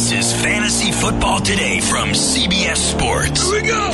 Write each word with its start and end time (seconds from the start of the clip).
This 0.00 0.12
is 0.12 0.42
Fantasy 0.42 0.92
Football 0.92 1.40
Today 1.40 1.78
from 1.78 2.08
CBS 2.12 2.78
Sports. 2.78 3.42
Here 3.42 3.60
we 3.60 3.68
go. 3.68 3.90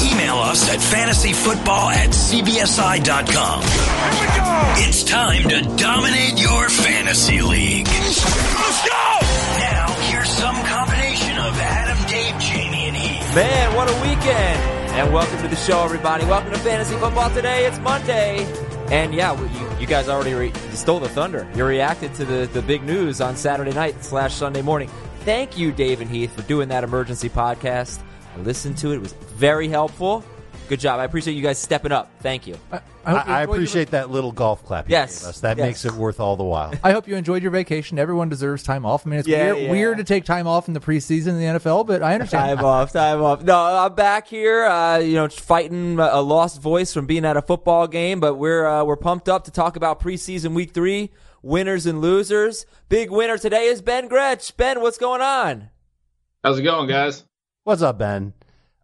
Email 0.00 0.36
us 0.36 0.70
at 0.72 0.80
fantasyfootball 0.80 1.92
at 1.92 2.08
cbsi.com. 2.08 3.60
Here 3.60 4.20
we 4.22 4.26
go. 4.40 4.88
It's 4.88 5.04
time 5.04 5.42
to 5.50 5.60
dominate 5.76 6.40
your 6.40 6.70
fantasy 6.70 7.42
league. 7.42 7.86
Let's 7.88 8.88
go. 8.88 9.18
Now, 9.60 9.88
here's 10.08 10.30
some 10.30 10.56
combination 10.64 11.36
of 11.36 11.60
Adam, 11.60 11.98
Dave, 12.08 12.40
Jamie, 12.40 12.88
and 12.88 12.96
Heath. 12.96 13.34
Man, 13.34 13.76
what 13.76 13.90
a 13.90 13.94
weekend! 14.00 14.94
And 14.94 15.12
welcome 15.12 15.42
to 15.42 15.48
the 15.48 15.56
show, 15.56 15.84
everybody. 15.84 16.24
Welcome 16.24 16.52
to 16.52 16.58
Fantasy 16.60 16.96
Football 16.96 17.28
Today. 17.28 17.66
It's 17.66 17.78
Monday. 17.80 18.50
And 18.90 19.12
yeah, 19.12 19.38
you, 19.38 19.80
you 19.80 19.86
guys 19.86 20.08
already 20.08 20.32
re- 20.32 20.52
stole 20.72 21.00
the 21.00 21.08
thunder. 21.10 21.46
You 21.54 21.66
reacted 21.66 22.14
to 22.14 22.24
the, 22.24 22.46
the 22.46 22.62
big 22.62 22.82
news 22.82 23.20
on 23.20 23.36
Saturday 23.36 23.72
night 23.72 24.02
slash 24.02 24.32
Sunday 24.32 24.62
morning. 24.62 24.88
Thank 25.24 25.56
you, 25.56 25.72
Dave 25.72 26.00
and 26.02 26.10
Heath, 26.10 26.34
for 26.36 26.42
doing 26.42 26.68
that 26.68 26.84
emergency 26.84 27.30
podcast. 27.30 27.98
I 28.36 28.40
listened 28.40 28.76
to 28.78 28.92
it. 28.92 28.96
It 28.96 28.98
was 29.02 29.12
very 29.36 29.68
helpful. 29.68 30.22
Good 30.68 30.80
job. 30.80 30.98
I 31.00 31.04
appreciate 31.04 31.34
you 31.34 31.42
guys 31.42 31.58
stepping 31.58 31.92
up. 31.92 32.10
Thank 32.20 32.46
you. 32.46 32.56
I, 32.72 32.76
hope 32.76 32.82
I, 33.04 33.10
you 33.10 33.16
I 33.16 33.20
enjoyed 33.20 33.28
your- 33.28 33.54
appreciate 33.54 33.90
that 33.92 34.10
little 34.10 34.32
golf 34.32 34.64
clap. 34.64 34.88
You 34.88 34.92
Yes. 34.92 35.20
gave 35.20 35.28
us. 35.30 35.40
that 35.40 35.56
Yes. 35.58 35.66
makes 35.66 35.84
it 35.86 35.92
worth 35.92 36.20
all 36.20 36.36
the 36.36 36.44
while. 36.44 36.72
I 36.82 36.92
hope 36.92 37.06
you 37.08 37.16
enjoyed 37.16 37.42
your 37.42 37.50
vacation. 37.52 37.98
Everyone 37.98 38.28
deserves 38.30 38.62
time 38.62 38.84
off. 38.86 39.06
I 39.06 39.10
mean, 39.10 39.18
it's 39.20 39.28
Yeah, 39.28 39.52
weird, 39.52 39.58
yeah. 39.64 39.70
weird 39.70 39.98
to 39.98 40.04
take 40.04 40.24
time 40.24 40.46
off 40.46 40.68
in 40.68 40.74
the 40.74 40.80
preseason 40.80 41.28
in 41.28 41.38
the 41.38 41.44
NFL, 41.58 41.84
but 41.84 42.02
I 42.02 42.14
understand. 42.14 42.56
Time 42.58 42.64
off, 42.66 42.92
time 42.92 43.22
off. 43.22 43.42
No, 43.42 43.58
I'm 43.58 43.94
back 43.94 44.26
here. 44.26 44.64
Uh, 44.64 44.98
you 44.98 45.14
know, 45.14 45.28
fighting 45.28 45.98
a 45.98 46.20
lost 46.20 46.60
voice 46.60 46.92
from 46.94 47.04
being 47.06 47.24
at 47.26 47.36
a 47.36 47.42
football 47.42 47.86
game, 47.86 48.20
but 48.20 48.34
we're 48.34 48.66
uh, 48.66 48.84
we're 48.84 48.96
pumped 48.96 49.28
up 49.28 49.44
to 49.44 49.50
talk 49.50 49.76
about 49.76 50.00
preseason 50.00 50.52
week 50.54 50.72
three 50.72 51.10
winners 51.44 51.86
and 51.86 52.00
losers. 52.00 52.66
Big 52.88 53.10
winner 53.10 53.38
today 53.38 53.66
is 53.66 53.82
Ben 53.82 54.08
Gretsch. 54.08 54.56
Ben, 54.56 54.80
what's 54.80 54.98
going 54.98 55.20
on? 55.20 55.68
How's 56.42 56.58
it 56.58 56.62
going, 56.62 56.88
guys? 56.88 57.24
What's 57.64 57.82
up, 57.82 57.98
Ben? 57.98 58.32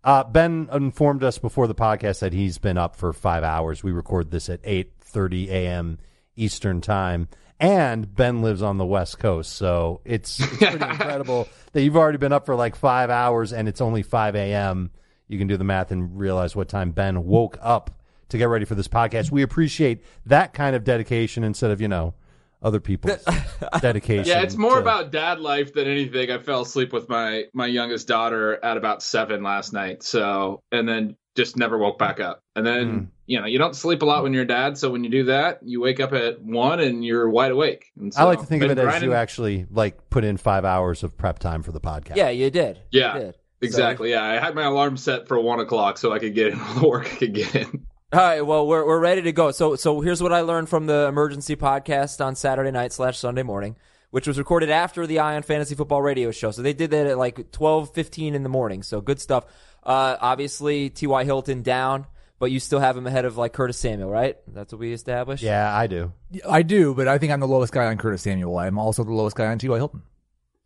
Uh, 0.05 0.25
ben 0.25 0.69
informed 0.73 1.25
us 1.25 1.39
before 1.39 1.67
the 1.67 1.75
podcast 1.75 2.21
that 2.21 2.33
he's 2.33 2.59
been 2.59 2.79
up 2.79 2.97
for 2.97 3.13
five 3.13 3.43
hours. 3.43 3.83
We 3.83 3.93
record 3.93 4.31
this 4.31 4.49
at 4.49 4.61
eight 4.65 4.93
thirty 5.01 5.51
a.m. 5.51 5.99
Eastern 6.37 6.81
time, 6.81 7.29
and 7.59 8.15
Ben 8.15 8.41
lives 8.41 8.63
on 8.63 8.79
the 8.79 8.87
West 8.87 9.19
Coast, 9.19 9.53
so 9.53 10.01
it's, 10.05 10.41
it's 10.41 10.57
pretty 10.57 10.75
incredible 10.91 11.49
that 11.73 11.83
you've 11.83 11.97
already 11.97 12.17
been 12.17 12.33
up 12.33 12.47
for 12.47 12.55
like 12.55 12.77
five 12.77 13.11
hours, 13.11 13.53
and 13.53 13.69
it's 13.69 13.83
only 13.83 14.03
five 14.03 14.35
a.m. 14.35 14.91
You 15.29 15.39
can 15.39 15.49
do 15.49 15.59
the 15.59 15.65
math 15.65 15.93
and 15.93 16.19
realize 16.19 16.57
what 16.57 16.69
time 16.69 16.93
Ben 16.93 17.25
woke 17.25 17.59
up 17.61 17.91
to 18.31 18.39
get 18.39 18.49
ready 18.49 18.65
for 18.65 18.75
this 18.75 18.89
podcast. 18.89 19.31
We 19.31 19.43
appreciate 19.43 20.03
that 20.25 20.55
kind 20.55 20.75
of 20.75 20.85
dedication 20.85 21.45
instead 21.45 21.71
of 21.71 21.83
you 21.83 21.89
know 21.89 22.15
other 22.63 22.81
people's 22.81 23.25
dedication. 23.81 24.27
Yeah, 24.27 24.43
it's 24.43 24.57
more 24.57 24.75
to- 24.75 24.81
about 24.81 25.11
dad 25.11 25.41
life 25.41 25.73
than 25.73 25.87
anything. 25.87 26.31
I 26.31 26.39
fell 26.39 26.63
asleep 26.63 26.93
with 26.93 27.09
my 27.09 27.45
my 27.55 27.67
youngest 27.67 28.09
daughter 28.09 28.63
at 28.63 28.77
about 28.77 29.03
seven 29.03 29.43
last 29.43 29.73
night. 29.73 30.03
So, 30.03 30.63
and 30.71 30.89
then 30.89 31.17
just 31.37 31.57
never 31.57 31.79
woke 31.79 31.99
back 31.99 32.21
up. 32.21 32.43
And 32.57 32.67
then 32.67 32.91
hmm. 32.91 33.05
you 33.27 33.41
know 33.41 33.47
you 33.47 33.59
don't 33.59 33.75
sleep 33.75 34.03
a 34.03 34.05
lot 34.05 34.23
when 34.23 34.33
you're 34.33 34.43
a 34.43 34.47
dad. 34.47 34.77
So 34.77 34.91
when 34.91 35.05
you 35.05 35.11
do 35.11 35.25
that, 35.25 35.61
you 35.63 35.81
wake 35.81 36.01
up 36.01 36.13
at 36.13 36.43
one 36.43 36.81
and 36.81 37.05
you're 37.05 37.29
wide 37.29 37.53
awake. 37.53 37.87
And 37.99 38.13
so, 38.13 38.21
I 38.21 38.25
like 38.25 38.41
to 38.41 38.47
think 38.47 38.63
of 38.63 38.69
been 38.69 38.79
it 38.79 38.87
as 38.87 39.03
you 39.03 39.15
actually 39.15 39.67
like 39.71 40.11
put 40.11 40.25
in 40.25 40.37
five 40.37 40.65
hours 40.65 41.03
of 41.03 41.17
prep 41.17 41.39
time 41.39 41.63
for 41.63 41.73
the 41.73 41.81
podcast. 41.81 42.17
Yeah, 42.17 42.31
you 42.31 42.51
did. 42.51 42.81
Yeah, 42.91 43.15
You 43.15 43.21
did. 43.21 43.39
exactly. 43.63 44.11
Yeah, 44.11 44.23
I 44.23 44.39
had 44.39 44.55
my 44.55 44.65
alarm 44.65 44.97
set 44.97 45.29
for 45.29 45.41
one 45.41 45.61
o'clock 45.61 45.99
so 45.99 46.13
I 46.13 46.19
could 46.19 46.35
get 46.35 46.53
in 46.53 46.61
all 46.61 46.75
the 46.75 46.89
work 46.89 47.07
I 47.07 47.17
could 47.17 47.35
get 47.35 47.55
in. 47.55 47.87
All 48.13 48.19
right, 48.19 48.41
well, 48.41 48.67
we're 48.67 48.85
we're 48.85 48.99
ready 48.99 49.23
to 49.23 49.31
go. 49.33 49.53
So 49.53 49.77
so 49.77 50.01
here's 50.01 50.21
what 50.21 50.33
I 50.33 50.41
learned 50.41 50.69
from 50.69 50.87
the 50.87 51.07
emergency 51.07 51.55
podcast 51.55 52.25
on 52.25 52.35
Saturday 52.35 52.73
night 52.73 52.93
slash 52.93 53.17
Sunday 53.19 53.45
morning, 53.45 53.77
which 54.11 54.27
was 54.27 54.37
recorded 54.37 54.69
after 54.69 55.07
the 55.07 55.21
Eye 55.21 55.37
on 55.37 55.43
Fantasy 55.43 55.77
Football 55.77 56.03
Radio 56.03 56.33
show. 56.33 56.51
So 56.51 56.61
they 56.61 56.73
did 56.73 56.91
that 56.91 57.07
at 57.07 57.19
like 57.19 57.53
twelve 57.53 57.95
fifteen 57.95 58.35
in 58.35 58.43
the 58.43 58.49
morning. 58.49 58.83
So 58.83 59.01
good 59.01 59.21
stuff. 59.21 59.45
Uh, 59.85 60.17
obviously 60.21 60.91
T.Y. 60.91 61.23
Hilton 61.23 61.63
down, 61.63 62.05
but 62.41 62.51
you 62.51 62.59
still 62.59 62.81
have 62.81 62.97
him 62.97 63.07
ahead 63.07 63.27
of 63.27 63.37
like 63.37 63.53
Curtis 63.53 63.79
Samuel, 63.79 64.11
right? 64.11 64.37
That's 64.49 64.73
what 64.73 64.81
we 64.81 64.93
established. 64.93 65.45
Yeah, 65.45 65.73
I 65.73 65.87
do. 65.87 66.13
I 66.49 66.63
do, 66.63 66.95
but 66.95 67.07
I 67.07 67.19
think 67.19 67.33
I'm 67.33 67.39
the 67.39 67.47
lowest 67.47 67.73
guy 67.73 67.87
on 67.87 67.97
Curtis 67.97 68.23
Samuel. 68.23 68.59
I'm 68.59 68.77
also 68.77 69.05
the 69.05 69.13
lowest 69.13 69.37
guy 69.37 69.47
on 69.47 69.59
T.Y. 69.59 69.77
Hilton. 69.77 70.03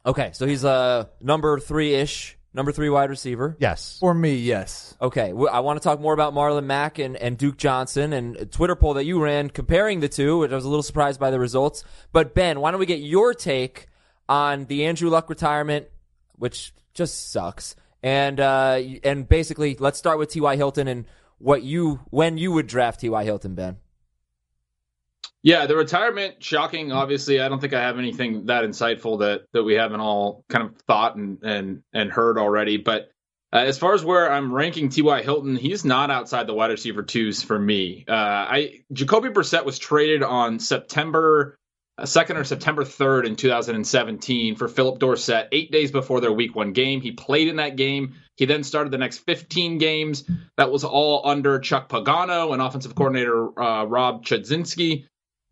Okay, 0.06 0.30
so 0.32 0.46
he's 0.46 0.64
uh 0.64 1.04
number 1.20 1.60
three 1.60 1.94
ish, 1.94 2.38
number 2.54 2.72
three 2.72 2.88
wide 2.88 3.10
receiver. 3.10 3.56
Yes. 3.58 3.98
For 4.00 4.14
me, 4.14 4.36
yes. 4.36 4.96
Okay, 5.02 5.30
I 5.30 5.60
want 5.60 5.80
to 5.80 5.84
talk 5.84 6.00
more 6.00 6.14
about 6.14 6.32
Marlon 6.32 6.64
Mack 6.64 6.98
and, 6.98 7.16
and 7.16 7.36
Duke 7.36 7.58
Johnson 7.58 8.12
and 8.12 8.36
a 8.36 8.46
Twitter 8.46 8.76
poll 8.76 8.94
that 8.94 9.04
you 9.04 9.20
ran 9.22 9.50
comparing 9.50 10.00
the 10.00 10.08
two, 10.08 10.38
which 10.38 10.52
I 10.52 10.54
was 10.54 10.64
a 10.64 10.68
little 10.68 10.82
surprised 10.82 11.20
by 11.20 11.30
the 11.30 11.40
results. 11.40 11.84
But 12.12 12.34
Ben, 12.34 12.60
why 12.60 12.70
don't 12.70 12.80
we 12.80 12.86
get 12.86 13.00
your 13.00 13.34
take 13.34 13.88
on 14.28 14.66
the 14.66 14.86
Andrew 14.86 15.10
Luck 15.10 15.28
retirement, 15.28 15.88
which 16.36 16.72
just 16.94 17.32
sucks, 17.32 17.76
and 18.02 18.40
uh, 18.40 18.80
and 19.02 19.28
basically 19.28 19.76
let's 19.78 19.98
start 19.98 20.18
with 20.18 20.30
T.Y. 20.30 20.56
Hilton 20.56 20.88
and 20.88 21.06
what 21.38 21.62
you 21.62 22.00
when 22.10 22.38
you 22.38 22.52
would 22.52 22.66
draft 22.66 23.00
T.Y. 23.00 23.24
Hilton, 23.24 23.54
Ben. 23.54 23.78
Yeah, 25.44 25.66
the 25.66 25.76
retirement 25.76 26.42
shocking. 26.42 26.90
Obviously, 26.90 27.38
I 27.38 27.50
don't 27.50 27.60
think 27.60 27.74
I 27.74 27.82
have 27.82 27.98
anything 27.98 28.46
that 28.46 28.64
insightful 28.64 29.18
that 29.18 29.42
that 29.52 29.62
we 29.62 29.74
haven't 29.74 30.00
all 30.00 30.42
kind 30.48 30.64
of 30.64 30.76
thought 30.88 31.16
and 31.16 31.38
and 31.42 31.82
and 31.92 32.10
heard 32.10 32.38
already. 32.38 32.78
But 32.78 33.10
uh, 33.52 33.58
as 33.58 33.76
far 33.78 33.92
as 33.92 34.02
where 34.02 34.32
I'm 34.32 34.54
ranking 34.54 34.88
T.Y. 34.88 35.22
Hilton, 35.22 35.54
he's 35.56 35.84
not 35.84 36.10
outside 36.10 36.46
the 36.46 36.54
wide 36.54 36.70
receiver 36.70 37.02
twos 37.02 37.42
for 37.42 37.58
me. 37.58 38.06
Uh, 38.08 38.12
I 38.14 38.84
Jacoby 38.90 39.28
Brissett 39.28 39.66
was 39.66 39.78
traded 39.78 40.22
on 40.22 40.60
September 40.60 41.58
uh, 41.98 42.06
second 42.06 42.38
or 42.38 42.44
September 42.44 42.82
third 42.82 43.26
in 43.26 43.36
2017 43.36 44.56
for 44.56 44.66
Phillip 44.66 44.98
Dorsett. 44.98 45.48
Eight 45.52 45.70
days 45.70 45.92
before 45.92 46.22
their 46.22 46.32
Week 46.32 46.56
One 46.56 46.72
game, 46.72 47.02
he 47.02 47.12
played 47.12 47.48
in 47.48 47.56
that 47.56 47.76
game. 47.76 48.14
He 48.36 48.46
then 48.46 48.64
started 48.64 48.92
the 48.92 48.98
next 48.98 49.18
15 49.18 49.76
games. 49.76 50.24
That 50.56 50.72
was 50.72 50.84
all 50.84 51.20
under 51.26 51.58
Chuck 51.58 51.90
Pagano 51.90 52.54
and 52.54 52.62
offensive 52.62 52.94
coordinator 52.94 53.60
uh, 53.60 53.84
Rob 53.84 54.24
Chudzinski 54.24 55.04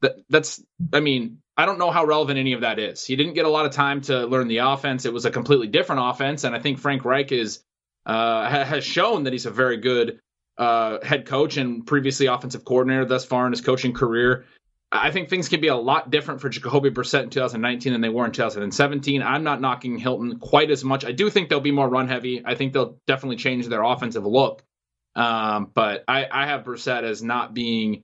that 0.02 0.16
that's 0.28 0.62
I 0.92 1.00
mean, 1.00 1.38
I 1.56 1.66
don't 1.66 1.78
know 1.78 1.90
how 1.90 2.04
relevant 2.04 2.38
any 2.38 2.52
of 2.52 2.60
that 2.60 2.78
is. 2.78 3.04
He 3.04 3.16
didn't 3.16 3.34
get 3.34 3.46
a 3.46 3.50
lot 3.50 3.66
of 3.66 3.72
time 3.72 4.02
to 4.02 4.26
learn 4.26 4.48
the 4.48 4.58
offense. 4.58 5.04
It 5.06 5.12
was 5.12 5.24
a 5.24 5.30
completely 5.30 5.68
different 5.68 6.02
offense, 6.04 6.44
and 6.44 6.54
I 6.54 6.58
think 6.58 6.78
Frank 6.78 7.04
Reich 7.04 7.32
is 7.32 7.62
uh, 8.04 8.49
ha- 8.49 8.64
has 8.64 8.84
shown 8.84 9.25
that 9.25 9.32
he's 9.32 9.46
a 9.46 9.50
very 9.50 9.78
good 9.78 10.20
uh, 10.58 10.99
head 11.02 11.26
coach 11.26 11.56
and 11.56 11.87
previously 11.87 12.26
offensive 12.26 12.64
coordinator 12.64 13.04
thus 13.04 13.25
far 13.25 13.46
in 13.46 13.52
his 13.52 13.60
coaching 13.60 13.94
career. 13.94 14.44
I 14.94 15.10
think 15.10 15.31
things 15.31 15.49
can 15.49 15.62
be 15.62 15.69
a 15.69 15.76
lot 15.76 16.10
different 16.10 16.43
for 16.43 16.50
Jacoby 16.50 16.90
Brissett 16.90 17.22
in 17.22 17.31
2019 17.31 17.93
than 17.93 18.02
they 18.02 18.10
were 18.10 18.26
in 18.26 18.32
2017. 18.32 19.22
I'm 19.22 19.43
not 19.43 19.58
knocking 19.58 19.96
Hilton 19.96 20.38
quite 20.38 20.70
as 20.70 20.84
much. 20.84 21.06
I 21.06 21.12
do 21.12 21.31
think 21.31 21.48
they'll 21.48 21.60
be 21.60 21.70
more 21.70 21.88
run 21.88 22.08
heavy. 22.08 22.43
I 22.44 22.56
think 22.56 22.75
they'll 22.75 22.98
definitely 23.06 23.37
change 23.37 23.66
their 23.69 23.82
offensive 23.82 24.26
look. 24.26 24.62
Um, 25.14 25.70
but 25.72 26.05
I, 26.08 26.26
I 26.31 26.46
have 26.46 26.64
Brissett 26.64 27.05
as 27.05 27.22
not 27.22 27.55
being 27.55 28.02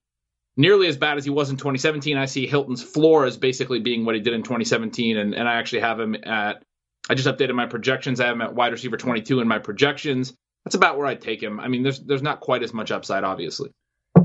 nearly 0.58 0.88
as 0.88 0.98
bad 0.98 1.16
as 1.16 1.24
he 1.24 1.30
was 1.30 1.48
in 1.48 1.56
2017. 1.56 2.18
I 2.18 2.26
see 2.26 2.46
Hilton's 2.46 2.82
floor 2.82 3.24
as 3.24 3.38
basically 3.38 3.80
being 3.80 4.04
what 4.04 4.14
he 4.14 4.20
did 4.20 4.34
in 4.34 4.42
2017, 4.42 5.16
and, 5.16 5.34
and 5.34 5.48
I 5.48 5.54
actually 5.54 5.80
have 5.80 5.98
him 5.98 6.14
at. 6.24 6.62
I 7.08 7.14
just 7.14 7.28
updated 7.28 7.54
my 7.54 7.64
projections. 7.64 8.20
I 8.20 8.26
have 8.26 8.34
him 8.34 8.42
at 8.42 8.54
wide 8.54 8.72
receiver 8.72 8.98
22 8.98 9.40
in 9.40 9.48
my 9.48 9.58
projections. 9.58 10.34
That's 10.64 10.74
about 10.74 10.98
where 10.98 11.06
I'd 11.06 11.22
take 11.22 11.42
him. 11.42 11.58
I 11.58 11.68
mean, 11.68 11.82
there's 11.82 12.00
there's 12.00 12.22
not 12.22 12.40
quite 12.40 12.62
as 12.62 12.74
much 12.74 12.90
upside, 12.90 13.24
obviously. 13.24 13.70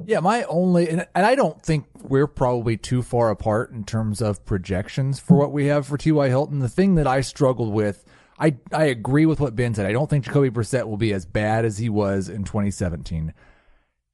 Yeah, 0.06 0.20
my 0.20 0.44
only, 0.44 0.90
and, 0.90 1.08
and 1.16 1.26
I 1.26 1.36
don't 1.36 1.62
think 1.62 1.86
we're 2.02 2.28
probably 2.28 2.76
too 2.76 3.02
far 3.02 3.30
apart 3.30 3.72
in 3.72 3.86
terms 3.86 4.22
of 4.22 4.44
projections 4.44 5.20
for 5.20 5.38
what 5.38 5.54
we 5.54 5.68
have 5.68 5.88
for 5.88 5.98
T.Y. 5.98 6.28
Hilton. 6.28 6.60
The 6.60 6.68
thing 6.68 6.96
that 6.96 7.08
I 7.08 7.22
struggled 7.22 7.72
with, 7.72 8.04
I 8.38 8.48
I 8.48 8.58
I 8.74 8.84
agree 8.86 9.26
with 9.26 9.40
what 9.40 9.56
Ben 9.56 9.74
said. 9.74 9.86
I 9.86 9.94
don't 9.94 10.10
think 10.10 10.26
Jacoby 10.26 10.50
Brissett 10.50 10.88
will 10.88 10.98
be 10.98 11.14
as 11.14 11.26
bad 11.26 11.64
as 11.64 11.78
he 11.78 11.88
was 11.88 12.28
in 12.28 12.44
2017. 12.44 13.34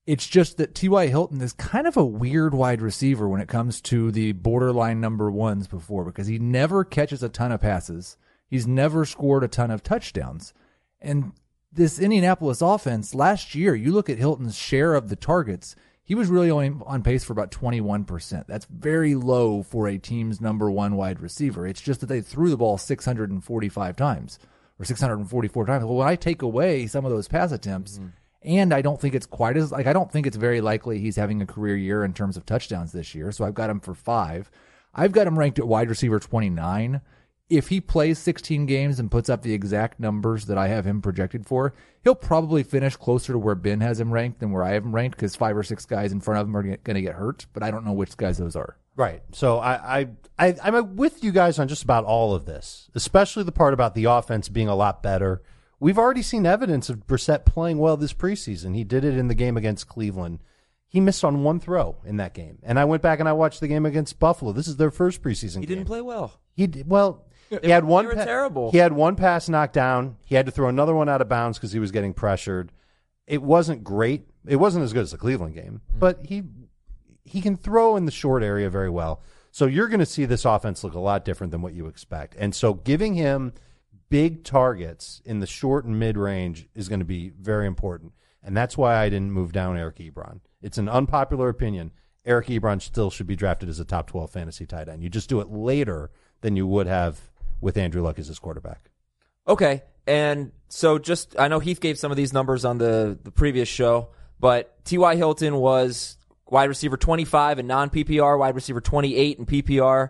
It's 0.10 0.26
just 0.26 0.58
that 0.58 0.74
T.Y. 0.74 1.06
Hilton 1.06 1.40
is 1.40 1.54
kind 1.54 1.86
of 1.86 1.96
a 1.96 2.04
weird 2.04 2.56
wide 2.56 2.82
receiver 2.82 3.30
when 3.30 3.42
it 3.42 3.48
comes 3.48 3.80
to 3.82 4.10
the 4.10 4.32
borderline 4.32 5.00
number 5.00 5.30
ones 5.30 5.68
before 5.68 6.04
because 6.04 6.26
he 6.26 6.40
never 6.40 6.84
catches 6.84 7.22
a 7.22 7.30
ton 7.30 7.52
of 7.52 7.62
passes. 7.62 8.18
He's 8.48 8.66
never 8.66 9.06
scored 9.06 9.44
a 9.44 9.48
ton 9.48 9.70
of 9.70 9.84
touchdowns. 9.84 10.52
And 11.00 11.34
this 11.72 12.00
Indianapolis 12.00 12.60
offense 12.60 13.14
last 13.14 13.54
year, 13.54 13.76
you 13.76 13.92
look 13.92 14.10
at 14.10 14.18
Hilton's 14.18 14.58
share 14.58 14.96
of 14.96 15.10
the 15.10 15.16
targets, 15.16 15.76
he 16.02 16.16
was 16.16 16.28
really 16.28 16.50
only 16.50 16.74
on 16.88 17.04
pace 17.04 17.24
for 17.24 17.34
about 17.34 17.52
21%. 17.52 18.48
That's 18.48 18.66
very 18.66 19.14
low 19.14 19.62
for 19.62 19.88
a 19.88 20.00
team's 20.00 20.42
number 20.42 20.72
one 20.72 20.96
wide 20.96 21.20
receiver. 21.20 21.68
It's 21.68 21.82
just 21.82 22.00
that 22.00 22.08
they 22.08 22.22
threw 22.22 22.50
the 22.50 22.58
ball 22.58 22.80
645 22.80 23.96
times 23.96 24.40
or 24.80 24.86
644 24.86 25.66
times. 25.68 25.86
Well, 25.86 25.98
when 25.98 26.08
I 26.08 26.16
take 26.16 26.42
away 26.42 26.88
some 26.88 27.06
of 27.06 27.12
those 27.12 27.28
pass 27.28 27.52
attempts, 27.52 28.00
mm-hmm. 28.00 28.08
And 28.42 28.74
I 28.74 28.82
don't 28.82 29.00
think 29.00 29.16
it's 29.16 29.26
quite 29.26 29.58
as 29.58 29.72
like 29.72 29.88
I 29.88 29.94
don't 29.94 30.12
think 30.12 30.28
it's 30.28 30.38
very 30.38 30.62
likely 30.62 31.00
he's 31.00 31.16
having 31.16 31.42
a 31.42 31.46
career 31.46 31.76
year 31.76 32.04
in 32.04 32.14
terms 32.14 32.38
of 32.38 32.46
touchdowns 32.46 32.92
this 32.92 33.14
year. 33.14 33.32
So 33.32 33.46
I've 33.46 33.54
got 33.54 33.70
him 33.70 33.80
for 33.80 33.94
five. 33.94 34.50
I've 34.94 35.12
got 35.12 35.28
him 35.28 35.38
ranked 35.38 35.60
at 35.60 35.68
wide 35.68 35.90
receiver 35.90 36.20
29 36.20 37.02
if 37.50 37.70
he 37.70 37.82
plays 37.82 38.20
16 38.20 38.68
games 38.68 39.00
and 39.00 39.10
puts 39.10 39.28
up 39.28 39.42
the 39.42 39.54
exact 39.54 40.00
numbers 40.00 40.46
that 40.46 40.58
I 40.58 40.68
have 40.68 40.86
him 40.86 41.02
projected 41.02 41.48
for, 41.48 41.74
he'll 42.04 42.16
probably 42.16 42.62
finish 42.62 42.96
closer 42.96 43.34
to 43.34 43.40
where 43.40 43.56
Ben 43.56 43.82
has 43.82 44.00
him 44.00 44.14
ranked 44.14 44.40
than 44.40 44.52
where 44.52 44.64
I 44.64 44.74
have 44.74 44.86
him 44.86 44.94
ranked 44.94 45.18
because 45.18 45.36
five 45.36 45.58
or 45.58 45.64
six 45.64 45.86
guys 45.86 46.12
in 46.12 46.22
front 46.22 46.40
of 46.40 46.48
him 46.48 46.56
are 46.56 46.64
going 46.64 46.96
to 46.96 47.02
get 47.02 47.16
hurt, 47.16 47.48
but 47.54 47.64
I 47.64 47.72
don't 47.72 47.86
know 47.86 47.94
which 47.94 48.16
guys 48.18 48.38
those 48.38 48.56
are. 48.56 48.78
Right. 48.96 49.24
So 49.32 49.60
I, 49.60 50.00
I, 50.00 50.08
I, 50.38 50.56
I'm 50.64 50.96
with 50.96 51.24
you 51.24 51.32
guys 51.32 51.58
on 51.58 51.68
just 51.68 51.84
about 51.84 52.06
all 52.06 52.36
of 52.36 52.46
this, 52.46 52.90
especially 52.94 53.44
the 53.44 53.52
part 53.52 53.74
about 53.74 53.96
the 53.96 54.06
offense 54.06 54.48
being 54.48 54.68
a 54.68 54.76
lot 54.76 55.02
better. 55.02 55.42
We've 55.80 55.98
already 55.98 56.22
seen 56.22 56.46
evidence 56.46 56.90
of 56.90 57.08
Brissett 57.08 57.46
playing 57.46 57.78
well 57.78 57.96
this 57.98 58.14
preseason. 58.14 58.76
He 58.76 58.84
did 58.84 59.06
it 59.06 59.18
in 59.18 59.28
the 59.30 59.36
game 59.36 59.56
against 59.58 59.88
Cleveland. 59.88 60.40
He 60.88 61.00
missed 61.00 61.24
on 61.24 61.44
one 61.44 61.60
throw 61.60 61.98
in 62.04 62.18
that 62.18 62.34
game. 62.34 62.60
And 62.64 62.78
I 62.80 62.86
went 62.86 63.02
back 63.02 63.20
and 63.20 63.30
I 63.30 63.34
watched 63.34 63.60
the 63.60 63.68
game 63.68 63.86
against 63.86 64.20
Buffalo. 64.20 64.52
This 64.52 64.68
is 64.68 64.78
their 64.78 64.92
first 64.92 65.22
preseason 65.22 65.60
He 65.62 65.66
game. 65.68 65.78
didn't 65.78 65.86
play 65.88 66.02
well. 66.02 66.40
He 66.56 66.68
did, 66.68 66.90
well, 66.90 67.26
he 67.64 67.70
had 67.70 67.86
one. 67.86 68.06
they 68.08 68.16
were 68.16 68.26
terrible. 68.26 68.72
He 68.72 68.78
had 68.80 68.92
one 68.94 69.16
pass 69.16 69.48
knocked 69.48 69.74
down. 69.74 70.18
He 70.26 70.36
had 70.36 70.46
to 70.48 70.52
throw 70.52 70.68
another 70.68 70.94
one 70.96 71.08
out 71.08 71.22
of 71.22 71.30
bounds 71.30 71.58
because 71.58 71.72
he 71.72 71.80
was 71.80 71.92
getting 71.92 72.14
pressured. 72.14 72.72
It 73.28 73.42
wasn't 73.42 73.84
great. 73.84 74.28
It 74.48 74.56
wasn't 74.58 74.84
as 74.84 74.92
good 74.94 75.04
as 75.04 75.12
the 75.12 75.18
Cleveland 75.18 75.56
game, 75.56 75.82
Mm-hmm. 75.90 76.00
but 76.00 76.26
he 76.26 76.44
he 77.24 77.42
can 77.42 77.56
throw 77.56 77.96
in 77.96 78.06
the 78.06 78.12
short 78.12 78.42
area 78.42 78.70
very 78.72 78.90
well. 78.90 79.22
So 79.52 79.68
you're 79.68 79.88
going 79.88 80.00
to 80.00 80.06
see 80.06 80.26
this 80.26 80.46
offense 80.46 80.84
look 80.84 80.96
a 80.96 81.00
lot 81.00 81.24
different 81.26 81.52
than 81.52 81.62
what 81.62 81.74
you 81.74 81.86
expect. 81.86 82.36
And 82.40 82.56
so 82.56 82.74
giving 82.74 83.14
him 83.14 83.54
big 84.10 84.44
targets 84.44 85.22
in 85.26 85.40
the 85.40 85.48
short 85.48 85.86
and 85.86 86.00
mid 86.00 86.18
range 86.18 86.68
is 86.76 86.90
going 86.90 87.00
to 87.00 87.06
be 87.06 87.30
very 87.40 87.68
important. 87.68 88.14
And 88.44 88.56
that's 88.56 88.78
why 88.78 88.96
I 88.96 89.10
didn't 89.10 89.32
move 89.32 89.52
down 89.52 89.78
Eric 89.78 89.98
Ebron. 89.98 90.40
It's 90.62 90.78
an 90.78 90.90
unpopular 90.90 91.50
opinion. 91.50 91.92
Eric 92.26 92.48
Ebron 92.48 92.82
still 92.82 93.10
should 93.10 93.28
be 93.28 93.36
drafted 93.36 93.70
as 93.70 93.80
a 93.80 93.86
top 93.86 94.08
12 94.08 94.30
fantasy 94.30 94.66
tight 94.66 94.90
end. 94.90 95.04
You 95.04 95.10
just 95.10 95.30
do 95.30 95.40
it 95.40 95.50
later 95.50 96.12
than 96.42 96.56
you 96.56 96.68
would 96.68 96.88
have 96.88 97.20
with 97.62 97.78
Andrew 97.78 98.02
Luck 98.02 98.20
as 98.20 98.28
his 98.28 98.40
quarterback. 98.40 98.92
Okay, 99.48 99.84
and 100.06 100.52
so 100.68 101.00
just 101.00 101.36
I 101.40 101.48
know 101.48 101.60
Heath 101.60 101.82
gave 101.82 101.98
some 101.98 102.12
of 102.12 102.18
these 102.18 102.34
numbers 102.34 102.66
on 102.66 102.78
the 102.78 103.18
the 103.24 103.32
previous 103.32 103.68
show, 103.68 104.10
but 104.40 104.84
T.Y. 104.86 105.16
Hilton 105.16 105.56
was 105.56 106.18
wide 106.48 106.70
receiver 106.70 106.98
25 106.98 107.60
in 107.60 107.68
non 107.68 107.90
PPR, 107.90 108.38
wide 108.38 108.56
receiver 108.56 108.82
28 108.82 109.40
in 109.40 109.46
PPR. 109.46 110.10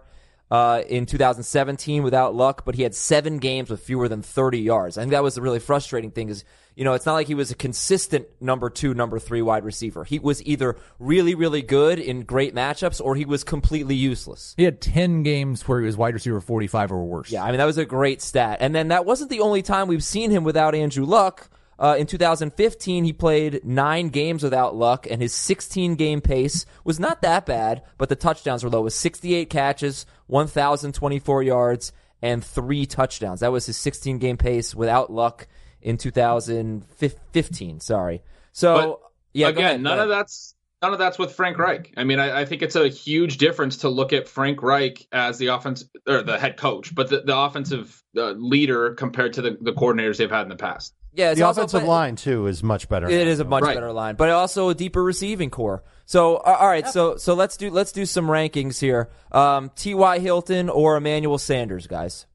Uh, 0.52 0.82
in 0.88 1.06
2017 1.06 2.02
without 2.02 2.34
luck, 2.34 2.66
but 2.66 2.74
he 2.74 2.82
had 2.82 2.96
seven 2.96 3.38
games 3.38 3.70
with 3.70 3.82
fewer 3.82 4.08
than 4.08 4.24
30 4.24 4.58
yards. 4.58 4.98
I 4.98 5.02
think 5.02 5.12
that 5.12 5.22
was 5.22 5.36
the 5.36 5.44
really 5.44 5.60
frustrating 5.60 6.10
thing 6.10 6.30
is, 6.30 6.44
you 6.76 6.84
know, 6.84 6.94
it's 6.94 7.06
not 7.06 7.14
like 7.14 7.28
he 7.28 7.36
was 7.36 7.52
a 7.52 7.56
consistent 7.56 8.26
number 8.42 8.72
two, 8.72 8.96
number 8.96 9.20
three 9.20 9.44
wide 9.44 9.64
receiver. 9.64 10.04
He 10.04 10.18
was 10.18 10.44
either 10.48 10.76
really, 10.98 11.36
really 11.36 11.62
good 11.62 12.00
in 12.00 12.24
great 12.24 12.56
matchups 12.56 13.00
or 13.00 13.16
he 13.16 13.26
was 13.26 13.44
completely 13.44 13.94
useless. 13.94 14.56
He 14.58 14.64
had 14.64 14.82
10 14.82 15.22
games 15.22 15.68
where 15.68 15.82
he 15.82 15.86
was 15.86 15.98
wide 15.98 16.16
receiver 16.16 16.42
45 16.42 16.94
or 16.94 17.06
worse. 17.06 17.32
Yeah, 17.32 17.44
I 17.44 17.50
mean 17.52 17.60
that 17.60 17.66
was 17.66 17.78
a 17.78 17.86
great 17.86 18.20
stat. 18.20 18.58
And 18.60 18.74
then 18.74 18.88
that 18.88 19.06
wasn't 19.06 19.30
the 19.30 19.42
only 19.42 19.62
time 19.62 19.88
we've 19.88 20.04
seen 20.04 20.32
him 20.32 20.44
without 20.44 20.74
Andrew 20.74 21.06
Luck. 21.06 21.50
Uh, 21.80 21.96
in 21.98 22.06
2015, 22.06 23.06
he 23.06 23.14
played 23.14 23.64
nine 23.64 24.10
games 24.10 24.44
without 24.44 24.76
Luck, 24.76 25.08
and 25.10 25.22
his 25.22 25.34
16 25.34 25.96
game 25.96 26.20
pace 26.20 26.66
was 26.84 27.00
not 27.00 27.22
that 27.22 27.46
bad, 27.46 27.84
but 27.98 28.10
the 28.10 28.18
touchdowns 28.18 28.66
were 28.66 28.70
low. 28.70 28.82
It 28.82 28.84
was 28.84 28.96
68 28.96 29.50
catches, 29.50 30.06
1,024 30.28 31.42
yards, 31.44 31.94
and 32.22 32.44
three 32.44 32.86
touchdowns. 32.86 33.40
That 33.40 33.54
was 33.54 33.66
his 33.66 33.78
16 33.78 34.18
game 34.18 34.36
pace 34.36 34.76
without 34.76 35.10
Luck 35.10 35.48
in 35.82 35.98
2015. 35.98 37.80
Sorry. 37.80 38.24
So 38.52 38.76
But 38.76 39.10
yeah, 39.34 39.48
again, 39.48 39.66
ahead, 39.66 39.82
none 39.82 40.00
of 40.00 40.10
that's 40.10 40.56
none 40.82 40.92
of 40.92 41.00
that's 41.00 41.18
with 41.18 41.34
Frank 41.34 41.58
Reich. 41.58 41.94
I 41.96 42.04
mean, 42.04 42.20
I, 42.20 42.42
I 42.42 42.46
think 42.46 42.62
it's 42.62 42.76
a 42.76 42.90
huge 42.90 43.38
difference 43.38 43.78
to 43.78 43.90
look 43.90 44.12
at 44.12 44.28
Frank 44.28 44.62
Reich 44.62 45.08
as 45.14 45.38
the 45.38 45.48
offense 45.48 45.86
or 46.06 46.24
the 46.24 46.38
head 46.38 46.58
coach, 46.58 46.94
but 46.94 47.10
the, 47.10 47.22
the 47.22 47.38
offensive 47.38 48.02
uh, 48.18 48.32
leader 48.32 48.96
compared 48.96 49.34
to 49.34 49.42
the, 49.42 49.58
the 49.62 49.74
coordinators 49.74 50.18
they've 50.18 50.30
had 50.30 50.44
in 50.44 50.50
the 50.50 50.58
past. 50.58 50.94
Yeah, 51.20 51.32
it's 51.32 51.40
the 51.40 51.46
also- 51.46 51.62
offensive 51.62 51.82
but- 51.82 51.88
line 51.88 52.16
too 52.16 52.48
is 52.48 52.64
much 52.64 52.88
better. 52.90 53.08
It 53.10 53.28
is 53.28 53.40
a 53.40 53.44
much 53.44 53.64
Right. 53.64 53.76
better 53.76 53.92
line, 53.92 54.16
but 54.16 54.30
also 54.30 54.70
a 54.70 54.74
deeper 54.76 55.04
receiving 55.04 55.50
corps. 55.50 55.84
So, 56.06 56.38
uh, 56.38 56.58
all 56.60 56.68
right, 56.68 56.88
so 56.88 57.18
so 57.18 57.34
let's 57.34 57.58
do 57.58 57.70
let's 57.70 57.92
do 57.92 58.06
some 58.06 58.28
rankings 58.28 58.80
here. 58.80 59.10
Um, 59.32 59.70
T. 59.76 59.94
Y. 59.94 60.20
Hilton 60.20 60.70
or 60.70 60.96
Emmanuel 60.98 61.38
Sanders, 61.38 61.86
guys. 61.88 62.26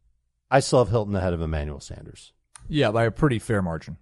I 0.51 0.61
still 0.61 0.79
have 0.81 0.91
Hilton 0.91 1.17
ahead 1.17 1.33
of 1.33 1.41
Emmanuel 1.41 1.81
Sanders. 1.81 2.33
Yeah, 2.69 2.91
by 2.93 3.05
a 3.05 3.11
pretty 3.11 3.39
fair 3.39 3.63
margin. 3.63 3.97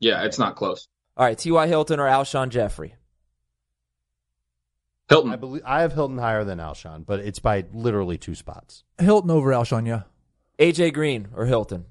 Yeah, 0.00 0.24
it's 0.24 0.38
not 0.38 0.56
close. 0.56 0.88
All 1.16 1.26
right, 1.26 1.36
T. 1.38 1.50
Y. 1.52 1.66
Hilton 1.68 2.00
or 2.00 2.06
Alshon 2.08 2.48
Jeffery. 2.48 2.96
Hilton. 5.08 5.32
I 5.32 5.36
believe 5.36 5.62
I 5.66 5.82
have 5.82 5.92
Hilton 5.92 6.18
higher 6.18 6.42
than 6.44 6.58
Alshon, 6.58 7.04
but 7.04 7.20
it's 7.20 7.38
by 7.38 7.64
literally 7.72 8.16
two 8.18 8.34
spots. 8.34 8.82
Hilton 8.98 9.30
over 9.30 9.50
Alshon, 9.50 9.86
yeah. 9.86 10.02
AJ 10.58 10.92
Green 10.94 11.28
or 11.34 11.44
Hilton. 11.46 11.84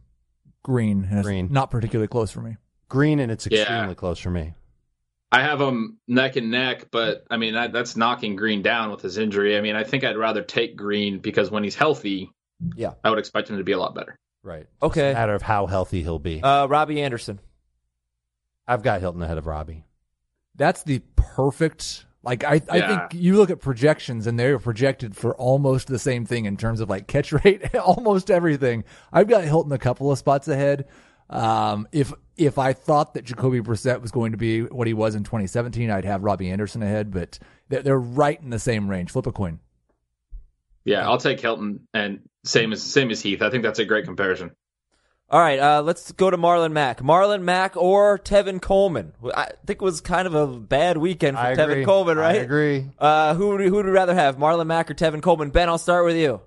Green. 0.64 1.06
and 1.10 1.20
it's 1.20 1.28
Green. 1.28 1.48
Not 1.52 1.72
particularly 1.72 2.08
close 2.08 2.32
for 2.32 2.42
me. 2.42 2.58
Green 2.90 3.20
and 3.20 3.32
it's 3.32 3.48
Yeah. 3.50 3.62
extremely 3.62 3.96
close 3.96 4.20
for 4.20 4.30
me. 4.30 4.54
I 5.32 5.42
have 5.44 5.62
him 5.62 5.98
neck 6.08 6.36
and 6.36 6.52
neck, 6.52 6.90
but 6.92 7.24
I 7.32 7.38
mean 7.38 7.54
that, 7.54 7.72
that's 7.72 7.96
knocking 7.96 8.36
Green 8.36 8.62
down 8.62 8.92
with 8.92 9.02
his 9.02 9.18
injury. 9.18 9.58
I 9.58 9.62
mean, 9.62 9.76
I 9.76 9.84
think 9.86 10.04
I'd 10.04 10.18
rather 10.18 10.42
take 10.44 10.76
Green 10.76 11.20
because 11.20 11.50
when 11.50 11.64
he's 11.64 11.76
healthy, 11.76 12.30
Yeah. 12.76 12.94
I 13.04 13.10
would 13.10 13.18
expect 13.20 13.50
him 13.50 13.58
to 13.58 13.64
be 13.64 13.72
a 13.72 13.78
lot 13.80 13.96
better. 13.96 14.18
Right. 14.44 14.68
Okay. 14.82 15.10
It's 15.12 15.16
a 15.16 15.20
matter 15.20 15.34
of 15.36 15.42
how 15.42 15.68
healthy 15.68 16.02
he'll 16.04 16.20
be. 16.20 16.42
Uh, 16.44 16.66
Robbie 16.68 17.02
Anderson. 17.02 17.40
I've 18.68 18.84
got 18.84 19.00
Hilton 19.00 19.22
ahead 19.22 19.38
of 19.38 19.48
Robbie. 19.48 19.86
That's 20.56 20.84
the 20.84 21.00
perfect. 21.16 22.06
Like 22.24 22.44
I, 22.44 22.62
I 22.70 22.78
Yeah. 22.78 23.08
think 23.10 23.22
you 23.22 23.36
look 23.38 23.50
at 23.50 23.60
projections 23.60 24.28
and 24.28 24.40
they're 24.40 24.60
projected 24.60 25.16
for 25.16 25.36
almost 25.36 25.88
the 25.88 25.98
same 26.00 26.26
thing 26.26 26.46
in 26.46 26.56
terms 26.58 26.80
of 26.80 26.90
like 26.90 27.08
catch 27.08 27.32
rate, 27.46 27.74
almost 27.76 28.30
everything. 28.30 28.84
I've 29.12 29.28
got 29.28 29.44
Hilton 29.44 29.72
a 29.72 29.78
couple 29.80 30.12
of 30.12 30.18
spots 30.18 30.48
ahead. 30.48 30.88
Um, 31.30 31.88
if 31.92 32.12
if 32.38 32.58
I 32.58 32.74
thought 32.74 33.14
that 33.14 33.24
Jacoby 33.26 33.62
Brissett 33.62 34.02
was 34.02 34.12
going 34.12 34.32
to 34.34 34.38
be 34.38 34.62
what 34.64 34.86
he 34.88 34.94
was 34.94 35.16
in 35.16 35.24
2017, 35.24 35.90
I'd 35.90 36.06
have 36.06 36.24
Robbie 36.24 36.50
Anderson 36.52 36.84
ahead. 36.84 37.12
But 37.12 37.40
they're, 37.70 37.82
they're 37.82 38.00
right 38.00 38.40
in 38.42 38.50
the 38.50 38.60
same 38.60 38.90
range. 38.90 39.12
Flip 39.12 39.28
a 39.28 39.32
coin. 39.32 39.60
Yeah, 40.84 41.08
I'll 41.08 41.18
take 41.20 41.40
Hilton 41.40 41.88
and 41.94 42.22
same 42.44 42.74
as 42.74 42.82
same 42.84 43.12
as 43.12 43.22
Heath. 43.22 43.42
I 43.42 43.50
think 43.50 43.64
that's 43.64 43.80
a 43.80 43.86
great 43.86 44.06
comparison. 44.06 44.52
All 45.32 45.40
right, 45.40 45.60
uh, 45.60 45.82
let's 45.82 46.12
go 46.12 46.30
to 46.30 46.38
Marlon 46.38 46.74
Mack. 46.74 47.00
Marlon 47.00 47.42
Mack 47.42 47.78
or 47.78 48.20
Tevin 48.20 48.62
Coleman. 48.62 49.14
I 49.34 49.46
think 49.66 49.82
it 49.82 49.86
was 49.86 50.02
kind 50.02 50.28
of 50.28 50.36
a 50.36 50.46
bad 50.46 50.98
weekend 50.98 51.38
for 51.38 51.44
I 51.44 51.56
Tevin 51.56 51.72
agree. 51.72 51.86
Coleman, 51.86 52.18
right? 52.18 52.36
I 52.36 52.40
agree. 52.40 52.88
Uh, 53.00 53.34
who 53.36 53.48
would 53.48 53.62
who 53.62 53.76
would 53.76 53.86
you 53.86 53.94
rather 53.94 54.14
have, 54.14 54.38
Marlon 54.38 54.68
Mack 54.68 54.92
or 54.92 54.94
Tevin 54.94 55.22
Coleman? 55.22 55.50
Ben, 55.50 55.70
I'll 55.70 55.78
start 55.78 56.04
with 56.04 56.18
you. 56.18 56.42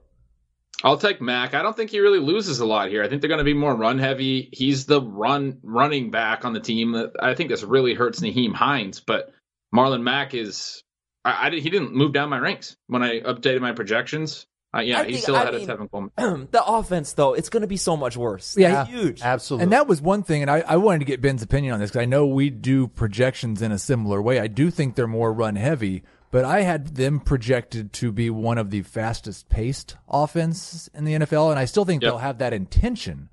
I'll 0.83 0.99
take 0.99 1.23
Mack. 1.23 1.55
I 1.55 1.63
don't 1.63 1.75
think 1.75 1.89
he 1.89 2.01
really 2.01 2.19
loses 2.19 2.61
a 2.61 2.67
lot 2.67 2.91
here. 2.91 3.03
I 3.03 3.09
think 3.09 3.23
they're 3.23 3.29
going 3.29 3.39
to 3.39 3.45
be 3.45 3.55
more 3.55 3.75
run 3.75 3.99
heavy. 3.99 4.51
He's 4.53 4.85
the 4.85 5.01
run 5.01 5.61
running 5.63 6.11
back 6.11 6.45
on 6.45 6.53
the 6.53 6.61
team. 6.61 7.11
I 7.19 7.35
think 7.35 7.49
this 7.49 7.63
really 7.63 7.95
hurts 7.95 8.21
Nyheim 8.21 8.53
Hines, 8.53 9.01
but 9.01 9.33
Marlon 9.75 10.03
Mack 10.03 10.35
is. 10.35 10.83
I, 11.25 11.47
I 11.47 11.51
he 11.53 11.71
didn't 11.71 11.95
move 11.95 12.13
down 12.13 12.29
my 12.29 12.39
ranks 12.39 12.77
when 12.89 13.03
I 13.03 13.21
updated 13.21 13.63
my 13.63 13.73
projections. 13.73 14.45
Uh, 14.75 14.81
yeah, 14.81 15.01
I 15.01 15.05
he's 15.05 15.13
think- 15.17 15.23
still 15.23 15.37
I 15.37 15.43
ahead 15.43 15.55
mean- 15.55 15.71
of 15.71 15.79
Tevin 15.81 15.91
Coleman. 15.91 16.49
the 16.51 16.65
offense, 16.65 17.13
though, 17.13 17.35
it's 17.35 17.49
going 17.49 17.61
to 17.61 17.67
be 17.67 17.77
so 17.77 17.97
much 17.97 18.17
worse. 18.17 18.57
Yeah, 18.59 18.83
It's 18.83 18.91
huge. 18.91 19.23
Absolutely. 19.23 19.63
And 19.65 19.73
that 19.73 19.87
was 19.87 20.01
one 20.03 20.23
thing, 20.23 20.43
and 20.43 20.51
I, 20.51 20.61
I 20.67 20.77
wanted 20.77 20.99
to 21.01 21.05
get 21.05 21.21
Ben's 21.21 21.43
opinion 21.43 21.75
on 21.75 21.81
this 21.81 21.91
because 21.91 22.03
I 22.03 22.07
know 22.07 22.27
we 22.27 22.51
do 22.51 22.89
projections 22.89 23.63
in 23.63 23.71
a 23.73 23.79
similar 23.79 24.21
way. 24.21 24.41
I 24.41 24.47
do 24.49 24.71
think 24.71 24.95
they're 24.97 25.07
more 25.07 25.33
run 25.33 25.57
heavy, 25.57 26.03
but 26.31 26.45
I 26.45 26.63
had 26.63 26.97
them 26.97 27.21
projected 27.21 27.93
to 27.95 28.11
be 28.11 28.31
one 28.31 28.59
of 28.59 28.71
the 28.71 28.83
fastest 28.83 29.49
paced 29.49 29.97
offense 30.09 30.89
in 30.95 31.05
the 31.05 31.13
NFL, 31.15 31.51
and 31.51 31.59
I 31.61 31.67
still 31.67 31.85
think 31.85 32.03
Yep. 32.03 32.11
they'll 32.11 32.19
have 32.19 32.39
that 32.39 32.53
intention. 32.53 33.29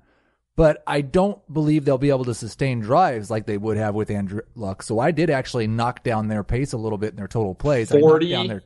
But 0.54 0.82
I 0.86 1.00
don't 1.00 1.40
believe 1.52 1.84
they'll 1.86 1.96
be 1.98 2.10
able 2.10 2.26
to 2.26 2.34
sustain 2.34 2.80
drives 2.80 3.30
like 3.30 3.46
they 3.46 3.56
would 3.56 3.78
have 3.78 3.94
with 3.94 4.10
Andrew 4.10 4.42
Luck. 4.54 4.82
So 4.82 4.98
I 4.98 5.10
did 5.10 5.30
actually 5.30 5.66
knock 5.66 6.02
down 6.04 6.28
their 6.28 6.44
pace 6.44 6.74
a 6.74 6.76
little 6.76 6.98
bit 6.98 7.10
in 7.10 7.16
their 7.16 7.26
total 7.26 7.54
plays. 7.54 7.90
I 7.90 7.98
40? 7.98 8.28
down 8.28 8.46
their- 8.48 8.62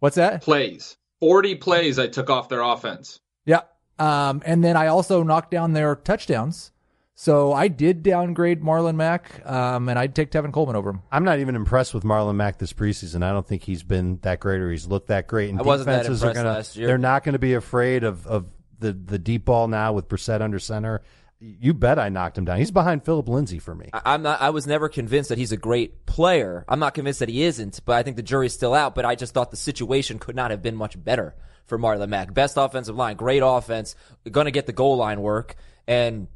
What's 0.00 0.16
that? 0.16 0.42
Plays, 0.42 0.96
forty 1.20 1.54
plays 1.54 1.98
I 1.98 2.06
took 2.08 2.30
off 2.30 2.48
their 2.48 2.62
offense. 2.62 3.20
Yeah. 3.44 3.62
Um, 3.98 4.42
and 4.44 4.62
then 4.62 4.76
I 4.76 4.88
also 4.88 5.22
knocked 5.22 5.50
down 5.50 5.72
their 5.72 5.96
touchdowns. 5.96 6.72
So 7.18 7.54
I 7.54 7.68
did 7.68 8.02
downgrade 8.02 8.60
Marlon 8.60 8.96
Mack, 8.96 9.40
um, 9.48 9.88
and 9.88 9.98
I'd 9.98 10.14
take 10.14 10.30
Tevin 10.30 10.52
Coleman 10.52 10.76
over 10.76 10.90
him. 10.90 11.00
I'm 11.10 11.24
not 11.24 11.38
even 11.38 11.56
impressed 11.56 11.94
with 11.94 12.04
Marlon 12.04 12.34
Mack 12.34 12.58
this 12.58 12.74
preseason. 12.74 13.22
I 13.22 13.32
don't 13.32 13.46
think 13.46 13.62
he's 13.62 13.82
been 13.82 14.18
that 14.20 14.38
great 14.38 14.60
or 14.60 14.70
he's 14.70 14.86
looked 14.86 15.08
that 15.08 15.26
great. 15.26 15.48
And 15.48 15.58
I 15.58 15.62
wasn't 15.62 15.86
that 15.86 16.02
defenses 16.02 16.22
are 16.22 16.26
impressed 16.26 16.44
gonna, 16.44 16.56
last 16.56 16.76
year. 16.76 16.88
They're 16.88 16.98
not 16.98 17.24
going 17.24 17.32
to 17.32 17.38
be 17.38 17.54
afraid 17.54 18.04
of, 18.04 18.26
of 18.26 18.44
the, 18.80 18.92
the 18.92 19.18
deep 19.18 19.46
ball 19.46 19.66
now 19.66 19.94
with 19.94 20.08
Brissett 20.08 20.42
under 20.42 20.58
center. 20.58 21.00
You 21.38 21.74
bet 21.74 21.98
I 21.98 22.08
knocked 22.08 22.38
him 22.38 22.46
down. 22.46 22.58
He's 22.58 22.70
behind 22.70 23.04
Phillip 23.04 23.28
Lindsay 23.28 23.58
for 23.58 23.74
me. 23.74 23.90
I- 23.92 24.14
I'm 24.14 24.22
not. 24.22 24.40
I 24.40 24.50
was 24.50 24.66
never 24.66 24.88
convinced 24.88 25.28
that 25.28 25.36
he's 25.38 25.52
a 25.52 25.56
great 25.56 26.06
player. 26.06 26.64
I'm 26.68 26.78
not 26.78 26.94
convinced 26.94 27.20
that 27.20 27.28
he 27.28 27.42
isn't, 27.42 27.80
but 27.84 27.94
I 27.96 28.02
think 28.02 28.16
the 28.16 28.22
jury's 28.22 28.54
still 28.54 28.72
out. 28.72 28.94
But 28.94 29.04
I 29.04 29.14
just 29.16 29.34
thought 29.34 29.50
the 29.50 29.56
situation 29.58 30.18
could 30.18 30.34
not 30.34 30.50
have 30.50 30.62
been 30.62 30.76
much 30.76 31.02
better 31.02 31.34
for 31.66 31.78
Marlon 31.78 32.08
Mack. 32.08 32.32
Best 32.32 32.56
offensive 32.56 32.96
line, 32.96 33.16
great 33.16 33.42
offense, 33.44 33.94
going 34.30 34.46
to 34.46 34.50
get 34.50 34.66
the 34.66 34.72
goal 34.72 34.96
line 34.96 35.20
work, 35.20 35.56
and 35.86 36.28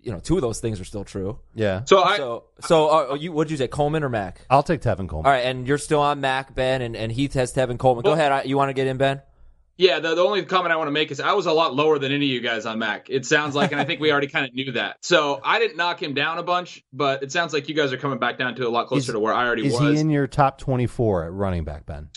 you 0.00 0.12
know, 0.12 0.20
two 0.20 0.36
of 0.36 0.42
those 0.42 0.60
things 0.60 0.78
are 0.80 0.84
still 0.84 1.02
true. 1.02 1.38
Yeah. 1.54 1.82
So 1.86 2.02
I, 2.02 2.16
So, 2.18 2.44
so 2.60 3.10
uh, 3.12 3.14
you 3.14 3.32
what'd 3.32 3.50
you 3.50 3.56
say, 3.56 3.66
Coleman 3.68 4.04
or 4.04 4.10
Mack? 4.10 4.42
I'll 4.50 4.62
take 4.62 4.82
Tevin 4.82 5.08
Coleman. 5.08 5.24
All 5.26 5.32
right, 5.32 5.46
and 5.46 5.66
you're 5.66 5.78
still 5.78 6.00
on 6.00 6.20
Mack, 6.20 6.54
Ben, 6.54 6.80
and, 6.82 6.94
and 6.94 7.10
Heath 7.10 7.32
has 7.34 7.52
Tevin 7.54 7.78
Coleman. 7.78 8.02
Go 8.04 8.10
Well- 8.10 8.18
ahead. 8.20 8.30
I, 8.30 8.42
you 8.42 8.56
want 8.58 8.68
to 8.68 8.74
get 8.74 8.86
in, 8.86 8.98
Ben? 8.98 9.22
Yeah, 9.76 9.98
the, 9.98 10.14
the 10.14 10.22
only 10.22 10.44
comment 10.44 10.72
I 10.72 10.76
want 10.76 10.86
to 10.86 10.92
make 10.92 11.10
is 11.10 11.18
I 11.18 11.32
was 11.32 11.46
a 11.46 11.52
lot 11.52 11.74
lower 11.74 11.98
than 11.98 12.12
any 12.12 12.26
of 12.26 12.30
you 12.30 12.40
guys 12.40 12.64
on 12.64 12.78
Mack. 12.78 13.10
It 13.10 13.26
sounds 13.26 13.54
like, 13.56 13.72
and 13.72 13.80
I 13.80 13.84
think 13.84 14.00
we 14.00 14.12
already 14.12 14.28
kind 14.28 14.46
of 14.46 14.54
knew 14.54 14.72
that. 14.72 14.98
So 15.02 15.40
I 15.42 15.58
didn't 15.58 15.76
knock 15.76 16.00
him 16.00 16.14
down 16.14 16.38
a 16.38 16.42
bunch, 16.44 16.84
but 16.92 17.22
it 17.24 17.32
sounds 17.32 17.52
like 17.52 17.68
you 17.68 17.74
guys 17.74 17.92
are 17.92 17.96
coming 17.96 18.18
back 18.18 18.38
down 18.38 18.54
to 18.54 18.68
a 18.68 18.70
lot 18.70 18.86
closer 18.86 19.10
Is- 19.10 19.14
to 19.14 19.20
where 19.20 19.34
I 19.34 19.44
already 19.46 19.66
Is 19.66 19.72
was. 19.72 19.82
Is 19.82 19.94
he 19.96 20.00
in 20.00 20.10
your 20.10 20.26
top 20.28 20.58
24 20.58 21.24
at 21.24 21.32
running 21.32 21.64
back, 21.64 21.86
Ben? 21.86 22.08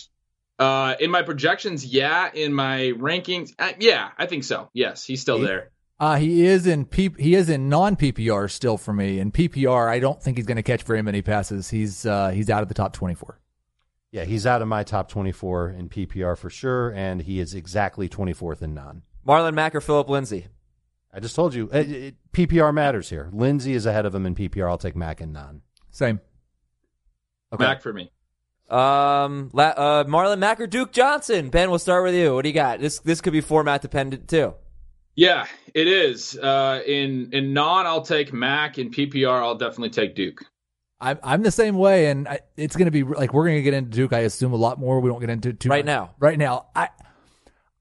uh, 0.60 0.94
in 1.00 1.10
my 1.10 1.22
projections, 1.22 1.84
yeah. 1.86 2.30
In 2.32 2.52
my 2.52 2.92
rankings, 2.96 3.50
uh, 3.58 3.72
yeah, 3.78 4.10
I 4.18 4.26
think 4.26 4.44
so. 4.44 4.68
Yes, 4.72 5.04
he's 5.04 5.20
still 5.20 5.38
He- 5.38 5.44
there. 5.46 5.70
Uh, 6.00 6.14
he 6.16 6.46
is 6.46 6.64
in 6.68 6.84
P- 6.84 7.10
he 7.18 7.34
is 7.34 7.48
in 7.48 7.68
non 7.68 7.96
PPR 7.96 8.48
still 8.48 8.78
for 8.78 8.92
me. 8.92 9.18
In 9.18 9.32
PPR, 9.32 9.88
I 9.90 9.98
don't 9.98 10.22
think 10.22 10.36
he's 10.36 10.46
going 10.46 10.56
to 10.56 10.62
catch 10.62 10.84
very 10.84 11.02
many 11.02 11.22
passes. 11.22 11.70
He's 11.70 12.06
uh, 12.06 12.28
he's 12.28 12.48
out 12.48 12.62
of 12.62 12.68
the 12.68 12.74
top 12.74 12.92
twenty 12.92 13.16
four. 13.16 13.40
Yeah, 14.10 14.24
he's 14.24 14.46
out 14.46 14.62
of 14.62 14.68
my 14.68 14.84
top 14.84 15.08
24 15.08 15.70
in 15.70 15.88
PPR 15.88 16.36
for 16.36 16.48
sure, 16.48 16.90
and 16.92 17.22
he 17.22 17.40
is 17.40 17.54
exactly 17.54 18.08
24th 18.08 18.62
in 18.62 18.74
non. 18.74 19.02
Marlon 19.26 19.54
Mack 19.54 19.74
or 19.74 19.80
Phillip 19.80 20.08
Lindsay? 20.08 20.46
I 21.12 21.20
just 21.20 21.36
told 21.36 21.54
you, 21.54 21.68
it, 21.72 21.90
it, 21.90 22.14
PPR 22.32 22.72
matters 22.72 23.10
here. 23.10 23.28
Lindsay 23.32 23.74
is 23.74 23.84
ahead 23.86 24.06
of 24.06 24.14
him 24.14 24.24
in 24.24 24.34
PPR. 24.34 24.68
I'll 24.68 24.78
take 24.78 24.96
Mack 24.96 25.20
in 25.20 25.32
non. 25.32 25.62
Same. 25.90 26.20
Okay. 27.52 27.64
Mack 27.64 27.82
for 27.82 27.92
me. 27.92 28.10
Um, 28.70 29.50
la- 29.52 29.74
uh, 29.76 30.04
Marlon 30.04 30.38
Mack 30.38 30.60
or 30.60 30.66
Duke 30.66 30.92
Johnson? 30.92 31.48
Ben, 31.48 31.70
we'll 31.70 31.78
start 31.78 32.04
with 32.04 32.14
you. 32.14 32.34
What 32.34 32.42
do 32.42 32.48
you 32.48 32.54
got? 32.54 32.80
This 32.80 32.98
this 33.00 33.20
could 33.22 33.32
be 33.32 33.40
format 33.40 33.80
dependent 33.80 34.28
too. 34.28 34.54
Yeah, 35.14 35.46
it 35.74 35.88
is. 35.88 36.36
Uh, 36.36 36.82
in 36.86 37.30
in 37.32 37.54
non, 37.54 37.86
I'll 37.86 38.02
take 38.02 38.32
Mack. 38.32 38.78
In 38.78 38.90
PPR, 38.90 39.42
I'll 39.42 39.56
definitely 39.56 39.90
take 39.90 40.14
Duke. 40.14 40.44
I'm 41.00 41.18
I'm 41.22 41.42
the 41.42 41.50
same 41.50 41.76
way, 41.76 42.06
and 42.06 42.26
I, 42.26 42.40
it's 42.56 42.76
going 42.76 42.86
to 42.86 42.90
be 42.90 43.04
like 43.04 43.32
we're 43.32 43.44
going 43.44 43.56
to 43.56 43.62
get 43.62 43.74
into 43.74 43.90
Duke. 43.90 44.12
I 44.12 44.20
assume 44.20 44.52
a 44.52 44.56
lot 44.56 44.78
more. 44.78 45.00
We 45.00 45.10
don't 45.10 45.20
get 45.20 45.30
into 45.30 45.52
too 45.52 45.68
Right 45.68 45.84
now. 45.84 46.14
Right 46.18 46.38
now, 46.38 46.66
I 46.74 46.88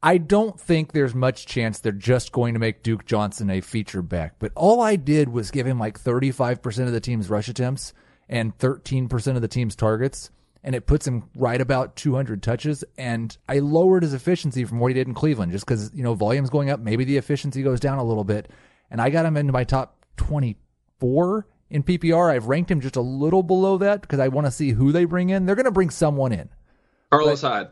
I 0.04 0.20
don't 0.20 0.60
think 0.60 0.92
there's 0.92 1.16
much 1.16 1.48
chance 1.48 1.80
they're 1.80 1.92
just 1.92 2.32
going 2.32 2.54
to 2.54 2.60
make 2.60 2.84
Duke 2.84 3.06
Johnson 3.06 3.50
a 3.50 3.62
feature 3.62 4.04
back. 4.04 4.36
But 4.38 4.52
all 4.56 4.82
I 4.82 4.96
did 4.96 5.30
was 5.30 5.50
give 5.50 5.66
him 5.66 5.80
like 5.80 6.00
35 6.00 6.62
percent 6.62 6.88
of 6.88 6.94
the 6.94 7.00
team's 7.00 7.30
rush 7.30 7.48
attempts 7.48 7.94
and 8.30 8.56
13 8.60 9.10
percent 9.10 9.36
of 9.36 9.42
the 9.42 9.48
team's 9.48 9.76
targets, 9.76 10.30
and 10.64 10.76
it 10.76 10.86
puts 10.86 11.08
him 11.08 11.24
right 11.36 11.60
about 11.60 11.96
200 11.96 12.44
touches. 12.44 12.84
And 13.00 13.36
I 13.50 13.60
lowered 13.60 14.04
his 14.04 14.14
efficiency 14.14 14.64
from 14.64 14.80
what 14.80 14.90
he 14.90 14.94
did 14.94 15.08
in 15.08 15.16
Cleveland, 15.16 15.52
just 15.52 15.66
because 15.66 15.92
you 15.96 16.04
know 16.04 16.14
volume's 16.14 16.52
going 16.52 16.70
up, 16.70 16.80
maybe 16.80 17.04
the 17.04 17.18
efficiency 17.18 17.64
goes 17.64 17.80
down 17.80 17.98
a 17.98 18.04
little 18.04 18.24
bit, 18.24 18.52
and 18.92 19.02
I 19.02 19.10
got 19.10 19.26
him 19.26 19.38
into 19.38 19.54
my 19.54 19.64
top 19.64 20.06
24 20.18 21.48
in 21.70 21.84
PPR. 21.84 22.32
I've 22.32 22.48
ranked 22.48 22.72
him 22.72 22.82
just 22.82 22.96
a 22.96 23.02
little 23.02 23.44
below 23.44 23.78
that 23.78 24.02
because 24.02 24.20
I 24.20 24.28
want 24.28 24.48
to 24.48 24.52
see 24.52 24.72
who 24.72 24.92
they 24.92 25.06
bring 25.06 25.30
in. 25.30 25.46
They're 25.46 25.56
going 25.56 25.66
to 25.66 25.72
bring 25.72 25.90
someone 25.90 26.32
in. 26.32 26.50
Carlos 27.12 27.42
Hyde. 27.42 27.70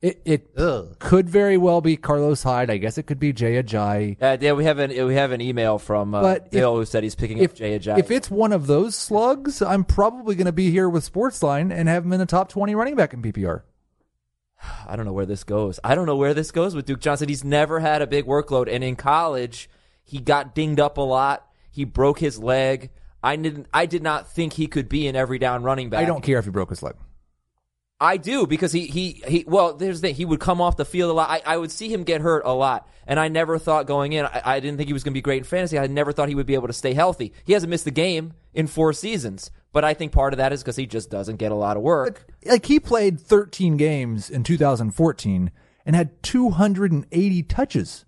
It 0.00 0.22
it 0.24 0.50
Ugh. 0.56 0.96
could 1.00 1.28
very 1.28 1.56
well 1.56 1.80
be 1.80 1.96
Carlos 1.96 2.44
Hyde. 2.44 2.70
I 2.70 2.76
guess 2.76 2.98
it 2.98 3.02
could 3.08 3.18
be 3.18 3.32
Jay 3.32 3.60
Ajayi. 3.60 4.16
Uh, 4.22 4.36
yeah, 4.40 4.52
we 4.52 4.64
have 4.64 4.78
an 4.78 4.90
we 5.06 5.14
have 5.16 5.32
an 5.32 5.40
email 5.40 5.76
from 5.78 6.14
uh, 6.14 6.22
But 6.22 6.42
if- 6.46 6.50
Dale 6.52 6.76
who 6.76 6.84
said 6.84 7.02
he's 7.02 7.16
picking 7.16 7.38
If 7.38 7.50
up 7.50 7.56
Jay 7.56 7.76
Ajayi. 7.76 7.98
if 7.98 8.10
it's 8.12 8.30
one 8.30 8.52
of 8.52 8.68
those 8.68 8.94
slugs, 8.94 9.60
I'm 9.60 9.82
probably 9.84 10.36
going 10.36 10.46
to 10.46 10.52
be 10.52 10.70
here 10.70 10.88
with 10.88 11.10
Sportsline 11.12 11.72
and 11.72 11.88
have 11.88 12.04
him 12.04 12.12
in 12.12 12.20
the 12.20 12.26
top 12.26 12.48
20 12.48 12.76
running 12.76 12.94
back 12.94 13.12
in 13.12 13.20
PPR. 13.22 13.62
I 14.86 14.94
don't 14.94 15.04
know 15.04 15.12
where 15.12 15.26
this 15.26 15.42
goes. 15.42 15.80
I 15.82 15.96
don't 15.96 16.06
know 16.06 16.16
where 16.16 16.32
this 16.32 16.52
goes 16.52 16.76
with 16.76 16.86
Duke 16.86 17.00
Johnson. 17.00 17.28
He's 17.28 17.42
never 17.44 17.80
had 17.80 18.00
a 18.00 18.06
big 18.06 18.24
workload, 18.24 18.72
and 18.72 18.84
in 18.84 18.94
college, 18.94 19.68
he 20.04 20.20
got 20.20 20.54
dinged 20.54 20.78
up 20.78 20.96
a 20.98 21.02
lot. 21.02 21.44
He 21.72 21.82
broke 21.84 22.20
his 22.20 22.38
leg. 22.38 22.90
I 23.22 23.36
didn't. 23.36 23.66
I 23.72 23.86
did 23.86 24.02
not 24.02 24.30
think 24.30 24.54
he 24.54 24.66
could 24.66 24.88
be 24.88 25.08
an 25.08 25.16
every 25.16 25.38
down 25.38 25.62
running 25.62 25.90
back. 25.90 26.00
I 26.00 26.04
don't 26.04 26.22
care 26.22 26.38
if 26.38 26.44
he 26.44 26.50
broke 26.50 26.70
his 26.70 26.82
leg. 26.82 26.94
I 28.00 28.16
do 28.16 28.46
because 28.46 28.70
he 28.70 28.86
he 28.86 29.22
he. 29.26 29.44
Well, 29.46 29.74
there's 29.74 30.00
the 30.00 30.08
thing. 30.08 30.14
he 30.14 30.24
would 30.24 30.38
come 30.38 30.60
off 30.60 30.76
the 30.76 30.84
field 30.84 31.10
a 31.10 31.14
lot. 31.14 31.30
I, 31.30 31.42
I 31.44 31.56
would 31.56 31.72
see 31.72 31.92
him 31.92 32.04
get 32.04 32.20
hurt 32.20 32.42
a 32.44 32.52
lot, 32.52 32.88
and 33.08 33.18
I 33.18 33.26
never 33.26 33.58
thought 33.58 33.86
going 33.86 34.12
in. 34.12 34.24
I, 34.24 34.42
I 34.44 34.60
didn't 34.60 34.76
think 34.76 34.88
he 34.88 34.92
was 34.92 35.02
going 35.02 35.12
to 35.12 35.18
be 35.18 35.22
great 35.22 35.38
in 35.38 35.44
fantasy. 35.44 35.78
I 35.78 35.86
never 35.88 36.12
thought 36.12 36.28
he 36.28 36.36
would 36.36 36.46
be 36.46 36.54
able 36.54 36.68
to 36.68 36.72
stay 36.72 36.94
healthy. 36.94 37.32
He 37.44 37.54
hasn't 37.54 37.70
missed 37.70 37.88
a 37.88 37.92
game 37.92 38.34
in 38.54 38.68
four 38.68 38.92
seasons, 38.92 39.50
but 39.72 39.84
I 39.84 39.94
think 39.94 40.12
part 40.12 40.32
of 40.32 40.36
that 40.36 40.52
is 40.52 40.62
because 40.62 40.76
he 40.76 40.86
just 40.86 41.10
doesn't 41.10 41.36
get 41.36 41.50
a 41.50 41.56
lot 41.56 41.76
of 41.76 41.82
work. 41.82 42.24
Like 42.44 42.66
he 42.66 42.78
played 42.78 43.20
13 43.20 43.76
games 43.76 44.30
in 44.30 44.44
2014 44.44 45.50
and 45.84 45.96
had 45.96 46.22
280 46.22 47.42
touches. 47.44 48.04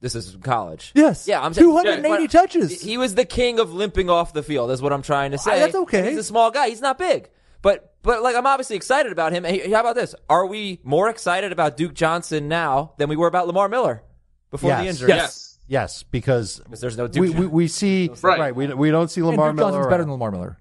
This 0.00 0.14
is 0.14 0.36
college. 0.42 0.92
Yes. 0.94 1.26
Yeah, 1.26 1.40
I'm 1.40 1.52
saying 1.54 1.66
280 1.66 2.22
Yeah, 2.22 2.26
touches. 2.28 2.80
He 2.80 2.96
was 2.98 3.14
the 3.16 3.24
king 3.24 3.58
of 3.58 3.72
limping 3.72 4.08
off 4.08 4.32
the 4.32 4.42
field. 4.44 4.70
Is 4.70 4.80
what 4.80 4.92
I'm 4.92 5.02
trying 5.02 5.32
to 5.32 5.38
say. 5.38 5.58
that's 5.58 5.74
okay. 5.74 5.98
And 6.00 6.08
He's 6.10 6.18
a 6.18 6.22
small 6.24 6.50
guy. 6.52 6.68
He's 6.68 6.80
not 6.80 6.98
big, 6.98 7.28
but 7.62 7.94
but 8.02 8.22
like 8.22 8.36
I'm 8.36 8.46
obviously 8.46 8.76
excited 8.76 9.10
about 9.10 9.32
him. 9.32 9.42
Hey, 9.44 9.70
how 9.72 9.80
about 9.80 9.96
this? 9.96 10.14
Are 10.30 10.46
we 10.46 10.78
more 10.84 11.08
excited 11.08 11.50
about 11.50 11.76
Duke 11.76 11.94
Johnson 11.94 12.46
now 12.48 12.92
than 12.98 13.08
we 13.08 13.16
were 13.16 13.26
about 13.26 13.48
Lamar 13.48 13.68
Miller 13.68 14.02
before 14.52 14.70
the 14.70 14.84
Yes. 14.84 14.94
injury? 14.94 15.08
Yes. 15.08 15.58
Yes, 15.66 16.02
because 16.04 16.60
Because 16.60 16.80
there's 16.80 16.96
no 16.96 17.08
Duke. 17.08 17.20
we, 17.20 17.30
we, 17.30 17.46
we 17.46 17.68
see 17.68 18.08
right. 18.22 18.38
Right. 18.38 18.56
we, 18.56 18.72
we 18.72 18.90
don't 18.90 19.10
see 19.10 19.20
And 19.20 19.30
Lamar 19.30 19.48
Duke 19.50 19.56
Miller. 19.56 19.70
Johnson's 19.72 19.90
better 19.90 20.02
than 20.04 20.12
Lamar 20.12 20.30
Miller. 20.30 20.58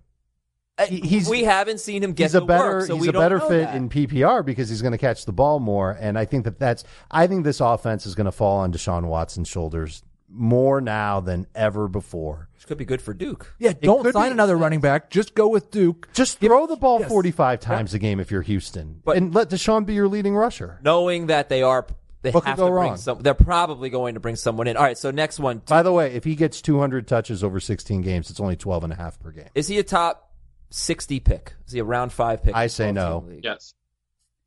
Uh, 0.80 0.86
he- 0.86 1.00
he's- 1.02 1.28
we 1.30 1.44
haven't 1.44 1.80
seen 1.80 2.04
him 2.04 2.14
get 2.14 2.26
he's 2.26 2.36
a 2.36 2.40
the 2.40 2.46
better 2.46 2.78
work, 2.78 2.88
so 2.88 2.94
he's 2.96 3.02
we 3.02 3.08
a 3.10 3.12
don't 3.12 3.22
better 3.22 3.40
fit 3.40 3.66
that. 3.66 3.76
in 3.76 3.90
PPR 3.90 4.44
because 4.46 4.70
he's 4.70 4.82
going 4.82 4.92
to 4.92 4.98
catch 4.98 5.26
the 5.26 5.32
ball 5.34 5.60
more, 5.60 5.98
and 6.00 6.18
I 6.20 6.26
think 6.26 6.44
that 6.46 6.60
that's 6.60 6.84
I 7.10 7.26
think 7.28 7.44
this 7.44 7.60
offense 7.60 8.06
is 8.06 8.14
going 8.16 8.26
to 8.26 8.32
fall 8.32 8.58
on 8.60 8.72
Deshaun 8.72 9.06
Watson's 9.06 9.48
shoulders 9.48 10.04
more 10.30 10.82
now 10.82 11.20
than 11.22 11.48
ever 11.56 11.88
before. 11.88 12.50
Which 12.56 12.68
could 12.68 12.78
be 12.78 12.86
good 12.86 13.02
for 13.02 13.14
Duke. 13.14 13.54
Yeah, 13.60 13.74
don't 13.82 14.04
could 14.04 14.14
sign 14.14 14.30
be. 14.30 14.34
another 14.34 14.58
running 14.58 14.82
back. 14.82 15.10
Just 15.10 15.34
go 15.36 15.48
with 15.48 15.72
Duke. 15.72 16.10
Just 16.14 16.40
throw 16.40 16.68
the 16.68 16.76
ball 16.76 17.00
yes. 17.00 17.10
45 17.10 17.60
times 17.62 17.94
a 17.94 18.00
game 18.00 18.20
if 18.20 18.30
you're 18.30 18.42
Houston, 18.42 19.02
But- 19.06 19.16
and 19.18 19.34
let 19.34 19.50
Deshaun 19.50 19.86
be 19.86 19.94
your 19.94 20.08
leading 20.10 20.36
rusher. 20.36 20.80
Knowing 20.84 21.28
that 21.28 21.48
they 21.50 21.64
are, 21.64 21.88
they 22.24 22.32
What 22.32 22.42
could 22.44 22.50
have 22.50 22.58
go 22.58 22.66
to 22.66 22.72
bring 22.72 22.84
wrong? 22.90 22.98
some. 22.98 23.20
They're 23.22 23.34
probably 23.34 23.90
going 23.90 24.16
to 24.16 24.20
bring 24.20 24.36
someone 24.36 24.68
in. 24.68 24.76
All 24.76 24.84
right, 24.84 24.98
so 24.98 25.12
next 25.12 25.40
one. 25.40 25.62
By 25.66 25.82
the 25.82 25.94
way, 25.94 26.14
if 26.14 26.26
he 26.26 26.36
gets 26.36 26.62
200 26.62 27.08
touches 27.08 27.42
over 27.44 27.60
16 27.62 28.02
games, 28.02 28.30
it's 28.30 28.40
only 28.42 28.58
12 28.58 28.84
and 28.84 28.92
a 28.92 28.98
half 28.98 29.18
per 29.20 29.32
game. 29.32 29.46
Is 29.56 29.68
he 29.70 29.78
a 29.80 29.84
top 29.84 30.27
sixty 30.70 31.20
pick? 31.20 31.54
Is 31.66 31.74
he 31.74 31.80
a 31.80 31.84
round 31.84 32.12
five 32.14 32.44
pick? 32.44 32.56
I 32.56 32.68
say 32.68 32.92
no. 32.92 33.28
Yes. 33.44 33.74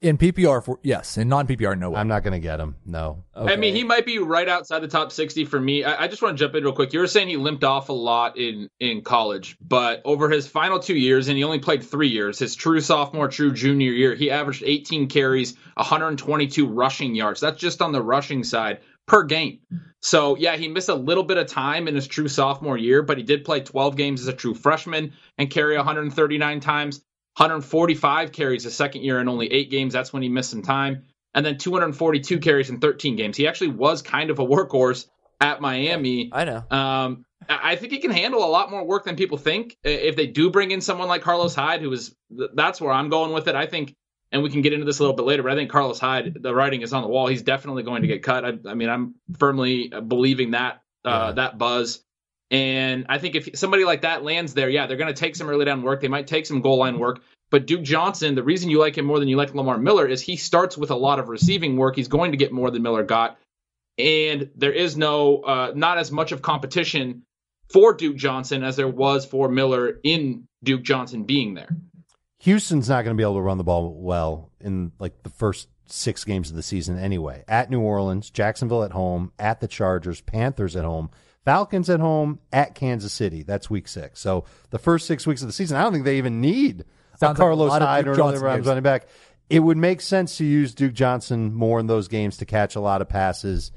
In 0.02 0.16
PPR, 0.16 0.64
for 0.64 0.78
yes. 0.82 1.18
In 1.18 1.28
non 1.28 1.46
PPR, 1.46 1.78
no 1.78 1.90
way. 1.90 2.00
I'm 2.00 2.08
not 2.08 2.22
going 2.22 2.32
to 2.32 2.40
get 2.40 2.58
him. 2.58 2.74
No. 2.86 3.24
Okay. 3.36 3.52
I 3.52 3.56
mean, 3.56 3.74
he 3.74 3.84
might 3.84 4.06
be 4.06 4.18
right 4.18 4.48
outside 4.48 4.78
the 4.78 4.88
top 4.88 5.12
60 5.12 5.44
for 5.44 5.60
me. 5.60 5.84
I, 5.84 6.04
I 6.04 6.08
just 6.08 6.22
want 6.22 6.38
to 6.38 6.42
jump 6.42 6.54
in 6.54 6.64
real 6.64 6.72
quick. 6.72 6.94
You 6.94 7.00
were 7.00 7.06
saying 7.06 7.28
he 7.28 7.36
limped 7.36 7.64
off 7.64 7.90
a 7.90 7.92
lot 7.92 8.38
in, 8.38 8.70
in 8.80 9.02
college, 9.02 9.58
but 9.60 10.00
over 10.06 10.30
his 10.30 10.46
final 10.48 10.78
two 10.78 10.96
years, 10.96 11.28
and 11.28 11.36
he 11.36 11.44
only 11.44 11.58
played 11.58 11.82
three 11.84 12.08
years, 12.08 12.38
his 12.38 12.54
true 12.54 12.80
sophomore, 12.80 13.28
true 13.28 13.52
junior 13.52 13.92
year, 13.92 14.14
he 14.14 14.30
averaged 14.30 14.62
18 14.64 15.08
carries, 15.08 15.54
122 15.74 16.66
rushing 16.66 17.14
yards. 17.14 17.40
That's 17.40 17.60
just 17.60 17.82
on 17.82 17.92
the 17.92 18.00
rushing 18.02 18.42
side 18.42 18.80
per 19.10 19.24
game. 19.24 19.58
So, 19.98 20.36
yeah, 20.36 20.56
he 20.56 20.68
missed 20.68 20.88
a 20.88 20.94
little 20.94 21.24
bit 21.24 21.36
of 21.36 21.48
time 21.48 21.88
in 21.88 21.96
his 21.96 22.06
true 22.06 22.28
sophomore 22.28 22.78
year, 22.78 23.02
but 23.02 23.18
he 23.18 23.24
did 23.24 23.44
play 23.44 23.60
12 23.60 23.96
games 23.96 24.20
as 24.20 24.28
a 24.28 24.32
true 24.32 24.54
freshman 24.54 25.14
and 25.36 25.50
carry 25.50 25.76
139 25.76 26.60
times. 26.60 26.98
145 27.36 28.30
carries 28.30 28.62
the 28.62 28.70
second 28.70 29.02
year 29.02 29.20
in 29.20 29.28
only 29.28 29.52
eight 29.52 29.68
games. 29.68 29.92
That's 29.92 30.12
when 30.12 30.22
he 30.22 30.28
missed 30.28 30.50
some 30.50 30.62
time. 30.62 31.02
And 31.34 31.44
then 31.44 31.58
242 31.58 32.38
carries 32.38 32.70
in 32.70 32.78
13 32.78 33.16
games. 33.16 33.36
He 33.36 33.48
actually 33.48 33.70
was 33.70 34.00
kind 34.00 34.30
of 34.30 34.38
a 34.38 34.46
workhorse 34.46 35.06
at 35.40 35.60
Miami. 35.60 36.30
I 36.32 36.44
know. 36.44 36.62
Um, 36.70 37.24
I 37.48 37.72
I 37.72 37.76
think 37.76 37.92
he 37.92 37.98
can 37.98 38.12
handle 38.12 38.44
a 38.44 38.46
lot 38.46 38.70
more 38.70 38.84
work 38.84 39.06
than 39.06 39.16
people 39.16 39.38
think. 39.38 39.76
If 39.82 40.14
they 40.14 40.28
do 40.28 40.50
bring 40.50 40.70
in 40.70 40.80
someone 40.80 41.08
like 41.08 41.22
Carlos 41.22 41.54
Hyde, 41.54 41.80
who 41.80 41.92
is 41.92 42.14
that's 42.54 42.80
where 42.80 42.92
I'm 42.92 43.08
going 43.08 43.32
with 43.32 43.48
it. 43.48 43.56
I 43.56 43.66
think, 43.66 43.96
and 44.32 44.42
we 44.42 44.50
can 44.50 44.62
get 44.62 44.72
into 44.72 44.84
this 44.84 44.98
a 44.98 45.02
little 45.02 45.16
bit 45.16 45.24
later, 45.26 45.42
but 45.42 45.52
I 45.52 45.56
think 45.56 45.70
Carlos 45.70 45.98
Hyde, 45.98 46.38
the 46.40 46.54
writing 46.54 46.82
is 46.82 46.92
on 46.92 47.02
the 47.02 47.08
wall. 47.08 47.26
He's 47.26 47.42
definitely 47.42 47.82
going 47.82 48.02
to 48.02 48.08
get 48.08 48.22
cut. 48.22 48.44
I, 48.44 48.58
I 48.68 48.74
mean, 48.74 48.88
I'm 48.88 49.14
firmly 49.38 49.88
believing 49.88 50.52
that 50.52 50.82
uh, 51.04 51.32
that 51.32 51.58
buzz. 51.58 52.04
And 52.52 53.06
I 53.08 53.18
think 53.18 53.34
if 53.36 53.58
somebody 53.58 53.84
like 53.84 54.02
that 54.02 54.22
lands 54.24 54.54
there, 54.54 54.68
yeah, 54.68 54.86
they're 54.86 54.96
going 54.96 55.12
to 55.12 55.20
take 55.20 55.36
some 55.36 55.48
early 55.48 55.64
down 55.64 55.82
work. 55.82 56.00
They 56.00 56.08
might 56.08 56.26
take 56.26 56.46
some 56.46 56.60
goal 56.62 56.78
line 56.78 56.98
work. 56.98 57.22
But 57.50 57.66
Duke 57.66 57.82
Johnson, 57.82 58.34
the 58.34 58.42
reason 58.42 58.70
you 58.70 58.78
like 58.78 58.96
him 58.98 59.04
more 59.04 59.18
than 59.18 59.28
you 59.28 59.36
like 59.36 59.54
Lamar 59.54 59.78
Miller 59.78 60.06
is 60.06 60.20
he 60.22 60.36
starts 60.36 60.76
with 60.78 60.90
a 60.90 60.96
lot 60.96 61.18
of 61.18 61.28
receiving 61.28 61.76
work. 61.76 61.96
He's 61.96 62.08
going 62.08 62.30
to 62.32 62.36
get 62.36 62.52
more 62.52 62.70
than 62.70 62.82
Miller 62.82 63.02
got. 63.04 63.38
and 63.98 64.50
there 64.56 64.72
is 64.72 64.96
no 64.96 65.38
uh, 65.42 65.72
not 65.74 65.98
as 65.98 66.10
much 66.12 66.32
of 66.32 66.42
competition 66.42 67.22
for 67.72 67.94
Duke 67.94 68.16
Johnson 68.16 68.64
as 68.64 68.76
there 68.76 68.88
was 68.88 69.24
for 69.26 69.48
Miller 69.48 69.98
in 70.02 70.46
Duke 70.62 70.82
Johnson 70.82 71.24
being 71.24 71.54
there. 71.54 71.68
Houston's 72.40 72.88
not 72.88 73.04
going 73.04 73.16
to 73.16 73.20
be 73.20 73.24
able 73.24 73.34
to 73.36 73.40
run 73.42 73.58
the 73.58 73.64
ball 73.64 73.92
well 73.94 74.50
in 74.60 74.92
like 74.98 75.22
the 75.22 75.30
first 75.30 75.68
six 75.86 76.24
games 76.24 76.50
of 76.50 76.56
the 76.56 76.62
season 76.62 76.98
anyway. 76.98 77.44
At 77.48 77.70
New 77.70 77.80
Orleans, 77.80 78.30
Jacksonville 78.30 78.82
at 78.84 78.92
home, 78.92 79.32
at 79.38 79.60
the 79.60 79.68
Chargers, 79.68 80.20
Panthers 80.20 80.74
at 80.76 80.84
home, 80.84 81.10
Falcons 81.44 81.90
at 81.90 82.00
home, 82.00 82.38
at 82.52 82.74
Kansas 82.74 83.12
City. 83.12 83.42
That's 83.42 83.68
week 83.68 83.88
six. 83.88 84.20
So 84.20 84.44
the 84.70 84.78
first 84.78 85.06
six 85.06 85.26
weeks 85.26 85.42
of 85.42 85.48
the 85.48 85.52
season, 85.52 85.76
I 85.76 85.82
don't 85.82 85.92
think 85.92 86.04
they 86.04 86.18
even 86.18 86.40
need 86.40 86.84
Sounds 87.18 87.22
a 87.22 87.26
like 87.26 87.36
a 87.36 87.40
Carlos 87.40 87.70
Hyde 87.72 88.06
or 88.08 88.12
another 88.12 88.40
Rams 88.40 88.66
running 88.66 88.82
back. 88.82 89.06
It 89.50 89.60
would 89.60 89.76
make 89.76 90.00
sense 90.00 90.36
to 90.38 90.44
use 90.44 90.74
Duke 90.74 90.94
Johnson 90.94 91.52
more 91.52 91.80
in 91.80 91.88
those 91.88 92.08
games 92.08 92.36
to 92.38 92.46
catch 92.46 92.76
a 92.76 92.80
lot 92.80 93.02
of 93.02 93.08
passes. 93.08 93.72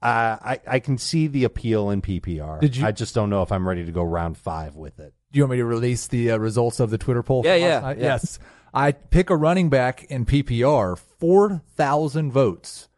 Uh, 0.00 0.36
I 0.40 0.60
I 0.66 0.78
can 0.78 0.98
see 0.98 1.26
the 1.26 1.44
appeal 1.44 1.90
in 1.90 2.00
PPR. 2.00 2.60
Did 2.60 2.76
you- 2.76 2.86
I 2.86 2.92
just 2.92 3.14
don't 3.14 3.28
know 3.28 3.42
if 3.42 3.50
I'm 3.50 3.66
ready 3.66 3.84
to 3.84 3.92
go 3.92 4.02
round 4.04 4.38
five 4.38 4.76
with 4.76 5.00
it. 5.00 5.12
Do 5.32 5.38
you 5.38 5.42
want 5.44 5.52
me 5.52 5.56
to 5.58 5.64
release 5.64 6.06
the 6.06 6.30
uh, 6.30 6.38
results 6.38 6.80
of 6.80 6.90
the 6.90 6.98
Twitter 6.98 7.22
poll? 7.22 7.42
Yeah, 7.44 7.56
yeah, 7.56 7.90
yeah. 7.90 7.94
Yes. 7.98 8.38
I 8.72 8.92
pick 8.92 9.30
a 9.30 9.36
running 9.36 9.70
back 9.70 10.04
in 10.04 10.26
PPR, 10.26 10.98
4,000 10.98 12.30
votes. 12.30 12.88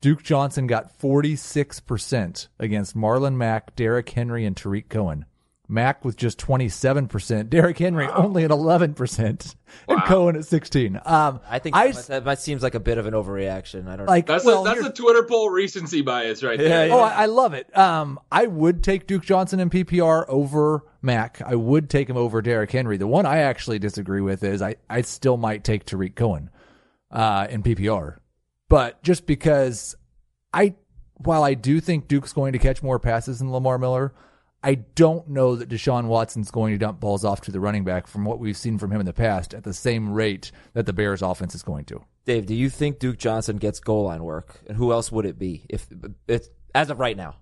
Duke 0.00 0.22
Johnson 0.24 0.66
got 0.66 0.98
46% 0.98 2.48
against 2.58 2.96
Marlon 2.96 3.36
Mack, 3.36 3.76
Derrick 3.76 4.08
Henry, 4.10 4.44
and 4.44 4.56
Tarik 4.56 4.88
Cohen. 4.88 5.26
Mack 5.68 6.04
with 6.04 6.16
just 6.16 6.38
27%, 6.38 7.48
Derrick 7.48 7.78
Henry 7.78 8.06
only 8.08 8.44
at 8.44 8.50
11%, 8.50 9.54
and 9.88 10.04
Cohen 10.04 10.36
at 10.36 10.44
16. 10.44 11.00
Um, 11.04 11.40
I 11.48 11.60
think 11.60 11.76
I, 11.76 11.92
that, 11.92 12.24
that 12.24 12.40
seems 12.40 12.62
like 12.62 12.74
a 12.74 12.80
bit 12.80 12.98
of 12.98 13.06
an 13.06 13.14
overreaction. 13.14 13.88
I 13.88 13.96
don't 13.96 14.06
like, 14.06 14.26
That's 14.26 14.44
well, 14.44 14.66
a, 14.66 14.74
that's 14.74 14.86
a 14.86 14.92
Twitter 14.92 15.22
poll 15.22 15.48
recency 15.50 16.02
bias 16.02 16.42
right 16.42 16.58
there. 16.58 16.88
Yeah, 16.88 16.94
Oh, 16.94 16.98
I, 16.98 17.22
I 17.22 17.26
love 17.26 17.54
it. 17.54 17.74
Um, 17.78 18.18
I 18.30 18.46
would 18.46 18.82
take 18.82 19.06
Duke 19.06 19.22
Johnson 19.22 19.60
in 19.60 19.70
PPR 19.70 20.24
over 20.28 20.84
Mack. 21.02 21.42
I 21.42 21.54
would 21.54 21.90
take 21.90 22.08
him 22.08 22.16
over 22.16 22.40
Derrick 22.40 22.70
Henry. 22.70 22.96
The 22.96 23.06
one 23.06 23.26
I 23.26 23.38
actually 23.38 23.78
disagree 23.78 24.20
with 24.20 24.42
is 24.44 24.62
I, 24.62 24.76
I 24.88 25.02
still 25.02 25.36
might 25.36 25.64
take 25.64 25.84
Tarik 25.84 26.14
Cohen 26.14 26.50
uh, 27.10 27.46
in 27.50 27.62
PPR. 27.62 28.18
But 28.68 29.02
just 29.02 29.26
because 29.26 29.96
I, 30.52 30.74
while 31.16 31.42
I 31.44 31.54
do 31.54 31.80
think 31.80 32.08
Duke's 32.08 32.32
going 32.32 32.52
to 32.52 32.58
catch 32.58 32.82
more 32.82 32.98
passes 32.98 33.40
than 33.40 33.52
Lamar 33.52 33.78
Miller, 33.78 34.14
I 34.62 34.76
don't 34.76 35.28
know 35.28 35.56
that 35.56 35.68
Deshaun 35.68 36.06
Watson's 36.06 36.50
going 36.50 36.72
to 36.72 36.78
dump 36.78 37.00
balls 37.00 37.24
off 37.24 37.40
to 37.42 37.50
the 37.50 37.58
running 37.60 37.84
back 37.84 38.06
from 38.06 38.24
what 38.24 38.38
we've 38.38 38.56
seen 38.56 38.78
from 38.78 38.92
him 38.92 39.00
in 39.00 39.06
the 39.06 39.12
past 39.12 39.54
at 39.54 39.64
the 39.64 39.72
same 39.72 40.12
rate 40.12 40.52
that 40.74 40.86
the 40.86 40.92
Bears 40.92 41.20
offense 41.20 41.54
is 41.54 41.62
going 41.62 41.84
to. 41.86 42.04
Dave, 42.24 42.46
do 42.46 42.54
you 42.54 42.70
think 42.70 43.00
Duke 43.00 43.18
Johnson 43.18 43.56
gets 43.56 43.80
goal 43.80 44.04
line 44.04 44.22
work? 44.22 44.60
And 44.68 44.76
who 44.76 44.92
else 44.92 45.10
would 45.10 45.26
it 45.26 45.38
be 45.38 45.66
if 45.68 45.88
it's 46.28 46.48
as 46.74 46.90
of 46.90 47.00
right 47.00 47.16
now? 47.16 47.34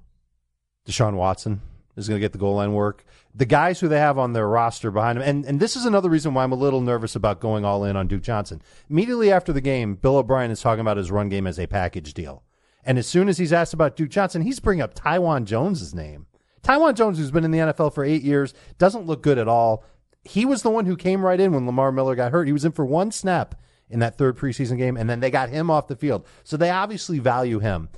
Deshaun 0.89 1.15
Watson 1.15 1.61
is 1.97 2.09
going 2.09 2.21
to 2.21 2.25
get 2.25 2.33
the 2.33 2.39
goal 2.39 2.57
line 2.57 2.73
work. 2.73 3.05
The 3.35 3.47
guys 3.47 3.81
who 3.81 3.89
they 3.89 3.99
have 3.99 4.19
on 4.19 4.33
their 4.33 4.49
roster 4.49 4.91
behind 4.91 5.19
him, 5.19 5.25
and, 5.27 5.45
and 5.45 5.61
this 5.61 5.77
is 5.77 5.85
another 5.85 6.09
reason 6.09 6.35
why 6.35 6.45
I'm 6.45 6.53
a 6.53 6.57
little 6.57 6.81
nervous 6.81 7.17
about 7.17 7.41
going 7.41 7.65
all 7.65 7.85
in 7.85 7.97
on 7.97 8.09
Duke 8.09 8.23
Johnson. 8.23 8.63
Immediately 8.89 9.31
after 9.31 9.53
the 9.53 9.61
game, 9.61 9.95
Bill 9.95 10.17
O'Brien 10.17 10.51
is 10.51 10.61
talking 10.61 10.81
about 10.81 10.97
his 10.97 11.11
run 11.11 11.29
game 11.29 11.47
as 11.47 11.59
a 11.59 11.67
package 11.67 12.15
deal. 12.15 12.43
And 12.85 12.99
as 12.99 13.07
soon 13.07 13.29
as 13.29 13.39
he's 13.39 13.53
asked 13.53 13.75
about 13.75 13.97
Duke 13.97 14.11
Johnson, 14.11 14.43
he's 14.43 14.61
bringing 14.61 14.83
up 14.83 14.95
Taiwan 14.95 15.45
Jones's 15.45 15.95
name. 15.95 16.27
Taiwan 16.63 16.95
Jones, 16.95 17.19
who's 17.19 17.31
been 17.31 17.45
in 17.45 17.51
the 17.51 17.59
NFL 17.59 17.95
for 17.95 18.05
eight 18.05 18.23
years, 18.23 18.55
doesn't 18.79 19.07
look 19.07 19.23
good 19.23 19.39
at 19.39 19.49
all. 19.49 19.85
He 20.25 20.45
was 20.45 20.63
the 20.63 20.71
one 20.71 20.87
who 20.87 20.97
came 20.97 21.23
right 21.23 21.41
in 21.41 21.53
when 21.53 21.67
Lamar 21.67 21.93
Miller 21.93 22.15
got 22.15 22.33
hurt. 22.33 22.47
He 22.47 22.53
was 22.53 22.65
in 22.65 22.73
for 22.73 22.85
one 22.85 23.11
snap 23.11 23.55
in 23.89 23.99
that 24.01 24.17
third 24.17 24.37
preseason 24.37 24.79
game, 24.79 24.97
and 24.97 25.11
then 25.11 25.21
they 25.21 25.31
got 25.31 25.49
him 25.49 25.71
off 25.71 25.89
the 25.89 25.97
field. 25.97 26.27
So 26.45 26.57
they 26.57 26.71
obviously 26.71 27.19
value 27.19 27.59
him. 27.59 27.89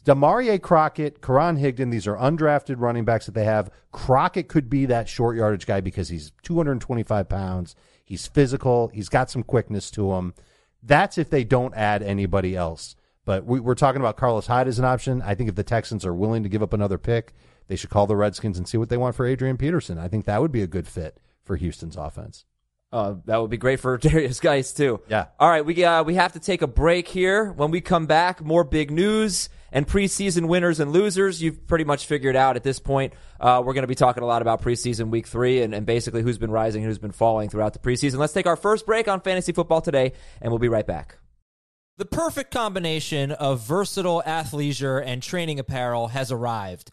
Damarea 0.00 0.60
Crockett, 0.60 1.22
Karan 1.22 1.56
Higdon, 1.56 1.90
these 1.90 2.06
are 2.06 2.16
undrafted 2.16 2.76
running 2.78 3.04
backs 3.04 3.26
that 3.26 3.32
they 3.32 3.44
have. 3.44 3.70
Crockett 3.92 4.48
could 4.48 4.68
be 4.68 4.86
that 4.86 5.08
short 5.08 5.36
yardage 5.36 5.66
guy 5.66 5.80
because 5.80 6.08
he's 6.08 6.32
225 6.42 7.28
pounds. 7.28 7.76
He's 8.04 8.26
physical. 8.26 8.88
He's 8.88 9.08
got 9.08 9.30
some 9.30 9.42
quickness 9.42 9.90
to 9.92 10.12
him. 10.12 10.34
That's 10.82 11.18
if 11.18 11.30
they 11.30 11.44
don't 11.44 11.74
add 11.74 12.02
anybody 12.02 12.56
else. 12.56 12.96
But 13.24 13.44
we, 13.44 13.60
we're 13.60 13.74
talking 13.74 14.00
about 14.00 14.16
Carlos 14.16 14.46
Hyde 14.46 14.68
as 14.68 14.78
an 14.78 14.84
option. 14.84 15.20
I 15.22 15.34
think 15.34 15.48
if 15.48 15.54
the 15.54 15.62
Texans 15.62 16.06
are 16.06 16.14
willing 16.14 16.42
to 16.42 16.48
give 16.48 16.62
up 16.62 16.72
another 16.72 16.96
pick, 16.96 17.34
they 17.66 17.76
should 17.76 17.90
call 17.90 18.06
the 18.06 18.16
Redskins 18.16 18.56
and 18.56 18.66
see 18.66 18.78
what 18.78 18.88
they 18.88 18.96
want 18.96 19.14
for 19.14 19.26
Adrian 19.26 19.58
Peterson. 19.58 19.98
I 19.98 20.08
think 20.08 20.24
that 20.24 20.40
would 20.40 20.52
be 20.52 20.62
a 20.62 20.66
good 20.66 20.88
fit 20.88 21.18
for 21.44 21.56
Houston's 21.56 21.96
offense. 21.96 22.46
Uh, 22.90 23.16
that 23.26 23.36
would 23.40 23.50
be 23.50 23.58
great 23.58 23.80
for 23.80 23.98
Derrius 23.98 24.40
Guice 24.40 24.72
too. 24.72 25.00
Yeah. 25.08 25.26
All 25.38 25.50
right, 25.50 25.64
we 25.64 25.84
uh, 25.84 26.02
we 26.02 26.14
have 26.14 26.32
to 26.32 26.40
take 26.40 26.62
a 26.62 26.66
break 26.66 27.08
here. 27.08 27.52
When 27.52 27.70
we 27.70 27.82
come 27.82 28.06
back, 28.06 28.42
more 28.42 28.64
big 28.64 28.90
news 28.90 29.50
and 29.72 29.86
preseason 29.86 30.48
winners 30.48 30.80
and 30.80 30.92
losers. 30.92 31.42
You've 31.42 31.66
pretty 31.66 31.84
much 31.84 32.06
figured 32.06 32.36
out 32.36 32.56
at 32.56 32.62
this 32.62 32.78
point. 32.78 33.12
Uh, 33.40 33.62
we're 33.64 33.74
going 33.74 33.82
to 33.82 33.88
be 33.88 33.94
talking 33.94 34.22
a 34.22 34.26
lot 34.26 34.42
about 34.42 34.62
preseason 34.62 35.10
week 35.10 35.26
three 35.26 35.62
and, 35.62 35.74
and 35.74 35.86
basically 35.86 36.22
who's 36.22 36.38
been 36.38 36.50
rising, 36.50 36.82
and 36.82 36.90
who's 36.90 36.98
been 36.98 37.12
falling 37.12 37.48
throughout 37.48 37.72
the 37.72 37.78
preseason. 37.78 38.18
Let's 38.18 38.32
take 38.32 38.46
our 38.46 38.56
first 38.56 38.86
break 38.86 39.08
on 39.08 39.20
fantasy 39.20 39.52
football 39.52 39.80
today, 39.80 40.12
and 40.40 40.50
we'll 40.50 40.58
be 40.58 40.68
right 40.68 40.86
back. 40.86 41.18
The 41.98 42.04
perfect 42.04 42.52
combination 42.52 43.32
of 43.32 43.66
versatile 43.66 44.22
athleisure 44.24 45.02
and 45.04 45.20
training 45.20 45.58
apparel 45.58 46.08
has 46.08 46.30
arrived. 46.30 46.92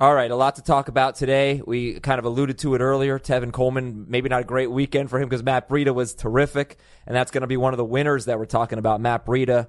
All 0.00 0.12
right, 0.12 0.28
a 0.28 0.34
lot 0.34 0.56
to 0.56 0.62
talk 0.62 0.88
about 0.88 1.14
today. 1.14 1.62
We 1.64 2.00
kind 2.00 2.18
of 2.18 2.24
alluded 2.24 2.58
to 2.58 2.74
it 2.74 2.80
earlier. 2.80 3.20
Tevin 3.20 3.52
Coleman, 3.52 4.06
maybe 4.08 4.28
not 4.28 4.40
a 4.40 4.44
great 4.44 4.68
weekend 4.68 5.08
for 5.08 5.20
him 5.20 5.28
because 5.28 5.44
Matt 5.44 5.68
Breida 5.68 5.94
was 5.94 6.14
terrific, 6.14 6.78
and 7.06 7.14
that's 7.14 7.30
going 7.30 7.42
to 7.42 7.46
be 7.46 7.56
one 7.56 7.72
of 7.72 7.76
the 7.76 7.84
winners 7.84 8.24
that 8.24 8.36
we're 8.36 8.46
talking 8.46 8.80
about, 8.80 9.00
Matt 9.00 9.24
Breida. 9.24 9.68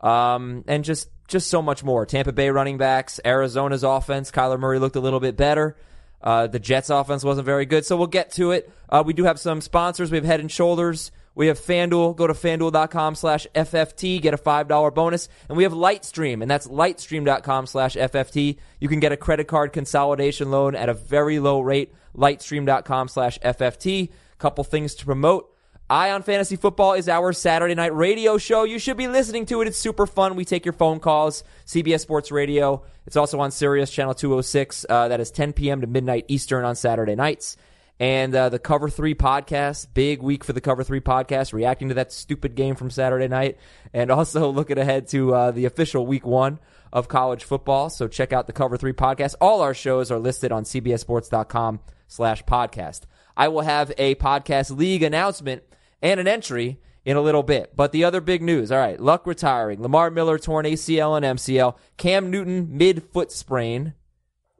Um, 0.00 0.64
and 0.66 0.82
just 0.82 1.10
just 1.28 1.50
so 1.50 1.60
much 1.60 1.84
more. 1.84 2.06
Tampa 2.06 2.32
Bay 2.32 2.48
running 2.48 2.78
backs, 2.78 3.20
Arizona's 3.22 3.82
offense. 3.82 4.30
Kyler 4.30 4.58
Murray 4.58 4.78
looked 4.78 4.96
a 4.96 5.00
little 5.00 5.20
bit 5.20 5.36
better. 5.36 5.76
Uh, 6.22 6.46
the 6.46 6.58
Jets 6.58 6.88
offense 6.88 7.22
wasn't 7.22 7.44
very 7.44 7.66
good, 7.66 7.84
so 7.84 7.98
we'll 7.98 8.06
get 8.06 8.30
to 8.32 8.52
it. 8.52 8.72
Uh, 8.88 9.02
we 9.04 9.12
do 9.12 9.24
have 9.24 9.38
some 9.38 9.60
sponsors. 9.60 10.10
We 10.10 10.16
have 10.16 10.24
Head 10.24 10.40
and 10.40 10.50
Shoulders. 10.50 11.12
We 11.36 11.48
have 11.48 11.60
FanDuel. 11.60 12.16
Go 12.16 12.26
to 12.26 12.32
fanduel.com 12.32 13.14
slash 13.14 13.46
FFT. 13.54 14.20
Get 14.20 14.34
a 14.34 14.38
$5 14.38 14.94
bonus. 14.94 15.28
And 15.48 15.56
we 15.56 15.64
have 15.64 15.72
Lightstream, 15.74 16.40
and 16.40 16.50
that's 16.50 16.66
lightstream.com 16.66 17.66
slash 17.66 17.94
FFT. 17.94 18.56
You 18.80 18.88
can 18.88 19.00
get 19.00 19.12
a 19.12 19.16
credit 19.16 19.46
card 19.46 19.72
consolidation 19.72 20.50
loan 20.50 20.74
at 20.74 20.88
a 20.88 20.94
very 20.94 21.38
low 21.38 21.60
rate. 21.60 21.94
Lightstream.com 22.16 23.08
slash 23.08 23.38
FFT. 23.40 24.10
Couple 24.38 24.64
things 24.64 24.94
to 24.96 25.04
promote. 25.04 25.52
Eye 25.88 26.10
on 26.10 26.22
Fantasy 26.22 26.56
Football 26.56 26.94
is 26.94 27.08
our 27.08 27.32
Saturday 27.32 27.74
night 27.74 27.94
radio 27.94 28.38
show. 28.38 28.64
You 28.64 28.78
should 28.78 28.96
be 28.96 29.06
listening 29.06 29.46
to 29.46 29.60
it. 29.60 29.68
It's 29.68 29.78
super 29.78 30.06
fun. 30.06 30.34
We 30.34 30.44
take 30.44 30.64
your 30.64 30.72
phone 30.72 30.98
calls. 30.98 31.44
CBS 31.66 32.00
Sports 32.00 32.32
Radio. 32.32 32.82
It's 33.06 33.16
also 33.16 33.38
on 33.38 33.52
Sirius 33.52 33.90
Channel 33.90 34.14
206. 34.14 34.86
Uh, 34.88 35.08
that 35.08 35.20
is 35.20 35.30
10 35.30 35.52
p.m. 35.52 35.82
to 35.82 35.86
midnight 35.86 36.24
Eastern 36.26 36.64
on 36.64 36.74
Saturday 36.74 37.14
nights. 37.14 37.56
And 37.98 38.34
uh, 38.34 38.50
the 38.50 38.58
Cover 38.58 38.90
3 38.90 39.14
podcast, 39.14 39.86
big 39.94 40.20
week 40.22 40.44
for 40.44 40.52
the 40.52 40.60
Cover 40.60 40.84
3 40.84 41.00
podcast, 41.00 41.54
reacting 41.54 41.88
to 41.88 41.94
that 41.94 42.12
stupid 42.12 42.54
game 42.54 42.74
from 42.74 42.90
Saturday 42.90 43.26
night, 43.28 43.56
and 43.94 44.10
also 44.10 44.50
looking 44.52 44.76
ahead 44.78 45.08
to 45.08 45.34
uh, 45.34 45.50
the 45.50 45.64
official 45.64 46.06
week 46.06 46.26
one 46.26 46.58
of 46.92 47.08
college 47.08 47.44
football. 47.44 47.88
So 47.88 48.06
check 48.06 48.34
out 48.34 48.46
the 48.46 48.52
Cover 48.52 48.76
3 48.76 48.92
podcast. 48.92 49.34
All 49.40 49.62
our 49.62 49.72
shows 49.72 50.10
are 50.10 50.18
listed 50.18 50.52
on 50.52 50.64
cbssports.com 50.64 51.80
slash 52.06 52.44
podcast. 52.44 53.02
I 53.34 53.48
will 53.48 53.62
have 53.62 53.92
a 53.96 54.14
podcast 54.16 54.76
league 54.76 55.02
announcement 55.02 55.62
and 56.02 56.20
an 56.20 56.28
entry 56.28 56.80
in 57.04 57.16
a 57.16 57.20
little 57.22 57.42
bit. 57.42 57.74
But 57.76 57.92
the 57.92 58.04
other 58.04 58.20
big 58.20 58.42
news, 58.42 58.70
all 58.70 58.78
right, 58.78 59.00
Luck 59.00 59.26
retiring, 59.26 59.80
Lamar 59.80 60.10
Miller 60.10 60.38
torn 60.38 60.66
ACL 60.66 61.16
and 61.16 61.38
MCL, 61.38 61.76
Cam 61.96 62.30
Newton 62.30 62.76
mid 62.76 63.02
foot 63.04 63.32
sprain. 63.32 63.94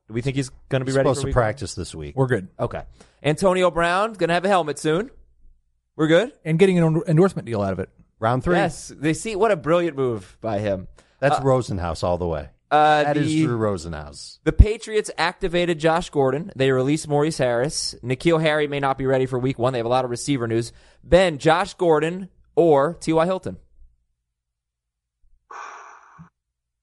Do 0.09 0.14
we 0.14 0.22
think 0.22 0.37
he's 0.37 0.51
going 0.68 0.81
to 0.81 0.85
be 0.85 0.92
ready 0.92 1.05
Supposed 1.09 1.18
for 1.18 1.22
to 1.22 1.27
week 1.29 1.37
one? 1.37 1.42
practice 1.42 1.75
this 1.75 1.92
week. 1.94 2.14
We're 2.16 2.29
good. 2.29 2.49
Okay. 2.61 2.83
Antonio 3.26 3.70
Brown 3.70 4.12
going 4.14 4.28
to 4.28 4.34
have 4.34 4.44
a 4.44 4.48
helmet 4.48 4.78
soon. 4.78 5.10
We're 5.96 6.06
good. 6.06 6.32
And 6.44 6.58
getting 6.58 6.78
an 6.78 7.02
endorsement 7.08 7.44
deal 7.46 7.60
out 7.60 7.72
of 7.72 7.80
it. 7.80 7.90
Round 8.20 8.42
three. 8.42 8.54
Yes, 8.56 8.92
they 8.96 9.12
see 9.12 9.34
what 9.36 9.50
a 9.50 9.56
brilliant 9.56 9.96
move 9.96 10.38
by 10.40 10.60
him. 10.60 10.88
That's 11.18 11.40
Rosenhaus 11.40 12.02
all 12.04 12.18
the 12.18 12.26
way. 12.26 12.48
Uh, 12.70 13.02
That 13.04 13.16
is 13.16 13.26
the, 13.28 13.44
Drew 13.44 13.58
Rosenhaus. 13.58 14.38
the 14.44 14.52
Patriots 14.52 15.10
activated 15.18 15.78
Josh 15.78 16.10
Gordon. 16.10 16.50
They 16.56 16.70
released 16.70 17.08
Maurice 17.08 17.38
Harris. 17.38 17.94
N'Keal 18.02 18.40
Harry 18.40 18.68
may 18.68 18.80
not 18.80 18.96
be 18.98 19.06
ready 19.06 19.26
for 19.26 19.38
Week 19.38 19.58
One. 19.58 19.72
They 19.72 19.78
have 19.78 19.86
a 19.86 19.90
lot 19.90 20.04
of 20.04 20.10
receiver 20.10 20.46
news. 20.46 20.72
Ben, 21.04 21.38
Josh 21.38 21.74
Gordon 21.74 22.28
or 22.54 22.94
T.Y. 22.94 23.24
Hilton. 23.24 23.58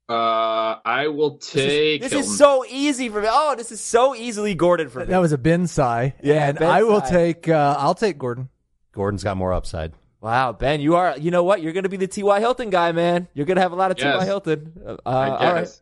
Uh, 0.10 0.80
I 0.84 1.08
will 1.08 1.38
take. 1.38 2.02
This 2.02 2.12
Hilton. 2.12 2.30
is 2.30 2.38
so 2.38 2.66
easy 2.70 3.08
for 3.10 3.22
me. 3.22 3.28
Oh, 3.32 3.56
this 3.56 3.72
is 3.72 3.80
so 3.80 4.13
easily 4.13 4.54
Gordon 4.54 4.89
for 4.89 5.00
me. 5.00 5.06
That 5.06 5.20
was 5.20 5.32
a 5.32 5.38
Ben 5.38 5.66
sigh. 5.68 6.13
Yeah, 6.22 6.50
and 6.50 6.60
Ben 6.60 6.70
I 6.70 6.84
will 6.84 7.02
sigh. 7.02 7.10
take. 7.10 7.50
Uh, 7.50 7.76
I'll 7.80 7.96
take 7.96 8.18
Gordon. 8.18 8.50
Gordon's 8.92 9.24
got 9.24 9.38
more 9.38 9.54
upside. 9.54 9.94
Wow, 10.20 10.52
Ben, 10.54 10.80
you 10.82 10.96
are. 10.96 11.18
You 11.18 11.32
know 11.32 11.44
what? 11.44 11.62
You're 11.62 11.74
going 11.74 11.84
to 11.84 11.89
be 11.89 11.98
the 11.98 12.08
T.Y. 12.08 12.39
Hilton 12.39 12.70
guy, 12.70 12.92
man. 12.92 13.28
You're 13.34 13.46
going 13.46 13.56
to 13.58 13.62
have 13.62 13.72
a 13.72 13.76
lot 13.76 13.92
of 13.92 13.98
Yes. 14.00 14.13
T.Y. 14.13 14.26
Hilton. 14.26 14.74
Uh, 14.86 14.96
I 15.06 15.30
all 15.30 15.54
right. 15.54 15.82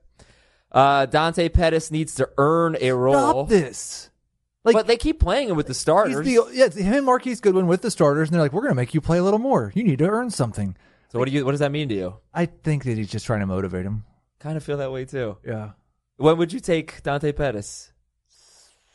Uh, 0.71 1.05
Dante 1.05 1.49
Pettis 1.49 1.91
needs 1.91 2.15
to 2.15 2.29
earn 2.37 2.77
a 2.79 2.91
role, 2.91 3.13
Stop 3.45 3.49
this. 3.49 4.09
Like 4.63 4.73
but 4.73 4.87
they 4.87 4.95
keep 4.97 5.19
playing 5.19 5.49
him 5.49 5.57
with 5.57 5.65
the 5.65 5.71
he's 5.73 5.79
starters. 5.79 6.25
the 6.25 6.47
yeah, 6.53 6.69
him 6.69 6.93
and 6.93 7.05
Marquise 7.05 7.41
Goodwin 7.41 7.67
with 7.67 7.81
the 7.81 7.91
starters, 7.91 8.29
and 8.29 8.35
they're 8.35 8.41
like, 8.41 8.53
we're 8.53 8.61
going 8.61 8.71
to 8.71 8.75
make 8.75 8.93
you 8.93 9.01
play 9.01 9.17
a 9.17 9.23
little 9.23 9.39
more. 9.39 9.71
You 9.75 9.83
need 9.83 9.99
to 9.99 10.07
earn 10.07 10.29
something. 10.29 10.77
so 11.09 11.19
what 11.19 11.25
do 11.27 11.31
you? 11.33 11.43
What 11.43 11.51
does 11.51 11.59
that 11.59 11.71
mean 11.71 11.89
to 11.89 11.95
you? 11.95 12.15
I 12.33 12.45
think 12.45 12.83
that 12.85 12.97
he's 12.97 13.09
just 13.09 13.25
trying 13.25 13.39
to 13.41 13.47
motivate 13.47 13.85
him. 13.85 14.05
Kind 14.41 14.57
of 14.57 14.63
feel 14.63 14.77
that 14.77 14.91
way 14.91 15.05
too. 15.05 15.37
Yeah, 15.45 15.71
When 16.17 16.37
would 16.37 16.51
you 16.53 16.59
take 16.59 17.03
Dante 17.03 17.31
Pettis? 17.31 17.91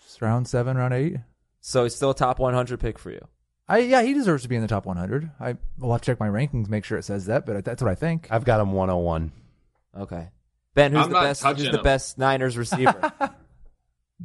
It's 0.04 0.20
round 0.20 0.48
seven, 0.48 0.76
round 0.76 0.94
eight. 0.94 1.16
So 1.60 1.82
he's 1.84 1.94
still 1.94 2.10
a 2.10 2.14
top 2.14 2.38
100 2.38 2.78
pick 2.80 2.98
for 2.98 3.10
you. 3.10 3.26
I 3.68 3.78
yeah, 3.78 4.02
he 4.02 4.14
deserves 4.14 4.44
to 4.44 4.48
be 4.48 4.54
in 4.56 4.62
the 4.62 4.68
top 4.68 4.86
100. 4.86 5.30
I 5.40 5.56
will 5.78 5.92
have 5.92 6.00
to 6.02 6.06
check 6.06 6.20
my 6.20 6.28
rankings, 6.28 6.68
make 6.68 6.84
sure 6.84 6.98
it 6.98 7.04
says 7.04 7.26
that, 7.26 7.44
but 7.46 7.64
that's 7.64 7.82
what 7.82 7.90
I 7.90 7.96
think. 7.96 8.28
I've 8.30 8.44
got 8.44 8.60
him 8.60 8.72
101. 8.72 9.32
Okay, 9.98 10.28
Ben, 10.74 10.92
who's 10.92 11.04
I'm 11.04 11.10
the 11.10 11.20
best? 11.20 11.42
Who's 11.42 11.52
touching 11.56 11.72
the 11.72 11.78
him. 11.78 11.84
best 11.84 12.18
Niners 12.18 12.56
receiver? 12.56 13.12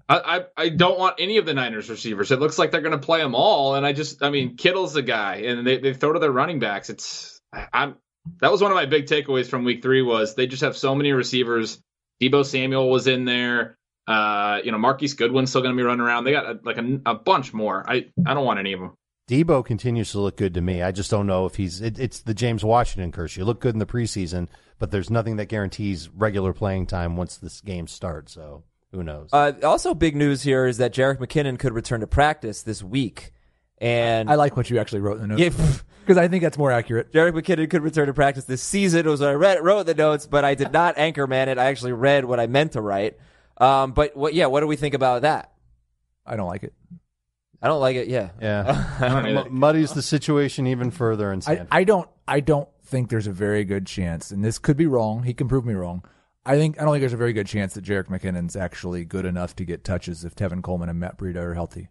I, 0.07 0.19
I 0.38 0.41
I 0.57 0.69
don't 0.69 0.97
want 0.99 1.15
any 1.19 1.38
of 1.38 1.45
the 1.45 1.53
Niners 1.53 1.89
receivers. 1.89 2.31
It 2.31 2.39
looks 2.39 2.57
like 2.60 2.71
they're 2.71 2.81
going 2.81 2.91
to 2.91 3.05
play 3.05 3.19
them 3.19 3.34
all, 3.36 3.75
and 3.75 3.86
I 3.86 3.93
just 3.93 4.21
I 4.23 4.29
mean 4.29 4.55
Kittle's 4.57 4.93
the 4.93 5.01
guy, 5.01 5.38
and 5.38 5.65
they 5.65 5.77
they 5.77 5.93
throw 5.93 6.13
to 6.13 6.19
their 6.19 6.31
running 6.31 6.60
backs. 6.60 6.89
It's 6.89 7.41
I'm 7.73 7.95
that 8.39 8.51
was 8.51 8.62
one 8.62 8.71
of 8.71 8.75
my 8.75 8.86
big 8.86 9.05
takeaways 9.05 9.47
from 9.47 9.63
week 9.63 9.81
three 9.81 10.01
was 10.01 10.36
they 10.36 10.47
just 10.47 10.63
have 10.63 10.77
so 10.77 10.95
many 10.95 11.12
receivers. 11.12 11.81
Deebo 12.21 12.45
Samuel 12.45 12.89
was 12.89 13.07
in 13.07 13.25
there. 13.25 13.77
Uh, 14.07 14.60
you 14.63 14.71
know 14.71 14.77
Marquise 14.77 15.13
Goodwin's 15.13 15.49
still 15.49 15.62
going 15.62 15.75
to 15.75 15.81
be 15.81 15.86
running 15.86 16.01
around. 16.01 16.23
They 16.23 16.31
got 16.31 16.45
uh, 16.45 16.55
like 16.63 16.77
a, 16.77 17.01
a 17.05 17.15
bunch 17.15 17.53
more. 17.53 17.84
I 17.88 18.07
I 18.25 18.34
don't 18.34 18.45
want 18.45 18.60
any 18.60 18.73
of 18.73 18.79
them. 18.79 18.93
Deebo 19.29 19.63
continues 19.63 20.12
to 20.12 20.19
look 20.19 20.36
good 20.36 20.53
to 20.55 20.62
me. 20.62 20.81
I 20.81 20.91
just 20.91 21.10
don't 21.10 21.27
know 21.27 21.45
if 21.45 21.55
he's. 21.55 21.81
It, 21.81 21.97
it's 21.99 22.19
the 22.21 22.34
James 22.34 22.63
Washington 22.65 23.12
curse. 23.12 23.38
You 23.38 23.45
look 23.45 23.62
good 23.62 23.73
in 23.73 23.79
the 23.79 23.86
preseason, 23.86 24.47
but 24.77 24.91
there's 24.91 25.10
nothing 25.10 25.38
that 25.38 25.45
guarantees 25.45 26.10
regular 26.10 26.51
playing 26.51 26.88
time 26.88 27.15
once 27.15 27.38
this 27.38 27.62
game 27.62 27.88
starts. 27.88 28.34
So 28.34 28.63
who 28.91 29.03
knows? 29.03 29.29
uh, 29.31 29.53
also, 29.63 29.93
big 29.93 30.15
news 30.15 30.43
here 30.43 30.65
is 30.65 30.77
that 30.77 30.93
Jerick 30.93 31.19
McKinnon 31.19 31.57
could 31.57 31.73
return 31.73 32.01
to 32.01 32.07
practice 32.07 32.62
this 32.63 32.84
week, 32.84 33.31
and 33.82 34.30
I 34.30 34.36
like 34.36 34.56
what 34.56 34.70
you 34.70 34.80
actually 34.80 35.02
wrote 35.02 35.20
in 35.20 35.28
the 35.30 35.36
Yeah, 35.38 35.50
notes 35.50 35.84
because 36.02 36.17
I 36.17 36.28
think 36.28 36.44
that's 36.44 36.58
more 36.58 36.72
accurate. 36.72 37.12
Jerick 37.12 37.34
McKinnon 37.34 37.70
could 37.70 37.82
return 37.82 38.08
to 38.08 38.13
practice 38.13 38.46
this 38.46 38.62
season. 38.62 39.06
It 39.06 39.10
was 39.10 39.20
what 39.20 39.30
I 39.30 39.34
read, 39.34 39.62
wrote 39.63 39.86
the 39.88 39.94
notes, 39.96 40.28
but 40.28 40.46
I 40.46 40.56
did 40.56 40.72
not 40.74 40.98
anchor 40.98 41.28
man 41.28 41.50
it. 41.50 41.58
I 41.58 41.65
actually 41.65 41.91
read 41.94 42.24
what 42.26 42.39
I 42.39 42.48
meant 42.48 42.74
to 42.74 42.82
write. 42.82 43.17
Um, 43.58 43.91
but 43.91 44.15
what? 44.15 44.34
Yeah, 44.34 44.46
what 44.46 44.62
do 44.62 44.67
we 44.67 44.76
think 44.78 44.94
about 44.94 45.24
that? 45.24 45.52
I 46.26 46.36
don't 46.36 46.48
like 46.48 46.63
it. 46.63 46.74
I 47.62 47.67
don't 47.67 47.80
like 47.80 47.96
it. 47.96 48.08
Yeah, 48.08 48.30
yeah. 48.41 48.88
M- 49.46 49.54
muddies 49.54 49.94
the 49.94 50.02
situation 50.02 50.65
even 50.67 50.89
further. 50.89 51.32
And 51.32 51.44
I, 51.48 51.67
I 51.72 51.84
don't 51.84 52.10
I 52.28 52.39
don't 52.39 52.70
think 52.86 53.10
there's 53.10 53.28
a 53.28 53.32
very 53.32 53.63
good 53.63 53.86
chance, 53.86 54.32
and 54.32 54.44
this 54.44 54.58
could 54.58 54.78
be 54.78 54.88
wrong. 54.88 55.24
He 55.24 55.34
can 55.34 55.48
prove 55.48 55.65
me 55.65 55.74
wrong. 55.74 56.04
I 56.46 56.56
think 56.58 56.80
I 56.80 56.84
don't 56.84 56.94
think 56.94 57.02
there's 57.02 57.13
a 57.13 57.17
very 57.17 57.34
good 57.34 57.46
chance 57.48 57.74
that 57.76 57.84
Jerick 57.84 58.08
McKinnon's 58.08 58.56
actually 58.56 59.06
good 59.06 59.26
enough 59.26 59.56
to 59.58 59.65
get 59.65 59.84
touches 59.84 60.26
if 60.26 60.34
Tevin 60.36 60.63
Coleman 60.63 60.89
and 60.89 61.00
Matt 61.00 61.17
Breida 61.17 61.38
are 61.38 61.54
healthy. 61.54 61.89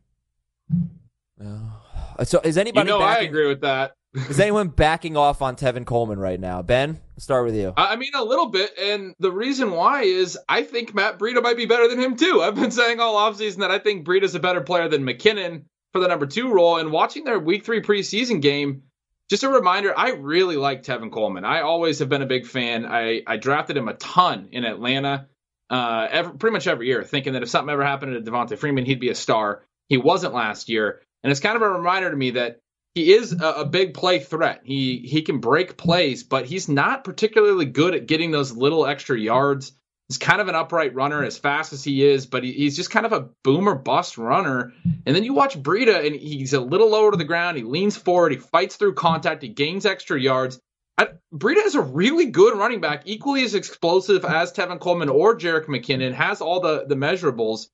Uh, 1.41 2.25
So 2.25 2.41
is 2.41 2.57
You 2.57 2.61
anybody? 2.61 2.89
know 2.89 2.99
I 3.01 3.17
agree 3.19 3.47
with 3.47 3.63
that. 3.63 3.95
Is 4.29 4.41
anyone 4.41 4.67
backing 4.69 5.17
off 5.17 5.41
on 5.41 5.55
Tevin 5.55 5.87
Coleman 5.87 6.19
right 6.19 6.41
now? 6.41 6.63
Ben, 6.63 6.99
start 7.17 7.45
with 7.45 7.55
you. 7.55 7.73
I 7.77 7.93
I 7.93 7.97
mean, 7.97 8.11
a 8.17 8.25
little 8.25 8.47
bit, 8.49 8.77
and 8.77 9.15
the 9.21 9.31
reason 9.31 9.71
why 9.71 10.03
is 10.03 10.37
I 10.49 10.65
think 10.65 10.93
Matt 10.97 11.17
Breida 11.21 11.41
might 11.41 11.57
be 11.57 11.67
better 11.67 11.87
than 11.87 12.01
him 12.01 12.17
too. 12.17 12.43
I've 12.43 12.57
been 12.57 12.71
saying 12.81 12.99
all 12.99 13.15
offseason 13.15 13.59
that 13.59 13.71
I 13.71 13.79
think 13.79 14.05
Breida's 14.05 14.35
a 14.35 14.41
better 14.41 14.63
player 14.63 14.89
than 14.89 15.05
McKinnon 15.05 15.63
for 15.93 16.01
the 16.01 16.09
number 16.09 16.27
two 16.27 16.53
role. 16.53 16.77
And 16.79 16.91
watching 16.91 17.23
their 17.23 17.39
Week 17.39 17.65
Three 17.65 17.83
preseason 17.83 18.43
game, 18.43 18.83
just 19.29 19.45
a 19.45 19.49
reminder, 19.49 19.97
I 19.97 20.11
really 20.15 20.57
like 20.57 20.83
Tevin 20.83 21.13
Coleman. 21.13 21.45
I 21.45 21.61
always 21.61 22.01
have 22.01 22.09
been 22.09 22.23
a 22.23 22.27
big 22.27 22.47
fan. 22.49 22.87
I 22.87 23.23
I 23.29 23.37
drafted 23.37 23.77
him 23.77 23.87
a 23.87 23.95
ton 23.95 24.49
in 24.51 24.65
Atlanta, 24.65 25.29
uh, 25.71 26.09
every, 26.11 26.33
pretty 26.37 26.53
much 26.55 26.67
every 26.67 26.89
year, 26.89 27.05
thinking 27.05 27.35
that 27.35 27.45
if 27.45 27.49
something 27.49 27.73
ever 27.73 27.85
happened 27.85 28.25
to 28.25 28.29
Devonta 28.29 28.59
Freeman, 28.59 28.87
he'd 28.87 28.99
be 28.99 29.11
a 29.11 29.15
star. 29.15 29.63
He 29.89 29.99
wasn't 29.99 30.35
last 30.35 30.69
year, 30.69 31.01
and 31.23 31.31
it's 31.31 31.41
kind 31.41 31.57
of 31.57 31.63
a 31.63 31.69
reminder 31.69 32.11
to 32.11 32.17
me 32.17 32.33
that 32.33 32.61
he 32.95 33.13
is 33.13 33.33
a, 33.33 33.47
a 33.47 33.65
big 33.65 33.95
play 33.95 34.19
threat. 34.19 34.63
He 34.65 34.99
he 34.99 35.23
can 35.23 35.39
break 35.39 35.77
plays, 35.77 36.25
but 36.25 36.47
he's 36.47 36.69
not 36.69 37.05
particularly 37.05 37.67
good 37.67 37.95
at 37.95 38.07
getting 38.07 38.31
those 38.31 38.53
little 38.53 38.87
extra 38.87 39.19
yards. 39.19 39.73
He's 40.09 40.19
kind 40.19 40.41
of 40.41 40.49
an 40.49 40.57
upright 40.57 40.93
runner 40.93 41.23
as 41.23 41.39
fast 41.39 41.73
as 41.73 41.85
he 41.85 42.05
is, 42.05 42.27
but 42.27 42.43
he, 42.43 42.51
he's 42.51 42.75
just 42.75 42.91
kind 42.91 43.07
of 43.07 43.13
a 43.13 43.29
boomer 43.45 43.77
bust 43.77 44.19
runner. 44.19 44.73
And 45.07 45.15
then 45.15 45.23
you 45.23 45.35
watch 45.35 45.57
Breida, 45.57 46.05
and 46.05 46.17
he's 46.17 46.53
a 46.53 46.61
little 46.61 46.91
lower 46.91 47.13
to 47.13 47.17
the 47.17 47.23
ground. 47.23 47.57
He 47.57 47.63
leans 47.63 47.97
forward, 47.97 48.33
he 48.33 48.39
fights 48.39 48.75
through 48.75 48.95
contact, 48.95 49.43
he 49.43 49.49
gains 49.49 49.87
extra 49.87 50.21
yards. 50.21 50.59
I, 50.99 51.11
Breida 51.33 51.65
is 51.65 51.77
a 51.77 51.81
really 51.81 52.27
good 52.27 52.59
running 52.59 52.81
back, 52.81 53.03
equally 53.05 53.45
as 53.45 53.55
explosive 53.55 54.25
as 54.25 54.53
Tevin 54.53 54.81
Coleman 54.81 55.09
or 55.09 55.39
Jerick 55.39 55.67
McKinnon. 55.67 56.13
Has 56.13 56.41
all 56.41 56.59
the 56.59 56.87
the 56.87 56.97
measurables. 56.97 57.69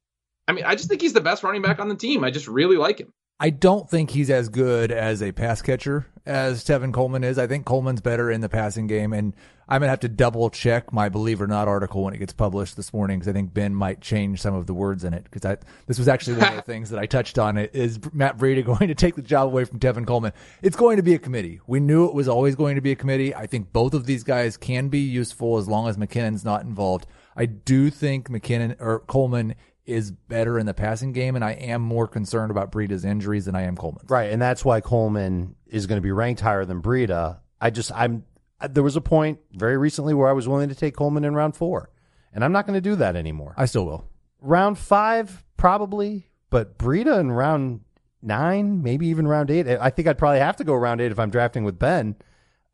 I 0.46 0.52
mean, 0.52 0.64
I 0.64 0.74
just 0.74 0.90
think 0.90 1.00
he's 1.00 1.14
the 1.14 1.22
best 1.22 1.42
running 1.42 1.62
back 1.62 1.80
on 1.80 1.88
the 1.88 1.96
team. 1.96 2.22
I 2.22 2.30
just 2.30 2.48
really 2.48 2.76
like 2.76 3.00
him. 3.00 3.12
I 3.38 3.50
don't 3.50 3.88
think 3.88 4.10
he's 4.10 4.30
as 4.30 4.48
good 4.48 4.90
as 4.90 5.22
a 5.22 5.30
pass 5.32 5.60
catcher 5.60 6.06
as 6.24 6.64
Tevin 6.64 6.92
Coleman 6.92 7.22
is. 7.22 7.38
I 7.38 7.46
think 7.46 7.66
Coleman's 7.66 8.00
better 8.00 8.30
in 8.30 8.40
the 8.40 8.48
passing 8.48 8.86
game, 8.86 9.12
and 9.12 9.34
I'm 9.68 9.80
gonna 9.80 9.90
have 9.90 10.00
to 10.00 10.08
double 10.08 10.48
check 10.48 10.90
my 10.90 11.10
Believe 11.10 11.42
or 11.42 11.46
Not 11.46 11.68
article 11.68 12.02
when 12.02 12.14
it 12.14 12.18
gets 12.18 12.32
published 12.32 12.76
this 12.78 12.94
morning 12.94 13.18
because 13.18 13.28
I 13.28 13.34
think 13.34 13.52
Ben 13.52 13.74
might 13.74 14.00
change 14.00 14.40
some 14.40 14.54
of 14.54 14.66
the 14.66 14.72
words 14.72 15.04
in 15.04 15.12
it 15.12 15.24
because 15.30 15.58
this 15.86 15.98
was 15.98 16.08
actually 16.08 16.38
one 16.38 16.48
of 16.48 16.56
the 16.56 16.62
things 16.72 16.88
that 16.88 16.98
I 16.98 17.04
touched 17.04 17.38
on. 17.38 17.58
It 17.58 17.74
is 17.74 18.00
Matt 18.10 18.38
Breida 18.38 18.64
going 18.78 18.88
to 18.88 18.94
take 18.94 19.16
the 19.16 19.22
job 19.22 19.48
away 19.48 19.66
from 19.66 19.80
Tevin 19.80 20.06
Coleman? 20.06 20.32
It's 20.62 20.76
going 20.76 20.96
to 20.96 21.02
be 21.02 21.12
a 21.12 21.18
committee. 21.18 21.60
We 21.66 21.78
knew 21.78 22.06
it 22.06 22.14
was 22.14 22.28
always 22.28 22.54
going 22.54 22.76
to 22.76 22.80
be 22.80 22.92
a 22.92 22.96
committee. 22.96 23.34
I 23.34 23.46
think 23.46 23.70
both 23.70 23.92
of 23.92 24.06
these 24.06 24.24
guys 24.24 24.56
can 24.56 24.88
be 24.88 25.00
useful 25.00 25.58
as 25.58 25.68
long 25.68 25.88
as 25.88 25.98
McKinnon's 25.98 26.44
not 26.44 26.62
involved. 26.62 27.06
I 27.36 27.44
do 27.44 27.90
think 27.90 28.30
McKinnon 28.30 28.76
or 28.80 29.00
Coleman 29.00 29.56
is 29.86 30.10
better 30.10 30.58
in 30.58 30.66
the 30.66 30.74
passing 30.74 31.12
game, 31.12 31.36
and 31.36 31.44
I 31.44 31.52
am 31.52 31.80
more 31.80 32.06
concerned 32.08 32.50
about 32.50 32.72
Breida's 32.72 33.04
injuries 33.04 33.44
than 33.44 33.54
I 33.54 33.62
am 33.62 33.76
Coleman's. 33.76 34.10
Right, 34.10 34.30
and 34.30 34.42
that's 34.42 34.64
why 34.64 34.80
Coleman 34.80 35.54
is 35.66 35.86
going 35.86 35.98
to 35.98 36.02
be 36.02 36.12
ranked 36.12 36.40
higher 36.40 36.64
than 36.64 36.82
Breida. 36.82 37.38
I 37.60 37.70
just 37.70 37.92
I'm 37.92 38.24
there 38.68 38.82
was 38.82 38.96
a 38.96 39.00
point 39.00 39.38
very 39.52 39.76
recently 39.76 40.14
where 40.14 40.28
I 40.28 40.32
was 40.32 40.48
willing 40.48 40.68
to 40.68 40.74
take 40.74 40.96
Coleman 40.96 41.24
in 41.24 41.34
round 41.34 41.56
4, 41.56 41.90
and 42.32 42.44
I'm 42.44 42.52
not 42.52 42.66
going 42.66 42.74
to 42.74 42.80
do 42.80 42.96
that 42.96 43.16
anymore. 43.16 43.54
I 43.56 43.66
still 43.66 43.86
will. 43.86 44.08
round 44.40 44.78
5 44.78 45.44
probably, 45.56 46.28
but 46.50 46.78
Breida 46.78 47.18
in 47.20 47.32
round 47.32 47.80
9, 48.22 48.82
maybe 48.82 49.06
even 49.08 49.28
round 49.28 49.50
8. 49.50 49.68
I 49.68 49.90
think 49.90 50.08
I'd 50.08 50.18
probably 50.18 50.40
have 50.40 50.56
to 50.56 50.64
go 50.64 50.74
round 50.74 51.00
8 51.00 51.12
if 51.12 51.18
I'm 51.18 51.30
drafting 51.30 51.64
with 51.64 51.78
Ben. 51.78 52.16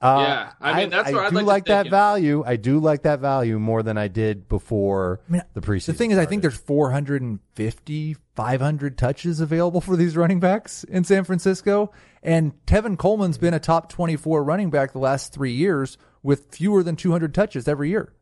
Uh, 0.02 0.18
Yeah, 0.26 0.52
I 0.60 0.80
mean, 0.80 0.90
that's 0.90 1.08
I, 1.08 1.12
where 1.12 1.22
I'd 1.22 1.30
do 1.30 1.36
like 1.36 1.46
like 1.46 1.64
take 1.64 1.84
that 1.84 1.90
value. 1.90 2.42
I 2.44 2.56
do 2.56 2.80
like 2.80 3.02
that 3.02 3.20
value 3.20 3.58
more 3.60 3.84
than 3.84 3.96
I 3.96 4.08
did 4.08 4.48
before 4.48 5.20
I 5.28 5.32
mean, 5.32 5.42
the 5.54 5.60
preseason. 5.60 5.86
The 5.86 5.92
thing 5.94 6.10
is, 6.10 6.18
I 6.18 6.26
think 6.26 6.42
there's 6.42 6.56
450, 6.56 8.16
500 8.34 8.98
touches 8.98 9.40
available 9.40 9.80
for 9.80 9.96
these 9.96 10.16
running 10.16 10.40
backs 10.40 10.82
in 10.84 11.04
San 11.04 11.22
Francisco. 11.22 11.92
And 12.20 12.52
Tevin 12.66 12.98
Coleman's 12.98 13.38
been 13.38 13.54
a 13.54 13.60
top 13.60 13.88
24 13.90 14.42
running 14.42 14.70
back 14.70 14.92
the 14.92 14.98
last 14.98 15.32
three 15.32 15.52
years 15.52 15.96
with 16.22 16.54
fewer 16.54 16.82
than 16.82 16.96
200 16.96 17.32
touches 17.32 17.68
every 17.68 17.90
year. 17.90 18.12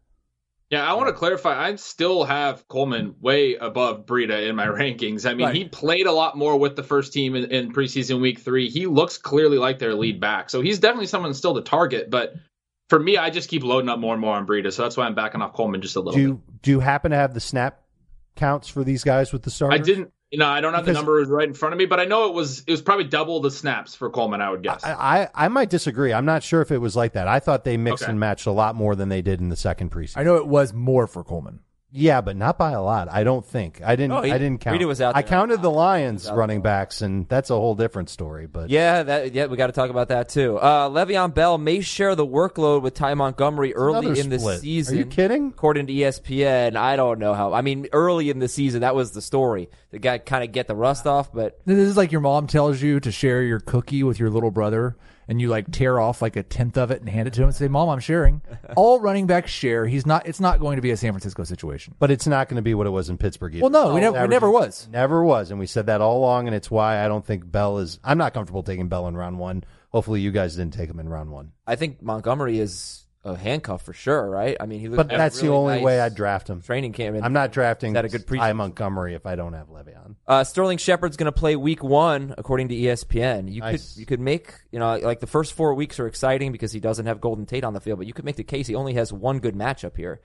Yeah, 0.70 0.88
I 0.88 0.94
want 0.94 1.08
to 1.08 1.12
clarify. 1.12 1.60
I 1.60 1.74
still 1.74 2.22
have 2.22 2.66
Coleman 2.68 3.16
way 3.20 3.56
above 3.56 4.06
Breida 4.06 4.48
in 4.48 4.54
my 4.54 4.66
rankings. 4.68 5.28
I 5.28 5.34
mean, 5.34 5.46
Right. 5.46 5.54
he 5.56 5.64
played 5.64 6.06
a 6.06 6.12
lot 6.12 6.36
more 6.36 6.56
with 6.56 6.76
the 6.76 6.84
first 6.84 7.12
team 7.12 7.34
in, 7.34 7.50
in 7.50 7.72
preseason 7.72 8.20
week 8.20 8.38
three. 8.38 8.68
He 8.70 8.86
looks 8.86 9.18
clearly 9.18 9.58
like 9.58 9.80
their 9.80 9.94
lead 9.94 10.20
back. 10.20 10.48
So 10.48 10.60
he's 10.60 10.78
definitely 10.78 11.06
someone 11.08 11.34
still 11.34 11.54
to 11.54 11.62
target. 11.62 12.08
But 12.08 12.34
for 12.88 13.00
me, 13.00 13.16
I 13.16 13.30
just 13.30 13.48
keep 13.48 13.64
loading 13.64 13.88
up 13.88 13.98
more 13.98 14.14
and 14.14 14.20
more 14.20 14.36
on 14.36 14.46
Breida. 14.46 14.72
So 14.72 14.82
that's 14.82 14.96
why 14.96 15.06
I'm 15.06 15.14
backing 15.16 15.42
off 15.42 15.52
Coleman 15.54 15.82
just 15.82 15.96
a 15.96 16.00
little 16.00 16.12
do 16.12 16.18
bit. 16.18 16.28
you, 16.28 16.42
do 16.62 16.70
you 16.70 16.80
happen 16.80 17.10
to 17.10 17.16
have 17.16 17.34
the 17.34 17.40
snap 17.40 17.82
counts 18.36 18.68
for 18.68 18.84
these 18.84 19.02
guys 19.02 19.32
with 19.32 19.42
the 19.42 19.50
starters? 19.50 19.80
I 19.80 19.82
didn't, 19.82 20.12
you 20.30 20.38
know, 20.38 20.46
I 20.46 20.60
don't 20.60 20.74
have 20.74 20.84
Because- 20.84 20.96
the 20.96 21.00
numbers 21.00 21.28
right 21.28 21.46
in 21.48 21.54
front 21.54 21.72
of 21.72 21.78
me, 21.78 21.86
but 21.86 21.98
I 22.00 22.04
know 22.04 22.28
it 22.28 22.34
was 22.34 22.60
it 22.66 22.70
was 22.70 22.82
probably 22.82 23.04
double 23.04 23.40
the 23.40 23.50
snaps 23.50 23.94
for 23.94 24.10
Coleman. 24.10 24.40
I 24.40 24.50
would 24.50 24.62
guess. 24.62 24.84
I, 24.84 24.92
I 25.22 25.28
I 25.46 25.48
might 25.48 25.70
disagree. 25.70 26.12
I'm 26.12 26.24
not 26.26 26.42
sure 26.42 26.62
if 26.62 26.70
it 26.70 26.78
was 26.78 26.94
like 26.96 27.12
that. 27.14 27.26
I 27.28 27.40
thought 27.40 27.64
they 27.64 27.76
mixed 27.76 28.04
Okay. 28.04 28.10
and 28.10 28.20
matched 28.20 28.46
a 28.46 28.52
lot 28.52 28.74
more 28.76 28.94
than 28.94 29.08
they 29.08 29.22
did 29.22 29.40
in 29.40 29.48
the 29.48 29.56
second 29.56 29.90
preseason. 29.90 30.18
I 30.18 30.22
know 30.22 30.36
it 30.36 30.46
was 30.46 30.72
more 30.72 31.06
for 31.06 31.24
Coleman. 31.24 31.60
Yeah, 31.92 32.20
but 32.20 32.36
not 32.36 32.56
by 32.56 32.70
a 32.70 32.80
lot. 32.82 33.08
I 33.10 33.24
don't 33.24 33.44
think. 33.44 33.80
I 33.84 33.96
didn't. 33.96 34.12
Oh, 34.12 34.22
he- 34.22 34.30
I 34.30 34.38
didn't 34.38 34.60
count. 34.60 34.74
Rita 34.74 34.86
was 34.86 35.00
out 35.00 35.16
I 35.16 35.22
there. 35.22 35.28
counted 35.28 35.60
the 35.60 35.70
Lions 35.72 36.28
out 36.28 36.36
running 36.36 36.62
backs, 36.62 37.02
and 37.02 37.28
that's 37.28 37.50
a 37.50 37.54
whole 37.54 37.74
different 37.74 38.08
story. 38.10 38.46
But 38.46 38.70
Yeah, 38.70 39.02
that 39.02 39.34
yeah, 39.34 39.46
we 39.46 39.56
got 39.56 39.66
to 39.66 39.72
talk 39.72 39.90
about 39.90 40.08
that 40.08 40.28
too. 40.28 40.56
Uh, 40.58 40.88
Le'Veon 40.88 41.34
Bell 41.34 41.58
may 41.58 41.80
share 41.80 42.14
the 42.14 42.26
workload 42.26 42.82
with 42.82 42.94
Ty 42.94 43.14
Montgomery 43.14 43.74
early 43.74 44.06
another 44.06 44.20
in 44.20 44.28
the 44.30 44.38
split. 44.38 44.60
season. 44.60 44.94
Are 44.94 44.98
you 44.98 45.06
kidding? 45.06 45.48
According 45.48 45.88
to 45.88 45.92
ESPN, 45.92 46.76
I 46.76 46.94
don't 46.94 47.18
know 47.18 47.34
how. 47.34 47.52
I 47.52 47.62
mean, 47.62 47.88
early 47.92 48.30
in 48.30 48.38
the 48.38 48.48
season, 48.48 48.82
that 48.82 48.94
was 48.94 49.10
the 49.10 49.22
story. 49.22 49.68
The 49.90 49.98
guy 49.98 50.18
kind 50.18 50.44
of 50.44 50.52
get 50.52 50.68
the 50.68 50.76
rust 50.76 51.06
off, 51.08 51.32
but 51.32 51.58
This 51.66 51.78
is 51.78 51.96
like 51.96 52.12
your 52.12 52.20
mom 52.20 52.46
tells 52.46 52.80
you 52.80 53.00
to 53.00 53.10
share 53.10 53.42
your 53.42 53.58
cookie 53.58 54.04
with 54.04 54.20
your 54.20 54.30
little 54.30 54.52
brother, 54.52 54.96
and 55.30 55.40
you 55.40 55.48
like 55.48 55.70
tear 55.70 55.98
off 56.00 56.20
like 56.20 56.34
a 56.36 56.42
tenth 56.42 56.76
of 56.76 56.90
it 56.90 57.00
and 57.00 57.08
hand 57.08 57.28
it 57.28 57.32
to 57.34 57.40
him 57.42 57.46
and 57.48 57.54
say, 57.56 57.68
"Mom, 57.68 57.88
I'm 57.88 58.00
sharing." 58.00 58.42
All 58.76 59.00
running 59.00 59.26
backs 59.26 59.50
share. 59.50 59.86
He's 59.86 60.04
not. 60.04 60.26
It's 60.26 60.40
not 60.40 60.60
going 60.60 60.76
to 60.76 60.82
be 60.82 60.90
a 60.90 60.96
San 60.96 61.12
Francisco 61.12 61.44
situation. 61.44 61.94
But 61.98 62.10
it's 62.10 62.26
not 62.26 62.48
going 62.48 62.56
to 62.56 62.62
be 62.62 62.74
what 62.74 62.86
it 62.86 62.90
was 62.90 63.08
in 63.08 63.16
Pittsburgh. 63.16 63.54
Either. 63.54 63.62
Well, 63.62 63.70
no, 63.70 63.94
we 63.94 64.00
never- 64.00 64.20
we 64.20 64.28
never 64.28 64.50
was. 64.50 64.88
Never 64.90 65.24
was, 65.24 65.50
and 65.50 65.58
we 65.60 65.66
said 65.66 65.86
that 65.86 66.00
all 66.02 66.18
along, 66.18 66.48
and 66.48 66.54
it's 66.54 66.70
why 66.70 67.02
I 67.04 67.08
don't 67.08 67.24
think 67.24 67.50
Bell 67.50 67.78
is. 67.78 67.98
I'm 68.04 68.18
not 68.18 68.34
comfortable 68.34 68.62
taking 68.62 68.88
Bell 68.88 69.06
in 69.08 69.16
round 69.16 69.38
one. 69.38 69.64
Hopefully, 69.90 70.20
you 70.20 70.32
guys 70.32 70.56
didn't 70.56 70.74
take 70.74 70.90
him 70.90 71.00
in 71.00 71.08
round 71.08 71.30
one. 71.30 71.52
I 71.66 71.76
think 71.76 72.02
Montgomery 72.02 72.58
is 72.58 72.99
a 73.22 73.36
handcuff 73.36 73.82
for 73.82 73.92
sure, 73.92 74.30
right? 74.30 74.56
I 74.58 74.64
mean, 74.66 74.80
he 74.80 74.88
But 74.88 75.08
that's 75.08 75.40
the 75.40 75.48
only 75.48 75.74
nice 75.76 75.82
way 75.84 76.00
I'd 76.00 76.14
draft 76.14 76.48
him. 76.48 76.62
Training 76.62 76.92
camp. 76.92 77.16
and- 77.16 77.24
I'm 77.24 77.34
not 77.34 77.52
drafting 77.52 77.90
Is 77.90 77.94
that 77.94 78.04
a 78.06 78.08
good 78.08 78.26
Ty 78.26 78.36
preseason? 78.52 78.56
Montgomery 78.56 79.14
if 79.14 79.26
I 79.26 79.36
don't 79.36 79.52
have 79.52 79.68
Le'Veon. 79.68 80.14
Uh, 80.26 80.42
Sterling 80.44 80.78
Shepard's 80.78 81.18
going 81.18 81.26
to 81.26 81.32
play 81.32 81.54
Week 81.54 81.84
One, 81.84 82.34
according 82.38 82.68
to 82.68 82.74
ESPN. 82.74 83.52
You 83.52 83.60
Nice. 83.60 83.92
could 83.94 84.00
you 84.00 84.06
could 84.06 84.20
make 84.20 84.54
you 84.72 84.78
know 84.78 84.96
like 84.98 85.20
the 85.20 85.26
first 85.26 85.52
four 85.52 85.74
weeks 85.74 86.00
are 86.00 86.06
exciting 86.06 86.50
because 86.50 86.72
he 86.72 86.80
doesn't 86.80 87.04
have 87.06 87.20
Golden 87.20 87.44
Tate 87.44 87.62
on 87.64 87.74
the 87.74 87.80
field, 87.80 87.98
but 87.98 88.06
you 88.06 88.14
could 88.14 88.24
make 88.24 88.36
the 88.36 88.44
case 88.44 88.66
he 88.66 88.74
only 88.74 88.94
has 88.94 89.12
one 89.12 89.38
good 89.38 89.54
matchup 89.54 89.96
here. 89.96 90.20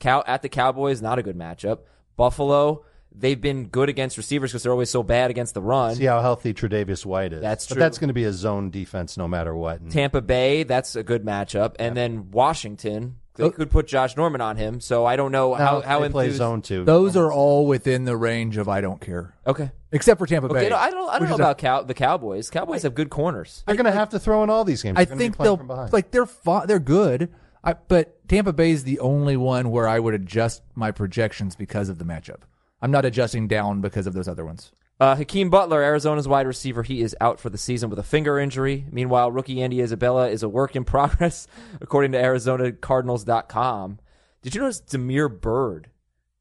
Cow 0.00 0.22
at 0.26 0.40
the 0.42 0.48
Cowboys, 0.48 1.02
not 1.02 1.18
a 1.18 1.22
good 1.22 1.36
matchup. 1.36 1.80
Buffalo, 2.16 2.84
they've 3.14 3.40
been 3.40 3.66
good 3.66 3.88
against 3.88 4.16
receivers 4.16 4.50
because 4.52 4.62
they're 4.62 4.72
always 4.72 4.90
so 4.90 5.02
bad 5.02 5.30
against 5.30 5.54
the 5.54 5.62
run. 5.62 5.94
See 5.96 6.04
how 6.04 6.20
healthy 6.20 6.54
Tre'Davious 6.54 7.04
White 7.04 7.32
is. 7.32 7.40
That's 7.42 7.66
but 7.66 7.74
true. 7.74 7.80
that's 7.80 7.98
going 7.98 8.08
to 8.08 8.14
be 8.14 8.24
a 8.24 8.32
zone 8.32 8.70
defense 8.70 9.16
no 9.16 9.26
matter 9.28 9.54
what. 9.54 9.80
And 9.80 9.90
Tampa 9.90 10.20
Bay, 10.22 10.62
that's 10.62 10.96
a 10.96 11.02
good 11.02 11.24
matchup, 11.24 11.74
and 11.78 11.96
then 11.96 12.30
Washington, 12.30 13.16
they 13.34 13.44
Oh. 13.44 13.50
could 13.50 13.70
put 13.70 13.86
Josh 13.86 14.16
Norman 14.16 14.40
on 14.40 14.56
him. 14.56 14.80
So 14.80 15.04
I 15.06 15.14
don't 15.16 15.30
know 15.32 15.54
how 15.54 15.78
now 15.78 15.80
how 15.82 16.00
they 16.00 16.08
play 16.08 16.30
zone 16.30 16.60
two. 16.62 16.84
Those 16.84 17.16
are 17.16 17.30
all 17.32 17.66
within 17.66 18.04
the 18.04 18.16
range 18.16 18.56
of 18.56 18.68
I 18.68 18.80
don't 18.80 19.00
care, 19.00 19.34
Okay. 19.46 19.70
except 19.92 20.18
for 20.18 20.26
Tampa 20.26 20.48
Okay, 20.48 20.64
Bay. 20.64 20.68
no, 20.70 20.76
I 20.76 20.90
don't. 20.90 21.08
I 21.08 21.18
don't 21.20 21.28
know 21.28 21.34
is 21.34 21.40
a- 21.40 21.42
about 21.44 21.58
cow, 21.58 21.82
the 21.82 21.94
Cowboys. 21.94 22.50
Cowboys 22.50 22.82
have 22.82 22.94
good 22.96 23.10
corners. 23.10 23.62
They're 23.66 23.76
going 23.76 23.84
to 23.86 23.92
have 23.92 24.08
to 24.10 24.18
throw 24.18 24.42
in 24.42 24.50
all 24.50 24.64
these 24.64 24.82
games. 24.82 24.98
I 24.98 25.04
They're 25.04 25.14
gonna 25.14 25.18
be 25.18 25.24
think 25.24 25.36
they'll 25.38 25.56
from 25.56 25.68
like 25.92 26.10
they're 26.10 26.26
fi- 26.26 26.66
they're 26.66 26.80
good. 26.80 27.28
I, 27.62 27.74
but 27.74 28.26
Tampa 28.28 28.52
Bay 28.52 28.70
is 28.70 28.84
the 28.84 28.98
only 29.00 29.36
one 29.36 29.70
where 29.70 29.88
I 29.88 29.98
would 29.98 30.14
adjust 30.14 30.62
my 30.74 30.90
projections 30.90 31.54
because 31.56 31.88
of 31.88 31.98
the 31.98 32.04
matchup. 32.04 32.40
I'm 32.80 32.90
not 32.90 33.04
adjusting 33.04 33.48
down 33.48 33.80
because 33.80 34.06
of 34.06 34.14
those 34.14 34.28
other 34.28 34.44
ones. 34.44 34.72
Uh, 35.00 35.14
Hakeem 35.14 35.48
Butler, 35.48 35.82
Arizona's 35.82 36.26
wide 36.26 36.46
receiver, 36.46 36.82
he 36.82 37.02
is 37.02 37.14
out 37.20 37.38
for 37.38 37.50
the 37.50 37.58
season 37.58 37.88
with 37.88 37.98
a 38.00 38.02
finger 38.04 38.38
injury. 38.38 38.84
Meanwhile, 38.90 39.30
rookie 39.30 39.62
Andy 39.62 39.80
Isabella 39.80 40.28
is 40.28 40.42
a 40.42 40.48
work 40.48 40.74
in 40.74 40.84
progress, 40.84 41.46
according 41.80 42.12
to 42.12 42.18
ArizonaCardinals.com. 42.22 43.98
Did 44.42 44.54
you 44.54 44.60
notice 44.60 44.80
Damiere 44.80 45.28
Byrd 45.28 45.90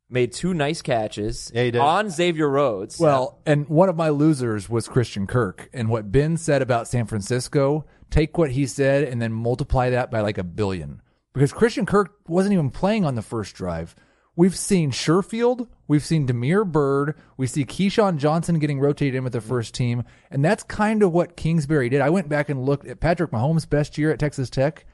made 0.10 0.32
two 0.32 0.54
nice 0.54 0.82
catches 0.82 1.52
Yeah, 1.54 1.63
he 1.63 1.71
did. 1.71 1.82
on 1.82 2.10
Xavier 2.10 2.50
Rhodes? 2.50 3.00
Well, 3.00 3.39
and 3.45 3.67
one 3.67 3.89
of 3.89 3.95
my 3.95 4.10
losers 4.10 4.69
was 4.69 4.88
Christian 4.88 5.28
Kirk. 5.28 5.69
And 5.73 5.89
what 5.89 6.12
Ben 6.12 6.38
said 6.38 6.62
about 6.62 6.88
San 6.88 7.06
Francisco, 7.06 7.86
take 8.10 8.38
what 8.38 8.52
he 8.52 8.65
said 8.65 9.04
and 9.04 9.21
then 9.21 9.34
multiply 9.34 9.89
that 9.89 10.10
by 10.12 10.21
like 10.21 10.38
a 10.38 10.43
billion. 10.43 11.02
Because 11.34 11.54
Christian 11.54 11.86
Kirk 11.86 12.15
wasn't 12.28 12.54
even 12.54 12.69
playing 12.71 13.06
on 13.06 13.15
the 13.15 13.21
first 13.21 13.54
drive. 13.56 13.95
We've 14.38 14.56
seen 14.56 14.91
Sherfield, 14.91 15.67
we've 15.88 16.06
seen 16.06 16.28
Damiere 16.28 16.63
Byrd, 16.63 17.15
we 17.38 17.47
see 17.47 17.65
KeeSean 17.65 18.17
Johnson 18.17 18.60
getting 18.60 18.80
rotated 18.80 19.15
in 19.15 19.23
with 19.23 19.34
the 19.34 19.41
first 19.41 19.73
team, 19.73 20.04
and 20.30 20.45
that's 20.45 20.62
kind 20.62 21.02
of 21.02 21.12
what 21.12 21.36
Kingsbury 21.36 21.89
did. 21.89 22.02
I 22.02 22.12
went 22.12 22.30
back 22.30 22.47
and 22.47 22.63
looked 22.63 22.86
at 22.86 23.00
Patrick 23.00 23.32
Mahomes' 23.32 23.67
best 23.67 23.97
year 23.97 24.12
at 24.12 24.19
Texas 24.19 24.52
Tech. 24.52 24.86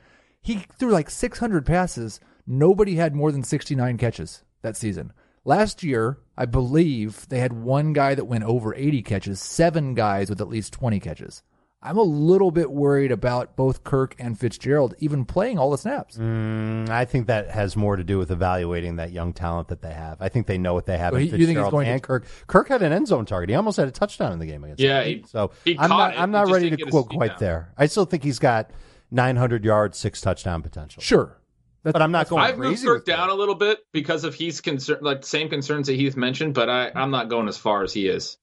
He 0.42 0.66
threw 0.80 0.92
like 0.92 1.10
600 1.10 1.66
passes. 1.66 2.22
Nobody 2.48 2.96
had 2.96 3.16
more 3.16 3.34
than 3.34 3.44
69 3.44 3.98
catches 3.98 4.46
that 4.62 4.78
season. 4.78 5.12
Last 5.44 5.84
year, 5.84 6.20
I 6.38 6.46
believe 6.46 7.28
they 7.28 7.40
had 7.40 7.52
one 7.52 7.92
guy 7.92 8.16
that 8.16 8.24
went 8.24 8.46
over 8.46 8.74
80 8.74 9.02
catches, 9.02 9.42
seven 9.42 9.94
guys 9.94 10.30
with 10.30 10.40
at 10.40 10.48
least 10.48 10.72
20 10.72 11.02
catches. 11.02 11.44
I'm 11.84 11.98
a 11.98 12.02
little 12.04 12.50
bit 12.50 12.72
worried 12.72 13.12
about 13.12 13.56
both 13.58 13.84
Kirk 13.84 14.16
and 14.18 14.40
Fitzgerald 14.40 14.96
even 15.00 15.26
playing 15.26 15.60
all 15.60 15.70
the 15.70 15.78
snaps. 15.78 16.18
Mm, 16.18 16.90
I 16.90 17.04
think 17.06 17.28
that 17.28 17.50
has 17.52 17.76
more 17.76 17.98
to 17.98 18.04
do 18.04 18.18
with 18.18 18.32
evaluating 18.32 18.96
that 18.96 19.12
young 19.12 19.34
talent 19.34 19.68
that 19.68 19.82
they 19.82 19.92
have. 19.94 20.18
I 20.22 20.30
think 20.30 20.48
they 20.48 20.58
know 20.58 20.74
what 20.74 20.86
they 20.86 20.98
have. 20.98 21.12
So 21.12 21.18
in 21.18 21.22
he- 21.24 21.26
you 21.26 21.32
think 21.32 21.40
he's 21.42 21.48
Fitzgerald 21.50 21.72
going 21.72 21.86
to- 21.88 21.92
and 21.92 22.02
Kirk? 22.04 22.26
Kirk 22.48 22.70
had 22.70 22.82
an 22.82 22.94
end 22.94 23.08
zone 23.08 23.26
target. 23.26 23.50
He 23.50 23.56
almost 23.56 23.78
had 23.78 23.88
a 23.88 23.92
touchdown 23.92 24.32
in 24.32 24.40
the 24.40 24.46
game 24.46 24.64
against. 24.64 24.82
Yeah, 24.82 25.04
he- 25.04 25.26
so 25.28 25.52
he 25.66 25.78
I'm 25.78 25.90
not. 25.90 26.14
it. 26.14 26.20
I'm 26.22 26.32
not 26.32 26.48
just 26.48 26.54
ready 26.54 26.70
to 26.76 26.86
quote 26.86 27.10
quite 27.10 27.32
down. 27.32 27.38
there. 27.40 27.74
I 27.78 27.88
still 27.88 28.06
think 28.06 28.24
he's 28.24 28.40
got 28.40 28.72
900 29.12 29.66
yards, 29.66 29.98
six 29.98 30.22
touchdown 30.22 30.62
potential. 30.62 31.02
Sure. 31.04 31.38
That's, 31.84 31.92
But 31.92 32.02
I'm 32.02 32.14
not 32.14 32.30
going 32.30 32.42
I've 32.44 32.58
moved. 32.58 32.82
Kirk 32.86 33.00
with 33.00 33.06
down 33.06 33.28
that. 33.28 33.34
a 33.34 33.36
little 33.36 33.56
bit 33.56 33.80
because 33.92 34.24
of 34.24 34.34
he's 34.36 34.62
concern 34.62 35.00
like 35.02 35.20
the 35.22 35.28
same 35.28 35.50
concerns 35.50 35.88
that 35.88 35.94
Heath 35.98 36.16
mentioned, 36.16 36.54
but 36.54 36.70
I, 36.70 36.92
I'm 36.96 37.12
not 37.12 37.28
going 37.28 37.50
as 37.50 37.58
far 37.58 37.84
as 37.84 37.92
he 37.92 38.08
is. 38.08 38.38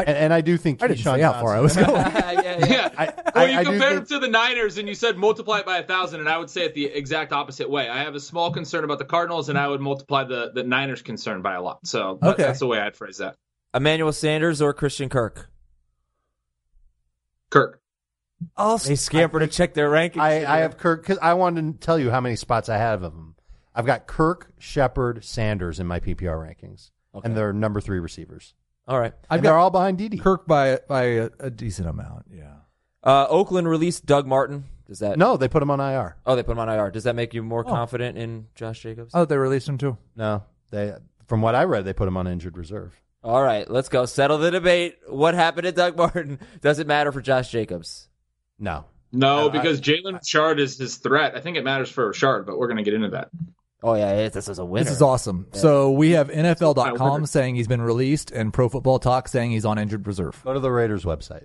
And, 0.00 0.16
and 0.16 0.32
I 0.32 0.40
do 0.40 0.56
think 0.56 0.82
I 0.82 0.88
didn't 0.88 1.00
Keyshawn 1.00 1.16
say 1.16 1.22
how 1.22 1.32
far 1.34 1.54
I 1.56 1.60
was 1.60 1.76
going. 1.76 1.88
yeah, 1.94 2.30
yeah. 2.42 2.66
Yeah. 2.66 2.90
I- 2.98 3.12
well, 3.34 3.48
you 3.48 3.58
I 3.58 3.64
do 3.64 3.70
compared 3.70 3.90
think- 3.92 4.10
him 4.10 4.20
to 4.20 4.26
the 4.26 4.28
Niners 4.30 4.78
and 4.78 4.88
you 4.88 4.94
said 4.94 5.16
multiply 5.16 5.58
it 5.60 5.66
by 5.66 5.78
a 5.78 5.82
thousand, 5.82 6.20
and 6.20 6.28
I 6.28 6.38
would 6.38 6.48
say 6.50 6.64
it 6.64 6.74
the 6.74 6.86
exact 6.86 7.32
opposite 7.32 7.68
way. 7.70 7.88
I 7.88 7.98
have 8.04 8.14
a 8.14 8.20
small 8.20 8.50
concern 8.50 8.84
about 8.84 8.98
the 8.98 9.04
Cardinals, 9.04 9.48
and 9.48 9.58
I 9.58 9.68
would 9.68 9.80
multiply 9.80 10.24
the, 10.24 10.50
the 10.54 10.62
Niners' 10.62 11.02
concern 11.02 11.42
by 11.42 11.54
a 11.54 11.62
lot. 11.62 11.86
So 11.86 12.18
that- 12.22 12.34
Okay. 12.34 12.42
that's 12.44 12.60
the 12.60 12.66
way 12.66 12.78
I'd 12.80 12.96
phrase 12.96 13.18
that. 13.18 13.36
Emmanuel 13.74 14.12
Sanders 14.12 14.62
or 14.62 14.72
Christian 14.72 15.08
Kirk? 15.08 15.50
Kirk. 17.50 17.80
Oh, 18.56 18.76
they 18.78 18.96
scamper 18.96 19.38
to 19.40 19.46
check 19.46 19.74
their 19.74 19.88
rankings. 19.90 20.20
I, 20.20 20.44
I 20.44 20.58
have 20.58 20.76
Kirk 20.76 21.02
because 21.02 21.18
I 21.22 21.34
wanted 21.34 21.80
to 21.80 21.86
tell 21.86 21.98
you 21.98 22.10
how 22.10 22.20
many 22.20 22.36
spots 22.36 22.68
I 22.68 22.76
have 22.76 23.02
of 23.02 23.12
them. 23.14 23.34
I've 23.74 23.86
got 23.86 24.06
Kirk, 24.06 24.52
Shepard, 24.58 25.24
Sanders 25.24 25.80
in 25.80 25.86
my 25.86 26.00
PPR 26.00 26.36
rankings, 26.38 26.90
and 27.24 27.36
they're 27.36 27.52
number 27.52 27.80
three 27.80 27.98
receivers. 27.98 28.54
All 28.88 28.98
right. 29.00 29.12
I've 29.28 29.38
And 29.38 29.46
they're 29.46 29.56
all 29.58 29.70
behind 29.70 29.98
Didi. 29.98 30.18
Kirk 30.18 30.46
by 30.46 30.78
by 30.88 31.02
a, 31.04 31.30
a 31.40 31.50
decent 31.50 31.88
amount. 31.88 32.26
Yeah. 32.32 32.52
Uh, 33.02 33.26
Oakland 33.28 33.68
released 33.68 34.06
Doug 34.06 34.26
Martin. 34.26 34.64
Does 34.86 35.00
that? 35.00 35.18
No, 35.18 35.36
they 35.36 35.48
put 35.48 35.62
him 35.62 35.70
on 35.70 35.80
IR. 35.80 36.16
Oh, 36.24 36.36
they 36.36 36.42
put 36.44 36.52
him 36.52 36.58
on 36.60 36.68
IR. 36.68 36.90
Does 36.90 37.04
that 37.04 37.16
make 37.16 37.34
you 37.34 37.42
more 37.42 37.64
confident 37.64 38.16
in 38.16 38.46
Josh 38.54 38.80
Jacobs? 38.80 39.12
Oh, 39.14 39.24
they 39.24 39.36
released 39.36 39.68
him 39.68 39.78
too. 39.78 39.96
No, 40.14 40.44
they. 40.70 40.94
From 41.26 41.42
what 41.42 41.56
I 41.56 41.64
read, 41.64 41.84
they 41.84 41.92
put 41.92 42.06
him 42.06 42.16
on 42.16 42.28
injured 42.28 42.56
reserve. 42.56 43.00
All 43.24 43.42
right, 43.42 43.68
let's 43.68 43.88
go. 43.88 44.06
Settle 44.06 44.38
the 44.38 44.52
debate. 44.52 44.98
What 45.08 45.34
happened 45.34 45.64
to 45.64 45.72
Doug 45.72 45.96
Martin? 45.96 46.38
Does 46.60 46.78
it 46.78 46.86
matter 46.86 47.10
for 47.10 47.20
Josh 47.20 47.50
Jacobs? 47.50 48.08
No, 48.60 48.84
No, 49.10 49.46
I- 49.48 49.50
because 49.50 49.80
Jalen 49.80 50.14
Richard 50.14 50.60
is 50.60 50.78
his 50.78 50.96
threat. 50.96 51.34
I 51.34 51.40
think 51.40 51.56
it 51.56 51.64
matters 51.64 51.90
for 51.90 52.06
Richard, 52.06 52.46
but 52.46 52.56
we're 52.56 52.68
going 52.68 52.76
to 52.76 52.84
get 52.84 52.94
into 52.94 53.08
that. 53.10 53.30
Oh 53.82 53.94
yeah, 53.94 54.28
this 54.30 54.48
is 54.48 54.58
a 54.58 54.64
winner. 54.64 54.84
This 54.84 54.92
is 54.94 55.02
awesome. 55.02 55.46
So 55.52 55.90
we 55.92 56.12
have 56.12 56.30
I 56.30 56.34
NFL.com 56.34 56.98
wonder- 56.98 57.26
saying 57.26 57.56
he's 57.56 57.68
been 57.68 57.82
released 57.82 58.30
and 58.30 58.52
Pro 58.52 58.68
Football 58.68 58.98
Talk 58.98 59.28
saying 59.28 59.50
he's 59.50 59.64
on 59.64 59.78
injured 59.78 60.06
reserve. 60.06 60.40
go 60.44 60.54
to 60.54 60.60
the 60.60 60.70
Raiders 60.70 61.04
website. 61.04 61.44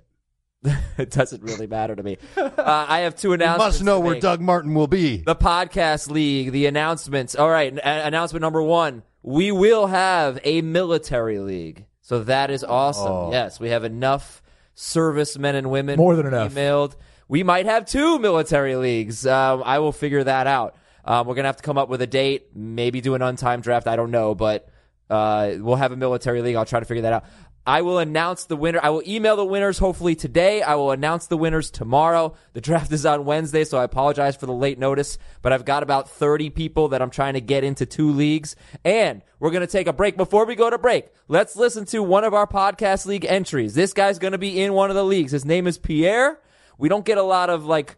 it 0.96 1.10
doesn't 1.10 1.42
really 1.42 1.66
matter 1.66 1.94
to 1.96 2.02
me. 2.02 2.16
Uh, 2.36 2.50
I 2.66 3.00
have 3.00 3.16
two 3.16 3.28
You 3.30 3.34
announcements. 3.34 3.78
must 3.78 3.84
know 3.84 3.96
to 3.96 4.00
where 4.00 4.12
make. 4.14 4.22
Doug 4.22 4.40
Martin 4.40 4.74
will 4.74 4.86
be. 4.86 5.16
the 5.18 5.34
podcast 5.36 6.08
league, 6.10 6.52
the 6.52 6.66
announcements. 6.66 7.34
All 7.34 7.50
right, 7.50 7.76
a- 7.76 8.06
announcement 8.06 8.42
number 8.42 8.62
one: 8.62 9.02
we 9.22 9.50
will 9.52 9.88
have 9.88 10.38
a 10.44 10.62
military 10.62 11.38
league. 11.40 11.84
So 12.00 12.24
that 12.24 12.50
is 12.50 12.64
awesome. 12.64 13.06
Oh. 13.12 13.30
Yes, 13.32 13.60
we 13.60 13.70
have 13.70 13.84
enough 13.84 14.42
servicemen 14.74 15.54
and 15.56 15.70
women 15.70 15.96
More 15.96 16.16
than 16.16 16.26
enough. 16.26 16.52
emailed. 16.52 16.96
We 17.28 17.42
might 17.42 17.66
have 17.66 17.84
two 17.86 18.18
military 18.18 18.76
leagues. 18.76 19.26
Um, 19.26 19.62
I 19.64 19.78
will 19.78 19.92
figure 19.92 20.22
that 20.24 20.46
out. 20.46 20.76
Um, 21.04 21.26
we're 21.26 21.34
gonna 21.34 21.48
have 21.48 21.56
to 21.56 21.62
come 21.62 21.78
up 21.78 21.88
with 21.88 22.02
a 22.02 22.06
date, 22.06 22.48
maybe 22.54 23.00
do 23.00 23.14
an 23.14 23.22
untimed 23.22 23.62
draft. 23.62 23.86
I 23.86 23.96
don't 23.96 24.10
know, 24.10 24.34
but 24.34 24.68
uh, 25.10 25.54
we'll 25.58 25.76
have 25.76 25.92
a 25.92 25.96
military 25.96 26.42
league. 26.42 26.56
I'll 26.56 26.64
try 26.64 26.80
to 26.80 26.86
figure 26.86 27.02
that 27.02 27.12
out. 27.12 27.24
I 27.64 27.82
will 27.82 28.00
announce 28.00 28.46
the 28.46 28.56
winner. 28.56 28.80
I 28.82 28.90
will 28.90 29.04
email 29.06 29.36
the 29.36 29.44
winners 29.44 29.78
hopefully 29.78 30.16
today. 30.16 30.62
I 30.62 30.74
will 30.74 30.90
announce 30.90 31.28
the 31.28 31.36
winners 31.36 31.70
tomorrow. 31.70 32.34
The 32.54 32.60
draft 32.60 32.90
is 32.90 33.06
on 33.06 33.24
Wednesday, 33.24 33.62
so 33.62 33.78
I 33.78 33.84
apologize 33.84 34.34
for 34.34 34.46
the 34.46 34.52
late 34.52 34.80
notice, 34.80 35.16
but 35.42 35.52
I've 35.52 35.64
got 35.64 35.84
about 35.84 36.10
30 36.10 36.50
people 36.50 36.88
that 36.88 37.00
I'm 37.00 37.10
trying 37.10 37.34
to 37.34 37.40
get 37.40 37.62
into 37.62 37.86
two 37.86 38.10
leagues. 38.10 38.56
And 38.84 39.22
we're 39.38 39.52
going 39.52 39.60
to 39.60 39.68
take 39.68 39.86
a 39.86 39.92
break. 39.92 40.16
Before 40.16 40.44
we 40.44 40.56
go 40.56 40.70
to 40.70 40.78
break, 40.78 41.06
let's 41.28 41.54
listen 41.54 41.84
to 41.86 42.02
one 42.02 42.24
of 42.24 42.34
our 42.34 42.48
podcast 42.48 43.06
league 43.06 43.24
entries. 43.24 43.74
This 43.74 43.92
guy's 43.92 44.18
going 44.18 44.32
to 44.32 44.38
be 44.38 44.60
in 44.60 44.72
one 44.72 44.90
of 44.90 44.96
the 44.96 45.04
leagues. 45.04 45.30
His 45.30 45.44
name 45.44 45.68
is 45.68 45.78
Pierre. 45.78 46.40
We 46.78 46.88
don't 46.88 47.04
get 47.04 47.18
a 47.18 47.22
lot 47.22 47.48
of 47.48 47.64
like 47.64 47.96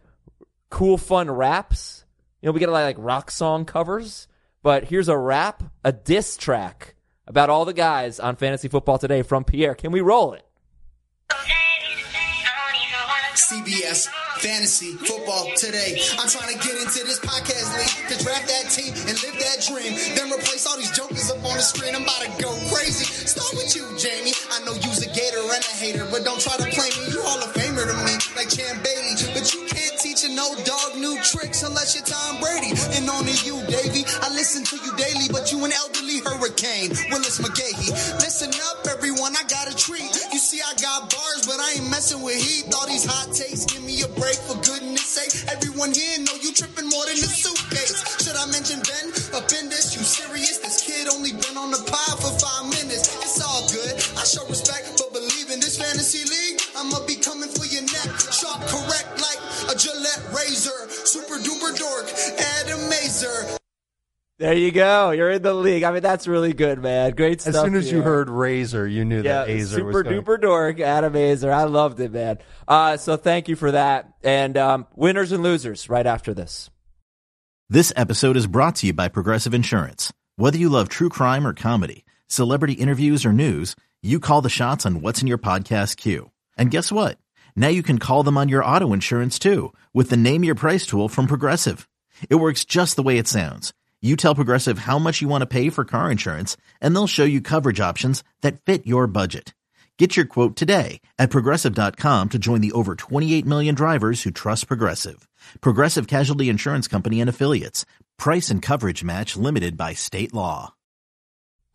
cool, 0.68 0.98
fun 0.98 1.30
raps. 1.30 2.03
You 2.44 2.48
know, 2.48 2.52
we 2.52 2.60
get 2.60 2.68
a 2.68 2.72
lot 2.72 2.82
of 2.82 2.88
like 2.88 2.96
rock 2.98 3.30
song 3.30 3.64
covers, 3.64 4.28
but 4.62 4.84
here's 4.84 5.08
a 5.08 5.16
rap, 5.16 5.62
a 5.82 5.92
diss 5.92 6.36
track 6.36 6.94
about 7.26 7.48
all 7.48 7.64
the 7.64 7.72
guys 7.72 8.20
on 8.20 8.36
fantasy 8.36 8.68
football 8.68 8.98
today 8.98 9.22
from 9.22 9.44
Pierre. 9.44 9.74
Can 9.74 9.92
we 9.92 10.02
roll 10.02 10.34
it? 10.34 10.44
CBS 13.34 14.08
Fantasy 14.40 14.92
Football 14.92 15.52
today. 15.56 16.00
I'm 16.20 16.28
trying 16.28 16.52
to 16.52 16.60
get 16.60 16.76
into 16.76 17.04
this 17.04 17.20
podcast 17.20 17.72
league 17.76 18.12
to 18.12 18.24
draft 18.24 18.48
that 18.48 18.68
team 18.72 18.92
and 18.92 19.16
live 19.20 19.36
that 19.40 19.64
dream. 19.64 19.92
Then 20.16 20.32
replace 20.32 20.66
all 20.68 20.76
these 20.76 20.92
jokers 20.92 21.30
up 21.30 21.44
on 21.44 21.56
the 21.56 21.64
screen. 21.64 21.96
I'm 21.96 22.02
about 22.04 22.24
to 22.24 22.30
go 22.40 22.52
crazy. 22.72 23.04
Start 23.04 23.52
with 23.52 23.76
you, 23.76 23.84
Jamie. 23.96 24.32
I 24.52 24.64
know 24.64 24.72
you's 24.84 25.04
a 25.04 25.10
gator 25.12 25.44
and 25.44 25.64
a 25.64 25.74
hater, 25.76 26.06
but 26.12 26.24
don't 26.24 26.40
try 26.40 26.56
to 26.56 26.68
play 26.72 26.88
me. 26.92 27.12
You 27.12 27.20
Hall 27.20 27.40
of 27.40 27.52
Famer 27.52 27.84
to 27.84 27.96
me, 28.04 28.16
like 28.32 28.48
Champ 28.48 28.80
Bailey. 28.80 29.12
But 29.36 29.44
you 29.52 29.64
can't 29.68 29.83
no 30.34 30.54
dog 30.66 30.98
new 30.98 31.14
tricks 31.22 31.62
unless 31.62 31.94
you're 31.94 32.04
Tom 32.04 32.42
Brady. 32.42 32.74
And 32.98 33.06
on 33.08 33.24
to 33.24 33.34
you, 33.46 33.62
Davy. 33.70 34.02
I 34.22 34.28
listen 34.34 34.66
to 34.66 34.76
you 34.82 34.90
daily, 34.98 35.30
but 35.30 35.52
you 35.52 35.62
an 35.64 35.70
elderly 35.70 36.18
hurricane. 36.26 36.90
Willis 37.14 37.38
McGahee. 37.38 37.94
Listen 38.18 38.50
up, 38.70 38.86
everyone. 38.90 39.36
I 39.38 39.44
got 39.46 39.70
a 39.70 39.74
treat. 39.76 40.10
You 40.32 40.40
see, 40.42 40.58
I 40.58 40.74
got 40.82 41.10
bars, 41.10 41.46
but 41.46 41.58
I 41.60 41.78
ain't 41.78 41.90
messing 41.90 42.22
with 42.22 42.34
heat. 42.34 42.66
All 42.74 42.86
these 42.86 43.06
hot 43.06 43.30
takes 43.30 43.64
give 43.64 43.84
me 43.84 44.02
a 44.02 44.10
break 44.18 44.36
for 44.42 44.58
goodness 44.58 45.06
sake. 45.06 45.30
everyone 45.54 45.92
here 45.94 46.18
know 46.18 46.34
you 46.42 46.50
tripping 46.50 46.88
more 46.90 47.06
than 47.06 47.18
a 47.20 47.28
suitcase. 47.30 47.94
Should 48.18 48.34
I 48.34 48.46
mention 48.50 48.82
Ben? 48.82 49.14
Up 49.38 49.46
in 49.54 49.70
this, 49.70 49.94
you 49.94 50.02
serious? 50.02 50.58
This 50.58 50.82
kid 50.82 51.06
only 51.06 51.30
been 51.30 51.56
on 51.56 51.70
the 51.70 51.82
pile 51.86 52.16
for 52.18 52.32
five 52.42 52.66
minutes. 52.74 53.06
It's 53.22 53.38
all 53.38 53.62
good. 53.70 53.94
I 54.18 54.24
show 54.26 54.42
respect, 54.50 54.63
Adam 63.24 63.42
Mazer. 63.44 63.58
There 64.38 64.54
you 64.54 64.72
go. 64.72 65.12
You're 65.12 65.30
in 65.30 65.42
the 65.42 65.54
league. 65.54 65.84
I 65.84 65.92
mean, 65.92 66.02
that's 66.02 66.26
really 66.26 66.52
good, 66.52 66.82
man. 66.82 67.12
Great 67.12 67.40
stuff. 67.40 67.54
As 67.54 67.60
soon 67.60 67.76
as 67.76 67.90
you 67.90 68.02
heard 68.02 68.28
Razor, 68.28 68.86
you 68.86 69.04
knew 69.04 69.22
yeah, 69.22 69.44
that 69.44 69.48
Aizer 69.48 69.76
super 69.76 69.86
was 69.86 70.02
going. 70.02 70.22
duper 70.22 70.40
dork, 70.40 70.80
Adam 70.80 71.12
Aizer. 71.12 71.52
I 71.52 71.64
loved 71.64 72.00
it, 72.00 72.10
man. 72.10 72.38
Uh, 72.66 72.96
so 72.96 73.16
thank 73.16 73.48
you 73.48 73.54
for 73.54 73.70
that. 73.70 74.12
And 74.24 74.56
um, 74.56 74.86
winners 74.96 75.30
and 75.30 75.42
losers 75.42 75.88
right 75.88 76.06
after 76.06 76.34
this. 76.34 76.68
This 77.70 77.92
episode 77.94 78.36
is 78.36 78.48
brought 78.48 78.74
to 78.76 78.88
you 78.88 78.92
by 78.92 79.06
Progressive 79.08 79.54
Insurance. 79.54 80.12
Whether 80.34 80.58
you 80.58 80.68
love 80.68 80.88
true 80.88 81.08
crime 81.08 81.46
or 81.46 81.54
comedy, 81.54 82.04
celebrity 82.26 82.74
interviews 82.74 83.24
or 83.24 83.32
news, 83.32 83.76
you 84.02 84.18
call 84.18 84.42
the 84.42 84.50
shots 84.50 84.84
on 84.84 85.00
what's 85.00 85.22
in 85.22 85.28
your 85.28 85.38
podcast 85.38 85.96
queue. 85.96 86.32
And 86.58 86.72
guess 86.72 86.90
what? 86.90 87.18
Now 87.54 87.68
you 87.68 87.84
can 87.84 87.98
call 88.00 88.24
them 88.24 88.36
on 88.36 88.48
your 88.48 88.64
auto 88.64 88.92
insurance 88.92 89.38
too 89.38 89.72
with 89.94 90.10
the 90.10 90.16
Name 90.16 90.42
Your 90.42 90.56
Price 90.56 90.86
tool 90.86 91.08
from 91.08 91.28
Progressive. 91.28 91.88
It 92.30 92.36
works 92.36 92.64
just 92.64 92.96
the 92.96 93.02
way 93.02 93.18
it 93.18 93.26
sounds. 93.26 93.72
You 94.02 94.16
tell 94.16 94.34
Progressive 94.34 94.80
how 94.80 94.98
much 94.98 95.22
you 95.22 95.28
want 95.28 95.42
to 95.42 95.46
pay 95.46 95.70
for 95.70 95.86
car 95.86 96.10
insurance, 96.10 96.58
and 96.80 96.94
they'll 96.94 97.06
show 97.06 97.24
you 97.24 97.40
coverage 97.40 97.80
options 97.80 98.22
that 98.42 98.60
fit 98.60 98.86
your 98.86 99.06
budget. 99.06 99.54
Get 99.98 100.16
your 100.16 100.26
quote 100.26 100.56
today 100.56 101.00
at 101.18 101.30
progressive.com 101.30 102.28
to 102.30 102.38
join 102.38 102.60
the 102.60 102.72
over 102.72 102.96
28 102.96 103.46
million 103.46 103.74
drivers 103.74 104.22
who 104.22 104.30
trust 104.30 104.68
Progressive. 104.68 105.26
Progressive 105.62 106.06
Casualty 106.06 106.50
Insurance 106.50 106.86
Company 106.86 107.20
and 107.20 107.30
Affiliates. 107.30 107.86
Price 108.18 108.50
and 108.50 108.60
coverage 108.60 109.02
match 109.02 109.36
limited 109.36 109.76
by 109.78 109.94
state 109.94 110.34
law. 110.34 110.74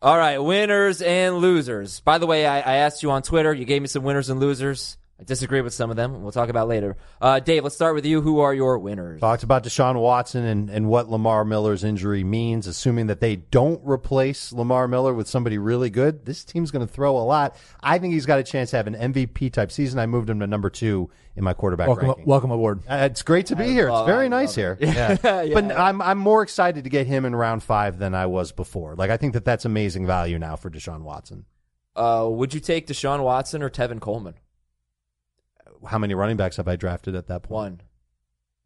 All 0.02 0.16
right, 0.16 0.38
winners 0.38 1.02
and 1.02 1.38
losers. 1.38 2.00
By 2.00 2.18
the 2.18 2.26
way, 2.26 2.46
I, 2.46 2.60
I 2.60 2.76
asked 2.76 3.02
you 3.02 3.10
on 3.10 3.22
Twitter. 3.22 3.52
You 3.52 3.64
gave 3.64 3.82
me 3.82 3.88
some 3.88 4.02
winners 4.02 4.30
and 4.30 4.40
losers. 4.40 4.96
I 5.20 5.24
disagree 5.24 5.60
with 5.60 5.74
some 5.74 5.90
of 5.90 5.96
them. 5.96 6.22
We'll 6.22 6.32
talk 6.32 6.48
about 6.48 6.66
later. 6.66 6.96
Uh, 7.20 7.40
Dave, 7.40 7.62
let's 7.62 7.74
start 7.74 7.94
with 7.94 8.06
you. 8.06 8.22
Who 8.22 8.40
are 8.40 8.54
your 8.54 8.78
winners? 8.78 9.20
Talked 9.20 9.42
about 9.42 9.64
Deshaun 9.64 10.00
Watson 10.00 10.44
and, 10.46 10.70
and 10.70 10.88
what 10.88 11.10
Lamar 11.10 11.44
Miller's 11.44 11.84
injury 11.84 12.24
means, 12.24 12.66
assuming 12.66 13.08
that 13.08 13.20
they 13.20 13.36
don't 13.36 13.82
replace 13.84 14.50
Lamar 14.50 14.88
Miller 14.88 15.12
with 15.12 15.28
somebody 15.28 15.58
really 15.58 15.90
good. 15.90 16.24
This 16.24 16.42
team's 16.42 16.70
going 16.70 16.86
to 16.86 16.90
throw 16.90 17.18
a 17.18 17.20
lot. 17.20 17.54
I 17.82 17.98
think 17.98 18.14
he's 18.14 18.24
got 18.24 18.38
a 18.38 18.42
chance 18.42 18.70
to 18.70 18.78
have 18.78 18.86
an 18.86 18.94
MVP 18.94 19.52
type 19.52 19.70
season. 19.70 19.98
I 19.98 20.06
moved 20.06 20.30
him 20.30 20.40
to 20.40 20.46
number 20.46 20.70
two 20.70 21.10
in 21.36 21.44
my 21.44 21.52
quarterback 21.52 21.88
Welcome, 21.88 22.06
ranking. 22.08 22.24
welcome 22.24 22.50
aboard. 22.50 22.80
Uh, 22.88 23.08
it's 23.10 23.20
great 23.22 23.46
to 23.46 23.56
be 23.56 23.68
here. 23.68 23.90
It's 23.90 24.06
very 24.06 24.24
I 24.24 24.28
nice 24.28 24.54
here. 24.54 24.78
it. 24.80 24.88
Yeah. 24.94 25.16
Yeah. 25.44 25.54
But 25.54 25.72
I'm 25.78 26.00
I'm 26.00 26.18
more 26.18 26.42
excited 26.42 26.84
to 26.84 26.90
get 26.90 27.06
him 27.06 27.24
in 27.26 27.36
round 27.36 27.62
five 27.62 27.98
than 27.98 28.14
I 28.14 28.24
was 28.26 28.52
before. 28.52 28.94
Like 28.96 29.10
I 29.10 29.16
think 29.18 29.34
that 29.34 29.44
that's 29.44 29.64
amazing 29.66 30.06
value 30.06 30.38
now 30.38 30.56
for 30.56 30.70
Deshaun 30.70 31.02
Watson. 31.02 31.44
Uh, 31.94 32.26
would 32.30 32.54
you 32.54 32.60
take 32.60 32.86
Deshaun 32.86 33.22
Watson 33.22 33.62
or 33.62 33.68
Tevin 33.68 34.00
Coleman? 34.00 34.34
How 35.86 35.98
many 35.98 36.14
running 36.14 36.36
backs 36.36 36.56
have 36.56 36.68
I 36.68 36.76
drafted 36.76 37.14
at 37.14 37.26
that 37.28 37.42
point? 37.42 37.50
One. 37.52 37.80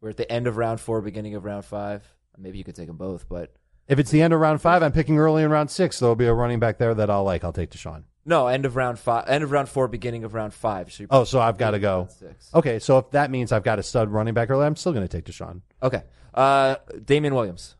We're 0.01 0.09
at 0.09 0.17
the 0.17 0.31
end 0.31 0.47
of 0.47 0.57
round 0.57 0.79
four, 0.79 1.01
beginning 1.01 1.35
of 1.35 1.45
round 1.45 1.65
five. 1.65 2.03
Maybe 2.37 2.57
you 2.57 2.63
could 2.63 2.75
take 2.75 2.87
them 2.87 2.97
both, 2.97 3.27
but 3.29 3.55
If 3.87 3.97
it's 3.99 4.11
the 4.11 4.21
end 4.21 4.33
of 4.33 4.39
round 4.39 4.61
five, 4.61 4.83
I'm 4.83 4.91
picking 4.91 5.17
early 5.17 5.43
in 5.43 5.49
round 5.49 5.71
six. 5.71 5.99
There'll 5.99 6.15
be 6.15 6.25
a 6.25 6.33
running 6.33 6.59
back 6.59 6.77
there 6.77 6.93
that 6.93 7.09
I'll 7.09 7.23
like. 7.23 7.43
I'll 7.43 7.53
take 7.53 7.71
Deshaun. 7.71 8.03
no, 8.25 8.47
end 8.47 8.65
of 8.65 8.75
round 8.75 8.99
five, 8.99 9.25
end 9.27 9.43
of 9.43 9.51
round 9.51 9.69
four, 9.69 9.87
beginning 9.87 10.23
of 10.23 10.33
round 10.33 10.53
five. 10.53 10.91
So 10.91 11.05
Oh, 11.09 11.23
so 11.23 11.39
I've 11.39 11.57
got 11.57 11.71
to 11.71 11.79
go. 11.79 12.07
six. 12.11 12.49
Okay, 12.53 12.79
so 12.79 12.97
if 12.99 13.11
that 13.11 13.31
means 13.31 13.51
I've 13.51 13.63
got 13.63 13.79
a 13.79 13.83
stud 13.83 14.09
running 14.11 14.33
back 14.33 14.49
early, 14.49 14.65
I'm 14.65 14.75
still 14.75 14.91
going 14.93 15.07
to 15.07 15.17
take 15.17 15.25
Deshaun. 15.25 15.61
Okay. 15.81 16.03
Uh, 16.33 16.75
Damien 17.03 17.33
Williams. 17.33 17.75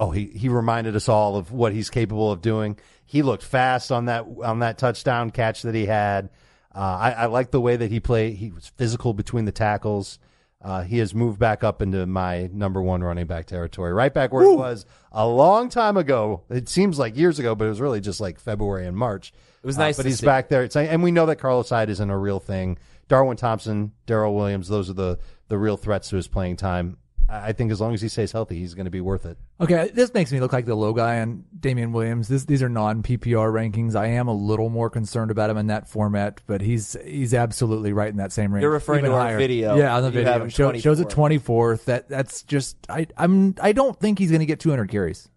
Oh, 0.00 0.12
he 0.12 0.26
he 0.26 0.48
reminded 0.48 0.94
us 0.94 1.08
all 1.08 1.34
of 1.36 1.50
what 1.50 1.72
he's 1.72 1.90
capable 1.90 2.30
of 2.30 2.40
doing. 2.40 2.78
He 3.04 3.22
looked 3.22 3.42
fast 3.42 3.90
on 3.90 4.04
that 4.04 4.24
on 4.44 4.60
that 4.60 4.78
touchdown 4.78 5.30
catch 5.30 5.62
that 5.62 5.74
he 5.74 5.86
had. 5.86 6.30
Uh, 6.74 6.78
I, 6.78 7.10
I 7.12 7.26
like 7.26 7.50
the 7.50 7.60
way 7.60 7.76
that 7.76 7.90
he 7.90 7.98
played. 8.00 8.36
He 8.36 8.50
was 8.50 8.66
physical 8.68 9.14
between 9.14 9.44
the 9.46 9.52
tackles. 9.52 10.18
Uh, 10.60 10.82
he 10.82 10.98
has 10.98 11.14
moved 11.14 11.38
back 11.38 11.62
up 11.62 11.80
into 11.80 12.04
my 12.04 12.50
number 12.52 12.82
one 12.82 13.02
running 13.02 13.26
back 13.26 13.46
territory, 13.46 13.92
right 13.92 14.12
back 14.12 14.32
where 14.32 14.42
it 14.44 14.56
was 14.56 14.84
a 15.12 15.26
long 15.26 15.68
time 15.68 15.96
ago. 15.96 16.42
It 16.50 16.68
seems 16.68 16.98
like 16.98 17.16
years 17.16 17.38
ago, 17.38 17.54
but 17.54 17.66
it 17.66 17.68
was 17.68 17.80
really 17.80 18.00
just 18.00 18.20
like 18.20 18.40
February 18.40 18.84
and 18.86 18.96
March. 18.96 19.32
It 19.62 19.66
was 19.66 19.78
Uh, 19.78 19.82
nice 19.82 19.96
but 19.96 20.02
to 20.02 20.08
he's 20.08 20.18
see. 20.18 20.26
back 20.26 20.48
there. 20.48 20.64
It's, 20.64 20.74
and 20.74 21.02
we 21.02 21.12
know 21.12 21.26
that 21.26 21.36
Carlos 21.36 21.70
Hyde 21.70 21.90
isn't 21.90 22.10
a 22.10 22.18
real 22.18 22.40
thing. 22.40 22.76
Darwin 23.06 23.36
Thompson, 23.36 23.92
Darrel 24.06 24.34
Williams, 24.34 24.68
those 24.68 24.90
are 24.90 24.94
the 24.94 25.18
the 25.48 25.56
real 25.58 25.76
threats 25.78 26.10
to 26.10 26.16
his 26.16 26.28
playing 26.28 26.56
time. 26.56 26.98
I 27.28 27.48
I 27.48 27.52
think 27.52 27.72
as 27.72 27.80
long 27.80 27.94
as 27.94 28.00
he 28.00 28.08
stays 28.08 28.32
healthy, 28.32 28.58
he's 28.58 28.74
going 28.74 28.84
to 28.86 28.90
be 28.90 29.00
worth 29.00 29.26
it. 29.26 29.38
Okay, 29.60 29.90
this 29.92 30.12
makes 30.14 30.32
me 30.32 30.40
look 30.40 30.52
like 30.52 30.66
the 30.66 30.74
low 30.74 30.92
guy 30.92 31.20
on 31.20 31.44
Damien 31.58 31.92
Williams. 31.92 32.28
This, 32.28 32.44
these 32.44 32.62
are 32.62 32.68
non 32.68 33.02
PPR 33.02 33.52
rankings. 33.52 33.94
I 33.94 34.06
am 34.08 34.28
a 34.28 34.34
little 34.34 34.68
more 34.68 34.90
concerned 34.90 35.30
about 35.30 35.50
him 35.50 35.56
in 35.56 35.66
that 35.68 35.88
format, 35.88 36.40
but 36.46 36.60
he's 36.60 36.96
he's 37.04 37.34
absolutely 37.34 37.92
right 37.92 38.08
in 38.08 38.16
that 38.16 38.32
same 38.32 38.52
range. 38.52 38.62
You're 38.62 38.70
referring 38.70 39.00
even 39.00 39.10
to 39.10 39.16
our 39.16 39.22
higher. 39.22 39.38
video 39.38 39.76
yeah, 39.76 39.96
on 39.96 40.02
the 40.02 40.10
that 40.10 40.18
you 40.18 40.24
have 40.26 40.42
video. 40.42 40.72
Show, 40.72 40.78
shows 40.78 41.00
it 41.00 41.08
24th. 41.08 41.84
That 41.84 42.08
that's 42.08 42.42
just 42.42 42.76
I 42.88 43.06
I'm 43.16 43.54
I 43.60 43.72
don't 43.72 43.98
think 43.98 44.18
he's 44.18 44.30
going 44.30 44.40
to 44.40 44.46
get 44.46 44.60
200 44.60 44.88
carries. 44.88 45.28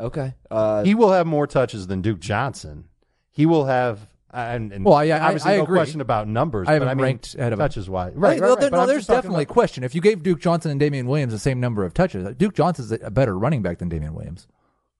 Okay. 0.00 0.34
Uh, 0.50 0.82
he 0.82 0.94
will 0.94 1.12
have 1.12 1.26
more 1.26 1.46
touches 1.46 1.86
than 1.86 2.00
Duke 2.00 2.20
Johnson. 2.20 2.88
He 3.30 3.46
will 3.46 3.66
have. 3.66 4.08
And, 4.32 4.72
and 4.72 4.84
Well, 4.84 5.04
yeah, 5.04 5.16
I- 5.22 5.26
obviously 5.28 5.52
I 5.52 5.56
no 5.56 5.64
agree. 5.64 5.78
question 5.78 6.00
about 6.00 6.28
numbers. 6.28 6.68
I 6.68 6.78
but 6.78 6.86
haven't 6.86 6.88
I 6.88 6.94
mean, 6.94 7.02
ranked 7.04 7.34
ahead 7.34 7.52
of 7.52 7.58
him. 7.58 7.64
touches 7.64 7.90
wise. 7.90 8.12
Right, 8.14 8.34
Hey, 8.34 8.40
right, 8.40 8.40
well, 8.42 8.50
right. 8.50 8.60
there- 8.60 8.70
But 8.70 8.76
no, 8.78 8.86
there's 8.86 8.98
just 9.00 9.08
talking 9.08 9.16
definitely 9.22 9.42
a 9.42 9.46
about- 9.46 9.52
question. 9.54 9.84
If 9.84 9.94
you 9.94 10.00
gave 10.00 10.22
Duke 10.22 10.40
Johnson 10.40 10.70
and 10.70 10.78
Damien 10.78 11.06
Williams 11.08 11.32
the 11.32 11.38
same 11.38 11.58
number 11.60 11.84
of 11.84 11.94
touches, 11.94 12.36
Duke 12.36 12.54
Johnson's 12.54 12.92
a 12.92 13.10
better 13.10 13.36
running 13.38 13.62
back 13.62 13.78
than 13.78 13.88
Damien 13.88 14.14
Williams. 14.14 14.46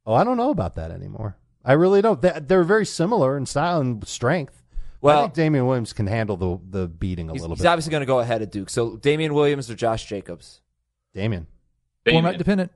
Oh, 0.07 0.15
I 0.15 0.25
don't 0.25 0.37
know 0.37 0.51
about 0.51 0.75
that 0.75 0.91
anymore. 0.91 1.37
I 1.65 1.75
really 1.75 2.03
don't. 2.03 2.21
They- 2.23 2.41
They're 2.41 2.65
very 2.65 2.87
similar 2.87 3.37
in 3.37 3.47
style 3.47 3.81
and 3.81 4.07
strength. 4.09 4.63
Well- 5.01 5.19
I 5.19 5.23
think 5.23 5.35
Damien 5.35 5.67
Williams 5.67 5.93
can 5.93 6.07
handle 6.09 6.37
the 6.37 6.59
the 6.81 6.89
beating 6.89 7.29
a 7.29 7.33
little 7.33 7.49
he's 7.51 7.59
bit. 7.59 7.63
He's 7.63 7.67
obviously 7.67 7.91
going 7.93 8.01
to 8.03 8.07
go 8.07 8.19
ahead 8.19 8.43
of 8.43 8.51
Duke. 8.51 8.69
So 8.69 8.97
Damien 8.97 9.33
Williams 9.35 9.71
or 9.71 9.75
Josh 9.75 10.07
Jacobs? 10.07 10.61
Damien. 11.15 11.47
Damien. 12.05 12.23
Format 12.25 12.39
dependent. 12.39 12.73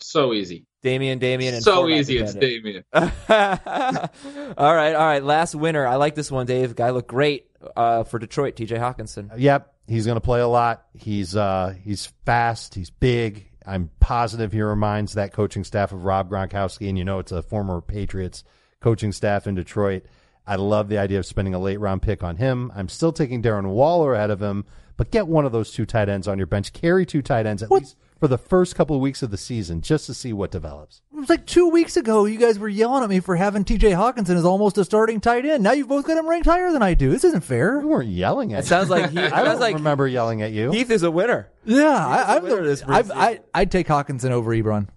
So 0.00 0.32
easy. 0.32 0.66
Damien, 0.86 1.18
Damien, 1.18 1.52
and 1.54 1.64
So 1.64 1.78
format 1.78 1.98
easy. 1.98 2.18
It's 2.18 2.32
dependent. 2.32 2.84
Damien. 2.92 3.12
all 4.56 4.74
right, 4.74 4.94
all 4.94 5.04
right. 5.04 5.22
Last 5.24 5.56
winner. 5.56 5.84
I 5.84 5.96
like 5.96 6.14
this 6.14 6.30
one, 6.30 6.46
Dave. 6.46 6.76
Guy 6.76 6.90
looked 6.90 7.08
great 7.08 7.48
uh, 7.76 8.04
for 8.04 8.20
Detroit. 8.20 8.54
T.J. 8.54 8.76
Hockenson. 8.76 9.32
Yep, 9.36 9.74
he's 9.88 10.06
going 10.06 10.14
to 10.14 10.20
play 10.20 10.38
a 10.38 10.46
lot. 10.46 10.86
He's 10.94 11.34
uh 11.34 11.74
he's 11.82 12.06
fast. 12.24 12.76
He's 12.76 12.90
big. 12.90 13.50
I'm 13.66 13.90
positive 13.98 14.52
he 14.52 14.62
reminds 14.62 15.14
that 15.14 15.32
coaching 15.32 15.64
staff 15.64 15.90
of 15.90 16.04
Rob 16.04 16.30
Gronkowski, 16.30 16.88
and 16.88 16.96
you 16.96 17.04
know 17.04 17.18
it's 17.18 17.32
a 17.32 17.42
former 17.42 17.80
Patriots 17.80 18.44
coaching 18.78 19.10
staff 19.10 19.48
in 19.48 19.56
Detroit. 19.56 20.04
I 20.46 20.54
love 20.54 20.88
the 20.88 20.98
idea 20.98 21.18
of 21.18 21.26
spending 21.26 21.54
a 21.54 21.58
late 21.58 21.80
round 21.80 22.00
pick 22.00 22.22
on 22.22 22.36
him. 22.36 22.70
I'm 22.76 22.88
still 22.88 23.12
taking 23.12 23.42
Darren 23.42 23.70
Waller 23.70 24.14
ahead 24.14 24.30
of 24.30 24.40
him, 24.40 24.66
but 24.96 25.10
get 25.10 25.26
one 25.26 25.46
of 25.46 25.50
those 25.50 25.72
two 25.72 25.84
tight 25.84 26.08
ends 26.08 26.28
on 26.28 26.38
your 26.38 26.46
bench. 26.46 26.72
Carry 26.72 27.04
two 27.04 27.22
tight 27.22 27.44
ends 27.44 27.64
at 27.64 27.72
least 27.72 27.96
for 28.18 28.28
the 28.28 28.38
first 28.38 28.74
couple 28.74 28.96
of 28.96 29.02
weeks 29.02 29.22
of 29.22 29.30
the 29.30 29.36
season, 29.36 29.82
just 29.82 30.06
to 30.06 30.14
see 30.14 30.32
what 30.32 30.50
develops. 30.50 31.02
It 31.12 31.20
was 31.20 31.28
like 31.28 31.46
two 31.46 31.68
weeks 31.68 31.96
ago. 31.96 32.24
You 32.24 32.38
guys 32.38 32.58
were 32.58 32.68
yelling 32.68 33.04
at 33.04 33.10
me 33.10 33.20
for 33.20 33.36
having 33.36 33.64
T.J. 33.64 33.90
Hockenson 33.92 34.36
as 34.36 34.44
almost 34.44 34.78
a 34.78 34.84
starting 34.84 35.20
tight 35.20 35.44
end. 35.44 35.62
Now 35.62 35.72
you've 35.72 35.88
both 35.88 36.06
got 36.06 36.16
him 36.16 36.28
ranked 36.28 36.46
higher 36.46 36.72
than 36.72 36.82
I 36.82 36.94
do. 36.94 37.10
This 37.10 37.24
isn't 37.24 37.42
fair. 37.42 37.78
We 37.78 37.86
weren't 37.86 38.08
yelling 38.08 38.54
at 38.54 38.60
It 38.64 38.66
sounds 38.66 38.88
like 38.88 39.10
he. 39.10 39.18
I 39.20 39.44
don't 39.44 39.60
like 39.60 39.74
remember 39.74 40.08
yelling 40.08 40.42
at 40.42 40.52
you. 40.52 40.70
Heath 40.70 40.90
is 40.90 41.02
a 41.02 41.10
winner. 41.10 41.50
Yeah, 41.64 41.84
I, 41.84 42.36
I'm 42.36 42.42
winner 42.42 42.64
this 42.64 42.80
the, 42.80 42.90
I've, 42.90 43.10
I, 43.10 43.40
i 43.52 43.60
would 43.60 43.70
take 43.70 43.88
Hockenson 43.88 44.30
over 44.30 44.50
Ebron. 44.54 44.88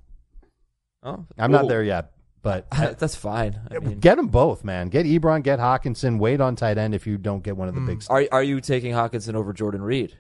Oh, 1.04 1.26
I'm 1.38 1.52
not 1.52 1.68
there 1.68 1.84
yet, 1.84 2.12
but 2.42 2.70
That's 3.00 3.16
fine. 3.16 3.60
I 3.72 3.80
mean, 3.80 4.00
Get 4.00 4.18
them 4.18 4.28
both, 4.28 4.64
man. 4.64 4.90
Get 4.90 5.06
Ebron, 5.06 5.44
get 5.44 5.60
Hockenson. 5.60 6.20
Wait 6.20 6.42
on 6.42 6.56
tight 6.56 6.78
end 6.78 6.94
if 6.94 7.08
you 7.08 7.18
don't 7.18 7.44
get 7.44 7.58
one 7.58 7.68
of 7.68 7.76
the 7.76 7.82
hmm. 7.82 7.88
big. 7.88 8.04
are 8.10 8.26
are 8.32 8.44
you 8.44 8.62
taking 8.62 8.94
Hockenson 8.94 9.36
over 9.36 9.54
Jordan 9.54 9.82
Reed? 9.82 10.18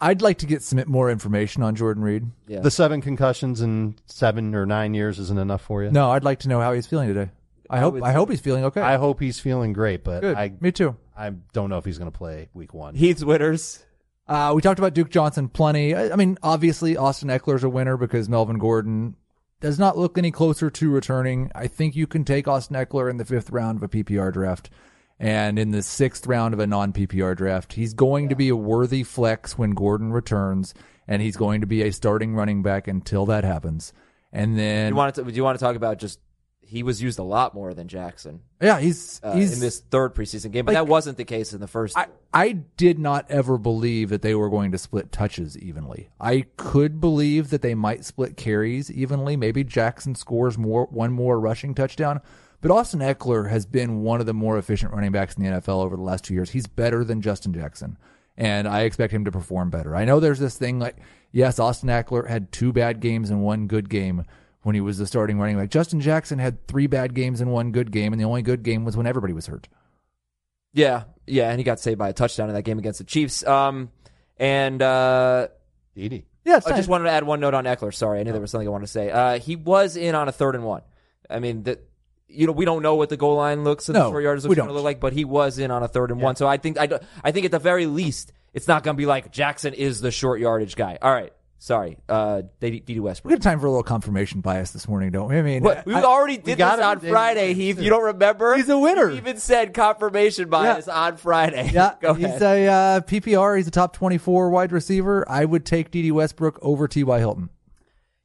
I'd 0.00 0.22
like 0.22 0.38
to 0.38 0.46
get 0.46 0.62
some 0.62 0.82
more 0.86 1.10
information 1.10 1.62
on 1.62 1.74
Jordan 1.74 2.02
Reed. 2.02 2.26
Yeah. 2.46 2.60
The 2.60 2.70
seven 2.70 3.00
concussions 3.00 3.60
in 3.60 3.96
seven 4.06 4.54
or 4.54 4.64
nine 4.64 4.94
years 4.94 5.18
isn't 5.18 5.38
enough 5.38 5.62
for 5.62 5.82
you. 5.82 5.90
No, 5.90 6.10
I'd 6.10 6.24
like 6.24 6.40
to 6.40 6.48
know 6.48 6.60
how 6.60 6.72
he's 6.72 6.86
feeling 6.86 7.08
today. 7.08 7.30
I 7.68 7.78
hope 7.78 7.94
would 7.94 8.02
I 8.02 8.12
hope 8.12 8.30
he's 8.30 8.40
feeling 8.40 8.64
okay. 8.64 8.80
I 8.80 8.96
hope 8.96 9.20
he's 9.20 9.38
feeling 9.38 9.72
great, 9.72 10.02
but 10.02 10.20
Good. 10.20 10.36
I 10.36 10.52
Me 10.60 10.72
too. 10.72 10.96
I 11.16 11.30
don't 11.52 11.70
know 11.70 11.78
if 11.78 11.84
he's 11.84 11.98
going 11.98 12.10
to 12.10 12.16
play 12.16 12.48
week 12.54 12.74
one. 12.74 12.94
Heath's 12.94 13.24
winners. 13.24 13.84
Uh, 14.26 14.52
we 14.54 14.62
talked 14.62 14.78
about 14.78 14.94
Duke 14.94 15.10
Johnson 15.10 15.48
plenty. 15.48 15.94
I, 15.94 16.10
I 16.10 16.16
mean, 16.16 16.38
obviously 16.42 16.96
Austin 16.96 17.28
Ekeler's 17.28 17.64
a 17.64 17.68
winner 17.68 17.96
because 17.96 18.28
Melvin 18.28 18.58
Gordon 18.58 19.16
does 19.60 19.78
not 19.78 19.98
look 19.98 20.16
any 20.16 20.30
closer 20.30 20.70
to 20.70 20.90
returning. 20.90 21.50
I 21.54 21.66
think 21.66 21.94
you 21.94 22.06
can 22.06 22.24
take 22.24 22.48
Austin 22.48 22.76
Ekeler 22.76 23.10
in 23.10 23.18
the 23.18 23.24
fifth 23.24 23.50
round 23.50 23.78
of 23.78 23.82
a 23.82 23.88
PPR 23.88 24.32
draft. 24.32 24.70
And 25.20 25.58
in 25.58 25.70
the 25.70 25.82
sixth 25.82 26.26
round 26.26 26.54
of 26.54 26.60
a 26.60 26.66
non 26.66 26.94
PPR 26.94 27.36
draft, 27.36 27.74
he's 27.74 27.92
going 27.92 28.30
to 28.30 28.34
be 28.34 28.48
a 28.48 28.56
worthy 28.56 29.02
flex 29.02 29.58
when 29.58 29.72
Gordon 29.72 30.12
returns, 30.12 30.72
and 31.06 31.20
he's 31.20 31.36
going 31.36 31.60
to 31.60 31.66
be 31.66 31.82
a 31.82 31.92
starting 31.92 32.34
running 32.34 32.62
back 32.62 32.88
until 32.88 33.26
that 33.26 33.44
happens. 33.44 33.92
And 34.32 34.58
then 34.58 34.88
You 34.88 34.96
want 34.96 35.14
to? 35.16 35.24
Do 35.24 35.30
you 35.30 35.44
want 35.44 35.58
to 35.58 35.64
talk 35.64 35.76
about 35.76 35.98
just 35.98 36.20
he 36.70 36.84
was 36.84 37.02
used 37.02 37.18
a 37.18 37.22
lot 37.24 37.52
more 37.52 37.74
than 37.74 37.88
Jackson 37.88 38.42
Yeah, 38.62 38.78
he's 38.78 39.20
uh, 39.24 39.34
he's 39.34 39.52
in 39.52 39.60
this 39.60 39.80
third 39.80 40.14
preseason 40.14 40.52
game, 40.52 40.64
but 40.64 40.74
Like- 40.74 40.86
that 40.86 40.90
wasn't 40.90 41.18
the 41.18 41.24
case 41.24 41.52
in 41.52 41.60
the 41.60 41.66
first. 41.66 41.98
I, 41.98 42.06
I 42.32 42.52
did 42.52 42.98
not 42.98 43.26
ever 43.28 43.58
believe 43.58 44.08
that 44.10 44.22
they 44.22 44.34
were 44.36 44.48
going 44.48 44.70
to 44.72 44.78
split 44.78 45.10
touches 45.10 45.58
evenly. 45.58 46.10
I 46.20 46.46
could 46.56 47.00
believe 47.00 47.50
that 47.50 47.60
they 47.60 47.74
might 47.74 48.04
split 48.04 48.36
carries 48.36 48.90
evenly. 48.90 49.36
Maybe 49.36 49.64
Jackson 49.64 50.14
scores 50.14 50.56
more 50.56 50.86
one 50.86 51.12
more 51.12 51.38
rushing 51.40 51.74
touchdown. 51.74 52.20
But 52.60 52.70
Austin 52.70 53.00
Ekeler 53.00 53.48
has 53.48 53.64
been 53.66 54.02
one 54.02 54.20
of 54.20 54.26
the 54.26 54.34
more 54.34 54.58
efficient 54.58 54.92
running 54.92 55.12
backs 55.12 55.34
in 55.36 55.42
the 55.42 55.50
NFL 55.50 55.82
over 55.84 55.96
the 55.96 56.02
last 56.02 56.24
two 56.24 56.34
years. 56.34 56.50
He's 56.50 56.66
better 56.66 57.04
than 57.04 57.22
Justin 57.22 57.52
Jackson. 57.52 57.96
And 58.36 58.68
I 58.68 58.82
expect 58.82 59.12
him 59.12 59.24
to 59.24 59.32
perform 59.32 59.70
better. 59.70 59.94
I 59.96 60.04
know 60.04 60.20
there's 60.20 60.38
this 60.38 60.56
thing 60.56 60.78
like, 60.78 60.96
yes, 61.32 61.58
Austin 61.58 61.88
Ekeler 61.88 62.28
had 62.28 62.52
two 62.52 62.72
bad 62.72 63.00
games 63.00 63.30
and 63.30 63.42
one 63.42 63.66
good 63.66 63.88
game 63.88 64.24
when 64.62 64.74
he 64.74 64.80
was 64.80 64.98
the 64.98 65.06
starting 65.06 65.38
running 65.38 65.56
back. 65.56 65.70
Justin 65.70 66.00
Jackson 66.00 66.38
had 66.38 66.66
three 66.66 66.86
bad 66.86 67.14
games 67.14 67.40
and 67.40 67.50
one 67.50 67.72
good 67.72 67.90
game, 67.92 68.12
and 68.12 68.20
the 68.20 68.26
only 68.26 68.42
good 68.42 68.62
game 68.62 68.84
was 68.84 68.96
when 68.96 69.06
everybody 69.06 69.32
was 69.32 69.46
hurt. 69.46 69.68
yeah, 70.72 71.04
yeah, 71.26 71.50
and 71.50 71.58
he 71.58 71.64
got 71.64 71.80
saved 71.80 71.98
by 71.98 72.08
a 72.08 72.12
touchdown 72.12 72.48
in 72.48 72.54
that 72.54 72.62
game 72.62 72.78
against 72.78 72.98
the 72.98 73.04
Chiefs. 73.04 73.46
Um, 73.46 73.90
and 74.38 74.82
uh, 74.82 75.48
Edie. 75.96 76.26
Yeah, 76.44 76.60
I 76.64 76.70
nice. 76.70 76.78
just 76.78 76.88
wanted 76.88 77.04
to 77.04 77.10
add 77.10 77.24
one 77.24 77.40
note 77.40 77.54
on 77.54 77.64
Ekeler. 77.64 77.92
Sorry, 77.94 78.20
I 78.20 78.22
knew 78.22 78.32
there 78.32 78.40
was 78.40 78.50
something 78.50 78.66
I 78.66 78.70
wanted 78.70 78.86
to 78.86 78.92
say. 78.92 79.10
Uh, 79.10 79.38
he 79.38 79.56
was 79.56 79.96
in 79.96 80.14
on 80.14 80.28
a 80.28 80.32
third 80.32 80.54
and 80.54 80.64
one. 80.64 80.82
I 81.28 81.38
mean, 81.38 81.62
that 81.64 81.86
you 82.30 82.46
know, 82.46 82.52
we 82.52 82.64
don't 82.64 82.82
know 82.82 82.94
what 82.94 83.08
the 83.08 83.16
goal 83.16 83.36
line 83.36 83.64
looks 83.64 83.88
and 83.88 83.94
No, 83.94 84.04
the 84.04 84.10
short 84.10 84.22
yardage 84.24 84.44
we 84.44 84.48
looks 84.50 84.56
going 84.58 84.68
to 84.68 84.74
look 84.74 84.84
like, 84.84 85.00
but 85.00 85.12
he 85.12 85.24
was 85.24 85.58
in 85.58 85.70
on 85.70 85.82
a 85.82 85.88
third 85.88 86.10
and 86.10 86.20
one. 86.20 86.36
So 86.36 86.46
I 86.46 86.56
think 86.56 86.78
I, 86.78 86.88
I 87.24 87.32
think 87.32 87.44
at 87.46 87.50
the 87.52 87.58
very 87.58 87.86
least, 87.86 88.32
it's 88.54 88.66
not 88.68 88.82
going 88.82 88.96
to 88.96 88.98
be 88.98 89.06
like 89.06 89.30
Jackson 89.32 89.74
is 89.74 90.00
the 90.00 90.10
short 90.10 90.40
yardage 90.40 90.74
guy. 90.76 90.98
All 91.02 91.12
right, 91.12 91.32
sorry, 91.58 91.98
uh, 92.08 92.42
D. 92.60 92.80
D. 92.80 92.94
We 92.94 93.00
Westbrook. 93.00 93.32
got 93.34 93.42
time 93.42 93.60
for 93.60 93.66
a 93.66 93.70
little 93.70 93.82
confirmation 93.82 94.40
bias 94.40 94.70
this 94.72 94.88
morning, 94.88 95.10
don't 95.12 95.28
we? 95.28 95.38
I 95.38 95.42
mean, 95.42 95.62
What, 95.62 95.86
we 95.86 95.94
I- 95.94 96.02
already 96.02 96.36
did 96.38 96.58
this 96.58 96.80
on 96.80 97.00
Friday, 97.00 97.54
Heath. 97.54 97.80
You 97.80 97.90
don't 97.90 98.02
remember? 98.04 98.56
He's 98.56 98.68
a 98.68 98.78
winner. 98.78 99.10
You 99.10 99.16
even 99.18 99.36
said 99.38 99.72
confirmation 99.74 100.48
bias 100.48 100.88
on 100.88 101.16
Friday. 101.16 101.70
yeah, 101.72 101.94
Go 102.00 102.14
he's 102.14 102.24
ahead. 102.26 102.42
a 102.42 102.66
uh, 102.66 103.00
PPR. 103.02 103.56
He's 103.56 103.68
a 103.68 103.70
top 103.72 103.92
twenty-four 103.92 104.50
wide 104.50 104.72
receiver. 104.72 105.24
I 105.30 105.44
would 105.44 105.64
take 105.64 105.90
Dede 105.90 106.12
Westbrook 106.12 106.58
over 106.62 106.88
T.Y. 106.88 107.18
Hilton. 107.18 107.50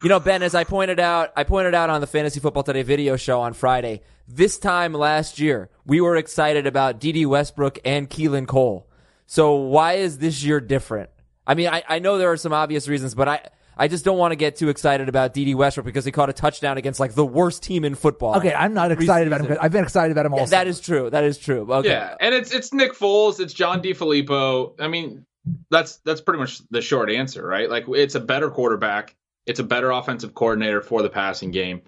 You 0.03 0.09
know, 0.09 0.19
Ben, 0.19 0.43
as 0.43 0.53
I 0.53 0.65
pointed 0.65 0.99
out, 0.99 1.31
I 1.37 1.45
pointed 1.45 1.73
out 1.73 1.89
on 1.89 2.01
the 2.01 2.07
Fantasy 2.07 2.41
Football 2.41 2.63
Today 2.63 2.83
video 2.83 3.15
show 3.15 3.39
on 3.39 3.53
Friday, 3.53 4.01
this 4.27 4.57
time 4.57 4.93
last 4.93 5.39
year, 5.39 5.69
we 5.85 6.01
were 6.01 6.17
excited 6.17 6.67
about 6.67 6.99
Dede 6.99 7.25
Westbrook 7.25 7.79
and 7.85 8.09
Keelan 8.09 8.45
Cole. 8.45 8.89
So 9.25 9.55
why 9.55 9.93
is 9.93 10.17
this 10.17 10.43
year 10.43 10.59
different? 10.59 11.11
I 11.47 11.53
mean, 11.53 11.69
I, 11.69 11.81
I 11.87 11.99
know 11.99 12.17
there 12.17 12.29
are 12.29 12.37
some 12.37 12.51
obvious 12.51 12.89
reasons, 12.89 13.15
but 13.15 13.29
I, 13.29 13.47
I 13.77 13.87
just 13.87 14.03
don't 14.03 14.17
want 14.17 14.33
to 14.33 14.35
get 14.35 14.57
too 14.57 14.67
excited 14.67 15.07
about 15.07 15.33
Dede 15.33 15.55
Westbrook 15.55 15.85
because 15.85 16.03
he 16.03 16.11
caught 16.11 16.29
a 16.29 16.33
touchdown 16.33 16.77
against 16.77 16.99
like 16.99 17.13
the 17.13 17.25
worst 17.25 17.63
team 17.63 17.85
in 17.85 17.95
football. 17.95 18.35
Okay, 18.35 18.53
I'm 18.53 18.73
not 18.73 18.91
excited 18.91 19.31
about 19.31 19.45
him. 19.45 19.57
I've 19.61 19.71
been 19.71 19.85
excited 19.85 20.11
about 20.11 20.25
him 20.25 20.33
all. 20.33 20.41
Yeah, 20.41 20.45
that 20.47 20.67
is 20.67 20.81
true. 20.81 21.09
That 21.09 21.23
is 21.23 21.37
true. 21.37 21.71
Okay. 21.71 21.87
Yeah, 21.87 22.15
and 22.19 22.35
it's 22.35 22.51
it's 22.51 22.73
Nick 22.73 22.93
Foles, 22.93 23.39
it's 23.39 23.53
John 23.53 23.81
DeFilippo. 23.81 24.73
I 24.77 24.89
mean, 24.89 25.25
that's 25.71 25.97
that's 25.99 26.19
pretty 26.19 26.39
much 26.39 26.59
the 26.69 26.81
short 26.81 27.09
answer, 27.09 27.47
right? 27.47 27.69
Like 27.69 27.85
it's 27.87 28.15
a 28.15 28.19
better 28.19 28.49
quarterback, 28.49 29.15
it's 29.45 29.59
a 29.59 29.63
better 29.63 29.91
offensive 29.91 30.33
coordinator 30.33 30.81
for 30.81 31.01
the 31.01 31.09
passing 31.09 31.51
game. 31.51 31.81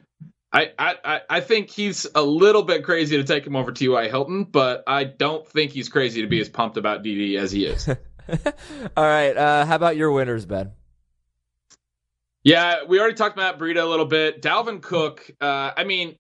I 0.52 0.72
I 0.80 1.22
I- 1.30 1.40
think 1.42 1.70
he's 1.70 2.08
a 2.16 2.22
little 2.22 2.64
bit 2.64 2.84
crazy 2.84 3.18
to 3.18 3.24
take 3.24 3.46
him 3.46 3.56
over 3.56 3.72
T.Y. 3.72 4.08
Hilton, 4.08 4.46
but 4.46 4.84
I 4.88 5.04
don't 5.04 5.48
think 5.48 5.72
he's 5.72 5.90
crazy 5.90 6.22
to 6.22 6.28
be 6.28 6.40
as 6.40 6.48
pumped 6.50 6.78
about 6.78 7.04
Dede 7.04 7.38
as 7.38 7.52
he 7.52 7.66
is. 7.66 7.88
All 7.90 7.96
right. 9.04 9.36
Uh, 9.36 9.66
how 9.66 9.76
about 9.76 9.98
your 9.98 10.12
winners, 10.12 10.46
Ben? 10.46 10.72
Yeah, 12.44 12.86
we 12.88 13.00
already 13.00 13.16
talked 13.16 13.36
about 13.38 13.60
Breida 13.60 13.82
a 13.82 13.86
little 13.86 14.06
bit. 14.06 14.42
Dalvin 14.42 14.82
Cook, 14.82 15.30
uh, 15.42 15.72
I 15.76 15.84
mean, 15.84 16.16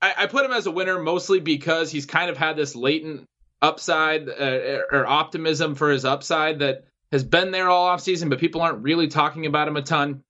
I, 0.00 0.14
I 0.18 0.26
put 0.26 0.44
him 0.44 0.52
as 0.52 0.66
a 0.66 0.70
winner 0.70 1.00
mostly 1.00 1.40
because 1.40 1.90
he's 1.90 2.06
kind 2.06 2.30
of 2.30 2.36
had 2.36 2.56
this 2.56 2.76
latent 2.76 3.24
upside 3.60 4.28
uh, 4.28 4.78
or 4.92 5.06
optimism 5.06 5.74
for 5.74 5.90
his 5.90 6.04
upside 6.04 6.60
that 6.60 6.84
has 7.10 7.24
been 7.24 7.50
there 7.50 7.68
all 7.68 7.88
offseason, 7.88 8.30
but 8.30 8.38
people 8.38 8.60
aren't 8.60 8.82
really 8.82 9.08
talking 9.08 9.46
about 9.46 9.66
him 9.66 9.76
a 9.76 9.82
ton. 9.82 10.22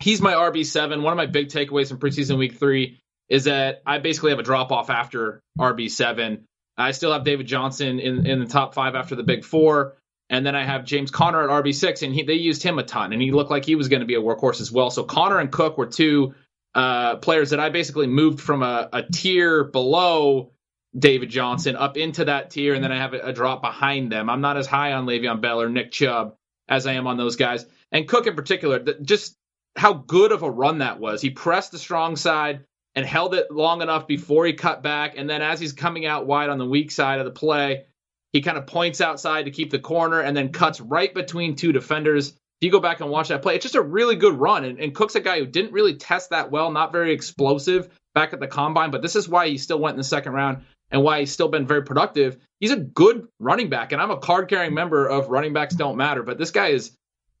He's 0.00 0.20
my 0.20 0.34
RB7. 0.34 1.02
One 1.02 1.12
of 1.12 1.16
my 1.16 1.26
big 1.26 1.48
takeaways 1.48 1.88
from 1.88 1.98
preseason 1.98 2.38
week 2.38 2.58
three 2.58 3.00
is 3.28 3.44
that 3.44 3.82
I 3.84 3.98
basically 3.98 4.30
have 4.30 4.38
a 4.38 4.44
drop 4.44 4.72
off 4.72 4.90
after 4.90 5.42
RB7. 5.58 6.42
I 6.76 6.92
still 6.92 7.12
have 7.12 7.24
David 7.24 7.46
Johnson 7.46 7.98
in, 7.98 8.26
in 8.26 8.38
the 8.38 8.46
top 8.46 8.74
five 8.74 8.94
after 8.94 9.16
the 9.16 9.24
big 9.24 9.44
four. 9.44 9.96
And 10.30 10.44
then 10.44 10.54
I 10.54 10.64
have 10.64 10.84
James 10.84 11.10
Conner 11.10 11.42
at 11.42 11.64
RB6, 11.64 12.02
and 12.02 12.14
he, 12.14 12.22
they 12.22 12.34
used 12.34 12.62
him 12.62 12.78
a 12.78 12.82
ton, 12.82 13.14
and 13.14 13.22
he 13.22 13.32
looked 13.32 13.50
like 13.50 13.64
he 13.64 13.76
was 13.76 13.88
going 13.88 14.00
to 14.00 14.06
be 14.06 14.14
a 14.14 14.20
workhorse 14.20 14.60
as 14.60 14.70
well. 14.70 14.90
So 14.90 15.02
Conner 15.02 15.38
and 15.38 15.50
Cook 15.50 15.78
were 15.78 15.86
two 15.86 16.34
uh, 16.74 17.16
players 17.16 17.50
that 17.50 17.60
I 17.60 17.70
basically 17.70 18.06
moved 18.06 18.40
from 18.40 18.62
a, 18.62 18.90
a 18.92 19.02
tier 19.02 19.64
below 19.64 20.52
David 20.96 21.30
Johnson 21.30 21.76
up 21.76 21.96
into 21.96 22.26
that 22.26 22.50
tier, 22.50 22.74
and 22.74 22.84
then 22.84 22.92
I 22.92 22.98
have 22.98 23.14
a, 23.14 23.20
a 23.20 23.32
drop 23.32 23.62
behind 23.62 24.12
them. 24.12 24.28
I'm 24.28 24.42
not 24.42 24.58
as 24.58 24.66
high 24.66 24.92
on 24.92 25.06
Le'Veon 25.06 25.40
Bell 25.40 25.62
or 25.62 25.68
Nick 25.70 25.92
Chubb 25.92 26.36
as 26.68 26.86
I 26.86 26.92
am 26.92 27.06
on 27.06 27.16
those 27.16 27.36
guys. 27.36 27.64
And 27.90 28.06
Cook 28.06 28.26
in 28.26 28.36
particular, 28.36 28.78
just 29.00 29.34
how 29.76 29.92
good 29.92 30.32
of 30.32 30.42
a 30.42 30.50
run 30.50 30.78
that 30.78 31.00
was. 31.00 31.20
He 31.20 31.30
pressed 31.30 31.72
the 31.72 31.78
strong 31.78 32.16
side 32.16 32.64
and 32.94 33.06
held 33.06 33.34
it 33.34 33.50
long 33.50 33.82
enough 33.82 34.06
before 34.06 34.46
he 34.46 34.52
cut 34.52 34.82
back, 34.82 35.16
and 35.16 35.28
then 35.28 35.42
as 35.42 35.60
he's 35.60 35.72
coming 35.72 36.06
out 36.06 36.26
wide 36.26 36.50
on 36.50 36.58
the 36.58 36.66
weak 36.66 36.90
side 36.90 37.20
of 37.20 37.24
the 37.24 37.30
play, 37.30 37.84
he 38.32 38.42
kind 38.42 38.58
of 38.58 38.66
points 38.66 39.00
outside 39.00 39.44
to 39.44 39.50
keep 39.50 39.70
the 39.70 39.78
corner 39.78 40.20
and 40.20 40.36
then 40.36 40.52
cuts 40.52 40.80
right 40.80 41.12
between 41.14 41.56
two 41.56 41.72
defenders. 41.72 42.30
If 42.30 42.66
you 42.66 42.70
go 42.70 42.80
back 42.80 43.00
and 43.00 43.08
watch 43.08 43.28
that 43.28 43.42
play, 43.42 43.54
it's 43.54 43.62
just 43.62 43.76
a 43.76 43.82
really 43.82 44.16
good 44.16 44.34
run. 44.34 44.64
And, 44.64 44.80
and 44.80 44.94
Cook's 44.94 45.14
a 45.14 45.20
guy 45.20 45.38
who 45.38 45.46
didn't 45.46 45.72
really 45.72 45.94
test 45.94 46.30
that 46.30 46.50
well, 46.50 46.70
not 46.70 46.92
very 46.92 47.12
explosive 47.12 47.88
back 48.14 48.32
at 48.32 48.40
the 48.40 48.48
combine, 48.48 48.90
but 48.90 49.00
this 49.00 49.16
is 49.16 49.28
why 49.28 49.48
he 49.48 49.58
still 49.58 49.78
went 49.78 49.94
in 49.94 49.98
the 49.98 50.04
second 50.04 50.32
round 50.32 50.64
and 50.90 51.02
why 51.02 51.20
he's 51.20 51.30
still 51.30 51.48
been 51.48 51.66
very 51.66 51.84
productive. 51.84 52.36
He's 52.60 52.72
a 52.72 52.76
good 52.76 53.28
running 53.38 53.68
back, 53.68 53.92
and 53.92 54.02
I'm 54.02 54.10
a 54.10 54.18
card 54.18 54.48
carrying 54.48 54.74
member 54.74 55.06
of 55.06 55.28
Running 55.28 55.52
Backs 55.52 55.74
Don't 55.74 55.96
Matter, 55.96 56.22
but 56.22 56.38
this 56.38 56.50
guy 56.50 56.68
is 56.68 56.96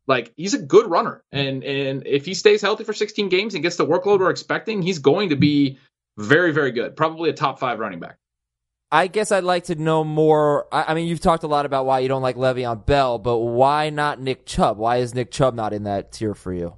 like 0.08 0.32
he's 0.36 0.54
a 0.54 0.58
good 0.58 0.90
runner. 0.90 1.22
And 1.30 1.62
and 1.62 2.06
if 2.06 2.24
he 2.24 2.34
stays 2.34 2.62
healthy 2.62 2.84
for 2.84 2.92
16 2.92 3.28
games 3.28 3.54
and 3.54 3.62
gets 3.62 3.76
the 3.76 3.86
workload 3.86 4.18
we're 4.20 4.30
expecting, 4.30 4.82
he's 4.82 4.98
going 4.98 5.28
to 5.28 5.36
be 5.36 5.78
very, 6.16 6.52
very 6.52 6.72
good. 6.72 6.96
Probably 6.96 7.30
a 7.30 7.34
top 7.34 7.60
five 7.60 7.78
running 7.78 8.00
back. 8.00 8.16
I 8.90 9.06
guess 9.06 9.30
I'd 9.30 9.44
like 9.44 9.64
to 9.64 9.74
know 9.74 10.02
more. 10.02 10.66
I, 10.72 10.86
I 10.88 10.94
mean, 10.94 11.06
you've 11.06 11.20
talked 11.20 11.44
a 11.44 11.48
lot 11.48 11.66
about 11.66 11.84
why 11.84 12.00
you 12.00 12.08
don't 12.08 12.22
like 12.22 12.36
Le'Veon 12.36 12.86
Bell, 12.86 13.18
but 13.18 13.38
why 13.38 13.90
not 13.90 14.18
Nick 14.18 14.46
Chubb? 14.46 14.78
Why 14.78 14.96
is 14.96 15.14
Nick 15.14 15.30
Chubb 15.30 15.54
not 15.54 15.74
in 15.74 15.84
that 15.84 16.10
tier 16.10 16.34
for 16.34 16.52
you? 16.52 16.74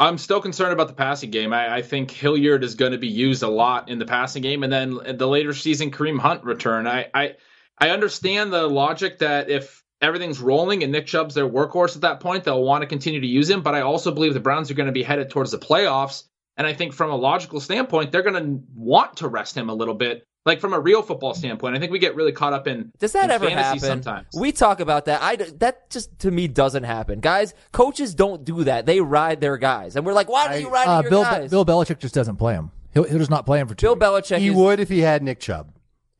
I'm 0.00 0.16
still 0.16 0.40
concerned 0.40 0.72
about 0.72 0.88
the 0.88 0.94
passing 0.94 1.30
game. 1.30 1.52
I, 1.52 1.76
I 1.76 1.82
think 1.82 2.10
Hilliard 2.10 2.64
is 2.64 2.76
going 2.76 2.92
to 2.92 2.98
be 2.98 3.08
used 3.08 3.42
a 3.42 3.48
lot 3.48 3.90
in 3.90 3.98
the 3.98 4.06
passing 4.06 4.42
game, 4.42 4.62
and 4.62 4.72
then 4.72 5.18
the 5.18 5.28
later 5.28 5.52
season 5.52 5.90
Kareem 5.90 6.18
Hunt 6.18 6.44
return. 6.44 6.86
I, 6.86 7.08
I 7.12 7.34
I 7.78 7.90
understand 7.90 8.52
the 8.52 8.66
logic 8.66 9.18
that 9.18 9.50
if 9.50 9.81
everything's 10.02 10.40
rolling 10.40 10.82
and 10.82 10.92
Nick 10.92 11.06
Chubb's 11.06 11.34
their 11.34 11.48
workhorse 11.48 11.94
at 11.96 12.02
that 12.02 12.20
point, 12.20 12.44
they'll 12.44 12.62
want 12.62 12.82
to 12.82 12.86
continue 12.86 13.20
to 13.20 13.26
use 13.26 13.48
him. 13.48 13.62
But 13.62 13.74
I 13.74 13.80
also 13.82 14.10
believe 14.10 14.34
the 14.34 14.40
Browns 14.40 14.70
are 14.70 14.74
going 14.74 14.86
to 14.86 14.92
be 14.92 15.02
headed 15.02 15.30
towards 15.30 15.52
the 15.52 15.58
playoffs, 15.58 16.24
and 16.56 16.66
I 16.66 16.74
think 16.74 16.92
from 16.92 17.10
a 17.10 17.16
logical 17.16 17.60
standpoint, 17.60 18.12
they're 18.12 18.22
going 18.22 18.42
to 18.44 18.62
want 18.74 19.16
to 19.18 19.28
rest 19.28 19.56
him 19.56 19.70
a 19.70 19.74
little 19.74 19.94
bit. 19.94 20.24
Like 20.44 20.60
from 20.60 20.72
a 20.72 20.80
real 20.80 21.02
football 21.02 21.34
standpoint, 21.34 21.76
I 21.76 21.78
think 21.78 21.92
we 21.92 22.00
get 22.00 22.16
really 22.16 22.32
caught 22.32 22.52
up 22.52 22.66
in 22.66 22.90
Does 22.98 23.12
that 23.12 23.26
in 23.26 23.30
ever 23.30 23.46
fantasy 23.46 23.62
happen? 23.86 24.02
Sometimes 24.02 24.26
We 24.36 24.50
talk 24.50 24.80
about 24.80 25.04
that. 25.04 25.22
I 25.22 25.36
that 25.36 25.88
just 25.88 26.18
to 26.18 26.32
me 26.32 26.48
doesn't 26.48 26.82
happen, 26.82 27.20
guys. 27.20 27.54
Coaches 27.70 28.16
don't 28.16 28.44
do 28.44 28.64
that. 28.64 28.84
They 28.84 29.00
ride 29.00 29.40
their 29.40 29.56
guys, 29.56 29.94
and 29.94 30.04
we're 30.04 30.14
like, 30.14 30.28
why 30.28 30.52
do 30.52 30.60
you 30.60 30.68
ride 30.68 30.88
Uh, 30.88 31.02
your 31.02 31.10
Bill 31.10 31.22
guys? 31.22 31.48
Bill 31.48 31.64
Belichick 31.64 32.00
just 32.00 32.12
doesn't 32.12 32.36
play 32.38 32.54
him. 32.54 32.72
He'll 32.92 33.04
he'll 33.04 33.20
just 33.20 33.30
not 33.30 33.46
play 33.46 33.60
him 33.60 33.68
for 33.68 33.76
two. 33.76 33.94
Bill 33.94 34.14
weeks. 34.14 34.30
Belichick. 34.30 34.38
He 34.38 34.48
is, 34.48 34.56
would 34.56 34.80
if 34.80 34.88
he 34.88 34.98
had 34.98 35.22
Nick 35.22 35.38
Chubb. 35.38 35.72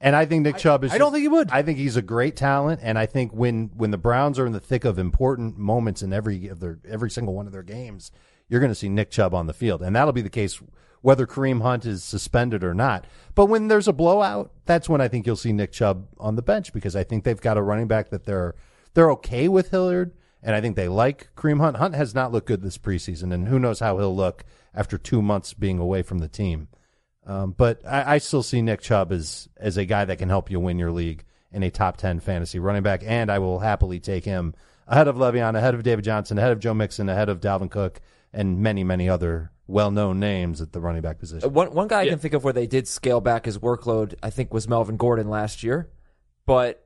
And 0.03 0.16
I 0.16 0.26
think 0.26 0.42
Nick 0.42 0.57
Chubb 0.59 0.82
is. 0.82 0.92
I 0.92 0.98
don't 0.98 1.12
think 1.12 1.22
he 1.22 1.28
would. 1.28 1.50
I 1.53 1.62
think 1.62 1.78
he's 1.78 1.96
a 1.96 2.03
great 2.03 2.34
talent, 2.34 2.80
and 2.82 2.98
I 2.98 3.07
think 3.07 3.32
when 3.32 3.70
when 3.76 3.92
the 3.92 3.98
Browns 3.98 4.36
are 4.36 4.46
in 4.46 4.53
the 4.53 4.61
thick 4.61 4.84
of 4.84 4.98
important 4.98 5.57
moments 5.57 6.03
in 6.03 6.12
every 6.12 6.48
of 6.48 6.59
their 6.59 6.80
every 6.86 7.09
single 7.09 7.34
one 7.34 7.46
of 7.46 7.53
their 7.53 7.62
games, 7.62 8.11
you're 8.48 8.59
going 8.59 8.72
to 8.72 8.76
see 8.76 8.88
Nick 8.88 9.12
Chubb 9.12 9.32
on 9.32 9.46
the 9.46 9.53
field, 9.53 9.80
and 9.80 9.94
that'll 9.94 10.12
be 10.12 10.20
the 10.20 10.28
case 10.28 10.61
whether 11.03 11.24
Kareem 11.26 11.62
Hunt 11.62 11.86
is 11.86 12.03
suspended 12.03 12.64
or 12.64 12.74
not. 12.74 13.07
But 13.34 13.46
when 13.46 13.68
there's 13.68 13.88
a 13.88 13.92
blowout, 13.92 14.53
that's 14.66 14.88
when 14.88 15.00
I 15.00 15.09
think 15.09 15.24
you'll 15.24 15.36
see 15.36 15.53
Nick 15.53 15.72
Chubb 15.72 16.07
on 16.18 16.36
the 16.36 16.42
bench 16.42 16.72
because 16.72 16.96
I 16.96 17.05
think 17.05 17.22
they've 17.22 17.40
got 17.40 17.57
a 17.57 17.62
running 17.62 17.88
back 17.88 18.11
that 18.11 18.24
they're 18.24 18.57
they're 18.94 19.11
okay 19.12 19.46
with 19.46 19.70
Hilliard, 19.70 20.12
and 20.42 20.57
I 20.57 20.61
think 20.61 20.74
they 20.74 20.88
like 20.88 21.28
Kareem 21.36 21.61
Hunt. 21.61 21.76
Hunt 21.76 21.94
has 21.94 22.12
not 22.12 22.32
looked 22.32 22.48
good 22.48 22.62
this 22.62 22.76
preseason, 22.78 23.32
and 23.32 23.46
who 23.46 23.61
knows 23.61 23.78
how 23.78 23.98
he'll 23.98 24.14
look 24.14 24.44
after 24.74 24.98
two 24.98 25.22
months 25.22 25.55
being 25.55 25.78
away 25.78 26.03
from 26.03 26.18
the 26.18 26.28
team. 26.28 26.66
Um, 27.26 27.54
but 27.56 27.86
I, 27.86 28.14
I 28.14 28.18
still 28.18 28.42
see 28.42 28.62
Nick 28.62 28.80
Chubb 28.80 29.12
as 29.12 29.48
as 29.56 29.76
a 29.76 29.84
guy 29.84 30.04
that 30.04 30.18
can 30.18 30.28
help 30.28 30.50
you 30.50 30.58
win 30.58 30.78
your 30.78 30.90
league 30.90 31.24
in 31.52 31.62
a 31.62 31.70
top 31.70 31.96
ten 31.96 32.20
fantasy 32.20 32.58
running 32.58 32.82
back, 32.82 33.02
and 33.04 33.30
I 33.30 33.38
will 33.38 33.60
happily 33.60 34.00
take 34.00 34.24
him 34.24 34.54
ahead 34.88 35.08
of 35.08 35.16
Le'Veon, 35.16 35.56
ahead 35.56 35.74
of 35.74 35.82
David 35.82 36.04
Johnson, 36.04 36.38
ahead 36.38 36.52
of 36.52 36.58
Joe 36.58 36.74
Mixon, 36.74 37.08
ahead 37.08 37.28
of 37.28 37.40
Dalvin 37.40 37.70
Cook, 37.70 38.00
and 38.32 38.60
many 38.60 38.82
many 38.82 39.08
other 39.08 39.52
well 39.68 39.90
known 39.90 40.18
names 40.18 40.60
at 40.60 40.72
the 40.72 40.80
running 40.80 41.02
back 41.02 41.18
position. 41.18 41.52
one 41.52 41.72
one 41.72 41.88
guy 41.88 42.02
I 42.02 42.08
can 42.08 42.18
think 42.18 42.34
of 42.34 42.42
where 42.44 42.52
they 42.52 42.66
did 42.66 42.88
scale 42.88 43.20
back 43.20 43.44
his 43.44 43.58
workload. 43.58 44.14
I 44.22 44.30
think 44.30 44.52
was 44.52 44.68
Melvin 44.68 44.96
Gordon 44.96 45.28
last 45.28 45.62
year, 45.62 45.90
but 46.46 46.84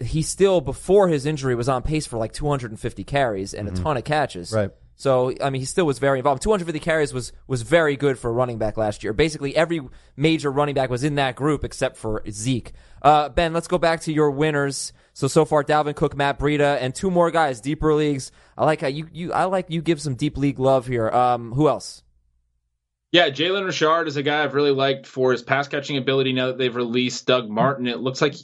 he 0.00 0.22
still 0.22 0.60
before 0.60 1.08
his 1.08 1.24
injury 1.24 1.54
was 1.54 1.68
on 1.68 1.82
pace 1.82 2.06
for 2.06 2.18
like 2.18 2.32
250 2.32 3.04
carries 3.04 3.54
and 3.54 3.68
a 3.68 3.72
ton 3.72 3.96
of 3.96 4.04
catches. 4.04 4.52
Right. 4.52 4.70
So 4.96 5.34
I 5.42 5.50
mean, 5.50 5.60
he 5.60 5.66
still 5.66 5.84
was 5.84 5.98
very 5.98 6.18
involved. 6.18 6.42
250 6.42 6.80
carries 6.80 7.12
was 7.12 7.32
was 7.46 7.62
very 7.62 7.96
good 7.96 8.18
for 8.18 8.30
a 8.30 8.32
running 8.32 8.58
back 8.58 8.76
last 8.76 9.04
year. 9.04 9.12
Basically, 9.12 9.54
every 9.54 9.80
major 10.16 10.50
running 10.50 10.74
back 10.74 10.88
was 10.88 11.04
in 11.04 11.16
that 11.16 11.36
group 11.36 11.64
except 11.64 11.98
for 11.98 12.22
Zeke. 12.30 12.72
Uh, 13.02 13.28
ben, 13.28 13.52
let's 13.52 13.68
go 13.68 13.78
back 13.78 14.00
to 14.02 14.12
your 14.12 14.30
winners. 14.30 14.94
So 15.12 15.28
so 15.28 15.44
far, 15.44 15.62
Dalvin 15.62 15.94
Cook, 15.94 16.16
Matt 16.16 16.38
Breida, 16.38 16.78
and 16.80 16.94
two 16.94 17.10
more 17.10 17.30
guys, 17.30 17.60
deeper 17.60 17.94
leagues. 17.94 18.32
I 18.56 18.64
like 18.64 18.80
how 18.80 18.88
you 18.88 19.08
you 19.12 19.32
I 19.32 19.44
like 19.44 19.66
you 19.68 19.82
give 19.82 20.00
some 20.00 20.14
deep 20.14 20.38
league 20.38 20.58
love 20.58 20.86
here. 20.86 21.10
Um, 21.10 21.52
who 21.52 21.68
else? 21.68 22.02
Yeah, 23.12 23.28
Jalen 23.30 23.64
Richard 23.64 24.08
is 24.08 24.16
a 24.16 24.22
guy 24.22 24.42
I've 24.42 24.54
really 24.54 24.72
liked 24.72 25.06
for 25.06 25.32
his 25.32 25.42
pass 25.42 25.68
catching 25.68 25.96
ability. 25.96 26.32
Now 26.32 26.48
that 26.48 26.58
they've 26.58 26.74
released 26.74 27.26
Doug 27.26 27.48
Martin, 27.48 27.86
it 27.86 27.98
looks 27.98 28.20
like, 28.20 28.34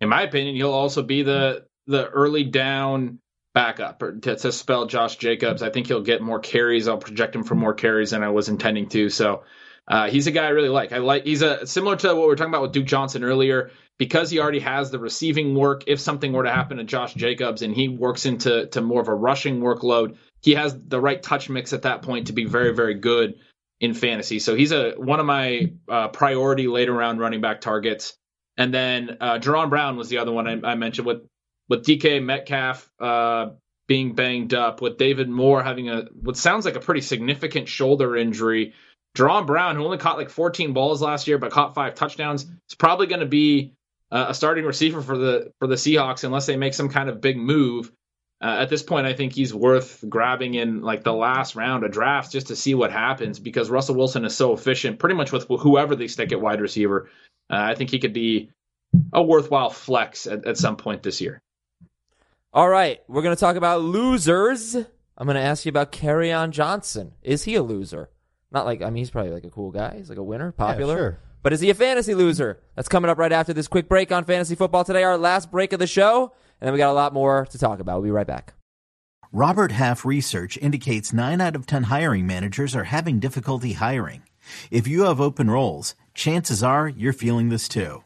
in 0.00 0.08
my 0.08 0.22
opinion, 0.22 0.56
he'll 0.56 0.72
also 0.72 1.02
be 1.02 1.22
the 1.22 1.66
the 1.86 2.08
early 2.08 2.44
down 2.44 3.18
backup 3.54 4.02
or 4.02 4.12
to, 4.12 4.36
to 4.36 4.52
spell 4.52 4.86
Josh 4.86 5.16
Jacobs. 5.16 5.62
I 5.62 5.70
think 5.70 5.86
he'll 5.86 6.02
get 6.02 6.22
more 6.22 6.40
carries. 6.40 6.88
I'll 6.88 6.98
project 6.98 7.34
him 7.34 7.44
for 7.44 7.54
more 7.54 7.74
carries 7.74 8.10
than 8.10 8.22
I 8.22 8.30
was 8.30 8.48
intending 8.48 8.88
to. 8.90 9.08
So 9.10 9.44
uh, 9.88 10.08
he's 10.08 10.26
a 10.26 10.30
guy 10.30 10.44
I 10.44 10.50
really 10.50 10.68
like. 10.68 10.92
I 10.92 10.98
like 10.98 11.24
he's 11.24 11.42
a 11.42 11.66
similar 11.66 11.96
to 11.96 12.08
what 12.08 12.22
we 12.22 12.26
were 12.26 12.36
talking 12.36 12.52
about 12.52 12.62
with 12.62 12.72
Duke 12.72 12.86
Johnson 12.86 13.24
earlier 13.24 13.70
because 13.98 14.30
he 14.30 14.38
already 14.38 14.60
has 14.60 14.90
the 14.90 14.98
receiving 14.98 15.54
work. 15.54 15.84
If 15.86 16.00
something 16.00 16.32
were 16.32 16.44
to 16.44 16.50
happen 16.50 16.76
to 16.76 16.84
Josh 16.84 17.14
Jacobs 17.14 17.62
and 17.62 17.74
he 17.74 17.88
works 17.88 18.24
into 18.24 18.66
to 18.68 18.80
more 18.80 19.00
of 19.00 19.08
a 19.08 19.14
rushing 19.14 19.60
workload, 19.60 20.16
he 20.42 20.54
has 20.54 20.76
the 20.86 21.00
right 21.00 21.22
touch 21.22 21.50
mix 21.50 21.72
at 21.72 21.82
that 21.82 22.02
point 22.02 22.28
to 22.28 22.32
be 22.32 22.44
very 22.44 22.74
very 22.74 22.94
good 22.94 23.34
in 23.80 23.94
fantasy. 23.94 24.38
So 24.38 24.54
he's 24.54 24.72
a 24.72 24.92
one 24.92 25.20
of 25.20 25.26
my 25.26 25.72
uh, 25.88 26.08
priority 26.08 26.68
later 26.68 26.92
round 26.92 27.18
running 27.18 27.40
back 27.40 27.60
targets. 27.60 28.16
And 28.56 28.74
then 28.74 29.16
uh, 29.20 29.38
Jaron 29.38 29.70
Brown 29.70 29.96
was 29.96 30.08
the 30.08 30.18
other 30.18 30.32
one 30.32 30.46
I, 30.46 30.72
I 30.72 30.74
mentioned 30.74 31.06
with 31.06 31.22
with 31.70 31.84
DK 31.86 32.22
Metcalf 32.22 32.90
uh, 33.00 33.50
being 33.86 34.14
banged 34.14 34.52
up, 34.52 34.82
with 34.82 34.98
David 34.98 35.30
Moore 35.30 35.62
having 35.62 35.88
a 35.88 36.08
what 36.20 36.36
sounds 36.36 36.66
like 36.66 36.76
a 36.76 36.80
pretty 36.80 37.00
significant 37.00 37.68
shoulder 37.68 38.16
injury. 38.16 38.74
Jaron 39.16 39.46
Brown, 39.46 39.76
who 39.76 39.84
only 39.84 39.98
caught 39.98 40.18
like 40.18 40.30
14 40.30 40.72
balls 40.72 41.00
last 41.00 41.26
year 41.26 41.38
but 41.38 41.50
caught 41.50 41.74
five 41.74 41.94
touchdowns, 41.94 42.42
is 42.44 42.74
probably 42.78 43.06
going 43.06 43.20
to 43.20 43.26
be 43.26 43.72
uh, 44.10 44.26
a 44.28 44.34
starting 44.34 44.64
receiver 44.64 45.00
for 45.00 45.16
the 45.16 45.52
for 45.60 45.66
the 45.66 45.76
Seahawks 45.76 46.24
unless 46.24 46.46
they 46.46 46.56
make 46.56 46.74
some 46.74 46.90
kind 46.90 47.08
of 47.08 47.20
big 47.20 47.38
move. 47.38 47.90
Uh, 48.42 48.56
at 48.60 48.70
this 48.70 48.82
point, 48.82 49.06
I 49.06 49.12
think 49.12 49.34
he's 49.34 49.52
worth 49.52 50.02
grabbing 50.08 50.54
in 50.54 50.80
like 50.80 51.04
the 51.04 51.12
last 51.12 51.56
round 51.56 51.84
of 51.84 51.92
drafts 51.92 52.32
just 52.32 52.46
to 52.48 52.56
see 52.56 52.74
what 52.74 52.90
happens 52.90 53.38
because 53.38 53.68
Russell 53.68 53.96
Wilson 53.96 54.24
is 54.24 54.34
so 54.34 54.54
efficient, 54.54 54.98
pretty 54.98 55.14
much 55.14 55.30
with 55.30 55.46
whoever 55.46 55.94
they 55.94 56.08
stick 56.08 56.32
at 56.32 56.40
wide 56.40 56.60
receiver. 56.60 57.10
Uh, 57.50 57.56
I 57.56 57.74
think 57.74 57.90
he 57.90 57.98
could 57.98 58.14
be 58.14 58.50
a 59.12 59.22
worthwhile 59.22 59.70
flex 59.70 60.26
at, 60.26 60.46
at 60.46 60.56
some 60.56 60.76
point 60.76 61.02
this 61.02 61.20
year. 61.20 61.42
All 62.52 62.68
right, 62.68 63.00
we're 63.06 63.22
going 63.22 63.36
to 63.36 63.38
talk 63.38 63.54
about 63.54 63.82
losers. 63.82 64.74
I'm 64.74 65.24
going 65.24 65.36
to 65.36 65.40
ask 65.40 65.64
you 65.64 65.68
about 65.68 65.96
on 66.02 66.50
Johnson. 66.50 67.12
Is 67.22 67.44
he 67.44 67.54
a 67.54 67.62
loser? 67.62 68.10
Not 68.50 68.66
like, 68.66 68.82
I 68.82 68.86
mean, 68.86 68.96
he's 68.96 69.10
probably 69.10 69.30
like 69.30 69.44
a 69.44 69.50
cool 69.50 69.70
guy. 69.70 69.94
He's 69.98 70.08
like 70.08 70.18
a 70.18 70.22
winner, 70.24 70.50
popular. 70.50 70.94
Yeah, 70.94 71.00
sure. 71.00 71.18
But 71.44 71.52
is 71.52 71.60
he 71.60 71.70
a 71.70 71.74
fantasy 71.74 72.12
loser? 72.12 72.60
That's 72.74 72.88
coming 72.88 73.08
up 73.08 73.18
right 73.18 73.30
after 73.30 73.52
this 73.52 73.68
quick 73.68 73.88
break 73.88 74.10
on 74.10 74.24
fantasy 74.24 74.56
football 74.56 74.82
today, 74.82 75.04
our 75.04 75.16
last 75.16 75.52
break 75.52 75.72
of 75.72 75.78
the 75.78 75.86
show. 75.86 76.32
And 76.60 76.66
then 76.66 76.72
we 76.72 76.78
got 76.78 76.90
a 76.90 76.92
lot 76.92 77.14
more 77.14 77.46
to 77.46 77.56
talk 77.56 77.78
about. 77.78 77.94
We'll 77.94 78.08
be 78.08 78.10
right 78.10 78.26
back. 78.26 78.54
Robert 79.30 79.70
Half 79.70 80.04
research 80.04 80.58
indicates 80.60 81.12
9 81.12 81.40
out 81.40 81.54
of 81.54 81.66
10 81.66 81.84
hiring 81.84 82.26
managers 82.26 82.74
are 82.74 82.82
having 82.82 83.20
difficulty 83.20 83.74
hiring. 83.74 84.24
If 84.72 84.88
you 84.88 85.04
have 85.04 85.20
open 85.20 85.48
roles, 85.52 85.94
chances 86.14 86.64
are 86.64 86.88
you're 86.88 87.12
feeling 87.12 87.48
this 87.48 87.68
too. 87.68 88.02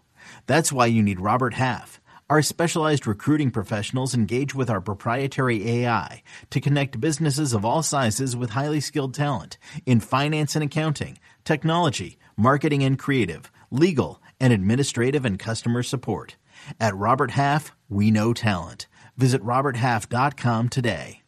That's 0.47 0.71
why 0.71 0.85
you 0.85 1.03
need 1.03 1.19
Robert 1.19 1.55
Half. 1.55 1.99
Our 2.31 2.41
specialized 2.41 3.07
recruiting 3.07 3.51
professionals 3.51 4.15
engage 4.15 4.55
with 4.55 4.71
our 4.71 4.81
proprietary 4.81 5.69
AI 5.71 6.23
to 6.49 6.61
connect 6.61 6.99
businesses 6.99 7.53
of 7.53 7.67
all 7.67 7.83
sizes 7.83 8.35
with 8.35 8.51
highly 8.51 8.81
skilled 8.81 9.13
talent 9.13 9.59
in 9.85 10.01
finance 10.01 10.57
and 10.57 10.65
accounting, 10.65 11.19
technology, 11.45 12.17
marketing 12.35 12.83
and 12.83 12.99
creative, 12.99 13.53
legal, 13.71 14.23
and 14.41 14.55
administrative 14.55 15.27
and 15.27 15.39
customer 15.39 15.83
support. 15.83 16.37
At 16.81 16.97
Robert 16.97 17.33
Half, 17.33 17.77
we 17.91 18.11
know 18.11 18.33
talent. 18.33 18.87
Visit 19.19 19.43
RobertHalf.com 19.43 20.71
today. 20.71 21.21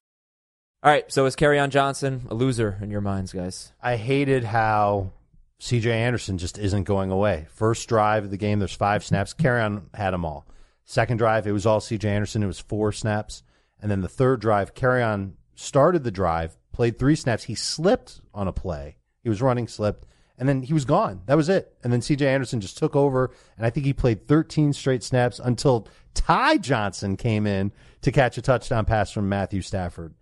All 0.82 0.90
right, 0.90 1.12
so 1.12 1.26
is 1.26 1.36
Kerryon 1.36 1.68
Johnson 1.68 2.26
a 2.30 2.34
loser 2.34 2.78
in 2.80 2.90
your 2.90 3.03
minds, 3.03 3.34
guys? 3.34 3.74
I 3.82 3.97
hated 3.97 4.44
how 4.44 5.12
CJ 5.61 5.88
Anderson 5.90 6.38
just 6.38 6.59
isn't 6.59 6.84
going 6.84 7.11
away. 7.11 7.49
First 7.51 7.86
drive 7.86 8.24
of 8.24 8.30
the 8.30 8.38
game, 8.38 8.61
there's 8.61 8.72
five 8.72 9.05
snaps. 9.05 9.34
Kerryon 9.34 9.94
had 9.94 10.12
them 10.12 10.24
all. 10.24 10.47
Second 10.87 11.16
drive, 11.16 11.47
it 11.47 11.53
was 11.53 11.66
all 11.66 11.80
CJ 11.80 12.05
Anderson. 12.05 12.45
It 12.45 12.47
was 12.47 12.61
four 12.61 12.93
snaps. 12.93 13.43
And 13.82 13.91
then 13.91 14.01
the 14.01 14.09
third 14.09 14.41
drive, 14.41 14.72
Kerryon 14.72 15.32
started 15.57 16.05
the 16.05 16.12
drive, 16.12 16.57
played 16.72 16.99
three 16.99 17.16
snaps. 17.16 17.45
He 17.45 17.57
slipped 17.57 18.20
on 18.32 18.47
a 18.47 18.53
play. 18.53 18.97
He 19.22 19.28
was 19.28 19.43
running, 19.43 19.66
slipped, 19.66 20.07
and 20.39 20.49
then 20.49 20.62
he 20.62 20.72
was 20.72 20.84
gone. 20.84 21.22
That 21.26 21.37
was 21.37 21.49
it. 21.49 21.76
And 21.82 21.93
then 21.93 22.01
CJ 22.01 22.22
Anderson 22.22 22.61
just 22.61 22.78
took 22.78 22.95
over, 22.95 23.32
and 23.57 23.66
I 23.66 23.70
think 23.70 23.84
he 23.84 23.93
played 23.93 24.28
13 24.28 24.72
straight 24.72 25.03
snaps 25.03 25.41
until 25.41 25.89
Ty 26.14 26.59
Johnson 26.59 27.16
came 27.16 27.47
in 27.47 27.72
to 28.03 28.12
catch 28.12 28.39
a 28.39 28.43
touchdown 28.43 28.84
pass 28.84 29.11
from 29.11 29.28
Matthew 29.28 29.62
Stafford. 29.62 30.14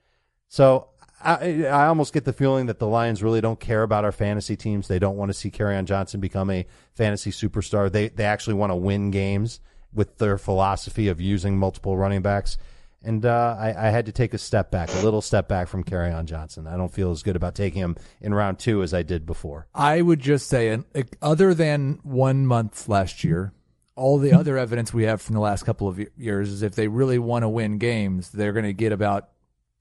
So 0.48 0.88
I, 1.22 1.64
I 1.64 1.86
almost 1.88 2.14
get 2.14 2.24
the 2.24 2.32
feeling 2.32 2.66
that 2.66 2.78
the 2.78 2.86
Lions 2.86 3.22
really 3.22 3.42
don't 3.42 3.60
care 3.60 3.82
about 3.82 4.04
our 4.04 4.12
fantasy 4.12 4.56
teams. 4.56 4.88
They 4.88 4.98
don't 4.98 5.16
want 5.16 5.28
to 5.28 5.34
see 5.34 5.50
Kerryon 5.50 5.84
Johnson 5.84 6.20
become 6.20 6.48
a 6.48 6.66
fantasy 6.94 7.30
superstar. 7.30 7.92
They 7.92 8.08
they 8.08 8.24
actually 8.24 8.54
want 8.54 8.70
to 8.70 8.76
win 8.76 9.10
games 9.10 9.60
with 9.94 10.18
their 10.18 10.38
philosophy 10.38 11.08
of 11.08 11.20
using 11.20 11.58
multiple 11.58 11.96
running 11.96 12.22
backs. 12.22 12.58
And 13.02 13.24
uh, 13.26 13.56
I, 13.58 13.88
I, 13.88 13.90
had 13.90 14.06
to 14.06 14.12
take 14.12 14.32
a 14.32 14.38
step 14.38 14.70
back, 14.70 14.88
a 14.94 15.00
little 15.00 15.20
step 15.20 15.46
back 15.46 15.68
from 15.68 15.84
Kerryon 15.84 16.24
Johnson. 16.24 16.66
I 16.66 16.78
don't 16.78 16.92
feel 16.92 17.10
as 17.10 17.22
good 17.22 17.36
about 17.36 17.54
taking 17.54 17.82
him 17.82 17.96
in 18.22 18.32
round 18.32 18.58
two 18.58 18.82
as 18.82 18.94
I 18.94 19.02
did 19.02 19.26
before. 19.26 19.66
I 19.74 20.00
would 20.00 20.20
just 20.20 20.48
say, 20.48 20.78
other 21.20 21.52
than 21.52 22.00
one 22.02 22.46
month 22.46 22.88
last 22.88 23.22
year, 23.22 23.52
all 23.94 24.18
the 24.18 24.32
other 24.32 24.56
evidence 24.56 24.92
we 24.92 25.04
have 25.04 25.20
from 25.20 25.34
the 25.34 25.40
last 25.40 25.64
couple 25.64 25.86
of 25.86 26.00
years 26.16 26.50
is 26.50 26.62
if 26.62 26.74
they 26.74 26.88
really 26.88 27.18
want 27.18 27.42
to 27.42 27.48
win 27.48 27.76
games, 27.76 28.30
they're 28.30 28.52
going 28.52 28.64
to 28.64 28.72
get 28.72 28.90
about 28.90 29.28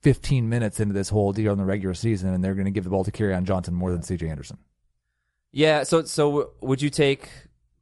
15 0.02 0.48
minutes 0.48 0.78
into 0.78 0.92
this 0.92 1.08
whole 1.08 1.32
deal 1.32 1.52
in 1.52 1.58
the 1.58 1.64
regular 1.64 1.94
season, 1.94 2.32
and 2.34 2.44
they're 2.44 2.54
going 2.54 2.66
to 2.66 2.70
give 2.70 2.84
the 2.84 2.90
ball 2.90 3.04
to 3.04 3.10
Kerryon 3.10 3.44
Johnson 3.44 3.74
more 3.74 3.90
than 3.90 4.02
C.J. 4.02 4.28
Anderson. 4.28 4.58
Yeah. 5.50 5.84
So, 5.84 6.04
so 6.04 6.50
would 6.60 6.82
you 6.82 6.90
take 6.90 7.30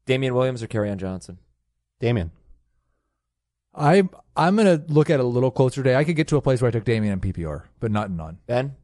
Damien 0.06 0.34
Williams 0.34 0.62
or 0.62 0.68
Kerryon 0.68 0.98
Johnson? 0.98 1.38
Damien. 2.02 2.32
I 3.74 4.02
I'm 4.36 4.56
gonna 4.56 4.82
look 4.88 5.08
at 5.08 5.20
it 5.20 5.24
a 5.24 5.26
little 5.26 5.52
closer 5.52 5.82
today. 5.82 5.94
I 5.94 6.04
could 6.04 6.16
get 6.16 6.28
to 6.28 6.36
a 6.36 6.42
place 6.42 6.60
where 6.60 6.68
I 6.68 6.72
took 6.72 6.84
Damien 6.84 7.12
and 7.12 7.22
PPR, 7.22 7.62
but 7.80 7.90
not 7.90 8.08
in 8.08 8.16
none. 8.16 8.38
Ben. 8.46 8.76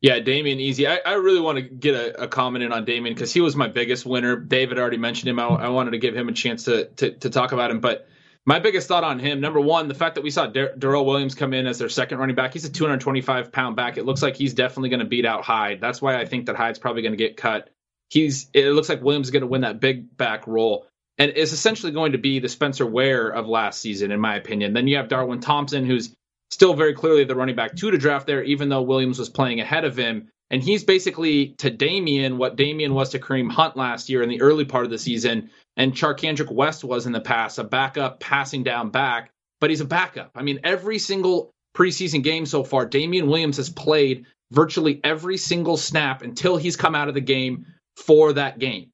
Yeah, 0.00 0.20
Damien 0.20 0.60
easy. 0.60 0.86
I, 0.86 1.00
I 1.04 1.14
really 1.14 1.40
want 1.40 1.56
to 1.56 1.62
get 1.62 1.94
a, 1.94 2.24
a 2.24 2.28
comment 2.28 2.64
in 2.64 2.72
on 2.72 2.84
Damien 2.84 3.14
because 3.14 3.32
he 3.32 3.40
was 3.40 3.56
my 3.56 3.68
biggest 3.68 4.04
winner. 4.04 4.36
David 4.36 4.78
already 4.78 4.98
mentioned 4.98 5.30
him. 5.30 5.38
I, 5.40 5.46
I 5.46 5.68
wanted 5.68 5.92
to 5.92 5.98
give 5.98 6.14
him 6.14 6.28
a 6.28 6.32
chance 6.32 6.64
to, 6.64 6.86
to, 6.86 7.12
to 7.12 7.30
talk 7.30 7.52
about 7.52 7.70
him. 7.70 7.80
But 7.80 8.06
my 8.44 8.58
biggest 8.58 8.88
thought 8.88 9.04
on 9.04 9.18
him, 9.18 9.40
number 9.40 9.60
one, 9.60 9.88
the 9.88 9.94
fact 9.94 10.16
that 10.16 10.22
we 10.22 10.30
saw 10.30 10.46
Dar- 10.46 10.76
Darrel 10.76 11.06
Williams 11.06 11.34
come 11.34 11.54
in 11.54 11.66
as 11.66 11.78
their 11.78 11.88
second 11.88 12.18
running 12.18 12.36
back. 12.36 12.52
He's 12.52 12.64
a 12.64 12.70
225 12.70 13.50
pound 13.52 13.74
back. 13.74 13.96
It 13.96 14.04
looks 14.04 14.22
like 14.22 14.36
he's 14.36 14.54
definitely 14.54 14.90
going 14.90 15.00
to 15.00 15.06
beat 15.06 15.24
out 15.24 15.44
Hyde. 15.44 15.80
That's 15.80 16.02
why 16.02 16.20
I 16.20 16.26
think 16.26 16.46
that 16.46 16.56
Hyde's 16.56 16.78
probably 16.78 17.02
going 17.02 17.12
to 17.12 17.18
get 17.18 17.36
cut. 17.36 17.70
He's. 18.08 18.48
It 18.52 18.66
looks 18.66 18.88
like 18.88 19.02
Williams 19.02 19.28
is 19.28 19.30
going 19.30 19.42
to 19.42 19.46
win 19.46 19.62
that 19.62 19.80
big 19.80 20.16
back 20.16 20.46
role 20.46 20.86
and 21.22 21.30
is 21.36 21.52
essentially 21.52 21.92
going 21.92 22.12
to 22.12 22.18
be 22.18 22.40
the 22.40 22.48
Spencer 22.48 22.84
Ware 22.84 23.28
of 23.28 23.46
last 23.46 23.80
season, 23.80 24.10
in 24.10 24.18
my 24.18 24.34
opinion. 24.34 24.72
Then 24.72 24.88
you 24.88 24.96
have 24.96 25.06
Darwin 25.06 25.38
Thompson, 25.38 25.86
who's 25.86 26.12
still 26.50 26.74
very 26.74 26.94
clearly 26.94 27.22
the 27.22 27.36
running 27.36 27.54
back 27.54 27.76
two 27.76 27.92
to 27.92 27.96
draft 27.96 28.26
there, 28.26 28.42
even 28.42 28.68
though 28.68 28.82
Williams 28.82 29.20
was 29.20 29.28
playing 29.28 29.60
ahead 29.60 29.84
of 29.84 29.96
him. 29.96 30.30
And 30.50 30.60
he's 30.60 30.82
basically 30.82 31.54
to 31.58 31.70
Damien 31.70 32.38
what 32.38 32.56
Damien 32.56 32.92
was 32.92 33.10
to 33.10 33.20
Kareem 33.20 33.52
Hunt 33.52 33.76
last 33.76 34.08
year 34.08 34.24
in 34.24 34.28
the 34.28 34.42
early 34.42 34.64
part 34.64 34.84
of 34.84 34.90
the 34.90 34.98
season, 34.98 35.50
and 35.76 35.92
Charcandrick 35.92 36.50
West 36.50 36.82
was 36.82 37.06
in 37.06 37.12
the 37.12 37.20
past, 37.20 37.60
a 37.60 37.64
backup 37.64 38.18
passing 38.18 38.64
down 38.64 38.90
back, 38.90 39.30
but 39.60 39.70
he's 39.70 39.80
a 39.80 39.84
backup. 39.84 40.32
I 40.34 40.42
mean, 40.42 40.58
every 40.64 40.98
single 40.98 41.52
preseason 41.72 42.24
game 42.24 42.46
so 42.46 42.64
far, 42.64 42.84
Damien 42.84 43.28
Williams 43.28 43.58
has 43.58 43.70
played 43.70 44.26
virtually 44.50 45.00
every 45.04 45.36
single 45.36 45.76
snap 45.76 46.22
until 46.22 46.56
he's 46.56 46.76
come 46.76 46.96
out 46.96 47.06
of 47.06 47.14
the 47.14 47.20
game 47.20 47.66
for 47.96 48.32
that 48.32 48.58
game 48.58 48.91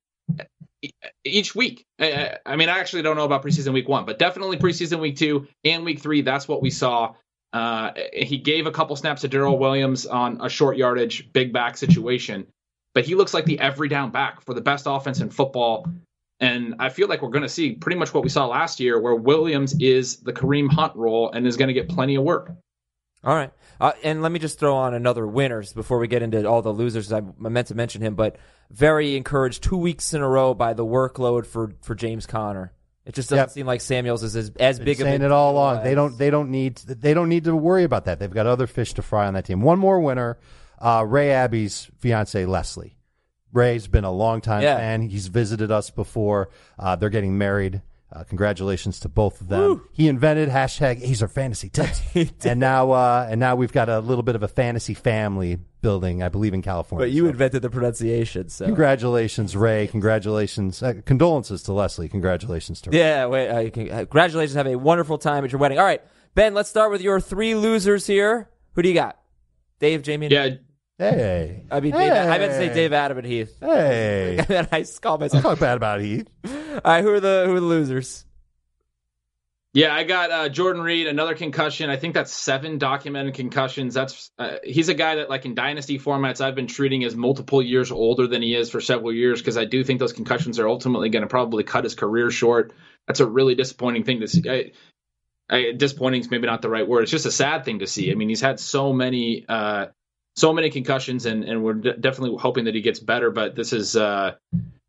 each 1.24 1.54
week. 1.54 1.84
I, 1.98 2.56
mean, 2.56 2.68
I 2.68 2.78
actually 2.78 3.02
don't 3.02 3.16
know 3.16 3.24
about 3.24 3.44
preseason 3.44 3.72
week 3.72 3.88
one, 3.88 4.04
but 4.04 4.18
definitely 4.18 4.58
preseason 4.58 5.00
week 5.00 5.16
two 5.16 5.48
and 5.64 5.84
week 5.84 6.00
three. 6.00 6.22
That's 6.22 6.46
what 6.46 6.62
we 6.62 6.70
saw. 6.70 7.14
Uh, 7.52 7.92
he 8.12 8.38
gave 8.38 8.66
a 8.66 8.70
couple 8.70 8.94
snaps 8.96 9.22
to 9.22 9.28
Darrel 9.28 9.58
Williams 9.58 10.06
on 10.06 10.40
a 10.42 10.48
short 10.48 10.76
yardage, 10.76 11.32
big 11.32 11.52
back 11.52 11.76
situation, 11.76 12.46
but 12.94 13.04
he 13.04 13.14
looks 13.14 13.32
like 13.32 13.46
the 13.46 13.58
every 13.58 13.88
down 13.88 14.10
back 14.10 14.42
for 14.42 14.54
the 14.54 14.60
best 14.60 14.84
offense 14.86 15.20
in 15.20 15.30
football. 15.30 15.86
And 16.40 16.76
I 16.78 16.90
feel 16.90 17.08
like 17.08 17.22
we're 17.22 17.30
going 17.30 17.42
to 17.42 17.48
see 17.48 17.72
pretty 17.72 17.98
much 17.98 18.14
what 18.14 18.22
we 18.22 18.28
saw 18.28 18.46
last 18.46 18.78
year, 18.80 19.00
where 19.00 19.14
Williams 19.14 19.74
is 19.80 20.18
the 20.18 20.32
Kareem 20.32 20.70
Hunt 20.70 20.94
role 20.94 21.32
and 21.32 21.46
is 21.46 21.56
going 21.56 21.68
to 21.68 21.74
get 21.74 21.88
plenty 21.88 22.14
of 22.14 22.22
work. 22.22 22.52
All 23.24 23.34
right. 23.34 23.50
Uh, 23.80 23.92
and 24.04 24.22
let 24.22 24.32
me 24.32 24.38
just 24.38 24.58
throw 24.58 24.74
on 24.76 24.94
another 24.94 25.26
winners 25.26 25.72
before 25.72 25.98
we 25.98 26.08
get 26.08 26.22
into 26.22 26.44
all 26.48 26.62
the 26.62 26.72
losers. 26.72 27.12
I 27.12 27.22
meant 27.38 27.68
to 27.68 27.74
mention 27.74 28.00
him, 28.02 28.14
but 28.14 28.36
very 28.70 29.16
encouraged 29.16 29.62
two 29.62 29.76
weeks 29.76 30.14
in 30.14 30.20
a 30.20 30.28
row 30.28 30.54
by 30.54 30.72
the 30.74 30.84
workload 30.84 31.46
for, 31.46 31.72
for 31.82 31.94
James 31.94 32.26
Conner 32.26 32.72
It 33.06 33.14
just 33.14 33.30
doesn't 33.30 33.42
Yep. 33.44 33.50
seem 33.50 33.66
like 33.66 33.80
Samuels 33.80 34.22
is 34.22 34.36
as, 34.36 34.50
as 34.60 34.78
big 34.78 35.00
of 35.00 35.06
saying 35.06 35.22
a 35.22 35.26
it 35.26 35.32
all 35.32 35.52
along. 35.52 35.82
They 35.84 35.94
don't. 35.94 36.16
They 36.18 36.30
don't 36.30 36.50
need. 36.50 36.76
They 36.76 37.14
don't 37.14 37.28
need 37.28 37.44
to 37.44 37.56
worry 37.56 37.84
about 37.84 38.04
that. 38.04 38.18
They've 38.18 38.30
got 38.30 38.46
other 38.46 38.66
fish 38.66 38.92
to 38.94 39.02
fry 39.02 39.26
on 39.26 39.34
that 39.34 39.46
team. 39.46 39.62
One 39.62 39.78
more 39.78 40.00
winner, 40.00 40.38
uh, 40.78 41.04
Ray 41.08 41.30
Abbey's 41.32 41.90
fiance 41.98 42.44
Leslie. 42.46 42.96
Ray's 43.52 43.88
been 43.88 44.04
a 44.04 44.12
long 44.12 44.42
time 44.42 44.62
Yeah. 44.62 44.76
fan. 44.76 45.02
He's 45.02 45.28
visited 45.28 45.70
us 45.70 45.88
before. 45.90 46.50
Uh, 46.78 46.96
they're 46.96 47.08
getting 47.08 47.38
married. 47.38 47.80
Uh, 48.10 48.24
congratulations 48.24 49.00
to 49.00 49.08
both 49.08 49.40
of 49.42 49.48
them. 49.48 49.86
He 49.92 50.08
invented 50.08 50.48
hashtag 50.48 51.02
Aizer 51.06 51.30
Fantasy 51.30 51.68
Tips, 51.68 52.00
and 52.46 52.58
now 52.58 52.92
uh, 52.92 53.26
and 53.30 53.38
now 53.38 53.54
we've 53.54 53.72
got 53.72 53.90
a 53.90 54.00
little 54.00 54.22
bit 54.22 54.34
of 54.34 54.42
a 54.42 54.48
fantasy 54.48 54.94
family 54.94 55.58
building. 55.82 56.22
I 56.22 56.30
believe 56.30 56.54
in 56.54 56.62
California. 56.62 57.06
But 57.06 57.12
you 57.12 57.24
So 57.24 57.28
invented 57.28 57.60
the 57.60 57.68
pronunciation, 57.68 58.48
so 58.48 58.64
Congratulations, 58.64 59.54
Ray. 59.54 59.88
Congratulations. 59.88 60.82
Uh, 60.82 60.94
condolences 61.04 61.62
to 61.64 61.74
Leslie. 61.74 62.08
Congratulations 62.08 62.80
to 62.80 62.90
Ray. 62.90 62.98
Yeah, 62.98 63.26
wait, 63.26 63.48
uh, 63.50 63.58
you 63.58 63.70
can- 63.70 63.90
uh, 63.90 63.96
congratulations. 63.98 64.54
Have 64.54 64.66
a 64.66 64.76
wonderful 64.76 65.18
time 65.18 65.44
at 65.44 65.52
your 65.52 65.58
wedding. 65.60 65.78
All 65.78 65.84
right, 65.84 66.00
Ben, 66.34 66.54
let's 66.54 66.70
start 66.70 66.90
with 66.90 67.02
your 67.02 67.20
three 67.20 67.54
losers 67.54 68.06
here. 68.06 68.48
Who 68.72 68.80
do 68.80 68.88
you 68.88 68.94
got? 68.94 69.18
Dave, 69.80 70.02
Jamie, 70.02 70.26
and 70.26 70.32
Yeah, 70.32 70.48
Hey. 70.98 71.62
I 71.70 71.78
mean, 71.78 71.92
Dave, 71.92 72.12
I 72.12 72.38
meant 72.38 72.52
to 72.52 72.58
say 72.58 72.74
Dave, 72.74 72.92
Adam, 72.92 73.18
and 73.18 73.26
Heath. 73.26 73.56
Hey. 73.60 74.36
And 74.38 74.46
then 74.48 74.68
I 74.72 74.84
called 75.00 75.20
myself. 75.20 75.42
Talk 75.42 75.60
bad 75.60 75.76
about 75.76 76.00
Heath. 76.00 76.26
All 76.44 76.80
right, 76.84 77.02
who 77.04 77.12
are 77.12 77.20
the 77.20 77.44
who 77.46 77.54
are 77.54 77.60
the 77.60 77.66
losers? 77.66 78.24
Yeah, 79.74 79.94
I 79.94 80.02
got 80.04 80.30
uh, 80.30 80.48
Jordan 80.48 80.82
Reed, 80.82 81.06
another 81.06 81.34
concussion. 81.34 81.88
I 81.90 81.96
think 81.96 82.14
that's 82.14 82.32
seven 82.32 82.78
documented 82.78 83.34
concussions. 83.34 83.94
That's 83.94 84.30
uh, 84.38 84.56
he's 84.64 84.88
a 84.88 84.94
guy 84.94 85.16
that, 85.16 85.30
like 85.30 85.44
in 85.44 85.54
dynasty 85.54 85.98
formats, 85.98 86.40
I've 86.40 86.54
been 86.54 86.66
treating 86.66 87.04
as 87.04 87.14
multiple 87.14 87.62
years 87.62 87.92
older 87.92 88.26
than 88.26 88.42
he 88.42 88.56
is 88.56 88.70
for 88.70 88.80
several 88.80 89.12
years 89.12 89.40
because 89.40 89.56
I 89.56 89.66
do 89.66 89.84
think 89.84 90.00
those 90.00 90.14
concussions 90.14 90.58
are 90.58 90.68
ultimately 90.68 91.10
going 91.10 91.22
to 91.22 91.28
probably 91.28 91.64
cut 91.64 91.84
his 91.84 91.94
career 91.94 92.30
short. 92.30 92.72
That's 93.06 93.20
a 93.20 93.26
really 93.26 93.54
disappointing 93.54 94.04
thing 94.04 94.20
to 94.20 94.26
see. 94.26 94.50
I, 94.50 94.72
I, 95.48 95.72
disappointing 95.76 96.22
is 96.22 96.30
maybe 96.30 96.46
not 96.46 96.62
the 96.62 96.70
right 96.70 96.88
word. 96.88 97.02
It's 97.02 97.12
just 97.12 97.26
a 97.26 97.30
sad 97.30 97.64
thing 97.64 97.78
to 97.80 97.86
see. 97.86 98.10
I 98.10 98.14
mean, 98.14 98.30
he's 98.30 98.40
had 98.40 98.58
so 98.58 98.92
many, 98.92 99.44
uh, 99.48 99.86
so 100.38 100.52
many 100.52 100.70
concussions, 100.70 101.26
and 101.26 101.44
and 101.44 101.62
we're 101.62 101.74
de- 101.74 101.96
definitely 101.96 102.38
hoping 102.38 102.64
that 102.64 102.74
he 102.74 102.80
gets 102.80 103.00
better. 103.00 103.30
But 103.30 103.54
this 103.54 103.72
is. 103.72 103.96
Uh, 103.96 104.34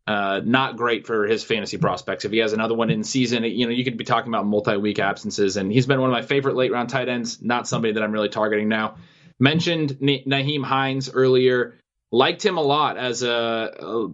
uh, 0.06 0.40
not 0.44 0.76
great 0.76 1.06
for 1.06 1.24
his 1.24 1.44
fantasy 1.44 1.78
prospects. 1.78 2.24
If 2.24 2.32
he 2.32 2.38
has 2.38 2.52
another 2.52 2.74
one 2.74 2.90
in 2.90 3.04
season, 3.04 3.44
you 3.44 3.66
know, 3.66 3.70
you 3.70 3.84
could 3.84 3.96
be 3.96 4.02
talking 4.02 4.28
about 4.28 4.44
multi-week 4.44 4.98
absences, 4.98 5.56
and 5.56 5.70
he's 5.70 5.86
been 5.86 6.00
one 6.00 6.10
of 6.10 6.12
my 6.12 6.22
favorite 6.22 6.56
late 6.56 6.72
round 6.72 6.88
tight 6.88 7.08
ends. 7.08 7.40
Not 7.40 7.68
somebody 7.68 7.92
that 7.92 8.02
I'm 8.02 8.10
really 8.10 8.28
targeting 8.28 8.68
now. 8.68 8.96
Mentioned 9.38 10.00
Na- 10.00 10.24
Nyheim 10.26 10.64
Hines 10.64 11.10
earlier. 11.12 11.76
Liked 12.10 12.44
him 12.44 12.56
a 12.56 12.62
lot 12.62 12.96
as 12.96 13.22
a, 13.22 13.30
a 13.78 14.08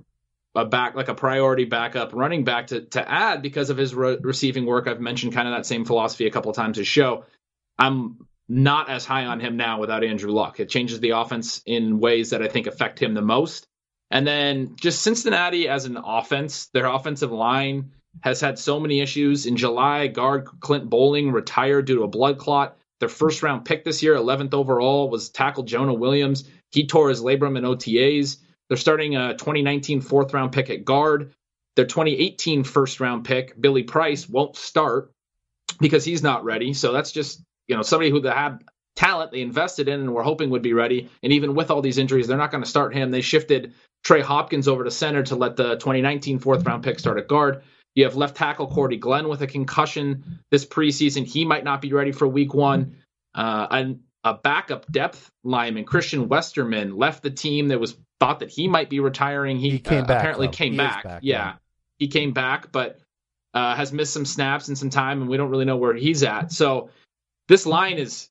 a 0.57 0.65
back 0.65 0.95
like 0.97 1.09
a 1.09 1.15
priority 1.15 1.65
backup 1.65 2.13
running 2.13 2.45
back 2.45 2.69
to 2.69 2.83
to 2.83 3.11
add 3.11 3.41
because 3.43 3.71
of 3.71 3.77
his 3.77 3.95
re- 3.95 4.19
receiving 4.21 4.67
work. 4.67 4.89
I've 4.89 5.01
mentioned 5.01 5.33
kind 5.33 5.49
of 5.49 5.55
that 5.55 5.67
same 5.67 5.85
philosophy 5.85 6.27
a 6.27 6.31
couple 6.31 6.53
times 6.53 6.77
this 6.79 6.87
show. 6.87 7.25
I'm 7.79 8.27
not 8.49 8.89
as 8.89 9.05
high 9.05 9.27
on 9.27 9.41
him 9.41 9.57
now 9.57 9.81
without 9.81 10.05
Andrew 10.05 10.31
Luck. 10.31 10.61
It 10.61 10.69
changes 10.69 11.01
the 11.01 11.11
offense 11.11 11.63
in 11.67 11.99
ways 11.99 12.31
that 12.31 12.43
I 12.43 12.49
think 12.49 12.67
affect 12.67 13.01
him 13.01 13.15
the 13.15 13.23
most. 13.23 13.67
And 14.11 14.27
then 14.27 14.77
just 14.81 15.03
Cincinnati 15.03 15.69
as 15.69 15.85
an 15.85 15.97
offense, 15.97 16.67
their 16.73 16.87
offensive 16.87 17.33
line 17.33 17.91
has 18.21 18.41
had 18.41 18.59
so 18.59 18.79
many 18.79 19.01
issues. 19.01 19.47
In 19.47 19.57
July, 19.57 20.07
guard 20.07 20.49
Clint 20.61 20.89
Boling 20.89 21.33
retired 21.33 21.87
due 21.87 21.97
to 21.97 22.05
a 22.05 22.09
blood 22.09 22.39
clot. 22.39 22.77
Their 23.01 23.09
first 23.09 23.43
round 23.43 23.65
pick 23.65 23.85
this 23.85 24.03
year, 24.03 24.15
11th 24.15 24.55
overall, 24.55 25.11
was 25.11 25.29
tackle 25.29 25.65
Jonah 25.65 25.93
Williams. 25.93 26.45
He 26.71 26.87
tore 26.87 27.09
his 27.09 27.21
labrum 27.21 27.59
in 27.59 27.65
OTAs. 27.65 28.39
They're 28.69 28.77
starting 28.77 29.17
a 29.17 29.33
2019 29.35 30.01
fourth 30.01 30.33
round 30.33 30.53
pick 30.53 30.71
at 30.71 30.85
guard. 30.85 31.33
Their 31.75 31.85
2018 31.85 32.65
first 32.65 33.01
round 33.01 33.25
pick, 33.25 33.61
Billy 33.61 33.83
Price, 33.83 34.29
won't 34.29 34.57
start 34.57 35.13
because 35.79 36.05
he's 36.05 36.23
not 36.23 36.45
ready. 36.45 36.73
So 36.73 36.93
that's 36.93 37.13
just, 37.13 37.43
you 37.69 37.77
know, 37.77 37.83
somebody 37.83 38.11
who 38.11 38.21
they 38.21 38.31
had 38.31 38.63
talent 38.95 39.31
they 39.31 39.43
invested 39.43 39.89
in 39.89 40.01
and 40.01 40.15
were 40.15 40.23
hoping 40.23 40.51
would 40.51 40.63
be 40.63 40.73
ready. 40.73 41.11
And 41.23 41.33
even 41.33 41.55
with 41.55 41.71
all 41.71 41.83
these 41.83 41.99
injuries, 41.99 42.27
they're 42.27 42.39
not 42.39 42.51
going 42.51 42.63
to 42.65 42.69
start 42.69 42.95
him. 42.95 43.11
They 43.11 43.21
shifted 43.21 43.75
Trey 44.05 44.23
Hopkins 44.23 44.69
over 44.69 44.85
to 44.85 44.91
center 44.91 45.23
to 45.25 45.37
let 45.37 45.57
the 45.57 45.75
2019 45.77 46.39
fourth 46.39 46.65
round 46.65 46.83
pick 46.83 46.99
start 46.99 47.19
at 47.19 47.29
guard. 47.29 47.63
You 47.95 48.05
have 48.05 48.17
left 48.17 48.37
tackle 48.37 48.67
Cordy 48.67 48.97
Glenn 48.97 49.29
with 49.29 49.43
a 49.43 49.47
concussion 49.47 50.41
this 50.51 50.65
preseason. 50.67 51.27
He 51.27 51.45
might 51.45 51.65
not 51.65 51.81
be 51.81 51.93
ready 51.93 52.13
for 52.13 52.27
week 52.27 52.55
one. 52.55 52.97
Uh, 53.35 53.67
and 53.71 54.01
a 54.25 54.35
backup 54.35 54.91
depth 54.91 55.31
lineman, 55.45 55.85
Christian 55.85 56.29
Westerman, 56.29 56.97
left 56.97 57.23
the 57.23 57.31
team. 57.31 57.69
That 57.69 57.79
was 57.79 57.97
thought 58.19 58.41
that 58.41 58.51
he 58.51 58.67
might 58.67 58.91
be 58.91 59.01
retiring. 59.01 59.59
He, 59.59 59.71
He 59.71 59.79
came 59.79 60.05
uh, 60.05 60.07
back, 60.07 60.19
apparently 60.21 60.47
though. 60.49 60.53
came 60.53 60.73
He 60.73 60.79
back. 60.79 61.05
back, 61.05 61.21
yeah. 61.23 61.37
yeah. 61.37 61.55
he 61.99 62.09
came 62.09 62.33
back, 62.33 62.73
but 62.73 62.99
uh, 63.55 63.75
has 63.75 63.93
missed 63.93 64.13
some 64.13 64.25
snaps 64.27 64.69
and 64.69 64.77
some 64.77 64.91
time, 64.91 65.21
and 65.21 65.31
we 65.31 65.37
don't 65.37 65.51
really 65.51 65.65
know 65.65 65.77
where 65.77 65.95
he's 65.95 66.23
at. 66.23 66.53
So 66.53 66.91
this 67.49 67.67
line 67.67 67.99
is 67.99 68.29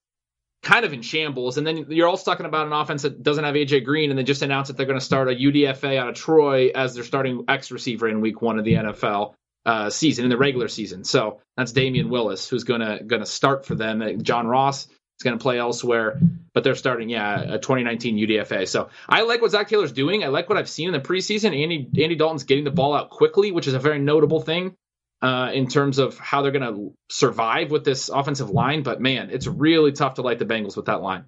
kind 0.66 0.84
of 0.84 0.93
in 0.93 1.01
shambles. 1.01 1.57
And 1.57 1.66
then 1.66 1.86
you're 1.89 2.07
also 2.07 2.30
talking 2.30 2.45
about 2.45 2.68
an 2.68 2.74
offense 2.74 3.03
that 3.03 3.22
doesn't 3.22 3.43
have 3.43 3.55
AJ 3.55 3.86
Green, 3.86 4.09
and 4.09 4.18
they 4.18 4.24
just 4.24 4.41
announced 4.41 4.70
that 4.70 4.78
they're 4.78 4.88
going 4.88 4.99
to 4.99 5.05
start 5.05 5.30
a 5.30 5.36
UDFA 5.36 5.97
out 5.97 6.09
of 6.09 6.16
Troy 6.16 6.70
as 6.74 6.95
their 6.95 7.03
starting 7.03 7.45
X 7.47 7.72
receiver 7.72 8.09
in 8.09 8.20
Week 8.20 8.41
One 8.41 8.57
of 8.59 8.66
the 8.66 8.74
NFL 8.74 9.36
uh, 9.66 9.89
season 9.89 10.26
in 10.26 10.30
the 10.30 10.38
regular 10.38 10.68
season. 10.68 11.03
So 11.03 11.39
that's 11.55 11.72
Damion 11.72 12.09
Willis, 12.09 12.49
who's 12.49 12.63
going 12.63 12.82
to 12.82 13.03
going 13.03 13.22
to 13.22 13.28
start 13.28 13.66
for 13.66 13.76
them. 13.76 14.01
Uh, 14.01 14.13
John 14.13 14.47
Ross 14.47 14.88
is 14.88 15.24
going 15.24 15.38
to 15.38 15.41
play 15.41 15.59
elsewhere, 15.59 16.20
but 16.53 16.63
they're 16.63 16.76
starting 16.76 17.09
yeah 17.09 17.41
a 17.41 17.59
2019 17.59 18.18
UDFA. 18.18 18.68
So 18.68 18.89
I 19.07 19.22
like 19.22 19.41
what 19.41 19.51
Zac 19.51 19.70
Taylor's 19.70 19.91
doing. 19.91 20.24
I 20.24 20.28
like 20.28 20.49
what 20.49 20.57
I've 20.57 20.70
seen 20.70 20.88
in 20.88 20.93
the 20.93 20.99
preseason. 20.99 21.59
Andy 21.61 21.88
Andy 22.03 22.16
Dalton's 22.16 22.43
getting 22.43 22.63
the 22.63 22.72
ball 22.72 22.95
out 22.95 23.11
quickly, 23.11 23.51
which 23.51 23.68
is 23.68 23.76
a 23.76 23.80
very 23.80 23.99
notable 23.99 24.41
thing 24.41 24.76
uh, 25.22 25.51
in 25.53 25.68
terms 25.68 25.97
of 25.97 26.18
how 26.18 26.41
they're 26.41 26.51
going 26.51 26.74
to 26.76 26.93
survive 27.09 27.72
with 27.72 27.84
this 27.84 28.09
offensive 28.09 28.49
line. 28.49 28.84
But 28.84 29.01
man, 29.01 29.30
it's 29.32 29.47
really 29.47 29.91
tough 29.91 30.16
to 30.16 30.22
like 30.22 30.39
the 30.39 30.45
Bengals 30.45 30.76
with 30.76 30.86
that 30.86 31.01
line. 31.01 31.26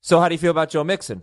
So, 0.00 0.20
how 0.20 0.28
do 0.28 0.34
you 0.34 0.38
feel 0.38 0.50
about 0.50 0.70
Joe 0.70 0.84
Mixon? 0.84 1.22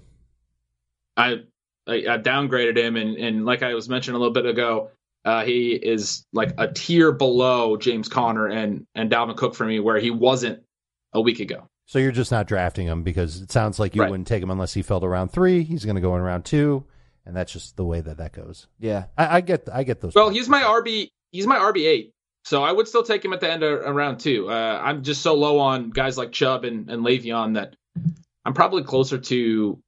I 1.18 1.44
I, 1.88 1.94
I 1.96 2.18
downgraded 2.18 2.78
him, 2.78 2.96
and 2.96 3.18
and 3.18 3.46
like 3.46 3.64
I 3.64 3.74
was 3.74 3.90
mentioning 3.90 4.16
a 4.16 4.20
little 4.20 4.34
bit 4.34 4.46
ago, 4.46 4.92
uh, 5.26 5.44
he 5.44 5.72
is 5.72 6.26
like 6.34 6.54
a 6.58 6.72
tier 6.72 7.12
below 7.12 7.78
James 7.78 8.08
Conner 8.08 8.48
and 8.48 8.86
and 8.96 9.12
Dalvin 9.12 9.36
Cook 9.36 9.56
for 9.56 9.66
me, 9.66 9.80
where 9.80 10.00
he 10.00 10.12
wasn't 10.12 10.64
a 11.14 11.22
week 11.22 11.40
ago. 11.40 11.68
So 11.86 11.98
you're 11.98 12.12
just 12.12 12.32
not 12.32 12.46
drafting 12.48 12.86
him 12.86 13.02
because 13.02 13.42
it 13.42 13.52
sounds 13.52 13.80
like 13.80 13.96
you 13.96 14.02
Right. 14.04 14.12
wouldn't 14.12 14.28
take 14.28 14.44
him 14.44 14.52
unless 14.52 14.76
he 14.76 14.84
fell 14.84 15.00
to 15.00 15.08
round 15.08 15.32
three. 15.32 15.64
He's 15.64 15.84
going 15.86 15.96
to 15.96 16.02
go 16.02 16.16
in 16.16 16.22
round 16.22 16.46
two, 16.46 16.86
and 17.26 17.36
that's 17.36 17.52
just 17.52 17.76
the 17.78 17.84
way 17.84 18.00
that 18.00 18.18
that 18.18 18.32
goes. 18.32 18.68
Yeah, 18.80 19.06
I, 19.18 19.38
I 19.38 19.42
get, 19.42 19.68
I 19.74 19.84
get 19.84 20.00
those. 20.00 20.14
Well, 20.14 20.26
points. 20.26 20.38
he's 20.40 20.50
my 20.50 20.62
RB. 20.62 21.10
He's 21.32 21.48
my 21.48 21.58
RB 21.58 21.86
eight. 21.88 22.14
So 22.46 22.64
I 22.64 22.72
would 22.72 22.88
still 22.88 23.04
take 23.04 23.24
him 23.24 23.34
at 23.34 23.42
the 23.42 23.52
end 23.52 23.64
of, 23.64 23.82
of 23.82 23.96
round 23.96 24.20
two. 24.20 24.50
Uh, 24.50 24.82
I'm 24.84 25.04
just 25.04 25.22
so 25.22 25.36
low 25.36 25.60
on 25.60 25.90
guys 25.92 26.18
like 26.18 26.32
Chubb 26.32 26.64
and, 26.64 26.90
and 26.90 27.06
Le'Veon 27.06 27.56
that 27.56 27.76
I'm 28.46 28.54
probably 28.54 28.84
closer 28.84 29.18
to 29.18 29.82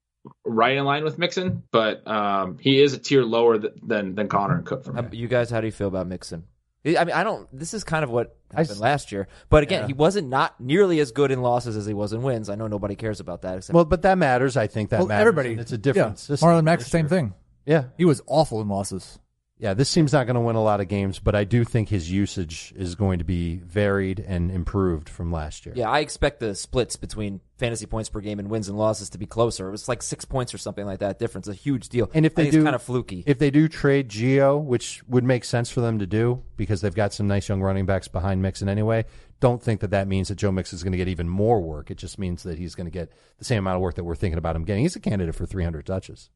right 0.45 0.77
in 0.77 0.83
line 0.83 1.03
with 1.03 1.17
Mixon, 1.17 1.63
but 1.71 2.05
um, 2.07 2.57
he 2.59 2.79
is 2.81 2.93
a 2.93 2.99
tier 2.99 3.23
lower 3.23 3.57
th- 3.57 3.73
than 3.81 4.13
than 4.15 4.27
Conner 4.27 4.55
and 4.55 4.65
Cook 4.65 4.83
for 4.83 4.93
me. 4.93 5.01
How- 5.01 5.09
you 5.11 5.27
guys, 5.27 5.49
how 5.49 5.61
do 5.61 5.67
you 5.67 5.71
feel 5.71 5.87
about 5.87 6.07
Mixon? 6.07 6.43
I 6.85 7.05
mean, 7.05 7.13
I 7.15 7.23
don't. 7.23 7.47
This 7.57 7.73
is 7.75 7.83
kind 7.83 8.03
of 8.03 8.09
what 8.09 8.35
happened 8.49 8.71
s- 8.71 8.79
last 8.79 9.11
year, 9.11 9.27
but 9.49 9.61
again, 9.63 9.81
Yeah. 9.83 9.87
he 9.87 9.93
wasn't 9.93 10.29
not 10.29 10.59
nearly 10.59 10.99
as 10.99 11.11
good 11.11 11.31
in 11.31 11.41
losses 11.43 11.77
as 11.77 11.85
he 11.85 11.93
was 11.93 12.11
in 12.11 12.21
wins. 12.23 12.49
I 12.49 12.55
know 12.55 12.65
nobody 12.67 12.95
cares 12.95 13.19
about 13.19 13.43
that. 13.43 13.57
Except 13.57 13.73
well, 13.75 13.85
but 13.85 14.01
that 14.01 14.17
matters. 14.17 14.57
I 14.57 14.65
think 14.67 14.89
that 14.89 14.99
Well, 14.99 15.07
matters. 15.07 15.21
everybody. 15.21 15.51
and 15.51 15.61
It's 15.61 15.71
a 15.71 15.77
difference. 15.77 16.23
yeah. 16.27 16.33
system. 16.33 16.49
Marlon 16.49 16.63
Mack's 16.63 16.81
the 16.81 16.85
this 16.85 16.91
same 16.91 17.05
year. 17.05 17.09
thing. 17.09 17.33
Yeah, 17.67 17.83
He 17.97 18.05
was 18.05 18.21
awful 18.27 18.61
in 18.61 18.67
losses. 18.67 19.19
Yeah. 19.61 19.75
This 19.75 19.93
team's 19.93 20.11
not 20.11 20.25
going 20.25 20.33
to 20.33 20.41
win 20.41 20.55
a 20.55 20.63
lot 20.63 20.81
of 20.81 20.87
games, 20.87 21.19
but 21.19 21.35
I 21.35 21.43
do 21.43 21.63
think 21.63 21.87
his 21.87 22.11
usage 22.11 22.73
is 22.75 22.95
going 22.95 23.19
to 23.19 23.23
be 23.23 23.57
varied 23.57 24.19
and 24.19 24.49
improved 24.49 25.07
from 25.07 25.31
last 25.31 25.65
year. 25.65 25.75
yeah, 25.77 25.89
I 25.89 25.99
expect 25.99 26.39
the 26.39 26.55
splits 26.55 26.95
between 26.95 27.41
fantasy 27.57 27.85
points 27.85 28.09
per 28.09 28.21
game 28.21 28.39
and 28.39 28.49
wins 28.49 28.67
and 28.67 28.77
losses 28.77 29.11
to 29.11 29.19
be 29.19 29.27
closer. 29.27 29.67
It 29.67 29.71
was 29.71 29.87
like 29.87 30.01
six 30.01 30.25
points 30.25 30.51
or 30.51 30.57
something 30.57 30.85
like 30.85 30.99
that 30.99 31.19
difference. 31.19 31.47
A 31.47 31.53
huge 31.53 31.89
deal. 31.89 32.09
And 32.11 32.25
if 32.25 32.33
they 32.33 32.49
do, 32.49 32.63
kind 32.63 32.75
of 32.75 32.81
fluky. 32.81 33.23
If 33.27 33.37
they 33.37 33.51
do 33.51 33.67
trade 33.67 34.09
Gio, 34.09 34.61
which 34.61 35.03
would 35.07 35.23
make 35.23 35.45
sense 35.45 35.69
for 35.69 35.81
them 35.81 35.99
to 35.99 36.07
do 36.07 36.41
because 36.57 36.81
they've 36.81 36.95
got 36.95 37.13
some 37.13 37.27
nice 37.27 37.47
young 37.47 37.61
running 37.61 37.85
backs 37.85 38.07
behind 38.07 38.41
Mixon 38.41 38.67
anyway, 38.67 39.05
don't 39.39 39.61
think 39.61 39.81
that 39.81 39.91
that 39.91 40.07
means 40.07 40.29
that 40.29 40.35
Joe 40.35 40.51
Mixon 40.51 40.75
is 40.77 40.83
going 40.83 40.93
to 40.93 40.97
get 40.97 41.07
even 41.07 41.29
more 41.29 41.61
work. 41.61 41.91
It 41.91 41.97
just 41.97 42.17
means 42.17 42.41
that 42.43 42.57
he's 42.57 42.73
going 42.73 42.85
to 42.85 42.91
get 42.91 43.11
the 43.37 43.45
same 43.45 43.59
amount 43.59 43.75
of 43.75 43.81
work 43.81 43.93
that 43.95 44.03
we're 44.03 44.15
thinking 44.15 44.39
about 44.39 44.55
him 44.55 44.63
getting. 44.63 44.83
He's 44.83 44.95
a 44.95 44.99
candidate 44.99 45.35
for 45.35 45.45
300 45.45 45.85
touches. 45.85 46.31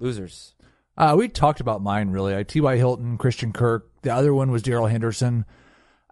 Losers. 0.00 0.53
Uh, 0.96 1.14
we 1.18 1.28
talked 1.28 1.60
about 1.60 1.82
mine 1.82 2.10
really. 2.10 2.36
I 2.36 2.42
T.Y. 2.42 2.76
Hilton, 2.76 3.18
Christian 3.18 3.52
Kirk. 3.52 3.88
The 4.02 4.14
other 4.14 4.32
one 4.34 4.50
was 4.50 4.62
Darrell 4.62 4.86
Henderson. 4.86 5.44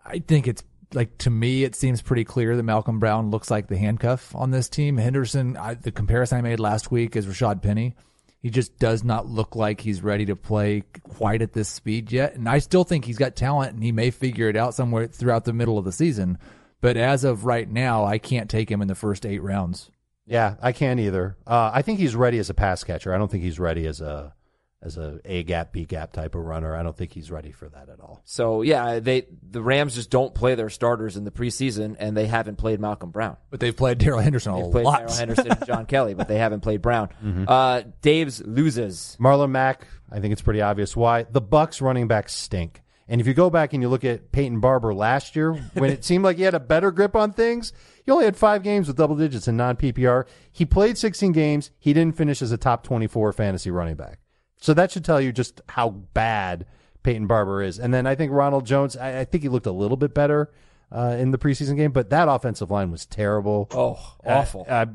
I 0.04 0.18
think 0.18 0.48
it's 0.48 0.64
like 0.94 1.16
to 1.18 1.30
me, 1.30 1.64
it 1.64 1.74
seems 1.74 2.02
pretty 2.02 2.24
clear 2.24 2.56
that 2.56 2.62
Malcolm 2.62 2.98
Brown 2.98 3.30
looks 3.30 3.50
like 3.50 3.68
the 3.68 3.76
handcuff 3.76 4.34
on 4.34 4.50
this 4.50 4.68
team. 4.68 4.96
Henderson, 4.96 5.56
I, 5.56 5.74
the 5.74 5.92
comparison 5.92 6.38
I 6.38 6.42
made 6.42 6.60
last 6.60 6.90
week 6.90 7.16
is 7.16 7.26
Rashad 7.26 7.62
Penny. 7.62 7.94
He 8.40 8.50
just 8.50 8.76
does 8.78 9.04
not 9.04 9.28
look 9.28 9.54
like 9.54 9.80
he's 9.80 10.02
ready 10.02 10.26
to 10.26 10.34
play 10.34 10.82
quite 11.04 11.42
at 11.42 11.52
this 11.52 11.68
speed 11.68 12.10
yet. 12.10 12.34
And 12.34 12.48
I 12.48 12.58
still 12.58 12.82
think 12.82 13.04
he's 13.04 13.18
got 13.18 13.36
talent 13.36 13.74
and 13.74 13.84
he 13.84 13.92
may 13.92 14.10
figure 14.10 14.48
it 14.48 14.56
out 14.56 14.74
somewhere 14.74 15.06
throughout 15.06 15.44
the 15.44 15.52
middle 15.52 15.78
of 15.78 15.84
the 15.84 15.92
season. 15.92 16.38
But 16.80 16.96
as 16.96 17.22
of 17.22 17.44
right 17.44 17.70
now, 17.70 18.04
I 18.04 18.18
can't 18.18 18.50
take 18.50 18.68
him 18.68 18.82
in 18.82 18.88
the 18.88 18.96
first 18.96 19.24
eight 19.24 19.42
rounds. 19.42 19.90
Yeah, 20.26 20.56
I 20.60 20.72
can't 20.72 20.98
either. 20.98 21.36
Uh, 21.46 21.70
I 21.72 21.82
think 21.82 22.00
he's 22.00 22.16
ready 22.16 22.38
as 22.38 22.50
a 22.50 22.54
pass 22.54 22.82
catcher. 22.82 23.14
I 23.14 23.18
don't 23.18 23.30
think 23.30 23.44
he's 23.44 23.60
ready 23.60 23.86
as 23.86 24.00
a 24.00 24.34
as 24.82 24.98
a 24.98 25.20
A 25.24 25.44
gap 25.44 25.72
B 25.72 25.84
gap 25.84 26.12
type 26.12 26.34
of 26.34 26.42
runner. 26.42 26.76
I 26.76 26.82
don't 26.82 26.96
think 26.96 27.12
he's 27.12 27.30
ready 27.30 27.52
for 27.52 27.68
that 27.68 27.88
at 27.88 28.00
all. 28.00 28.20
So 28.24 28.62
yeah, 28.62 28.98
they 28.98 29.26
the 29.48 29.62
Rams 29.62 29.94
just 29.94 30.10
don't 30.10 30.34
play 30.34 30.54
their 30.54 30.68
starters 30.70 31.16
in 31.16 31.24
the 31.24 31.30
preseason, 31.30 31.96
and 31.98 32.16
they 32.16 32.26
haven't 32.26 32.56
played 32.56 32.80
Malcolm 32.80 33.10
Brown. 33.10 33.36
But 33.50 33.60
they've 33.60 33.76
played 33.76 33.98
Darrell 33.98 34.20
Henderson 34.20 34.52
a 34.52 34.62
They've 34.62 34.72
played 34.72 34.84
lot. 34.84 34.98
Darrell 34.98 35.14
Henderson 35.14 35.52
and 35.52 35.66
John 35.66 35.86
Kelly, 35.86 36.14
but 36.14 36.28
they 36.28 36.38
haven't 36.38 36.60
played 36.60 36.82
Brown. 36.82 37.08
Mm-hmm. 37.22 37.44
Uh, 37.46 37.82
Dave's 38.00 38.44
loses. 38.44 39.16
Marlon 39.20 39.50
Mack, 39.50 39.86
I 40.10 40.18
think 40.18 40.32
it's 40.32 40.42
pretty 40.42 40.60
obvious 40.60 40.96
why. 40.96 41.22
The 41.22 41.40
Bucs 41.40 41.80
running 41.80 42.08
backs 42.08 42.32
stink. 42.34 42.82
And 43.08 43.20
if 43.20 43.26
you 43.26 43.34
go 43.34 43.48
back 43.48 43.72
and 43.72 43.82
you 43.82 43.88
look 43.88 44.04
at 44.04 44.32
Peyton 44.32 44.58
Barber 44.60 44.92
last 44.92 45.36
year, 45.36 45.52
when 45.74 45.90
it 45.90 46.04
seemed 46.04 46.24
like 46.24 46.36
he 46.38 46.42
had 46.42 46.54
a 46.54 46.60
better 46.60 46.90
grip 46.90 47.14
on 47.14 47.32
things, 47.32 47.72
he 48.04 48.10
only 48.10 48.24
had 48.24 48.36
five 48.36 48.62
games 48.62 48.88
with 48.88 48.96
double 48.96 49.16
digits 49.16 49.46
in 49.46 49.56
non 49.56 49.76
PPR. 49.76 50.24
He 50.50 50.64
played 50.64 50.98
16 50.98 51.32
games. 51.32 51.70
He 51.78 51.92
didn't 51.92 52.16
finish 52.16 52.42
as 52.42 52.50
a 52.52 52.56
top 52.56 52.82
24 52.82 53.32
fantasy 53.32 53.70
running 53.70 53.96
back. 53.96 54.18
So 54.62 54.74
that 54.74 54.92
should 54.92 55.04
tell 55.04 55.20
you 55.20 55.32
just 55.32 55.60
how 55.68 55.90
bad 55.90 56.66
Peyton 57.02 57.26
Barber 57.26 57.62
is. 57.62 57.80
And 57.80 57.92
then 57.92 58.06
I 58.06 58.14
think 58.14 58.30
Ronald 58.30 58.64
Jones, 58.64 58.96
I, 58.96 59.20
I 59.20 59.24
think 59.24 59.42
he 59.42 59.48
looked 59.48 59.66
a 59.66 59.72
little 59.72 59.96
bit 59.96 60.14
better 60.14 60.52
uh, 60.92 61.16
in 61.18 61.32
the 61.32 61.38
preseason 61.38 61.76
game, 61.76 61.90
but 61.90 62.10
that 62.10 62.28
offensive 62.28 62.70
line 62.70 62.92
was 62.92 63.04
terrible. 63.04 63.68
Oh, 63.72 63.98
awful. 64.24 64.64
Uh, 64.68 64.86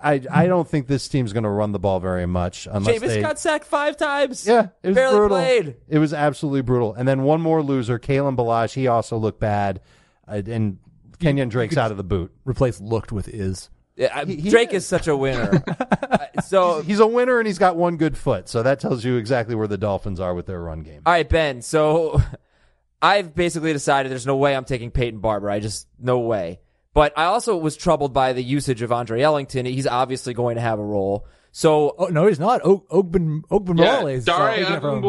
I, 0.00 0.22
I 0.30 0.46
don't 0.46 0.68
think 0.68 0.86
this 0.86 1.08
team's 1.08 1.32
going 1.32 1.42
to 1.42 1.50
run 1.50 1.72
the 1.72 1.80
ball 1.80 1.98
very 1.98 2.26
much 2.26 2.68
unless 2.70 3.00
Jameis 3.00 3.08
they 3.08 3.20
got 3.20 3.40
sacked 3.40 3.64
five 3.66 3.96
times. 3.96 4.46
yeah, 4.46 4.68
it 4.84 4.88
was 4.90 4.94
barely 4.94 5.16
brutal. 5.16 5.36
played. 5.36 5.76
It 5.88 5.98
was 5.98 6.14
absolutely 6.14 6.62
brutal. 6.62 6.94
And 6.94 7.08
then 7.08 7.24
one 7.24 7.40
more 7.40 7.60
loser, 7.60 7.98
Kalen 7.98 8.36
Ballage. 8.36 8.74
He 8.74 8.86
also 8.86 9.16
looked 9.16 9.40
bad, 9.40 9.80
uh, 10.28 10.42
and 10.46 10.78
Kenyan 11.18 11.50
Drake's 11.50 11.76
out 11.76 11.90
of 11.90 11.96
the 11.96 12.04
boot. 12.04 12.32
Replace 12.44 12.80
looked 12.80 13.10
with 13.10 13.26
is. 13.26 13.68
Yeah, 13.98 14.10
I- 14.14 14.24
he 14.24 14.48
Drake 14.48 14.72
is. 14.72 14.84
is 14.84 14.88
such 14.88 15.06
a 15.08 15.16
winner. 15.16 15.62
Uh, 16.10 16.40
so 16.40 16.80
He's 16.80 17.00
a 17.00 17.06
winner, 17.06 17.38
and 17.38 17.46
he's 17.46 17.58
got 17.58 17.76
one 17.76 17.96
good 17.98 18.16
foot. 18.16 18.48
So 18.48 18.62
that 18.62 18.80
tells 18.80 19.04
you 19.04 19.16
exactly 19.16 19.54
where 19.54 19.66
the 19.68 19.76
Dolphins 19.76 20.20
are 20.20 20.34
with 20.34 20.46
their 20.46 20.60
run 20.60 20.80
game. 20.80 21.02
All 21.04 21.12
right, 21.12 21.28
Ben. 21.28 21.60
So 21.60 22.22
I've 23.02 23.34
basically 23.34 23.72
decided 23.74 24.10
there's 24.10 24.26
no 24.26 24.36
way 24.36 24.56
I'm 24.56 24.64
taking 24.64 24.90
Peyton 24.90 25.20
Barber. 25.20 25.50
I 25.50 25.60
just 25.60 25.86
no 25.98 26.20
way. 26.20 26.60
But 26.94 27.12
I 27.18 27.24
also 27.24 27.56
was 27.58 27.76
troubled 27.76 28.12
by 28.14 28.32
the 28.32 28.42
usage 28.42 28.80
of 28.82 28.90
Andre 28.90 29.20
Ellington. 29.20 29.66
He's 29.66 29.86
obviously 29.86 30.32
going 30.34 30.54
to 30.56 30.62
have 30.62 30.78
a 30.78 30.84
role. 30.84 31.26
So 31.52 31.94
Oh 31.98 32.06
no, 32.06 32.26
he's 32.26 32.40
not. 32.40 32.62
Og- 32.62 32.88
Ogben 32.88 33.42
Ogbenwale 33.50 33.78
Yeah, 34.02 34.06
is 34.06 34.24
Dare 34.24 34.56
taking 34.56 35.02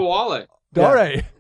it 0.75 0.75
from- 0.75 0.83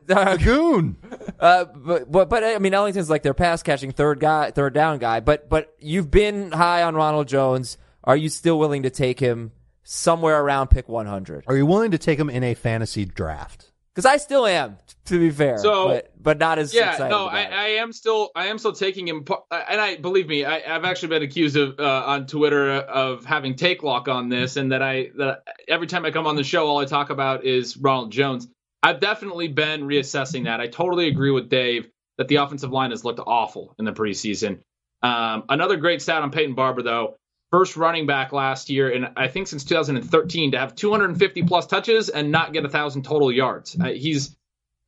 Ogunbowale. 0.07 0.43
Goon. 0.43 0.97
Uh, 1.39 1.65
but, 1.65 2.11
but 2.11 2.29
but 2.29 2.43
I 2.43 2.57
mean 2.57 2.73
Ellington's 2.73 3.09
like 3.11 3.21
their 3.21 3.35
pass 3.35 3.61
catching 3.61 3.91
third 3.91 4.19
guy, 4.19 4.49
third 4.51 4.73
down 4.73 4.97
guy. 4.97 5.19
But 5.19 5.49
but 5.49 5.73
you've 5.79 6.09
been 6.09 6.51
high 6.51 6.81
on 6.83 6.95
Ronald 6.95 7.27
Jones. 7.27 7.77
Are 8.03 8.17
you 8.17 8.29
still 8.29 8.57
willing 8.57 8.83
to 8.83 8.89
take 8.89 9.19
him 9.19 9.51
somewhere 9.83 10.41
around 10.41 10.69
pick 10.69 10.89
100? 10.89 11.43
Are 11.47 11.55
you 11.55 11.65
willing 11.65 11.91
to 11.91 11.97
take 11.99 12.17
him 12.19 12.29
in 12.29 12.43
a 12.43 12.55
fantasy 12.55 13.05
draft? 13.05 13.71
Because 13.93 14.05
I 14.05 14.17
still 14.17 14.45
am, 14.47 14.77
to 15.05 15.19
be 15.19 15.29
fair. 15.29 15.57
So- 15.59 15.87
but 15.89 16.11
but 16.21 16.37
not 16.39 16.57
as 16.57 16.73
Yeah, 16.73 16.91
excited 16.91 17.11
no, 17.11 17.27
about 17.27 17.35
I, 17.37 17.41
it. 17.43 17.51
I 17.51 17.67
am 17.81 17.93
still, 17.93 18.31
I 18.35 18.47
am 18.47 18.57
still 18.57 18.73
taking 18.73 19.07
him, 19.07 19.25
uh, 19.29 19.61
and 19.69 19.79
I 19.79 19.97
believe 19.97 20.27
me, 20.27 20.43
I, 20.43 20.75
I've 20.75 20.85
actually 20.85 21.09
been 21.09 21.23
accused 21.23 21.55
of 21.55 21.79
uh, 21.79 22.03
on 22.05 22.25
Twitter 22.27 22.71
of 22.71 23.25
having 23.25 23.55
take 23.55 23.83
lock 23.83 24.07
on 24.07 24.29
this, 24.29 24.55
and 24.57 24.71
that 24.71 24.81
I 24.81 25.11
that 25.17 25.43
every 25.67 25.85
time 25.87 26.03
I 26.05 26.11
come 26.11 26.25
on 26.27 26.35
the 26.35 26.43
show, 26.43 26.65
all 26.67 26.79
I 26.79 26.85
talk 26.85 27.09
about 27.11 27.45
is 27.45 27.77
Ronald 27.77 28.11
Jones. 28.11 28.47
I've 28.81 28.99
definitely 28.99 29.47
been 29.49 29.81
reassessing 29.81 30.45
that. 30.45 30.61
I 30.61 30.67
totally 30.67 31.07
agree 31.07 31.31
with 31.31 31.49
Dave 31.49 31.89
that 32.17 32.27
the 32.27 32.37
offensive 32.37 32.71
line 32.71 32.91
has 32.91 33.03
looked 33.03 33.19
awful 33.25 33.75
in 33.79 33.85
the 33.85 33.91
preseason. 33.91 34.59
Um, 35.01 35.43
another 35.49 35.77
great 35.77 36.01
stat 36.01 36.21
on 36.21 36.31
Peyton 36.31 36.55
Barber, 36.55 36.81
though. 36.81 37.15
First 37.51 37.77
running 37.77 38.05
back 38.05 38.31
last 38.31 38.69
year, 38.69 38.91
and 38.91 39.09
I 39.17 39.27
think 39.27 39.47
since 39.47 39.63
2013, 39.63 40.51
to 40.51 40.59
have 40.59 40.75
250 40.75 41.43
plus 41.43 41.65
touches 41.65 42.09
and 42.09 42.31
not 42.31 42.53
get 42.53 42.63
a 42.63 42.69
thousand 42.69 43.05
total 43.05 43.31
yards. 43.31 43.75
Uh, 43.79 43.87
he's 43.87 44.35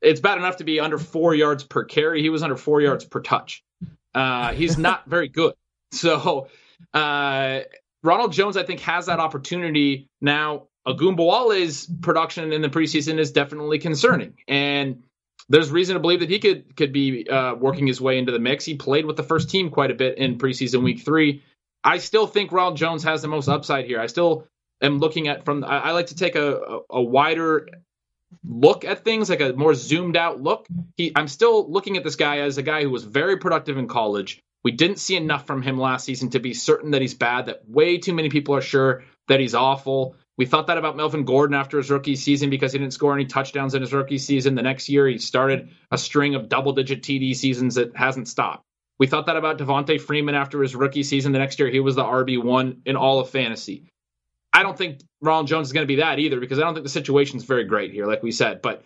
it's 0.00 0.20
bad 0.20 0.38
enough 0.38 0.56
to 0.56 0.64
be 0.64 0.78
under 0.80 0.98
four 0.98 1.34
yards 1.34 1.64
per 1.64 1.84
carry. 1.84 2.22
He 2.22 2.28
was 2.28 2.42
under 2.42 2.56
four 2.56 2.80
yards 2.80 3.04
per 3.04 3.20
touch. 3.20 3.64
Uh, 4.14 4.52
he's 4.52 4.78
not 4.78 5.06
very 5.08 5.28
good. 5.28 5.54
So 5.92 6.48
uh, 6.92 7.60
Ronald 8.02 8.32
Jones, 8.32 8.56
I 8.56 8.64
think, 8.64 8.80
has 8.80 9.06
that 9.06 9.20
opportunity 9.20 10.08
now. 10.20 10.68
Ogunbowale's 10.86 11.86
production 12.00 12.52
in 12.52 12.62
the 12.62 12.68
preseason 12.68 13.18
is 13.18 13.30
definitely 13.30 13.78
concerning, 13.78 14.34
and 14.48 15.04
there's 15.48 15.70
reason 15.70 15.94
to 15.94 16.00
believe 16.00 16.20
that 16.20 16.30
he 16.30 16.38
could 16.38 16.76
could 16.76 16.92
be 16.92 17.28
uh, 17.28 17.54
working 17.54 17.86
his 17.86 18.00
way 18.00 18.18
into 18.18 18.32
the 18.32 18.38
mix. 18.38 18.64
He 18.64 18.74
played 18.74 19.06
with 19.06 19.16
the 19.16 19.22
first 19.22 19.50
team 19.50 19.70
quite 19.70 19.90
a 19.90 19.94
bit 19.94 20.18
in 20.18 20.38
preseason 20.38 20.82
week 20.82 21.00
three. 21.00 21.42
I 21.84 21.98
still 21.98 22.26
think 22.26 22.52
Ronald 22.52 22.76
Jones 22.76 23.04
has 23.04 23.22
the 23.22 23.28
most 23.28 23.48
upside 23.48 23.86
here. 23.86 24.00
I 24.00 24.06
still 24.06 24.46
am 24.80 24.98
looking 24.98 25.28
at 25.28 25.44
from. 25.44 25.64
I, 25.64 25.78
I 25.78 25.90
like 25.92 26.06
to 26.06 26.16
take 26.16 26.36
a, 26.36 26.56
a, 26.56 26.80
a 26.90 27.02
wider 27.02 27.68
look 28.44 28.84
at 28.84 29.04
things, 29.04 29.30
like 29.30 29.40
a 29.40 29.52
more 29.52 29.74
zoomed 29.74 30.16
out 30.16 30.40
look. 30.40 30.66
He, 30.96 31.12
I'm 31.14 31.28
still 31.28 31.70
looking 31.70 31.96
at 31.96 32.04
this 32.04 32.16
guy 32.16 32.38
as 32.38 32.58
a 32.58 32.62
guy 32.62 32.82
who 32.82 32.90
was 32.90 33.04
very 33.04 33.36
productive 33.36 33.76
in 33.78 33.88
college. 33.88 34.40
We 34.64 34.72
didn't 34.72 34.98
see 34.98 35.16
enough 35.16 35.46
from 35.46 35.62
him 35.62 35.78
last 35.78 36.04
season 36.04 36.30
to 36.30 36.40
be 36.40 36.54
certain 36.54 36.92
that 36.92 37.02
he's 37.02 37.14
bad. 37.14 37.46
That 37.46 37.68
way 37.68 37.98
too 37.98 38.14
many 38.14 38.30
people 38.30 38.54
are 38.54 38.62
sure 38.62 39.04
that 39.28 39.40
he's 39.40 39.54
awful. 39.54 40.16
We 40.38 40.46
thought 40.46 40.66
that 40.68 40.78
about 40.78 40.96
Melvin 40.96 41.24
Gordon 41.24 41.54
after 41.54 41.76
his 41.76 41.90
rookie 41.90 42.16
season 42.16 42.48
because 42.48 42.72
he 42.72 42.78
didn't 42.78 42.94
score 42.94 43.12
any 43.12 43.26
touchdowns 43.26 43.74
in 43.74 43.82
his 43.82 43.92
rookie 43.92 44.18
season. 44.18 44.54
The 44.54 44.62
next 44.62 44.88
year, 44.88 45.06
he 45.06 45.18
started 45.18 45.70
a 45.90 45.98
string 45.98 46.34
of 46.34 46.48
double 46.48 46.72
digit 46.72 47.02
TD 47.02 47.36
seasons 47.36 47.74
that 47.74 47.94
hasn't 47.94 48.28
stopped. 48.28 48.64
We 48.98 49.06
thought 49.06 49.26
that 49.26 49.36
about 49.36 49.58
Devonta 49.58 50.00
Freeman 50.00 50.34
after 50.34 50.62
his 50.62 50.74
rookie 50.74 51.02
season. 51.02 51.32
The 51.32 51.38
next 51.38 51.58
year, 51.58 51.68
he 51.68 51.80
was 51.80 51.96
the 51.96 52.04
RB1 52.04 52.82
in 52.86 52.96
all 52.96 53.20
of 53.20 53.30
fantasy. 53.30 53.88
I 54.52 54.62
don't 54.62 54.76
think 54.76 55.00
Ronald 55.20 55.48
Jones 55.48 55.68
is 55.68 55.72
going 55.72 55.84
to 55.84 55.88
be 55.88 55.96
that 55.96 56.18
either 56.18 56.40
because 56.40 56.58
I 56.58 56.62
don't 56.62 56.74
think 56.74 56.84
the 56.84 56.90
situation's 56.90 57.44
very 57.44 57.64
great 57.64 57.92
here, 57.92 58.06
like 58.06 58.22
we 58.22 58.32
said. 58.32 58.62
But 58.62 58.84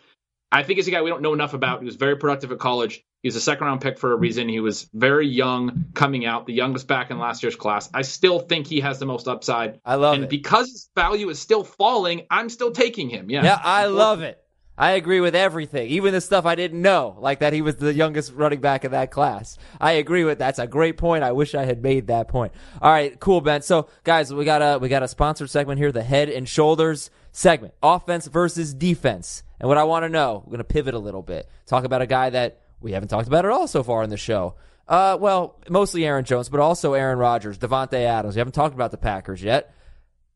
I 0.51 0.63
think 0.63 0.79
he's 0.79 0.89
a 0.89 0.91
guy 0.91 1.03
we 1.03 1.11
don't 1.11 1.23
know 1.23 1.35
enough 1.35 1.55
about. 1.55 1.81
He 1.81 1.87
was 1.87 1.97
very 1.97 2.17
productive 2.17 2.53
at 2.53 2.59
college. 2.59 3.05
He 3.23 3.29
was 3.29 3.37
a 3.37 3.41
second 3.41 3.67
round 3.67 3.81
pick 3.81 3.99
for 3.99 4.13
a 4.13 4.17
reason. 4.17 4.49
He 4.49 4.61
was 4.61 4.89
very 4.95 5.27
young 5.27 5.87
coming 5.95 6.27
out, 6.27 6.47
the 6.47 6.53
youngest 6.53 6.87
back 6.87 7.11
in 7.11 7.19
last 7.19 7.43
year's 7.43 7.57
class. 7.57 7.89
I 7.93 8.03
still 8.03 8.39
think 8.39 8.67
he 8.67 8.81
has 8.81 8.99
the 8.99 9.07
most 9.07 9.27
upside. 9.27 9.81
I 9.85 9.97
love 9.97 10.15
it. 10.15 10.17
and 10.17 10.25
it. 10.25 10.31
because 10.31 10.71
his 10.71 10.91
value 10.95 11.29
is 11.29 11.39
still 11.39 11.65
falling, 11.65 12.27
I'm 12.31 12.49
still 12.49 12.71
taking 12.71 13.09
him. 13.09 13.31
Yeah. 13.31 13.43
Yeah, 13.45 13.59
I 13.63 13.87
love 13.87 14.23
it. 14.23 14.41
I 14.79 14.93
agree 14.93 15.21
with 15.21 15.35
everything, 15.35 15.89
even 15.89 16.13
the 16.13 16.21
stuff 16.21 16.45
I 16.45 16.55
didn't 16.55 16.83
know, 16.83 17.17
like 17.19 17.39
that 17.39 17.55
he 17.55 17.63
was 17.63 17.77
the 17.77 17.95
youngest 17.95 18.35
running 18.35 18.61
back 18.61 18.85
in 18.85 18.91
that 18.91 19.11
class. 19.11 19.57
I 19.81 19.93
agree 19.93 20.25
with 20.25 20.39
that. 20.39 20.47
that's 20.47 20.59
a 20.59 20.67
great 20.67 20.99
point. 20.99 21.25
I 21.25 21.33
wish 21.33 21.55
I 21.55 21.65
had 21.65 21.83
made 21.83 22.09
that 22.09 22.29
point. 22.29 22.53
All 22.83 22.91
right, 22.91 23.19
cool, 23.19 23.41
Ben. 23.41 23.63
So, 23.63 23.89
guys, 24.05 24.35
we 24.35 24.45
got 24.45 24.61
a 24.61 24.79
we 24.79 24.91
got 24.91 25.03
a 25.03 25.09
sponsored 25.09 25.49
segment 25.49 25.79
here, 25.79 25.93
the 25.93 26.03
Head 26.03 26.29
and 26.29 26.47
Shoulders 26.47 27.11
segment, 27.33 27.73
offense 27.83 28.27
versus 28.27 28.75
defense. 28.75 29.43
And 29.59 29.69
what 29.69 29.79
I 29.79 29.85
want 29.85 30.05
to 30.05 30.11
know, 30.11 30.43
we're 30.45 30.51
going 30.51 30.59
to 30.59 30.65
pivot 30.65 30.93
a 30.93 30.99
little 30.99 31.23
bit, 31.23 31.49
talk 31.65 31.85
about 31.85 32.03
a 32.03 32.07
guy 32.07 32.29
that 32.31 32.61
we 32.81 32.93
haven't 32.93 33.09
talked 33.09 33.29
about 33.29 33.45
at 33.45 33.51
all 33.51 33.67
so 33.67 33.83
far 33.83 34.03
in 34.03 34.11
the 34.11 34.17
show. 34.17 34.55
Uh, 34.89 35.17
well, 35.21 35.59
mostly 35.69 36.05
Aaron 36.05 36.25
Jones, 36.25 36.49
but 36.49 36.61
also 36.61 36.95
Aaron 36.95 37.19
Rodgers, 37.19 37.59
Davante 37.59 37.95
Adams. 37.95 38.37
We 38.37 38.41
haven't 38.41 38.55
talked 38.55 38.75
about 38.75 38.93
the 38.93 38.99
Packers 38.99 39.43
yet. 39.43 39.75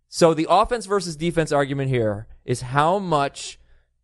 So 0.09 0.35
the 0.35 0.49
offense 0.51 0.87
versus 0.87 1.15
defense 1.17 1.53
argument 1.53 1.89
here 1.89 2.27
is 2.45 2.61
how 2.61 2.99
much 2.99 3.61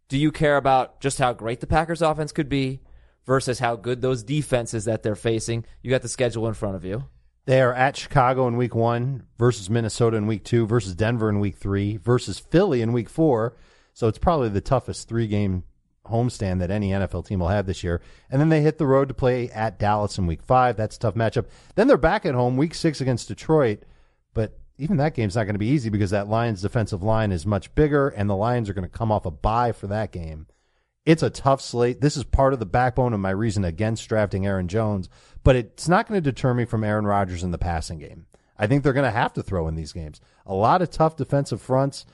do 0.08 0.16
you 0.16 0.30
care 0.30 0.56
about 0.56 1.00
just 1.00 1.18
how 1.18 1.32
great 1.32 1.60
the 1.60 1.66
Packers 1.66 2.00
offense 2.00 2.30
could 2.30 2.48
be 2.48 2.80
versus 3.24 3.58
how 3.58 3.74
good 3.74 4.02
those 4.02 4.22
defenses 4.22 4.84
that 4.84 5.02
they're 5.02 5.16
facing? 5.16 5.64
You 5.82 5.90
got 5.90 6.02
the 6.02 6.08
schedule 6.08 6.46
in 6.46 6.54
front 6.54 6.76
of 6.76 6.84
you. 6.84 7.06
They 7.46 7.60
are 7.60 7.74
at 7.74 7.96
Chicago 7.96 8.46
in 8.46 8.56
week 8.56 8.74
one 8.74 9.24
versus 9.38 9.68
Minnesota 9.68 10.16
in 10.16 10.26
week 10.26 10.44
two 10.44 10.66
versus 10.66 10.94
Denver 10.94 11.28
in 11.28 11.40
week 11.40 11.56
three 11.56 11.96
versus 11.96 12.38
Philly 12.38 12.82
in 12.82 12.92
week 12.92 13.08
four. 13.08 13.56
So 13.92 14.06
it's 14.06 14.18
probably 14.18 14.48
the 14.48 14.60
toughest 14.60 15.08
three 15.08 15.26
game 15.26 15.64
homestand 16.08 16.60
that 16.60 16.70
any 16.70 16.90
NFL 16.90 17.26
team 17.26 17.40
will 17.40 17.48
have 17.48 17.66
this 17.66 17.84
year. 17.84 18.00
And 18.30 18.40
then 18.40 18.48
they 18.48 18.62
hit 18.62 18.78
the 18.78 18.86
road 18.86 19.08
to 19.08 19.14
play 19.14 19.50
at 19.50 19.78
Dallas 19.78 20.18
in 20.18 20.26
week 20.26 20.42
five. 20.42 20.76
That's 20.76 20.96
a 20.96 21.00
tough 21.00 21.14
matchup. 21.14 21.46
Then 21.74 21.88
they're 21.88 21.96
back 21.96 22.26
at 22.26 22.34
home 22.34 22.56
week 22.56 22.74
six 22.74 23.00
against 23.00 23.28
Detroit. 23.28 23.82
But 24.34 24.58
even 24.78 24.96
that 24.98 25.14
game's 25.14 25.36
not 25.36 25.44
going 25.44 25.54
to 25.54 25.58
be 25.60 25.68
easy 25.68 25.88
because 25.88 26.10
that 26.10 26.28
Lions 26.28 26.62
defensive 26.62 27.02
line 27.02 27.32
is 27.32 27.46
much 27.46 27.74
bigger 27.74 28.08
and 28.08 28.28
the 28.28 28.36
Lions 28.36 28.68
are 28.68 28.74
going 28.74 28.88
to 28.88 28.98
come 28.98 29.10
off 29.10 29.26
a 29.26 29.30
bye 29.30 29.72
for 29.72 29.86
that 29.86 30.12
game. 30.12 30.46
It's 31.04 31.22
a 31.22 31.30
tough 31.30 31.62
slate. 31.62 32.00
This 32.00 32.16
is 32.16 32.24
part 32.24 32.52
of 32.52 32.58
the 32.58 32.66
backbone 32.66 33.12
of 33.12 33.20
my 33.20 33.30
reason 33.30 33.64
against 33.64 34.08
drafting 34.08 34.44
Aaron 34.44 34.66
Jones, 34.66 35.08
but 35.44 35.54
it's 35.54 35.88
not 35.88 36.08
going 36.08 36.20
to 36.20 36.30
deter 36.32 36.52
me 36.52 36.64
from 36.64 36.82
Aaron 36.82 37.06
Rodgers 37.06 37.44
in 37.44 37.52
the 37.52 37.58
passing 37.58 38.00
game. 38.00 38.26
I 38.58 38.66
think 38.66 38.82
they're 38.82 38.92
going 38.92 39.04
to 39.04 39.10
have 39.10 39.32
to 39.34 39.42
throw 39.42 39.68
in 39.68 39.76
these 39.76 39.92
games. 39.92 40.20
A 40.46 40.54
lot 40.54 40.82
of 40.82 40.90
tough 40.90 41.16
defensive 41.16 41.60
fronts. 41.60 42.04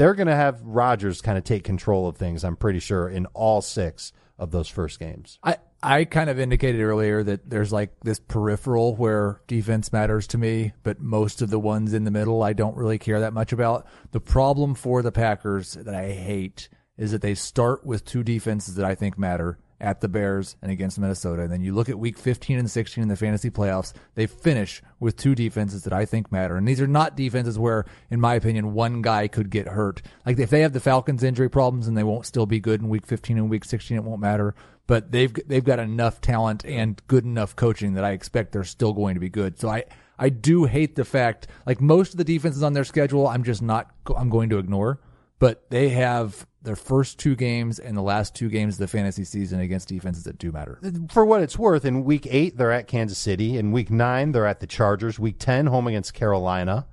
They're 0.00 0.14
going 0.14 0.28
to 0.28 0.34
have 0.34 0.62
Rodgers 0.62 1.20
kind 1.20 1.36
of 1.36 1.44
take 1.44 1.62
control 1.62 2.08
of 2.08 2.16
things, 2.16 2.42
I'm 2.42 2.56
pretty 2.56 2.78
sure, 2.78 3.06
in 3.06 3.26
all 3.34 3.60
six 3.60 4.14
of 4.38 4.50
those 4.50 4.66
first 4.66 4.98
games. 4.98 5.38
I, 5.42 5.58
I 5.82 6.06
kind 6.06 6.30
of 6.30 6.40
indicated 6.40 6.80
earlier 6.80 7.22
that 7.22 7.50
there's 7.50 7.70
like 7.70 8.00
this 8.00 8.18
peripheral 8.18 8.96
where 8.96 9.42
defense 9.46 9.92
matters 9.92 10.26
to 10.28 10.38
me, 10.38 10.72
but 10.84 11.02
most 11.02 11.42
of 11.42 11.50
the 11.50 11.58
ones 11.58 11.92
in 11.92 12.04
the 12.04 12.10
middle 12.10 12.42
I 12.42 12.54
don't 12.54 12.78
really 12.78 12.96
care 12.96 13.20
that 13.20 13.34
much 13.34 13.52
about. 13.52 13.86
The 14.12 14.20
problem 14.20 14.74
for 14.74 15.02
the 15.02 15.12
Packers 15.12 15.74
that 15.74 15.94
I 15.94 16.12
hate 16.12 16.70
is 16.96 17.10
that 17.10 17.20
they 17.20 17.34
start 17.34 17.84
with 17.84 18.06
two 18.06 18.22
defenses 18.22 18.76
that 18.76 18.86
I 18.86 18.94
think 18.94 19.18
matter 19.18 19.58
at 19.80 20.00
the 20.00 20.08
Bears 20.08 20.56
and 20.62 20.70
against 20.70 20.98
Minnesota. 20.98 21.42
And 21.42 21.52
then 21.52 21.62
you 21.62 21.74
look 21.74 21.88
at 21.88 21.98
week 21.98 22.18
15 22.18 22.58
and 22.58 22.70
16 22.70 23.02
in 23.02 23.08
the 23.08 23.16
fantasy 23.16 23.50
playoffs, 23.50 23.92
they 24.14 24.26
finish 24.26 24.82
with 24.98 25.16
two 25.16 25.34
defenses 25.34 25.84
that 25.84 25.92
I 25.92 26.04
think 26.04 26.30
matter. 26.30 26.56
And 26.56 26.68
these 26.68 26.80
are 26.80 26.86
not 26.86 27.16
defenses 27.16 27.58
where, 27.58 27.84
in 28.10 28.20
my 28.20 28.34
opinion, 28.34 28.74
one 28.74 29.02
guy 29.02 29.28
could 29.28 29.50
get 29.50 29.68
hurt. 29.68 30.02
Like 30.26 30.38
if 30.38 30.50
they 30.50 30.60
have 30.60 30.72
the 30.72 30.80
Falcons 30.80 31.22
injury 31.22 31.48
problems 31.48 31.88
and 31.88 31.96
they 31.96 32.02
won't 32.02 32.26
still 32.26 32.46
be 32.46 32.60
good 32.60 32.80
in 32.80 32.88
week 32.88 33.06
15 33.06 33.38
and 33.38 33.50
week 33.50 33.64
16, 33.64 33.96
it 33.96 34.04
won't 34.04 34.20
matter. 34.20 34.54
But 34.86 35.12
they've 35.12 35.32
they've 35.46 35.64
got 35.64 35.78
enough 35.78 36.20
talent 36.20 36.64
and 36.64 37.00
good 37.06 37.24
enough 37.24 37.54
coaching 37.54 37.94
that 37.94 38.04
I 38.04 38.10
expect 38.10 38.52
they're 38.52 38.64
still 38.64 38.92
going 38.92 39.14
to 39.14 39.20
be 39.20 39.28
good. 39.28 39.58
So 39.58 39.68
I 39.68 39.84
I 40.18 40.30
do 40.30 40.64
hate 40.64 40.96
the 40.96 41.04
fact 41.04 41.46
like 41.64 41.80
most 41.80 42.12
of 42.12 42.18
the 42.18 42.24
defenses 42.24 42.62
on 42.64 42.72
their 42.72 42.84
schedule 42.84 43.28
I'm 43.28 43.44
just 43.44 43.62
not 43.62 43.94
I'm 44.16 44.30
going 44.30 44.50
to 44.50 44.58
ignore, 44.58 45.00
but 45.38 45.70
they 45.70 45.90
have 45.90 46.44
their 46.62 46.76
first 46.76 47.18
two 47.18 47.34
games 47.34 47.78
and 47.78 47.96
the 47.96 48.02
last 48.02 48.34
two 48.34 48.48
games 48.48 48.74
of 48.74 48.80
the 48.80 48.88
fantasy 48.88 49.24
season 49.24 49.60
against 49.60 49.88
defenses 49.88 50.24
that 50.24 50.38
do 50.38 50.52
matter. 50.52 50.78
For 51.10 51.24
what 51.24 51.42
it's 51.42 51.58
worth, 51.58 51.84
in 51.84 52.04
week 52.04 52.26
eight, 52.30 52.56
they're 52.56 52.72
at 52.72 52.86
Kansas 52.86 53.18
City. 53.18 53.56
In 53.56 53.72
week 53.72 53.90
nine, 53.90 54.32
they're 54.32 54.46
at 54.46 54.60
the 54.60 54.66
Chargers. 54.66 55.18
Week 55.18 55.36
10, 55.38 55.66
home 55.66 55.86
against 55.86 56.12
Carolina. 56.12 56.86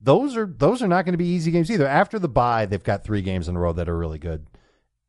Those 0.00 0.36
are 0.36 0.46
those 0.46 0.82
are 0.82 0.88
not 0.88 1.04
going 1.04 1.14
to 1.14 1.18
be 1.18 1.28
easy 1.28 1.50
games 1.50 1.70
either. 1.70 1.86
After 1.86 2.18
the 2.18 2.28
bye, 2.28 2.66
they've 2.66 2.82
got 2.82 3.04
three 3.04 3.22
games 3.22 3.48
in 3.48 3.56
a 3.56 3.58
row 3.58 3.72
that 3.72 3.88
are 3.88 3.96
really 3.96 4.18
good. 4.18 4.46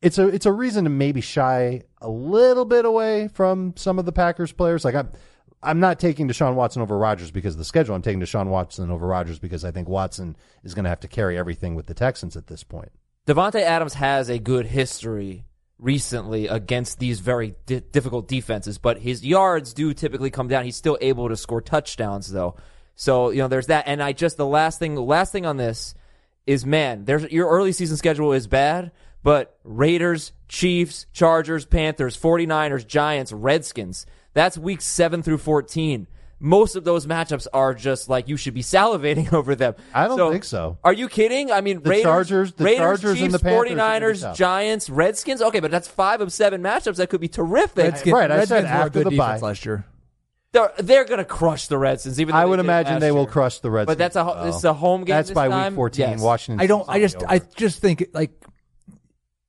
It's 0.01 0.17
a 0.17 0.27
it's 0.27 0.45
a 0.45 0.51
reason 0.51 0.85
to 0.85 0.89
maybe 0.89 1.19
shy 1.19 1.81
a 1.99 2.09
little 2.09 2.63
bit 2.63 2.85
away 2.85 3.27
from 3.27 3.73
some 3.75 3.99
of 3.99 4.05
the 4.05 4.13
Packers 4.13 4.53
players. 4.53 4.85
Like 4.85 4.95
I'm 4.95 5.09
I'm 5.61 5.79
not 5.79 5.99
taking 5.99 6.29
Deshaun 6.29 6.53
Watson 6.53 6.81
over 6.81 6.97
Rodgers 6.97 7.31
because 7.31 7.55
of 7.55 7.57
the 7.57 7.65
schedule. 7.65 7.95
I'm 7.95 8.03
taking 8.03 8.21
Deshaun 8.21 8.47
Watson 8.47 8.91
over 8.91 9.07
Rodgers 9.07 9.39
because 9.39 9.65
I 9.65 9.71
think 9.71 9.89
Watson 9.89 10.37
is 10.63 10.73
going 10.73 10.83
to 10.83 10.89
have 10.89 10.99
to 11.01 11.07
carry 11.07 11.37
everything 11.37 11.75
with 11.75 11.87
the 11.87 11.93
Texans 11.93 12.37
at 12.37 12.47
this 12.47 12.63
point. 12.63 12.91
Davante 13.27 13.61
Adams 13.61 13.95
has 13.95 14.29
a 14.29 14.37
good 14.37 14.67
history 14.67 15.45
recently 15.79 16.47
against 16.47 16.99
these 16.99 17.19
very 17.19 17.55
di- 17.65 17.79
difficult 17.79 18.27
defenses, 18.27 18.77
but 18.77 18.99
his 18.99 19.25
yards 19.25 19.73
do 19.73 19.93
typically 19.93 20.29
come 20.29 20.47
down. 20.47 20.63
He's 20.63 20.75
still 20.75 20.97
able 21.01 21.29
to 21.29 21.35
score 21.35 21.61
touchdowns 21.61 22.31
though. 22.31 22.55
So, 22.95 23.31
you 23.31 23.39
know, 23.39 23.47
there's 23.47 23.67
that. 23.67 23.85
And 23.87 24.01
I 24.01 24.13
just, 24.13 24.37
the 24.37 24.45
last 24.45 24.79
thing, 24.79 24.95
last 24.95 25.31
thing 25.31 25.45
on 25.45 25.57
this 25.57 25.95
is, 26.45 26.65
man, 26.65 27.05
there's, 27.05 27.23
your 27.31 27.49
early 27.49 27.71
season 27.71 27.97
schedule 27.97 28.31
is 28.31 28.47
bad, 28.47 28.91
but 29.23 29.57
Raiders, 29.63 30.31
Chiefs, 30.47 31.07
Chargers, 31.11 31.65
Panthers, 31.65 32.15
49ers, 32.15 32.87
Giants, 32.87 33.31
Redskins, 33.33 34.05
that's 34.33 34.57
weeks 34.57 34.85
7 34.85 35.23
through 35.23 35.39
14 35.39 36.07
most 36.39 36.75
of 36.75 36.83
those 36.83 37.05
matchups 37.07 37.47
are 37.53 37.73
just 37.73 38.09
like 38.09 38.27
you 38.27 38.37
should 38.37 38.53
be 38.53 38.61
salivating 38.61 39.31
over 39.39 39.55
them. 39.55 39.75
I 39.93 40.07
don't 40.07 40.31
think 40.31 40.43
so. 40.43 40.77
Are 40.83 40.93
you 40.93 41.07
kidding? 41.07 41.51
I 41.51 41.61
mean, 41.61 41.81
The 41.81 41.89
Raiders, 41.89 42.03
Chargers- 42.03 42.53
the 42.53 42.63
Raiders, 42.65 42.79
Chargers 43.01 43.21
and 43.21 43.31
the 43.33 43.39
Panthers 43.39 44.23
are 44.23 44.33
49ers. 44.33 44.35
Giants, 44.35 44.89
Redskins. 44.89 45.41
Okay, 45.41 45.59
but 45.59 45.71
that's 45.71 45.87
five 45.87 46.21
of 46.21 46.31
seven 46.33 46.61
matchups 46.61 46.97
that 46.97 47.09
could 47.09 47.21
be 47.21 47.27
terrific. 47.29 47.83
Redskins, 47.91 48.13
Right, 48.13 48.31
I 48.31 48.45
said 48.45 48.63
Redskins 48.63 48.63
were 48.63 48.67
a 48.67 48.69
after 48.79 48.89
good 48.91 49.05
the 49.05 49.09
defense 49.11 49.41
bye. 49.41 49.47
last 49.47 49.65
year. 49.65 49.85
They're 50.51 50.71
they're 50.77 51.03
going 51.05 51.17
to 51.17 51.25
crush 51.25 51.67
the 51.67 51.77
Redskins. 51.77 52.19
Even 52.21 52.33
I 52.33 52.45
would 52.45 52.57
did 52.57 52.65
imagine 52.65 52.93
last 52.93 53.01
they 53.01 53.11
will 53.11 53.23
year. 53.23 53.31
crush 53.31 53.59
the 53.59 53.69
Redskins. 53.69 53.91
But 53.93 53.97
that's 53.97 54.15
a 54.15 54.23
well. 54.23 54.45
this 54.45 54.55
is 54.55 54.63
a 54.63 54.73
home 54.73 55.01
game 55.03 55.15
That's 55.17 55.29
this 55.29 55.35
by 55.35 55.49
time? 55.49 55.73
week 55.73 55.77
14. 55.77 56.09
Yes. 56.11 56.21
Washington. 56.21 56.61
I 56.63 56.67
don't. 56.67 56.87
I 56.87 56.99
just. 56.99 57.17
over. 57.17 57.25
I 57.29 57.39
just 57.39 57.81
think 57.81 58.05
like 58.13 58.31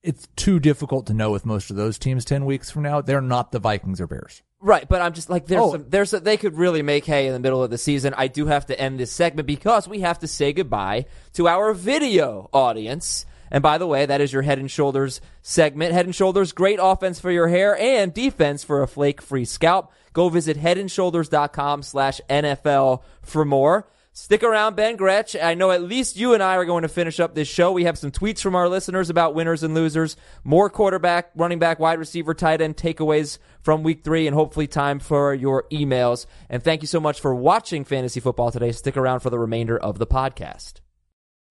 it's 0.07 0.29
too 0.37 0.59
difficult 0.61 1.07
to 1.07 1.15
know 1.15 1.31
with 1.31 1.45
most 1.45 1.71
of 1.71 1.77
those 1.77 1.99
teams. 1.99 2.25
Ten 2.25 2.45
weeks 2.47 2.71
from 2.71 2.83
now, 2.83 3.01
they're 3.01 3.21
not 3.21 3.53
the 3.53 3.59
Vikings 3.59 4.01
or 4.01 4.07
Bears. 4.07 4.43
Right, 4.61 4.89
but 4.89 5.03
I'm 5.03 5.13
just 5.13 5.29
like 5.29 5.47
there's 5.47 5.61
Oh. 5.63 5.73
some, 5.73 5.85
there's 5.89 6.13
a, 6.15 6.21
they 6.21 6.37
could 6.39 6.57
really 6.57 6.81
make 6.83 7.05
hay 7.05 7.27
in 7.27 7.33
the 7.35 7.39
middle 7.39 7.63
of 7.63 7.71
the 7.71 7.77
season. 7.79 8.15
I 8.17 8.29
do 8.29 8.47
have 8.47 8.67
to 8.67 8.81
end 8.81 8.99
this 8.99 9.13
segment 9.13 9.47
because 9.47 9.87
we 9.87 10.01
have 10.01 10.19
to 10.21 10.27
say 10.27 10.53
goodbye 10.55 11.05
to 11.35 11.47
our 11.47 11.75
video 11.75 12.49
audience. 12.53 13.27
And 13.51 13.63
by 13.63 13.79
the 13.79 13.87
way, 13.87 14.07
that 14.07 14.21
is 14.21 14.33
your 14.33 14.43
Head 14.43 14.59
and 14.59 14.69
Shoulders 14.71 15.21
segment. 15.43 15.93
Head 15.93 16.07
and 16.07 16.15
Shoulders, 16.15 16.53
great 16.53 16.81
offense 16.83 17.21
for 17.21 17.31
your 17.31 17.47
hair 17.49 17.79
and 17.79 18.13
defense 18.13 18.65
for 18.65 18.83
a 18.83 18.89
flake-free 18.89 19.45
scalp. 19.45 19.93
Go 20.13 20.29
visit 20.31 20.57
headandshoulders.com 20.57 21.83
slash 21.83 22.21
NFL 22.29 23.03
for 23.23 23.45
more. 23.45 23.87
Stick 24.19 24.43
around, 24.43 24.77
Ben 24.77 24.97
Gretch. 24.97 25.37
I 25.37 25.53
know 25.53 25.71
at 25.71 25.83
least 25.83 26.17
you 26.17 26.33
and 26.33 26.43
I 26.43 26.57
are 26.57 26.65
going 26.65 26.85
to 26.85 26.89
finish 26.89 27.21
up 27.21 27.35
this 27.35 27.49
show. 27.49 27.71
We 27.71 27.85
have 27.85 27.99
some 27.99 28.11
tweets 28.11 28.41
from 28.41 28.55
our 28.55 28.67
listeners 28.67 29.11
about 29.11 29.35
winners 29.35 29.63
and 29.63 29.75
losers, 29.75 30.17
more 30.43 30.71
quarterback, 30.71 31.33
running 31.35 31.59
back, 31.59 31.79
wide 31.79 31.99
receiver, 31.99 32.33
tight 32.33 32.63
end 32.63 32.79
takeaways 32.79 33.37
from 33.61 33.83
week 33.83 34.05
three, 34.05 34.27
and 34.27 34.35
hopefully 34.35 34.69
time 34.69 35.01
for 35.01 35.35
your 35.35 35.65
emails. 35.71 36.25
And 36.49 36.63
thank 36.63 36.81
you 36.81 36.89
so 36.89 36.99
much 36.99 37.21
for 37.21 37.35
watching 37.35 37.85
Fantasy 37.85 38.21
Football 38.21 38.51
today. 38.51 38.73
Stick 38.73 38.97
around 38.97 39.21
for 39.21 39.29
the 39.29 39.39
remainder 39.39 39.77
of 39.77 39.99
the 39.99 40.07
podcast. 40.07 40.81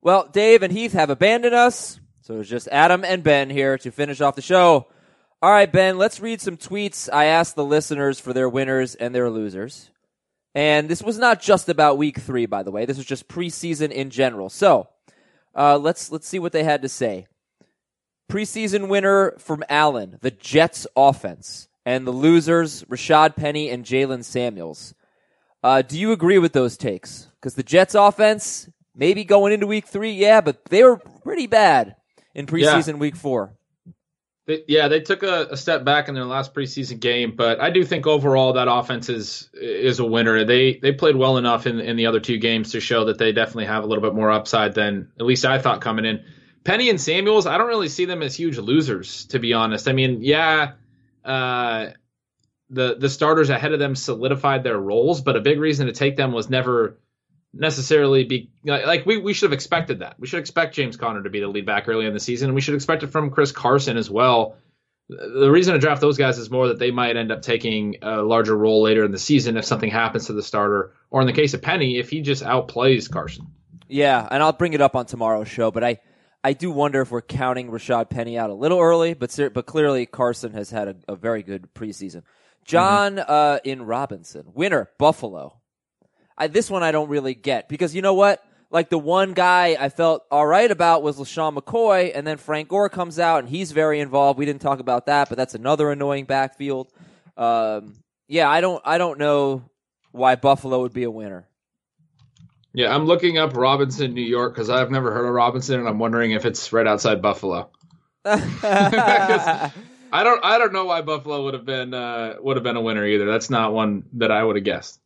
Well, 0.01 0.27
Dave 0.33 0.63
and 0.63 0.73
Heath 0.73 0.93
have 0.93 1.11
abandoned 1.11 1.53
us, 1.53 1.99
so 2.21 2.39
it's 2.39 2.49
just 2.49 2.67
Adam 2.71 3.05
and 3.05 3.23
Ben 3.23 3.51
here 3.51 3.77
to 3.77 3.91
finish 3.91 4.21
off 4.21 4.35
the 4.35 4.41
show. 4.41 4.87
All 5.39 5.51
right, 5.51 5.71
Ben, 5.71 5.99
let's 5.99 6.19
read 6.19 6.41
some 6.41 6.57
tweets. 6.57 7.13
I 7.13 7.25
asked 7.25 7.55
the 7.55 7.63
listeners 7.63 8.19
for 8.19 8.33
their 8.33 8.49
winners 8.49 8.95
and 8.95 9.13
their 9.13 9.29
losers. 9.29 9.91
And 10.55 10.89
this 10.89 11.03
was 11.03 11.17
not 11.17 11.41
just 11.41 11.67
about 11.67 11.97
week 11.97 12.19
three, 12.19 12.45
by 12.45 12.63
the 12.63 12.71
way. 12.71 12.85
This 12.85 12.97
was 12.97 13.05
just 13.05 13.27
preseason 13.27 13.91
in 13.91 14.09
general. 14.09 14.49
So 14.49 14.87
uh, 15.53 15.77
let's 15.77 16.11
let's 16.11 16.27
see 16.27 16.39
what 16.39 16.53
they 16.53 16.63
had 16.63 16.81
to 16.81 16.89
say. 16.89 17.27
Preseason 18.31 18.87
winner 18.87 19.33
from 19.37 19.63
Allen, 19.69 20.17
the 20.21 20.31
Jets 20.31 20.87
offense, 20.95 21.67
and 21.85 22.07
the 22.07 22.11
losers 22.11 22.83
Rashad 22.83 23.35
Penny 23.35 23.69
and 23.69 23.85
Jaylen 23.85 24.23
Samuels. 24.23 24.95
Uh, 25.61 25.81
do 25.81 25.99
you 25.99 26.11
agree 26.11 26.37
with 26.37 26.53
those 26.53 26.77
takes? 26.77 27.27
Because 27.35 27.55
the 27.55 27.63
Jets 27.63 27.93
offense, 27.93 28.69
maybe 28.95 29.23
going 29.25 29.51
into 29.51 29.67
week 29.67 29.85
three, 29.85 30.11
yeah, 30.11 30.39
but 30.39 30.63
they 30.65 30.83
were 30.83 30.97
pretty 30.97 31.47
bad 31.47 31.95
in 32.33 32.45
preseason 32.45 32.97
week 32.97 33.15
four. 33.15 33.53
They, 34.47 34.63
yeah, 34.67 34.87
they 34.89 34.99
took 34.99 35.23
a, 35.23 35.47
a 35.51 35.57
step 35.57 35.83
back 35.83 36.07
in 36.07 36.13
their 36.13 36.25
last 36.25 36.53
preseason 36.53 36.99
game, 36.99 37.35
but 37.35 37.59
I 37.59 37.71
do 37.71 37.83
think 37.83 38.05
overall 38.05 38.53
that 38.53 38.67
offense 38.67 39.09
is 39.09 39.49
is 39.53 39.99
a 39.99 40.05
winner. 40.05 40.45
They 40.45 40.75
they 40.75 40.91
played 40.91 41.15
well 41.15 41.37
enough 41.37 41.65
in 41.65 41.79
in 41.79 41.95
the 41.95 42.05
other 42.05 42.19
two 42.19 42.37
games 42.37 42.71
to 42.73 42.79
show 42.79 43.05
that 43.05 43.17
they 43.17 43.31
definitely 43.31 43.65
have 43.65 43.83
a 43.83 43.87
little 43.87 44.03
bit 44.03 44.13
more 44.13 44.31
upside 44.31 44.75
than 44.75 45.11
at 45.19 45.25
least 45.25 45.45
I 45.45 45.57
thought 45.59 45.81
coming 45.81 46.05
in. 46.05 46.23
Penny 46.63 46.89
and 46.89 46.99
Samuels, 47.01 47.45
I 47.45 47.57
don't 47.57 47.67
really 47.67 47.89
see 47.89 48.05
them 48.05 48.21
as 48.21 48.35
huge 48.35 48.57
losers, 48.57 49.25
to 49.27 49.39
be 49.39 49.53
honest. 49.53 49.87
I 49.87 49.93
mean, 49.93 50.21
yeah, 50.21 50.73
uh, 51.23 51.87
the 52.69 52.95
the 52.99 53.09
starters 53.09 53.49
ahead 53.49 53.73
of 53.73 53.79
them 53.79 53.95
solidified 53.95 54.63
their 54.63 54.77
roles, 54.77 55.21
but 55.21 55.35
a 55.35 55.41
big 55.41 55.59
reason 55.59 55.87
to 55.87 55.93
take 55.93 56.17
them 56.17 56.31
was 56.31 56.49
never 56.49 56.99
necessarily 57.55 58.25
be 58.25 58.49
like, 58.63 59.05
we, 59.05 59.17
we 59.17 59.33
should 59.33 59.47
have 59.47 59.53
expected 59.53 59.99
that. 59.99 60.19
We 60.19 60.27
should 60.27 60.39
expect 60.39 60.75
James 60.75 60.97
Conner 60.97 61.23
to 61.23 61.29
be 61.29 61.39
the 61.39 61.47
lead 61.47 61.65
back 61.65 61.87
early 61.87 62.05
in 62.05 62.13
the 62.13 62.19
season, 62.19 62.49
and 62.49 62.55
we 62.55 62.61
should 62.61 62.75
expect 62.75 63.03
it 63.03 63.07
from 63.07 63.31
Chris 63.31 63.51
Carson 63.51 63.97
as 63.97 64.09
well. 64.09 64.57
The 65.07 65.49
reason 65.51 65.73
to 65.73 65.79
draft 65.79 66.01
those 66.01 66.17
guys 66.17 66.37
is 66.37 66.49
more 66.49 66.69
that 66.69 66.79
they 66.79 66.91
might 66.91 67.15
end 67.15 67.31
up 67.31 67.41
taking 67.41 67.97
a 68.01 68.21
larger 68.21 68.57
role 68.57 68.81
later 68.81 69.05
in 69.05 69.11
the 69.11 69.19
season 69.19 69.55
if 69.55 69.63
something 69.63 69.89
happens 69.89 70.27
to 70.27 70.33
the 70.33 70.43
starter, 70.43 70.93
or 71.09 71.21
in 71.21 71.27
the 71.27 71.33
case 71.33 71.53
of 71.53 71.61
Penny, 71.61 71.97
if 71.97 72.09
he 72.09 72.21
just 72.21 72.43
outplays 72.43 73.09
Carson. 73.09 73.47
Yeah, 73.87 74.27
and 74.29 74.41
I'll 74.41 74.53
bring 74.53 74.73
it 74.73 74.81
up 74.81 74.95
on 74.95 75.05
tomorrow's 75.05 75.47
show, 75.47 75.69
but 75.69 75.83
I, 75.83 75.99
I 76.43 76.53
do 76.53 76.71
wonder 76.71 77.01
if 77.01 77.11
we're 77.11 77.21
counting 77.21 77.69
Rashad 77.69 78.09
Penny 78.09 78.37
out 78.37 78.49
a 78.49 78.55
little 78.55 78.79
early, 78.79 79.13
but 79.13 79.37
but 79.53 79.67
clearly 79.67 80.07
Carson 80.07 80.53
has 80.53 80.71
had 80.71 80.87
a, 80.87 80.95
a 81.07 81.15
very 81.15 81.43
good 81.43 81.69
preseason. 81.75 82.23
John 82.65 83.19
uh, 83.19 83.59
in 83.63 83.83
Robinson, 83.83 84.45
winner 84.53 84.89
Buffalo. 84.97 85.61
I, 86.37 86.47
this 86.47 86.69
one 86.69 86.83
I 86.83 86.91
don't 86.91 87.09
really 87.09 87.33
get 87.33 87.69
because 87.69 87.95
you 87.95 88.01
know 88.01 88.13
what? 88.13 88.43
Like 88.71 88.89
the 88.89 88.97
one 88.97 89.33
guy 89.33 89.77
I 89.79 89.89
felt 89.89 90.23
all 90.31 90.45
right 90.45 90.69
about 90.69 91.03
was 91.03 91.17
LeSean 91.17 91.55
McCoy, 91.57 92.11
and 92.13 92.25
then 92.25 92.37
Frank 92.37 92.67
Gore 92.67 92.89
comes 92.89 93.19
out 93.19 93.39
and 93.39 93.49
he's 93.49 93.71
very 93.71 93.99
involved. 93.99 94.37
We 94.37 94.45
didn't 94.45 94.61
talk 94.61 94.79
about 94.79 95.05
that, 95.05 95.29
but 95.29 95.37
that's 95.37 95.55
another 95.55 95.91
annoying 95.91 96.25
backfield. 96.25 96.91
Um, 97.37 97.95
yeah, 98.27 98.49
I 98.49 98.61
don't 98.61 98.81
I 98.85 98.97
don't 98.97 99.19
know 99.19 99.69
why 100.11 100.35
Buffalo 100.35 100.81
would 100.81 100.93
be 100.93 101.03
a 101.03 101.11
winner. 101.11 101.47
Yeah, 102.73 102.93
I'm 102.93 103.05
looking 103.05 103.37
up 103.37 103.55
Robinson, 103.55 104.13
New 104.13 104.21
York, 104.21 104.53
because 104.53 104.69
I've 104.69 104.91
never 104.91 105.13
heard 105.13 105.25
of 105.25 105.33
Robinson, 105.33 105.79
and 105.79 105.87
I'm 105.87 105.99
wondering 105.99 106.31
if 106.31 106.45
it's 106.45 106.73
right 106.73 106.85
outside 106.85 107.21
Buffalo. 107.21 107.69
I 108.25 109.71
don't 110.23 110.43
I 110.43 110.57
don't 110.57 110.73
know 110.73 110.85
why 110.85 111.01
Buffalo 111.01 111.43
would 111.43 111.53
have 111.53 111.65
been 111.65 111.93
uh, 111.93 112.35
would 112.39 112.57
have 112.57 112.63
been 112.63 112.75
a 112.75 112.81
winner 112.81 113.05
either. 113.05 113.25
That's 113.25 113.49
not 113.49 113.73
one 113.73 114.03
that 114.13 114.31
I 114.31 114.43
would 114.43 114.55
have 114.55 114.65
guessed. 114.65 114.99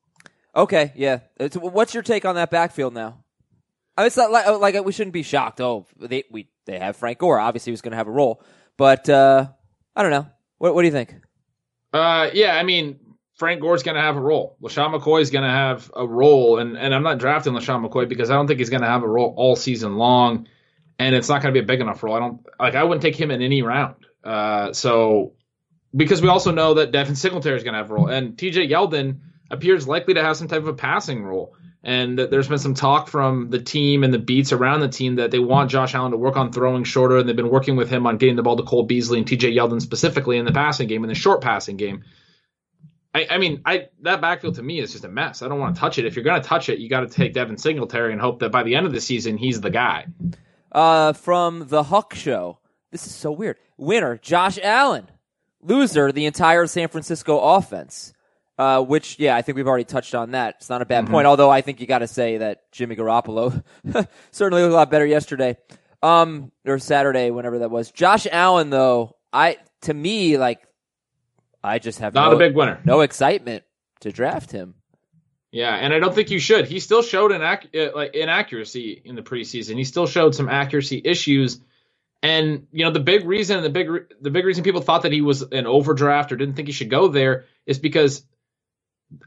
Okay, 0.55 0.93
yeah. 0.95 1.19
It's, 1.37 1.55
what's 1.55 1.93
your 1.93 2.03
take 2.03 2.25
on 2.25 2.35
that 2.35 2.49
backfield 2.49 2.93
now? 2.93 3.23
I 3.97 4.01
mean, 4.01 4.07
it's 4.07 4.17
not 4.17 4.31
like 4.31 4.47
like 4.59 4.85
we 4.85 4.91
shouldn't 4.91 5.13
be 5.13 5.23
shocked. 5.23 5.59
Oh, 5.59 5.85
they 5.97 6.23
we 6.31 6.47
they 6.65 6.79
have 6.79 6.95
Frank 6.95 7.17
Gore. 7.19 7.39
Obviously, 7.39 7.73
he's 7.73 7.81
going 7.81 7.91
to 7.91 7.97
have 7.97 8.07
a 8.07 8.11
role, 8.11 8.41
but 8.77 9.09
uh, 9.09 9.47
I 9.95 10.01
don't 10.01 10.11
know. 10.11 10.27
What 10.57 10.73
what 10.73 10.83
do 10.83 10.87
you 10.87 10.93
think? 10.93 11.15
Uh, 11.91 12.29
yeah, 12.33 12.55
I 12.55 12.63
mean 12.63 12.99
Frank 13.35 13.61
Gore's 13.61 13.83
going 13.83 13.95
to 13.95 14.01
have 14.01 14.15
a 14.15 14.21
role. 14.21 14.57
LeSean 14.61 14.93
McCoy's 14.93 15.31
going 15.31 15.43
to 15.43 15.49
have 15.49 15.91
a 15.95 16.07
role, 16.07 16.59
and 16.59 16.77
and 16.77 16.95
I'm 16.95 17.03
not 17.03 17.19
drafting 17.19 17.53
LeSean 17.53 17.85
McCoy 17.85 18.07
because 18.07 18.29
I 18.29 18.35
don't 18.35 18.47
think 18.47 18.59
he's 18.59 18.69
going 18.69 18.83
to 18.83 18.87
have 18.87 19.03
a 19.03 19.07
role 19.07 19.33
all 19.37 19.55
season 19.55 19.97
long, 19.97 20.47
and 20.97 21.15
it's 21.15 21.29
not 21.29 21.41
going 21.41 21.53
to 21.53 21.59
be 21.59 21.63
a 21.63 21.67
big 21.67 21.81
enough 21.81 22.01
role. 22.03 22.15
I 22.15 22.19
don't 22.19 22.45
like. 22.59 22.75
I 22.75 22.83
wouldn't 22.83 23.01
take 23.01 23.19
him 23.19 23.31
in 23.31 23.41
any 23.41 23.61
round. 23.61 23.95
Uh, 24.23 24.73
so 24.73 25.33
because 25.95 26.21
we 26.21 26.27
also 26.27 26.51
know 26.51 26.75
that 26.75 26.91
Devin 26.91 27.15
Singletary 27.15 27.57
is 27.57 27.63
going 27.63 27.73
to 27.73 27.79
have 27.79 27.91
a 27.91 27.93
role, 27.93 28.07
and 28.07 28.37
T.J. 28.37 28.67
Yeldon 28.69 29.19
appears 29.49 29.87
likely 29.87 30.13
to 30.15 30.23
have 30.23 30.37
some 30.37 30.47
type 30.47 30.61
of 30.61 30.67
a 30.67 30.73
passing 30.73 31.23
role. 31.23 31.55
And 31.81 32.19
there's 32.19 32.49
been 32.49 32.57
some 32.57 32.73
talk 32.73 33.07
from 33.07 33.49
the 33.49 33.59
team 33.59 34.03
and 34.03 34.13
the 34.13 34.19
beats 34.19 34.51
around 34.51 34.81
the 34.81 34.89
team 34.89 35.15
that 35.15 35.31
they 35.31 35.39
want 35.39 35.71
Josh 35.71 35.95
Allen 35.95 36.11
to 36.11 36.17
work 36.17 36.35
on 36.35 36.51
throwing 36.51 36.83
shorter, 36.83 37.17
and 37.17 37.27
they've 37.27 37.35
been 37.35 37.49
working 37.49 37.77
with 37.77 37.89
him 37.89 38.05
on 38.05 38.17
getting 38.17 38.35
the 38.35 38.43
ball 38.43 38.57
to 38.57 38.63
Cole 38.63 38.83
Beasley 38.83 39.17
and 39.17 39.25
TJ 39.25 39.55
Yeldon 39.55 39.81
specifically 39.81 40.37
in 40.37 40.45
the 40.45 40.51
passing 40.51 40.89
game, 40.89 41.03
in 41.05 41.07
the 41.07 41.15
short 41.15 41.41
passing 41.41 41.77
game. 41.77 42.03
I, 43.15 43.27
I 43.31 43.37
mean, 43.37 43.61
I 43.65 43.87
that 44.01 44.21
backfield 44.21 44.55
to 44.55 44.63
me 44.63 44.79
is 44.79 44.91
just 44.91 45.05
a 45.05 45.09
mess. 45.09 45.41
I 45.41 45.47
don't 45.47 45.59
want 45.59 45.75
to 45.75 45.79
touch 45.79 45.97
it. 45.97 46.05
If 46.05 46.15
you're 46.15 46.25
going 46.25 46.41
to 46.41 46.47
touch 46.47 46.69
it, 46.69 46.79
you 46.79 46.89
got 46.89 47.01
to 47.01 47.07
take 47.07 47.33
Devin 47.33 47.57
Singletary 47.57 48.11
and 48.11 48.21
hope 48.21 48.39
that 48.39 48.51
by 48.51 48.63
the 48.63 48.75
end 48.75 48.85
of 48.85 48.91
the 48.91 49.01
season 49.01 49.37
he's 49.37 49.61
the 49.61 49.69
guy. 49.69 50.05
Uh, 50.71 51.13
from 51.13 51.67
the 51.69 51.83
Huck 51.83 52.13
Show. 52.13 52.59
This 52.91 53.05
is 53.05 53.15
so 53.15 53.31
weird. 53.31 53.57
Winner, 53.77 54.17
Josh 54.17 54.59
Allen. 54.61 55.07
Loser, 55.61 56.11
the 56.11 56.25
entire 56.25 56.67
San 56.67 56.87
Francisco 56.87 57.39
offense. 57.39 58.13
Uh, 58.59 58.81
which, 58.83 59.17
yeah, 59.19 59.37
I 59.37 59.41
think 59.41 59.55
we've 59.55 59.69
already 59.69 59.85
touched 59.85 60.13
on 60.13 60.31
that. 60.31 60.55
It's 60.57 60.69
not 60.69 60.81
a 60.81 60.85
bad 60.85 61.07
point, 61.07 61.25
although 61.27 61.49
I 61.49 61.61
think 61.61 61.79
you 61.79 61.87
got 61.87 61.99
to 61.99 62.07
say 62.07 62.39
that 62.39 62.69
Jimmy 62.73 62.97
Garoppolo 62.97 63.63
certainly 64.31 64.63
looked 64.63 64.73
a 64.73 64.75
lot 64.75 64.91
better 64.91 65.05
yesterday. 65.05 65.55
Um, 66.03 66.51
or 66.65 66.77
Saturday, 66.77 67.31
whenever 67.31 67.59
that 67.59 67.71
was. 67.71 67.89
Josh 67.91 68.27
Allen, 68.29 68.69
though, 68.69 69.15
I, 69.31 69.55
to 69.83 69.93
me, 69.93 70.37
like, 70.37 70.59
I 71.63 71.79
just 71.79 71.99
have 71.99 72.13
Not 72.13 72.31
no, 72.31 72.35
a 72.35 72.39
big 72.39 72.53
winner. 72.53 72.81
no 72.83 72.99
excitement 72.99 73.63
to 74.01 74.11
draft 74.11 74.51
him. 74.51 74.75
Yeah, 75.51 75.73
and 75.73 75.93
I 75.93 75.99
don't 75.99 76.13
think 76.13 76.29
you 76.29 76.39
should. 76.39 76.67
He 76.67 76.81
still 76.81 77.01
showed 77.01 77.31
an 77.31 77.41
ac- 77.41 77.69
uh, 77.79 77.95
like 77.95 78.13
inaccuracy 78.13 79.01
in 79.05 79.15
the 79.15 79.21
preseason. 79.21 79.77
He 79.77 79.83
still 79.85 80.05
showed 80.05 80.35
some 80.35 80.47
accuracy 80.49 81.01
issues, 81.03 81.59
and 82.21 82.67
you 82.71 82.85
know 82.85 82.91
the 82.91 82.99
big 82.99 83.25
reason, 83.25 83.63
the 83.63 83.69
big 83.69 83.89
re- 83.89 84.01
the 84.21 84.29
big 84.29 84.45
reason 84.45 84.63
people 84.63 84.81
thought 84.81 85.01
that 85.03 85.11
he 85.11 85.21
was 85.21 85.41
an 85.41 85.65
overdraft 85.65 86.31
or 86.31 86.35
didn't 86.35 86.55
think 86.55 86.67
he 86.67 86.71
should 86.73 86.89
go 86.89 87.07
there 87.07 87.45
is 87.65 87.79
because 87.79 88.23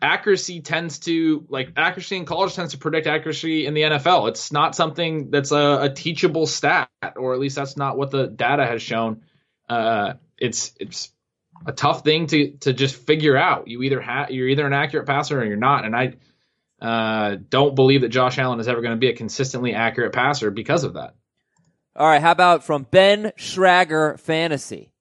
accuracy 0.01 0.61
tends 0.61 1.01
to 1.01 1.45
like 1.49 1.73
accuracy 1.77 2.17
in 2.17 2.25
college 2.25 2.55
tends 2.55 2.73
to 2.73 2.79
predict 2.79 3.07
accuracy 3.07 3.67
in 3.67 3.75
the 3.75 3.83
NFL. 3.83 4.29
It's 4.29 4.53
not 4.53 4.75
something 4.75 5.31
that's 5.31 5.53
a, 5.53 5.83
a 5.83 5.93
teachable 5.93 6.47
stat, 6.47 6.89
or 7.17 7.35
at 7.35 7.41
least 7.41 7.57
that's 7.57 7.77
not 7.77 7.97
what 7.97 8.11
the 8.11 8.27
data 8.27 8.65
has 8.65 8.83
shown. 8.83 9.23
Uh, 9.69 10.15
it's 10.39 10.73
it's 10.79 11.11
a 11.67 11.73
tough 11.73 12.05
thing 12.05 12.27
to 12.29 12.53
to 12.59 12.73
just 12.73 12.95
figure 12.95 13.37
out. 13.37 13.69
You 13.69 13.83
either 13.83 14.01
have 14.01 14.31
you're 14.31 14.49
either 14.49 14.67
an 14.67 14.73
accurate 14.73 15.07
passer 15.07 15.41
or 15.41 15.45
you're 15.45 15.57
not, 15.57 15.85
and 15.85 15.97
I 15.97 16.15
uh, 16.81 17.37
don't 17.49 17.75
believe 17.75 18.03
that 18.03 18.09
Josh 18.09 18.39
Allen 18.39 18.61
is 18.61 18.69
ever 18.69 18.81
going 18.81 18.95
to 18.95 19.01
be 19.01 19.09
a 19.09 19.17
consistently 19.17 19.75
accurate 19.75 20.13
passer 20.13 20.51
because 20.51 20.85
of 20.85 20.95
that. 20.95 21.15
All 21.95 22.07
right, 22.07 22.23
how 22.23 22.33
about 22.33 22.65
from 22.65 22.87
Ben 22.91 23.33
Schrager 23.37 24.19
Fantasy? 24.19 24.92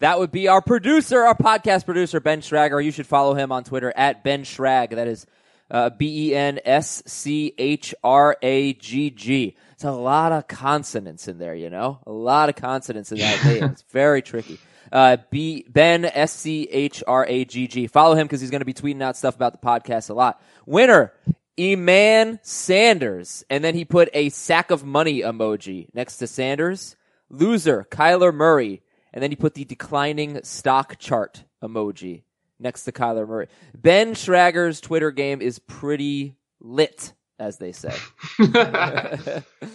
That 0.00 0.18
would 0.18 0.32
be 0.32 0.48
our 0.48 0.62
producer, 0.62 1.20
our 1.20 1.36
podcast 1.36 1.84
producer, 1.84 2.20
Ben 2.20 2.40
Schrager. 2.40 2.82
You 2.82 2.90
should 2.90 3.06
follow 3.06 3.34
him 3.34 3.52
on 3.52 3.64
Twitter 3.64 3.92
at 3.94 4.24
Ben 4.24 4.44
Schrag. 4.44 4.90
That 4.90 5.06
is 5.06 5.26
uh, 5.70 5.90
B 5.90 6.30
E 6.30 6.34
N 6.34 6.58
S 6.64 7.02
C 7.06 7.54
H 7.58 7.94
R 8.02 8.36
A 8.40 8.72
G 8.72 9.10
G. 9.10 9.56
It's 9.72 9.84
a 9.84 9.92
lot 9.92 10.32
of 10.32 10.48
consonants 10.48 11.28
in 11.28 11.38
there, 11.38 11.54
you 11.54 11.68
know? 11.68 12.00
A 12.06 12.12
lot 12.12 12.48
of 12.48 12.56
consonants 12.56 13.12
in 13.12 13.18
that 13.18 13.44
name. 13.44 13.64
It's 13.64 13.82
very 13.90 14.22
tricky. 14.22 14.58
Uh, 14.90 15.18
B 15.30 15.66
Ben 15.68 16.06
S 16.06 16.32
C 16.32 16.66
H 16.70 17.04
R 17.06 17.26
A 17.28 17.44
G 17.44 17.68
G. 17.68 17.86
Follow 17.86 18.14
him 18.14 18.26
because 18.26 18.40
he's 18.40 18.50
going 18.50 18.62
to 18.62 18.64
be 18.64 18.74
tweeting 18.74 19.02
out 19.02 19.18
stuff 19.18 19.36
about 19.36 19.52
the 19.52 19.66
podcast 19.66 20.08
a 20.08 20.14
lot. 20.14 20.42
Winner 20.64 21.12
Eman 21.58 22.38
Sanders, 22.42 23.44
and 23.50 23.62
then 23.62 23.74
he 23.74 23.84
put 23.84 24.08
a 24.14 24.30
sack 24.30 24.70
of 24.70 24.82
money 24.82 25.20
emoji 25.20 25.88
next 25.92 26.16
to 26.16 26.26
Sanders. 26.26 26.96
Loser 27.28 27.86
Kyler 27.90 28.34
Murray, 28.34 28.82
and 29.12 29.22
then 29.22 29.30
he 29.30 29.36
put 29.36 29.54
the 29.54 29.64
declining 29.64 30.40
stock 30.42 30.98
chart 30.98 31.44
emoji 31.62 32.22
next 32.58 32.84
to 32.84 32.92
Kyler 32.92 33.26
Murray. 33.26 33.48
Ben 33.74 34.14
Schrager's 34.14 34.80
Twitter 34.80 35.10
game 35.10 35.40
is 35.40 35.58
pretty 35.58 36.36
lit, 36.60 37.12
as 37.38 37.58
they 37.58 37.72
say. 37.72 37.94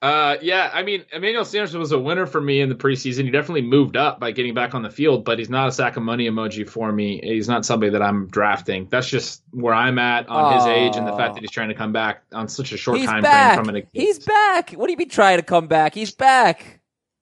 Uh, 0.00 0.36
yeah, 0.42 0.70
I 0.72 0.84
mean, 0.84 1.04
Emmanuel 1.12 1.44
Sanders 1.44 1.76
was 1.76 1.90
a 1.90 1.98
winner 1.98 2.26
for 2.26 2.40
me 2.40 2.60
in 2.60 2.68
the 2.68 2.76
preseason. 2.76 3.24
He 3.24 3.30
definitely 3.30 3.62
moved 3.62 3.96
up 3.96 4.20
by 4.20 4.30
getting 4.30 4.54
back 4.54 4.74
on 4.74 4.82
the 4.82 4.90
field, 4.90 5.24
but 5.24 5.40
he's 5.40 5.50
not 5.50 5.66
a 5.66 5.72
sack 5.72 5.96
of 5.96 6.04
money 6.04 6.28
emoji 6.28 6.68
for 6.68 6.92
me. 6.92 7.20
He's 7.20 7.48
not 7.48 7.66
somebody 7.66 7.90
that 7.90 8.02
I'm 8.02 8.28
drafting. 8.28 8.86
That's 8.90 9.08
just 9.08 9.42
where 9.50 9.74
I'm 9.74 9.98
at 9.98 10.28
on 10.28 10.54
his 10.54 10.66
age 10.66 10.96
and 10.96 11.06
the 11.06 11.16
fact 11.16 11.34
that 11.34 11.40
he's 11.40 11.50
trying 11.50 11.70
to 11.70 11.74
come 11.74 11.92
back 11.92 12.22
on 12.32 12.46
such 12.46 12.70
a 12.70 12.76
short 12.76 12.98
He's 12.98 13.08
time 13.08 13.22
back. 13.22 13.54
frame 13.54 13.64
from 13.64 13.74
an 13.74 13.82
He's 13.92 14.20
back. 14.20 14.70
What 14.70 14.86
do 14.86 14.92
you 14.92 14.98
mean 14.98 15.08
trying 15.08 15.38
to 15.38 15.42
come 15.42 15.66
back? 15.66 15.94
He's 15.94 16.12
back. 16.12 16.77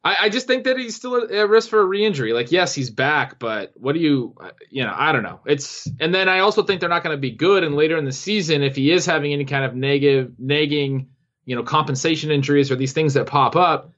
I, 0.06 0.16
I 0.20 0.28
just 0.28 0.46
think 0.46 0.64
that 0.64 0.78
he's 0.78 0.94
still 0.94 1.16
at 1.16 1.48
risk 1.48 1.68
for 1.68 1.80
a 1.80 1.84
re-injury. 1.84 2.32
Like, 2.32 2.52
yes, 2.52 2.72
he's 2.72 2.90
back, 2.90 3.40
but 3.40 3.72
what 3.74 3.94
do 3.94 3.98
you, 3.98 4.36
you 4.70 4.84
know, 4.84 4.94
I 4.96 5.10
don't 5.10 5.24
know. 5.24 5.40
It's, 5.44 5.88
and 5.98 6.14
then 6.14 6.28
I 6.28 6.38
also 6.38 6.62
think 6.62 6.80
they're 6.80 6.88
not 6.88 7.02
going 7.02 7.16
to 7.16 7.20
be 7.20 7.32
good. 7.32 7.64
And 7.64 7.74
later 7.74 7.96
in 7.96 8.04
the 8.04 8.12
season, 8.12 8.62
if 8.62 8.76
he 8.76 8.92
is 8.92 9.04
having 9.04 9.32
any 9.32 9.46
kind 9.46 9.64
of 9.64 9.74
negative, 9.74 10.34
nagging, 10.38 11.08
you 11.44 11.56
know, 11.56 11.64
compensation 11.64 12.30
injuries 12.30 12.70
or 12.70 12.76
these 12.76 12.92
things 12.92 13.14
that 13.14 13.26
pop 13.26 13.56
up, 13.56 13.90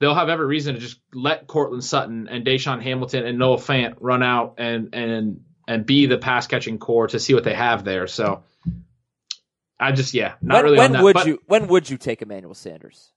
they'll 0.00 0.14
have 0.14 0.30
every 0.30 0.46
reason 0.46 0.74
to 0.74 0.80
just 0.80 0.98
let 1.12 1.46
Courtland 1.48 1.84
Sutton 1.84 2.26
and 2.30 2.46
DaeSean 2.46 2.80
Hamilton 2.82 3.26
and 3.26 3.38
Noah 3.38 3.58
Fant 3.58 3.96
run 4.00 4.22
out 4.22 4.54
and 4.56 4.94
and 4.94 5.42
and 5.68 5.84
be 5.84 6.06
the 6.06 6.16
pass 6.16 6.46
catching 6.46 6.78
corps 6.78 7.08
to 7.08 7.18
see 7.18 7.34
what 7.34 7.44
they 7.44 7.54
have 7.54 7.84
there. 7.84 8.06
So, 8.06 8.42
I 9.78 9.92
just, 9.92 10.14
yeah, 10.14 10.34
not 10.40 10.56
when 10.56 10.64
really 10.64 10.78
when 10.78 10.86
on 10.86 10.92
that. 10.92 11.02
would 11.02 11.14
but 11.14 11.26
you 11.26 11.42
when 11.46 11.66
would 11.66 11.90
you 11.90 11.98
take 11.98 12.22
Emmanuel 12.22 12.54
Sanders? 12.54 13.12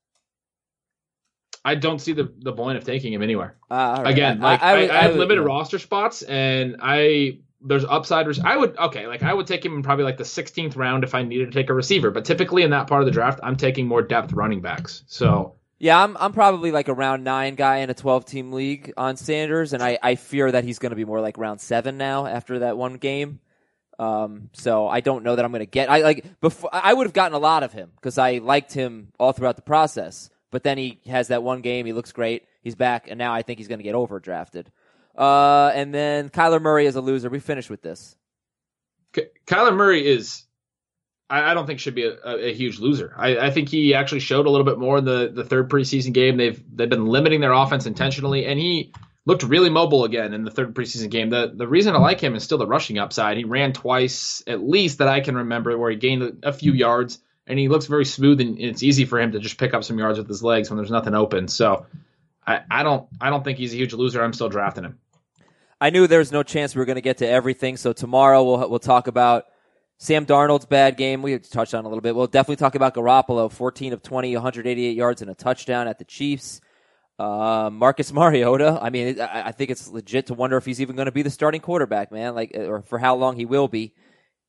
I 1.67 1.75
don't 1.75 1.99
see 1.99 2.13
the 2.13 2.31
the 2.39 2.53
point 2.53 2.77
of 2.77 2.83
taking 2.83 3.11
him 3.13 3.21
anywhere. 3.21 3.57
Uh, 3.69 4.01
right. 4.03 4.11
again, 4.13 4.43
I- 4.43 4.51
like 4.51 4.61
I 4.63 4.65
I, 4.65 4.71
I, 4.71 4.97
I 4.99 5.01
have 5.03 5.11
would- 5.11 5.19
limited 5.19 5.41
yeah. 5.41 5.47
roster 5.47 5.79
spots, 5.79 6.21
and 6.23 6.77
I 6.81 7.39
there's 7.61 7.83
upside. 7.85 8.27
rec- 8.27 8.45
I 8.45 8.55
would 8.55 8.77
okay, 8.77 9.07
like 9.07 9.23
I 9.23 9.33
would 9.33 9.47
take 9.47 9.65
him 9.65 9.73
in 9.75 9.83
probably 9.83 10.05
like 10.05 10.17
the 10.17 10.23
16th 10.23 10.75
round 10.77 11.03
if 11.03 11.13
I 11.15 11.23
needed 11.23 11.51
to 11.51 11.59
take 11.59 11.69
a 11.69 11.73
receiver. 11.73 12.11
But 12.11 12.23
typically 12.25 12.63
in 12.63 12.69
that 12.71 12.87
part 12.87 13.01
of 13.01 13.05
the 13.07 13.11
draft, 13.11 13.39
I'm 13.43 13.55
taking 13.55 13.87
more 13.87 14.01
depth 14.01 14.31
running 14.33 14.61
backs. 14.61 15.03
So 15.07 15.55
Yeah, 15.79 16.01
I'm 16.03 16.15
I'm 16.17 16.33
probably 16.33 16.71
like 16.71 16.87
a 16.87 16.93
round 16.93 17.23
nine 17.23 17.55
guy 17.55 17.77
in 17.77 17.89
a 17.89 17.93
12 17.95 18.25
team 18.25 18.51
league 18.53 18.93
on 18.95 19.17
Sanders, 19.17 19.73
and 19.73 19.81
I, 19.83 19.97
I 20.01 20.15
fear 20.15 20.51
that 20.51 20.63
he's 20.63 20.79
going 20.79 20.91
to 20.91 20.95
be 20.95 21.05
more 21.05 21.19
like 21.19 21.37
round 21.37 21.59
seven 21.59 21.97
now 21.97 22.25
after 22.27 22.59
that 22.59 22.77
one 22.77 22.93
game. 22.97 23.39
Um, 23.99 24.51
so 24.53 24.87
I 24.87 24.99
don't 25.01 25.23
know 25.23 25.35
that 25.35 25.43
I'm 25.43 25.51
going 25.51 25.59
to 25.65 25.65
get. 25.65 25.89
I 25.89 25.99
like 26.03 26.39
before. 26.39 26.69
I 26.71 26.93
would 26.93 27.07
have 27.07 27.13
gotten 27.13 27.33
a 27.35 27.39
lot 27.39 27.63
of 27.63 27.73
him 27.73 27.89
because 27.95 28.19
I 28.19 28.37
liked 28.37 28.71
him 28.71 29.11
all 29.19 29.31
throughout 29.33 29.55
the 29.55 29.63
process. 29.63 30.29
But 30.51 30.63
then 30.63 30.77
he 30.77 30.99
has 31.07 31.27
that 31.27 31.43
one 31.43 31.61
game. 31.61 31.85
He 31.85 31.93
looks 31.93 32.11
great. 32.11 32.43
He's 32.61 32.75
back, 32.75 33.07
and 33.09 33.17
now 33.17 33.33
I 33.33 33.41
think 33.41 33.59
he's 33.59 33.67
going 33.67 33.79
to 33.79 33.83
get 33.83 33.95
overdrafted. 33.95 34.67
Uh, 35.17 35.71
and 35.73 35.93
then 35.93 36.29
Kyler 36.29 36.61
Murray 36.61 36.85
is 36.85 36.95
a 36.95 37.01
loser. 37.01 37.29
We 37.29 37.39
finished 37.39 37.69
with 37.69 37.81
this. 37.81 38.15
Ky- 39.13 39.29
Kyler 39.45 39.75
Murray 39.75 40.07
is. 40.07 40.43
I, 41.29 41.51
I 41.51 41.53
don't 41.53 41.65
think 41.65 41.79
should 41.79 41.95
be 41.95 42.05
a, 42.05 42.15
a, 42.23 42.53
huge 42.53 42.79
loser. 42.79 43.13
I, 43.17 43.37
I 43.37 43.51
think 43.51 43.67
he 43.67 43.93
actually 43.93 44.21
showed 44.21 44.45
a 44.45 44.49
little 44.49 44.65
bit 44.65 44.79
more 44.79 44.99
in 44.99 45.05
the, 45.05 45.31
the 45.33 45.43
third 45.43 45.69
preseason 45.69 46.13
game. 46.13 46.37
They've 46.37 46.63
they've 46.73 46.89
been 46.89 47.07
limiting 47.07 47.41
their 47.41 47.51
offense 47.51 47.85
intentionally, 47.85 48.45
and 48.45 48.59
he 48.59 48.93
looked 49.25 49.43
really 49.43 49.69
mobile 49.69 50.05
again 50.05 50.33
in 50.33 50.45
the 50.45 50.51
third 50.51 50.73
preseason 50.73 51.09
game. 51.09 51.29
The 51.29 51.51
the 51.53 51.67
reason 51.67 51.95
I 51.95 51.99
like 51.99 52.21
him 52.21 52.35
is 52.35 52.43
still 52.43 52.57
the 52.57 52.67
rushing 52.67 52.97
upside. 52.97 53.37
He 53.37 53.43
ran 53.43 53.73
twice 53.73 54.41
at 54.47 54.63
least 54.63 54.99
that 54.99 55.09
I 55.09 55.19
can 55.19 55.35
remember 55.35 55.77
where 55.77 55.91
he 55.91 55.97
gained 55.97 56.43
a 56.43 56.53
few 56.53 56.71
yards, 56.71 57.19
and 57.47 57.57
he 57.57 57.69
looks 57.69 57.85
very 57.85 58.05
smooth, 58.05 58.41
and 58.41 58.59
it's 58.59 58.83
easy 58.83 59.05
for 59.05 59.19
him 59.19 59.31
to 59.31 59.39
just 59.39 59.57
pick 59.57 59.73
up 59.73 59.83
some 59.83 59.97
yards 59.97 60.17
with 60.17 60.27
his 60.27 60.43
legs 60.43 60.69
when 60.69 60.77
there's 60.77 60.91
nothing 60.91 61.15
open. 61.15 61.47
So. 61.47 61.85
I, 62.47 62.61
I 62.71 62.83
don't 62.83 63.07
I 63.19 63.29
don't 63.29 63.43
think 63.43 63.57
he's 63.57 63.73
a 63.73 63.75
huge 63.75 63.93
loser. 63.93 64.23
I'm 64.23 64.33
still 64.33 64.49
drafting 64.49 64.85
him. 64.85 64.97
I 65.79 65.89
knew 65.91 66.07
there 66.07 66.19
was 66.19 66.31
no 66.31 66.43
chance 66.43 66.73
we 66.73 66.79
were 66.79 66.85
going 66.85 66.95
to 66.95 67.01
get 67.01 67.17
to 67.17 67.27
everything. 67.27 67.77
So 67.77 67.93
tomorrow 67.93 68.43
we'll 68.43 68.69
we'll 68.69 68.79
talk 68.79 69.07
about 69.07 69.43
Sam 69.99 70.25
Darnold's 70.25 70.65
bad 70.65 70.97
game. 70.97 71.21
We 71.21 71.37
touched 71.39 71.73
on 71.73 71.85
a 71.85 71.87
little 71.87 72.01
bit. 72.01 72.15
We'll 72.15 72.27
definitely 72.27 72.55
talk 72.55 72.75
about 72.75 72.93
Garoppolo, 72.95 73.51
14 73.51 73.93
of 73.93 74.01
20, 74.01 74.35
188 74.35 74.95
yards 74.95 75.21
and 75.21 75.29
a 75.29 75.35
touchdown 75.35 75.87
at 75.87 75.99
the 75.99 76.05
Chiefs. 76.05 76.61
Uh, 77.19 77.69
Marcus 77.71 78.13
Mariota. 78.13 78.79
I 78.81 78.89
mean, 78.89 79.19
I, 79.19 79.47
I 79.47 79.51
think 79.51 79.69
it's 79.69 79.87
legit 79.87 80.27
to 80.27 80.33
wonder 80.33 80.57
if 80.57 80.65
he's 80.65 80.81
even 80.81 80.95
going 80.95 81.07
to 81.07 81.11
be 81.11 81.23
the 81.23 81.29
starting 81.29 81.61
quarterback, 81.61 82.11
man. 82.11 82.33
Like, 82.33 82.55
or 82.55 82.81
for 82.83 82.97
how 82.97 83.15
long 83.15 83.35
he 83.35 83.45
will 83.45 83.67
be. 83.67 83.93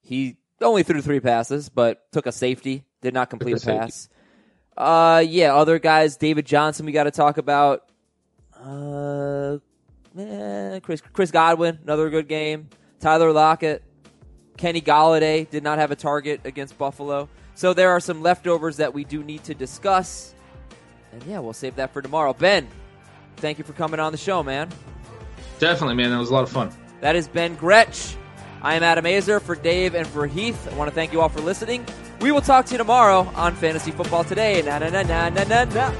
He 0.01 0.38
only 0.67 0.83
threw 0.83 1.01
three 1.01 1.21
passes, 1.21 1.69
but 1.69 2.11
took 2.13 2.27
a 2.27 2.33
safety. 2.33 2.85
Did 3.01 3.15
not 3.15 3.31
complete 3.31 3.53
a, 3.53 3.57
a 3.57 3.59
safety. 3.59 3.79
pass. 3.79 4.09
Uh, 4.77 5.25
yeah, 5.27 5.55
other 5.55 5.79
guys. 5.79 6.17
David 6.17 6.47
Johnson. 6.47 6.87
We 6.87 6.93
got 6.93 7.05
to 7.05 7.11
talk 7.11 7.39
about. 7.39 7.85
Uh, 8.55 9.59
eh, 10.19 10.81
Chris 10.81 11.01
Chris 11.13 11.31
Godwin, 11.31 11.79
another 11.83 12.11
good 12.11 12.29
game. 12.29 12.69
Tyler 13.01 13.33
Lockett, 13.33 13.85
Kenny 14.57 14.81
Golladay 14.81 15.49
did 15.49 15.63
not 15.63 15.79
have 15.79 15.91
a 15.91 15.97
target 15.97 16.41
against 16.45 16.77
Buffalo. 16.77 17.29
So 17.55 17.75
there 17.75 17.91
are 17.91 18.01
some 18.01 18.23
leftovers 18.23 18.77
that 18.79 18.95
we 18.95 19.05
do 19.05 19.23
need 19.23 19.45
to 19.45 19.55
discuss. 19.55 20.35
And 21.13 21.23
yeah, 21.25 21.39
we'll 21.39 21.53
save 21.53 21.77
that 21.77 21.93
for 21.93 22.03
tomorrow. 22.03 22.33
Ben, 22.33 22.69
thank 23.37 23.59
you 23.59 23.65
for 23.65 23.73
coming 23.73 24.01
on 24.01 24.13
the 24.13 24.19
show, 24.19 24.43
man. 24.43 24.69
Definitely, 25.59 25.97
man. 25.97 26.11
That 26.11 26.19
was 26.19 26.31
a 26.31 26.35
lot 26.35 26.45
of 26.45 26.51
fun. 26.51 26.71
That 27.01 27.17
is 27.17 27.29
Ben 27.29 27.55
Gretch. 27.55 28.17
I 28.63 28.75
am 28.75 28.83
Adam 28.83 29.05
Aizer 29.05 29.41
for 29.41 29.55
Dave 29.55 29.95
and 29.95 30.07
for 30.07 30.27
Heath. 30.27 30.71
I 30.73 30.77
want 30.77 30.89
to 30.89 30.95
thank 30.95 31.13
you 31.13 31.21
all 31.21 31.29
for 31.29 31.41
listening. 31.41 31.87
We 32.21 32.33
will 32.33 32.41
talk 32.41 32.67
to 32.67 32.73
you 32.73 32.79
tomorrow 32.79 33.31
on 33.37 33.55
Fantasy 33.55 33.93
Football 33.93 34.25
Today. 34.25 34.63
Na 34.63 34.79
na 34.79 34.91
na 34.91 35.03
na 35.03 35.29
na 35.29 35.65
na. 35.65 35.93